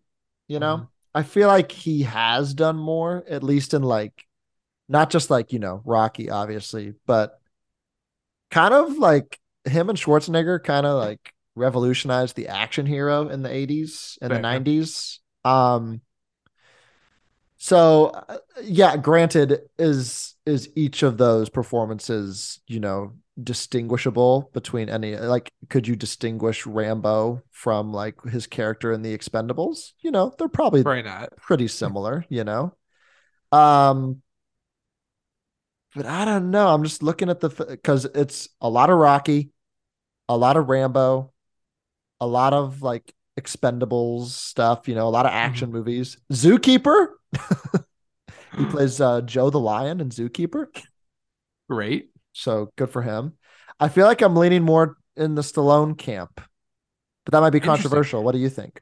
you 0.47 0.59
know, 0.59 0.77
Mhm. 0.77 0.87
I 1.15 1.23
feel 1.23 1.47
like 1.47 1.71
he 1.71 2.03
has 2.03 2.53
done 2.53 2.77
more, 2.77 3.23
at 3.29 3.43
least 3.43 3.73
in 3.73 3.83
like 3.83 4.27
not 4.89 5.09
just 5.09 5.29
like, 5.29 5.53
you 5.53 5.59
know, 5.59 5.81
Rocky, 5.85 6.29
obviously, 6.29 6.93
but 7.05 7.39
kind 8.51 8.73
of 8.73 8.97
like 8.97 9.39
him 9.65 9.89
and 9.89 9.97
Schwarzenegger 9.97 10.63
kind 10.63 10.85
of 10.85 10.99
like 10.99 11.33
revolutionized 11.55 12.35
the 12.35 12.47
action 12.47 12.85
hero 12.85 13.29
in 13.29 13.41
the 13.43 13.49
80s 13.53 14.17
and 14.21 14.33
the 14.33 14.39
90s. 14.39 15.19
Um 15.45 16.01
so 17.57 18.07
uh, 18.07 18.37
yeah, 18.63 18.97
granted 18.97 19.61
is 19.77 20.35
is 20.45 20.69
each 20.75 21.03
of 21.03 21.17
those 21.17 21.49
performances, 21.49 22.59
you 22.67 22.79
know, 22.79 23.13
distinguishable 23.41 24.51
between 24.53 24.89
any 24.89 25.15
like 25.17 25.51
could 25.69 25.87
you 25.87 25.95
distinguish 25.95 26.65
Rambo 26.67 27.41
from 27.51 27.91
like 27.91 28.21
his 28.23 28.47
character 28.47 28.91
in 28.91 29.01
the 29.01 29.17
Expendables? 29.17 29.93
You 29.99 30.11
know, 30.11 30.33
they're 30.37 30.47
probably 30.47 30.83
Probably 30.83 31.03
not. 31.03 31.29
pretty 31.37 31.67
similar, 31.67 32.25
you 32.29 32.43
know. 32.43 32.75
Um 33.51 34.21
but 35.95 36.05
I 36.05 36.25
don't 36.25 36.51
know. 36.51 36.67
I'm 36.67 36.83
just 36.83 37.03
looking 37.03 37.29
at 37.29 37.39
the 37.39 37.49
because 37.49 38.05
it's 38.05 38.49
a 38.61 38.69
lot 38.69 38.89
of 38.89 38.97
Rocky, 38.97 39.51
a 40.29 40.37
lot 40.37 40.57
of 40.57 40.69
Rambo, 40.69 41.33
a 42.21 42.27
lot 42.27 42.53
of 42.53 42.81
like 42.81 43.13
Expendables 43.39 44.27
stuff, 44.29 44.87
you 44.87 44.95
know, 44.95 45.07
a 45.07 45.11
lot 45.11 45.25
of 45.27 45.33
action 45.33 45.71
movies. 45.71 46.17
Zookeeper. 46.33 47.07
he 48.57 48.65
plays 48.65 48.99
uh 49.01 49.21
Joe 49.21 49.49
the 49.49 49.59
Lion 49.59 50.01
and 50.01 50.11
Zookeeper. 50.11 50.67
Great. 51.69 52.12
So 52.33 52.71
good 52.75 52.89
for 52.89 53.01
him. 53.01 53.33
I 53.79 53.87
feel 53.89 54.05
like 54.05 54.21
I'm 54.21 54.35
leaning 54.35 54.63
more 54.63 54.97
in 55.15 55.35
the 55.35 55.41
Stallone 55.41 55.97
camp 55.97 56.41
but 57.25 57.31
that 57.31 57.39
might 57.39 57.51
be 57.51 57.61
controversial. 57.61 58.21
What 58.21 58.33
do 58.33 58.39
you 58.39 58.49
think? 58.49 58.81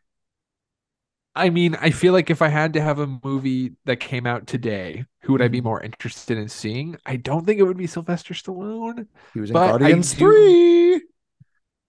I 1.35 1.51
mean, 1.51 1.75
I 1.79 1.91
feel 1.91 2.11
like 2.11 2.31
if 2.31 2.41
I 2.41 2.47
had 2.47 2.73
to 2.73 2.81
have 2.81 2.97
a 2.97 3.05
movie 3.23 3.73
that 3.85 3.99
came 3.99 4.25
out 4.25 4.47
today, 4.47 5.05
who 5.21 5.33
would 5.33 5.43
I 5.43 5.47
be 5.47 5.61
Mhm. 5.61 5.65
more 5.65 5.81
interested 5.83 6.39
in 6.39 6.49
seeing? 6.49 6.97
I 7.05 7.17
don't 7.17 7.45
think 7.45 7.59
it 7.59 7.63
would 7.63 7.77
be 7.77 7.85
Sylvester 7.85 8.33
Stallone. 8.33 9.05
He 9.35 9.39
was 9.39 9.51
in 9.51 9.53
But 9.53 9.67
Guardians 9.67 10.11
do- 10.13 10.17
Three. 10.17 11.03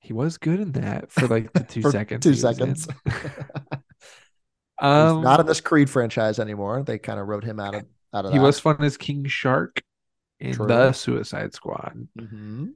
He 0.00 0.12
was 0.12 0.36
good 0.36 0.60
in 0.60 0.72
that 0.72 1.10
for 1.10 1.26
like 1.26 1.52
the 1.54 1.64
two 1.64 1.82
seconds. 1.90 2.22
two 2.22 2.34
seconds. 2.34 2.86
He's 4.80 4.88
um, 4.88 5.22
not 5.22 5.40
in 5.40 5.46
this 5.46 5.60
Creed 5.60 5.88
franchise 5.88 6.38
anymore. 6.38 6.82
They 6.82 6.98
kind 6.98 7.20
of 7.20 7.28
wrote 7.28 7.44
him 7.44 7.60
out 7.60 7.74
of 7.74 7.84
out 8.12 8.26
of 8.26 8.32
he 8.32 8.38
that. 8.38 8.44
was 8.44 8.60
fun 8.60 8.76
as 8.84 8.96
King 8.96 9.24
Shark 9.26 9.82
in 10.42 10.54
True. 10.54 10.66
the 10.66 10.92
Suicide 10.92 11.54
Squad. 11.54 12.08
Mhm. 12.18 12.72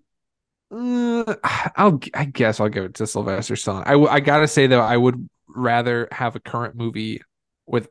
Uh, 0.70 1.34
I'll 1.76 2.00
I 2.14 2.24
guess 2.24 2.58
I'll 2.60 2.68
give 2.68 2.84
it 2.84 2.94
to 2.94 3.06
Sylvester 3.06 3.54
Stallone. 3.54 3.86
I, 3.86 3.92
w- 3.92 4.08
I 4.10 4.20
gotta 4.20 4.48
say 4.48 4.66
though, 4.66 4.80
I 4.80 4.96
would 4.96 5.28
rather 5.48 6.08
have 6.10 6.34
a 6.36 6.40
current 6.40 6.74
movie 6.74 7.22
with 7.66 7.88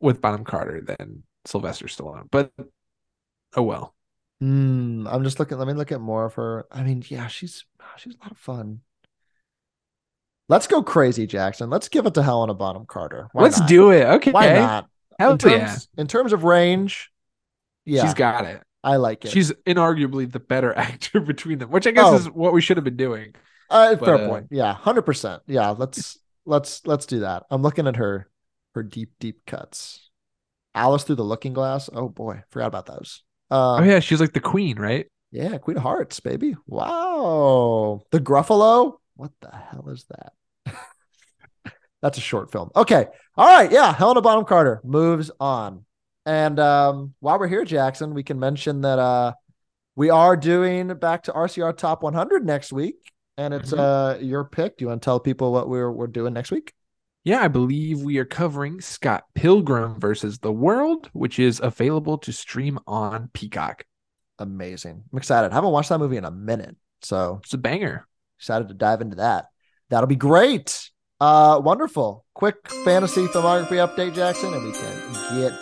with 0.00 0.20
Bonham 0.20 0.44
Carter 0.44 0.80
than 0.80 1.22
Sylvester 1.44 1.86
Stallone. 1.86 2.28
But 2.30 2.52
oh 3.56 3.62
well. 3.62 3.94
Hmm, 4.40 5.06
I'm 5.06 5.22
just 5.24 5.38
looking. 5.38 5.58
Let 5.58 5.66
me 5.68 5.74
look 5.74 5.92
at 5.92 6.00
more 6.00 6.24
of 6.26 6.34
her. 6.34 6.66
I 6.70 6.82
mean, 6.82 7.02
yeah, 7.08 7.26
she's 7.28 7.64
she's 7.96 8.14
a 8.14 8.22
lot 8.22 8.32
of 8.32 8.38
fun. 8.38 8.80
Let's 10.48 10.66
go 10.66 10.82
crazy, 10.82 11.26
Jackson. 11.26 11.70
Let's 11.70 11.88
give 11.88 12.04
it 12.04 12.14
to 12.14 12.22
Helena 12.22 12.52
Bonham 12.54 12.84
Carter. 12.84 13.28
Why 13.32 13.42
Let's 13.44 13.60
not? 13.60 13.68
do 13.68 13.90
it. 13.92 14.04
Okay. 14.04 14.30
Why 14.30 14.52
not? 14.54 14.86
Hell 15.18 15.32
in 15.32 15.38
terms, 15.38 15.88
yeah. 15.96 16.00
in 16.02 16.06
terms 16.06 16.32
of 16.32 16.44
range, 16.44 17.10
yeah, 17.86 18.04
She's 18.04 18.14
got 18.14 18.44
it. 18.44 18.62
I 18.84 18.96
like 18.96 19.24
it. 19.24 19.30
She's 19.30 19.50
inarguably 19.66 20.30
the 20.30 20.38
better 20.40 20.76
actor 20.78 21.20
between 21.20 21.58
them, 21.58 21.70
which 21.70 21.86
I 21.86 21.90
guess 21.90 22.04
Oh. 22.06 22.14
is 22.16 22.30
what 22.30 22.52
we 22.52 22.60
should 22.60 22.76
have 22.76 22.84
been 22.84 22.96
doing. 22.96 23.34
uh, 23.70 23.96
but, 23.96 24.04
fair 24.04 24.14
uh, 24.16 24.28
point. 24.28 24.46
Yeah, 24.50 24.72
hundred 24.74 25.02
percent. 25.02 25.42
Yeah, 25.46 25.70
let's 25.70 26.18
let's 26.44 26.86
let's 26.86 27.06
do 27.06 27.20
that. 27.20 27.44
I'm 27.50 27.62
looking 27.62 27.86
at 27.86 27.96
her 27.96 28.28
her 28.74 28.82
deep 28.82 29.12
deep 29.18 29.46
cuts. 29.46 30.10
Alice 30.74 31.04
through 31.04 31.16
the 31.16 31.24
Looking 31.24 31.54
Glass. 31.54 31.88
Oh 31.92 32.08
boy, 32.08 32.42
forgot 32.50 32.66
about 32.66 32.86
those. 32.86 33.22
Uh, 33.50 33.76
oh 33.76 33.82
yeah, 33.82 34.00
she's 34.00 34.20
like 34.20 34.32
the 34.34 34.40
queen, 34.40 34.78
right? 34.78 35.06
Yeah, 35.30 35.58
Queen 35.58 35.76
of 35.76 35.82
Hearts, 35.82 36.20
baby. 36.20 36.54
Wow. 36.66 38.02
The 38.12 38.20
Gruffalo? 38.20 38.98
What 39.16 39.32
the 39.40 39.50
hell 39.50 39.88
is 39.88 40.04
that? 40.10 40.32
That's 42.02 42.18
a 42.18 42.20
short 42.20 42.52
film. 42.52 42.70
Okay. 42.76 43.06
All 43.36 43.46
right. 43.46 43.70
Yeah. 43.72 43.92
Helena 43.92 44.20
Bonham 44.20 44.44
Carter 44.44 44.80
moves 44.84 45.30
on. 45.40 45.84
And 46.26 46.58
um, 46.58 47.14
while 47.20 47.38
we're 47.38 47.48
here, 47.48 47.64
Jackson, 47.64 48.14
we 48.14 48.22
can 48.22 48.38
mention 48.38 48.80
that 48.82 48.98
uh, 48.98 49.32
we 49.96 50.10
are 50.10 50.36
doing 50.36 50.88
back 50.94 51.24
to 51.24 51.32
RCR 51.32 51.76
Top 51.76 52.02
100 52.02 52.44
next 52.46 52.72
week. 52.72 52.96
And 53.36 53.52
it's 53.52 53.72
Mhm. 53.72 53.78
uh, 53.78 54.18
your 54.20 54.44
pick. 54.44 54.76
Do 54.78 54.84
you 54.84 54.88
want 54.88 55.02
to 55.02 55.04
tell 55.04 55.18
people 55.20 55.52
what 55.52 55.68
we're, 55.68 55.90
we're 55.90 56.06
doing 56.06 56.32
next 56.34 56.50
week? 56.52 56.72
Yeah, 57.24 57.40
I 57.42 57.48
believe 57.48 58.00
we 58.02 58.18
are 58.18 58.24
covering 58.24 58.80
Scott 58.80 59.24
Pilgrim 59.34 59.98
versus 59.98 60.38
the 60.38 60.52
World, 60.52 61.08
which 61.12 61.38
is 61.38 61.58
available 61.60 62.18
to 62.18 62.32
stream 62.32 62.78
on 62.86 63.30
Peacock. 63.32 63.84
Amazing. 64.38 65.02
I'm 65.12 65.18
excited. 65.18 65.50
I 65.50 65.54
haven't 65.54 65.70
watched 65.72 65.88
that 65.88 65.98
movie 65.98 66.16
in 66.16 66.24
a 66.24 66.30
minute. 66.30 66.76
So 67.02 67.40
It's 67.42 67.54
a 67.54 67.58
banger. 67.58 68.06
excited 68.38 68.68
to 68.68 68.74
dive 68.74 69.00
into 69.00 69.16
that. 69.16 69.46
That'll 69.90 70.06
be 70.06 70.16
great. 70.16 70.90
Uh, 71.20 71.60
wonderful. 71.64 72.24
Quick 72.34 72.56
fantasy 72.84 73.26
filmography 73.26 73.84
update, 73.86 74.14
Jackson, 74.14 74.52
and 74.52 74.64
we 74.64 74.72
can 74.72 75.40
get 75.40 75.52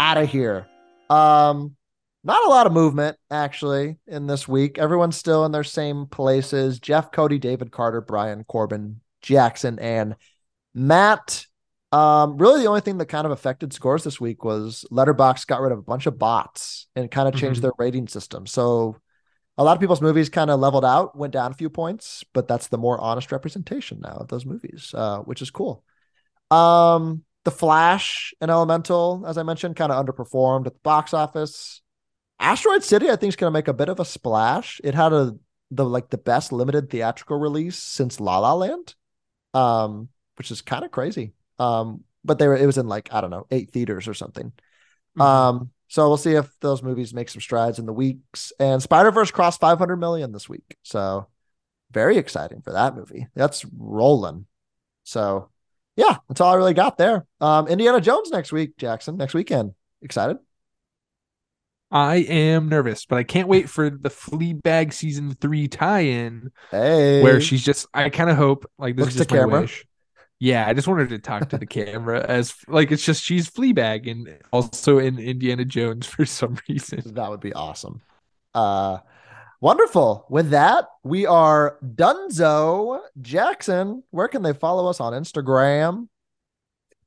out 0.00 0.16
of 0.16 0.30
here. 0.30 0.66
Um, 1.10 1.76
not 2.24 2.44
a 2.46 2.48
lot 2.48 2.66
of 2.66 2.72
movement 2.72 3.16
actually 3.30 3.98
in 4.06 4.26
this 4.26 4.48
week. 4.48 4.78
Everyone's 4.78 5.16
still 5.16 5.44
in 5.44 5.52
their 5.52 5.64
same 5.64 6.06
places. 6.06 6.80
Jeff, 6.80 7.12
Cody, 7.12 7.38
David 7.38 7.70
Carter, 7.70 8.00
Brian, 8.00 8.44
Corbin, 8.44 9.00
Jackson, 9.20 9.78
and 9.78 10.16
Matt. 10.74 11.46
Um, 11.92 12.38
really 12.38 12.60
the 12.60 12.68
only 12.68 12.80
thing 12.80 12.98
that 12.98 13.06
kind 13.06 13.26
of 13.26 13.32
affected 13.32 13.72
scores 13.72 14.04
this 14.04 14.20
week 14.20 14.44
was 14.44 14.84
Letterboxd 14.90 15.46
got 15.46 15.60
rid 15.60 15.72
of 15.72 15.78
a 15.78 15.82
bunch 15.82 16.06
of 16.06 16.18
bots 16.18 16.86
and 16.96 17.10
kind 17.10 17.28
of 17.28 17.34
changed 17.34 17.58
Mhm. 17.58 17.62
their 17.62 17.72
rating 17.78 18.06
system. 18.08 18.46
So 18.46 18.96
a 19.58 19.64
lot 19.64 19.76
of 19.76 19.80
people's 19.80 20.00
movies 20.00 20.28
kind 20.30 20.50
of 20.50 20.60
leveled 20.60 20.84
out, 20.84 21.16
went 21.16 21.32
down 21.32 21.50
a 21.50 21.54
few 21.54 21.68
points, 21.68 22.24
but 22.32 22.48
that's 22.48 22.68
the 22.68 22.78
more 22.78 22.98
honest 23.00 23.32
representation 23.32 24.00
now 24.00 24.18
of 24.20 24.28
those 24.28 24.46
movies, 24.46 24.94
uh, 24.94 25.18
which 25.20 25.42
is 25.42 25.50
cool. 25.50 25.84
Um, 26.50 27.24
The 27.44 27.50
Flash 27.50 28.34
and 28.40 28.50
Elemental, 28.50 29.24
as 29.26 29.38
I 29.38 29.42
mentioned, 29.42 29.76
kind 29.76 29.90
of 29.90 30.04
underperformed 30.04 30.66
at 30.66 30.74
the 30.74 30.80
box 30.80 31.14
office. 31.14 31.80
Asteroid 32.38 32.84
City, 32.84 33.08
I 33.08 33.16
think, 33.16 33.30
is 33.30 33.36
going 33.36 33.50
to 33.50 33.56
make 33.58 33.68
a 33.68 33.74
bit 33.74 33.88
of 33.88 34.00
a 34.00 34.04
splash. 34.04 34.80
It 34.84 34.94
had 34.94 35.12
a 35.12 35.36
the 35.70 35.84
like 35.84 36.10
the 36.10 36.18
best 36.18 36.52
limited 36.52 36.90
theatrical 36.90 37.38
release 37.38 37.78
since 37.78 38.20
La 38.20 38.38
La 38.38 38.54
Land, 38.54 38.94
um, 39.54 40.08
which 40.36 40.50
is 40.50 40.62
kind 40.62 40.84
of 40.84 40.90
crazy. 40.90 41.32
Um, 41.58 42.04
but 42.24 42.38
they 42.38 42.48
were 42.48 42.56
it 42.56 42.66
was 42.66 42.78
in 42.78 42.88
like 42.88 43.12
I 43.12 43.20
don't 43.20 43.30
know 43.30 43.46
eight 43.50 43.70
theaters 43.70 44.08
or 44.08 44.14
something. 44.14 44.52
Mhm. 45.18 45.22
Um, 45.22 45.70
so 45.88 46.08
we'll 46.08 46.16
see 46.16 46.34
if 46.34 46.48
those 46.60 46.82
movies 46.82 47.12
make 47.14 47.28
some 47.28 47.40
strides 47.40 47.78
in 47.78 47.86
the 47.86 47.92
weeks. 47.92 48.52
And 48.60 48.82
Spider 48.82 49.10
Verse 49.10 49.30
crossed 49.30 49.60
500 49.60 49.96
million 49.96 50.32
this 50.32 50.48
week, 50.48 50.76
so 50.82 51.26
very 51.90 52.16
exciting 52.16 52.62
for 52.62 52.72
that 52.72 52.94
movie. 52.94 53.26
That's 53.34 53.64
rolling. 53.76 54.46
So 55.02 55.50
yeah, 56.00 56.16
that's 56.28 56.40
all 56.40 56.50
I 56.52 56.56
really 56.56 56.72
got 56.74 56.96
there. 56.96 57.26
Um, 57.40 57.68
Indiana 57.68 58.00
Jones 58.00 58.30
next 58.30 58.52
week, 58.52 58.76
Jackson, 58.78 59.16
next 59.18 59.34
weekend. 59.34 59.74
Excited? 60.00 60.38
I 61.90 62.16
am 62.16 62.68
nervous, 62.68 63.04
but 63.04 63.18
I 63.18 63.24
can't 63.24 63.48
wait 63.48 63.68
for 63.68 63.90
the 63.90 64.08
Fleabag 64.10 64.92
season 64.92 65.34
three 65.34 65.66
tie-in 65.68 66.52
Hey, 66.70 67.22
where 67.22 67.40
she's 67.40 67.64
just. 67.64 67.86
I 67.92 68.08
kind 68.10 68.30
of 68.30 68.36
hope 68.36 68.64
like 68.78 68.96
this 68.96 69.06
Looks 69.06 69.14
is 69.16 69.18
just 69.22 69.30
my 69.32 69.36
camera. 69.38 69.60
wish. 69.62 69.84
Yeah, 70.38 70.66
I 70.66 70.72
just 70.72 70.88
wanted 70.88 71.08
to 71.10 71.18
talk 71.18 71.48
to 71.50 71.58
the 71.58 71.66
camera 71.78 72.24
as 72.24 72.54
like 72.68 72.92
it's 72.92 73.04
just 73.04 73.22
she's 73.24 73.50
Fleabag 73.50 74.10
and 74.10 74.38
also 74.52 74.98
in 74.98 75.18
Indiana 75.18 75.64
Jones 75.64 76.06
for 76.06 76.24
some 76.24 76.58
reason. 76.68 77.02
that 77.14 77.28
would 77.28 77.40
be 77.40 77.52
awesome. 77.52 78.00
Uh, 78.54 78.98
wonderful. 79.60 80.26
With 80.28 80.50
that, 80.50 80.86
we 81.04 81.26
are 81.26 81.78
Dunzo 81.84 83.00
Jackson. 83.20 84.02
Where 84.10 84.28
can 84.28 84.42
they 84.42 84.52
follow 84.52 84.88
us 84.88 85.00
on 85.00 85.12
Instagram? 85.12 86.08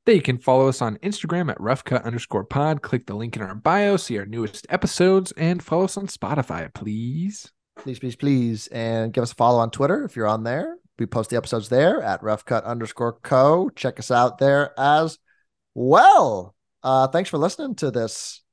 They 0.06 0.20
can 0.20 0.38
follow 0.38 0.68
us 0.68 0.82
on 0.82 0.98
Instagram 0.98 1.50
at 1.50 1.58
roughcut 1.58 2.04
underscore 2.04 2.44
pod. 2.44 2.82
Click 2.82 3.06
the 3.06 3.14
link 3.14 3.36
in 3.36 3.42
our 3.42 3.54
bio, 3.54 3.96
see 3.96 4.18
our 4.18 4.26
newest 4.26 4.66
episodes, 4.68 5.32
and 5.32 5.62
follow 5.62 5.84
us 5.84 5.96
on 5.96 6.08
Spotify, 6.08 6.72
please. 6.74 7.50
please, 7.76 7.98
please, 7.98 8.14
please, 8.14 8.66
and 8.68 9.12
give 9.12 9.22
us 9.22 9.32
a 9.32 9.34
follow 9.34 9.58
on 9.58 9.70
Twitter 9.70 10.04
if 10.04 10.14
you're 10.14 10.26
on 10.26 10.44
there. 10.44 10.76
We 10.98 11.06
post 11.06 11.30
the 11.30 11.36
episodes 11.36 11.70
there 11.70 12.02
at 12.02 12.20
roughcut 12.20 12.64
underscore 12.64 13.14
co. 13.14 13.70
Check 13.70 13.98
us 13.98 14.10
out 14.10 14.38
there 14.38 14.78
as 14.78 15.18
well. 15.74 16.54
Uh, 16.82 17.08
thanks 17.08 17.30
for 17.30 17.38
listening 17.38 17.74
to 17.76 17.90
this 17.90 18.43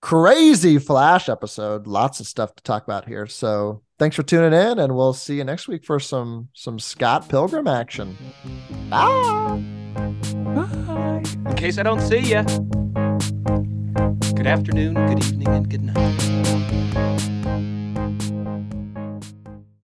crazy 0.00 0.78
Flash 0.78 1.28
episode. 1.28 1.86
Lots 1.86 2.20
of 2.20 2.26
stuff 2.26 2.54
to 2.56 2.62
talk 2.62 2.84
about 2.84 3.06
here. 3.06 3.26
So 3.26 3.82
thanks 3.98 4.16
for 4.16 4.22
tuning 4.22 4.58
in, 4.58 4.78
and 4.78 4.96
we'll 4.96 5.12
see 5.12 5.36
you 5.36 5.44
next 5.44 5.68
week 5.68 5.84
for 5.84 6.00
some 6.00 6.48
some 6.52 6.78
Scott 6.78 7.28
Pilgrim 7.28 7.66
action. 7.66 8.16
Bye. 8.88 9.62
In 11.46 11.54
case 11.56 11.78
I 11.78 11.82
don't 11.82 12.00
see 12.00 12.20
you. 12.20 12.42
Good 14.34 14.46
afternoon, 14.46 14.94
good 14.94 15.24
evening, 15.24 15.48
and 15.48 15.68
good 15.68 15.82
night. 15.82 17.66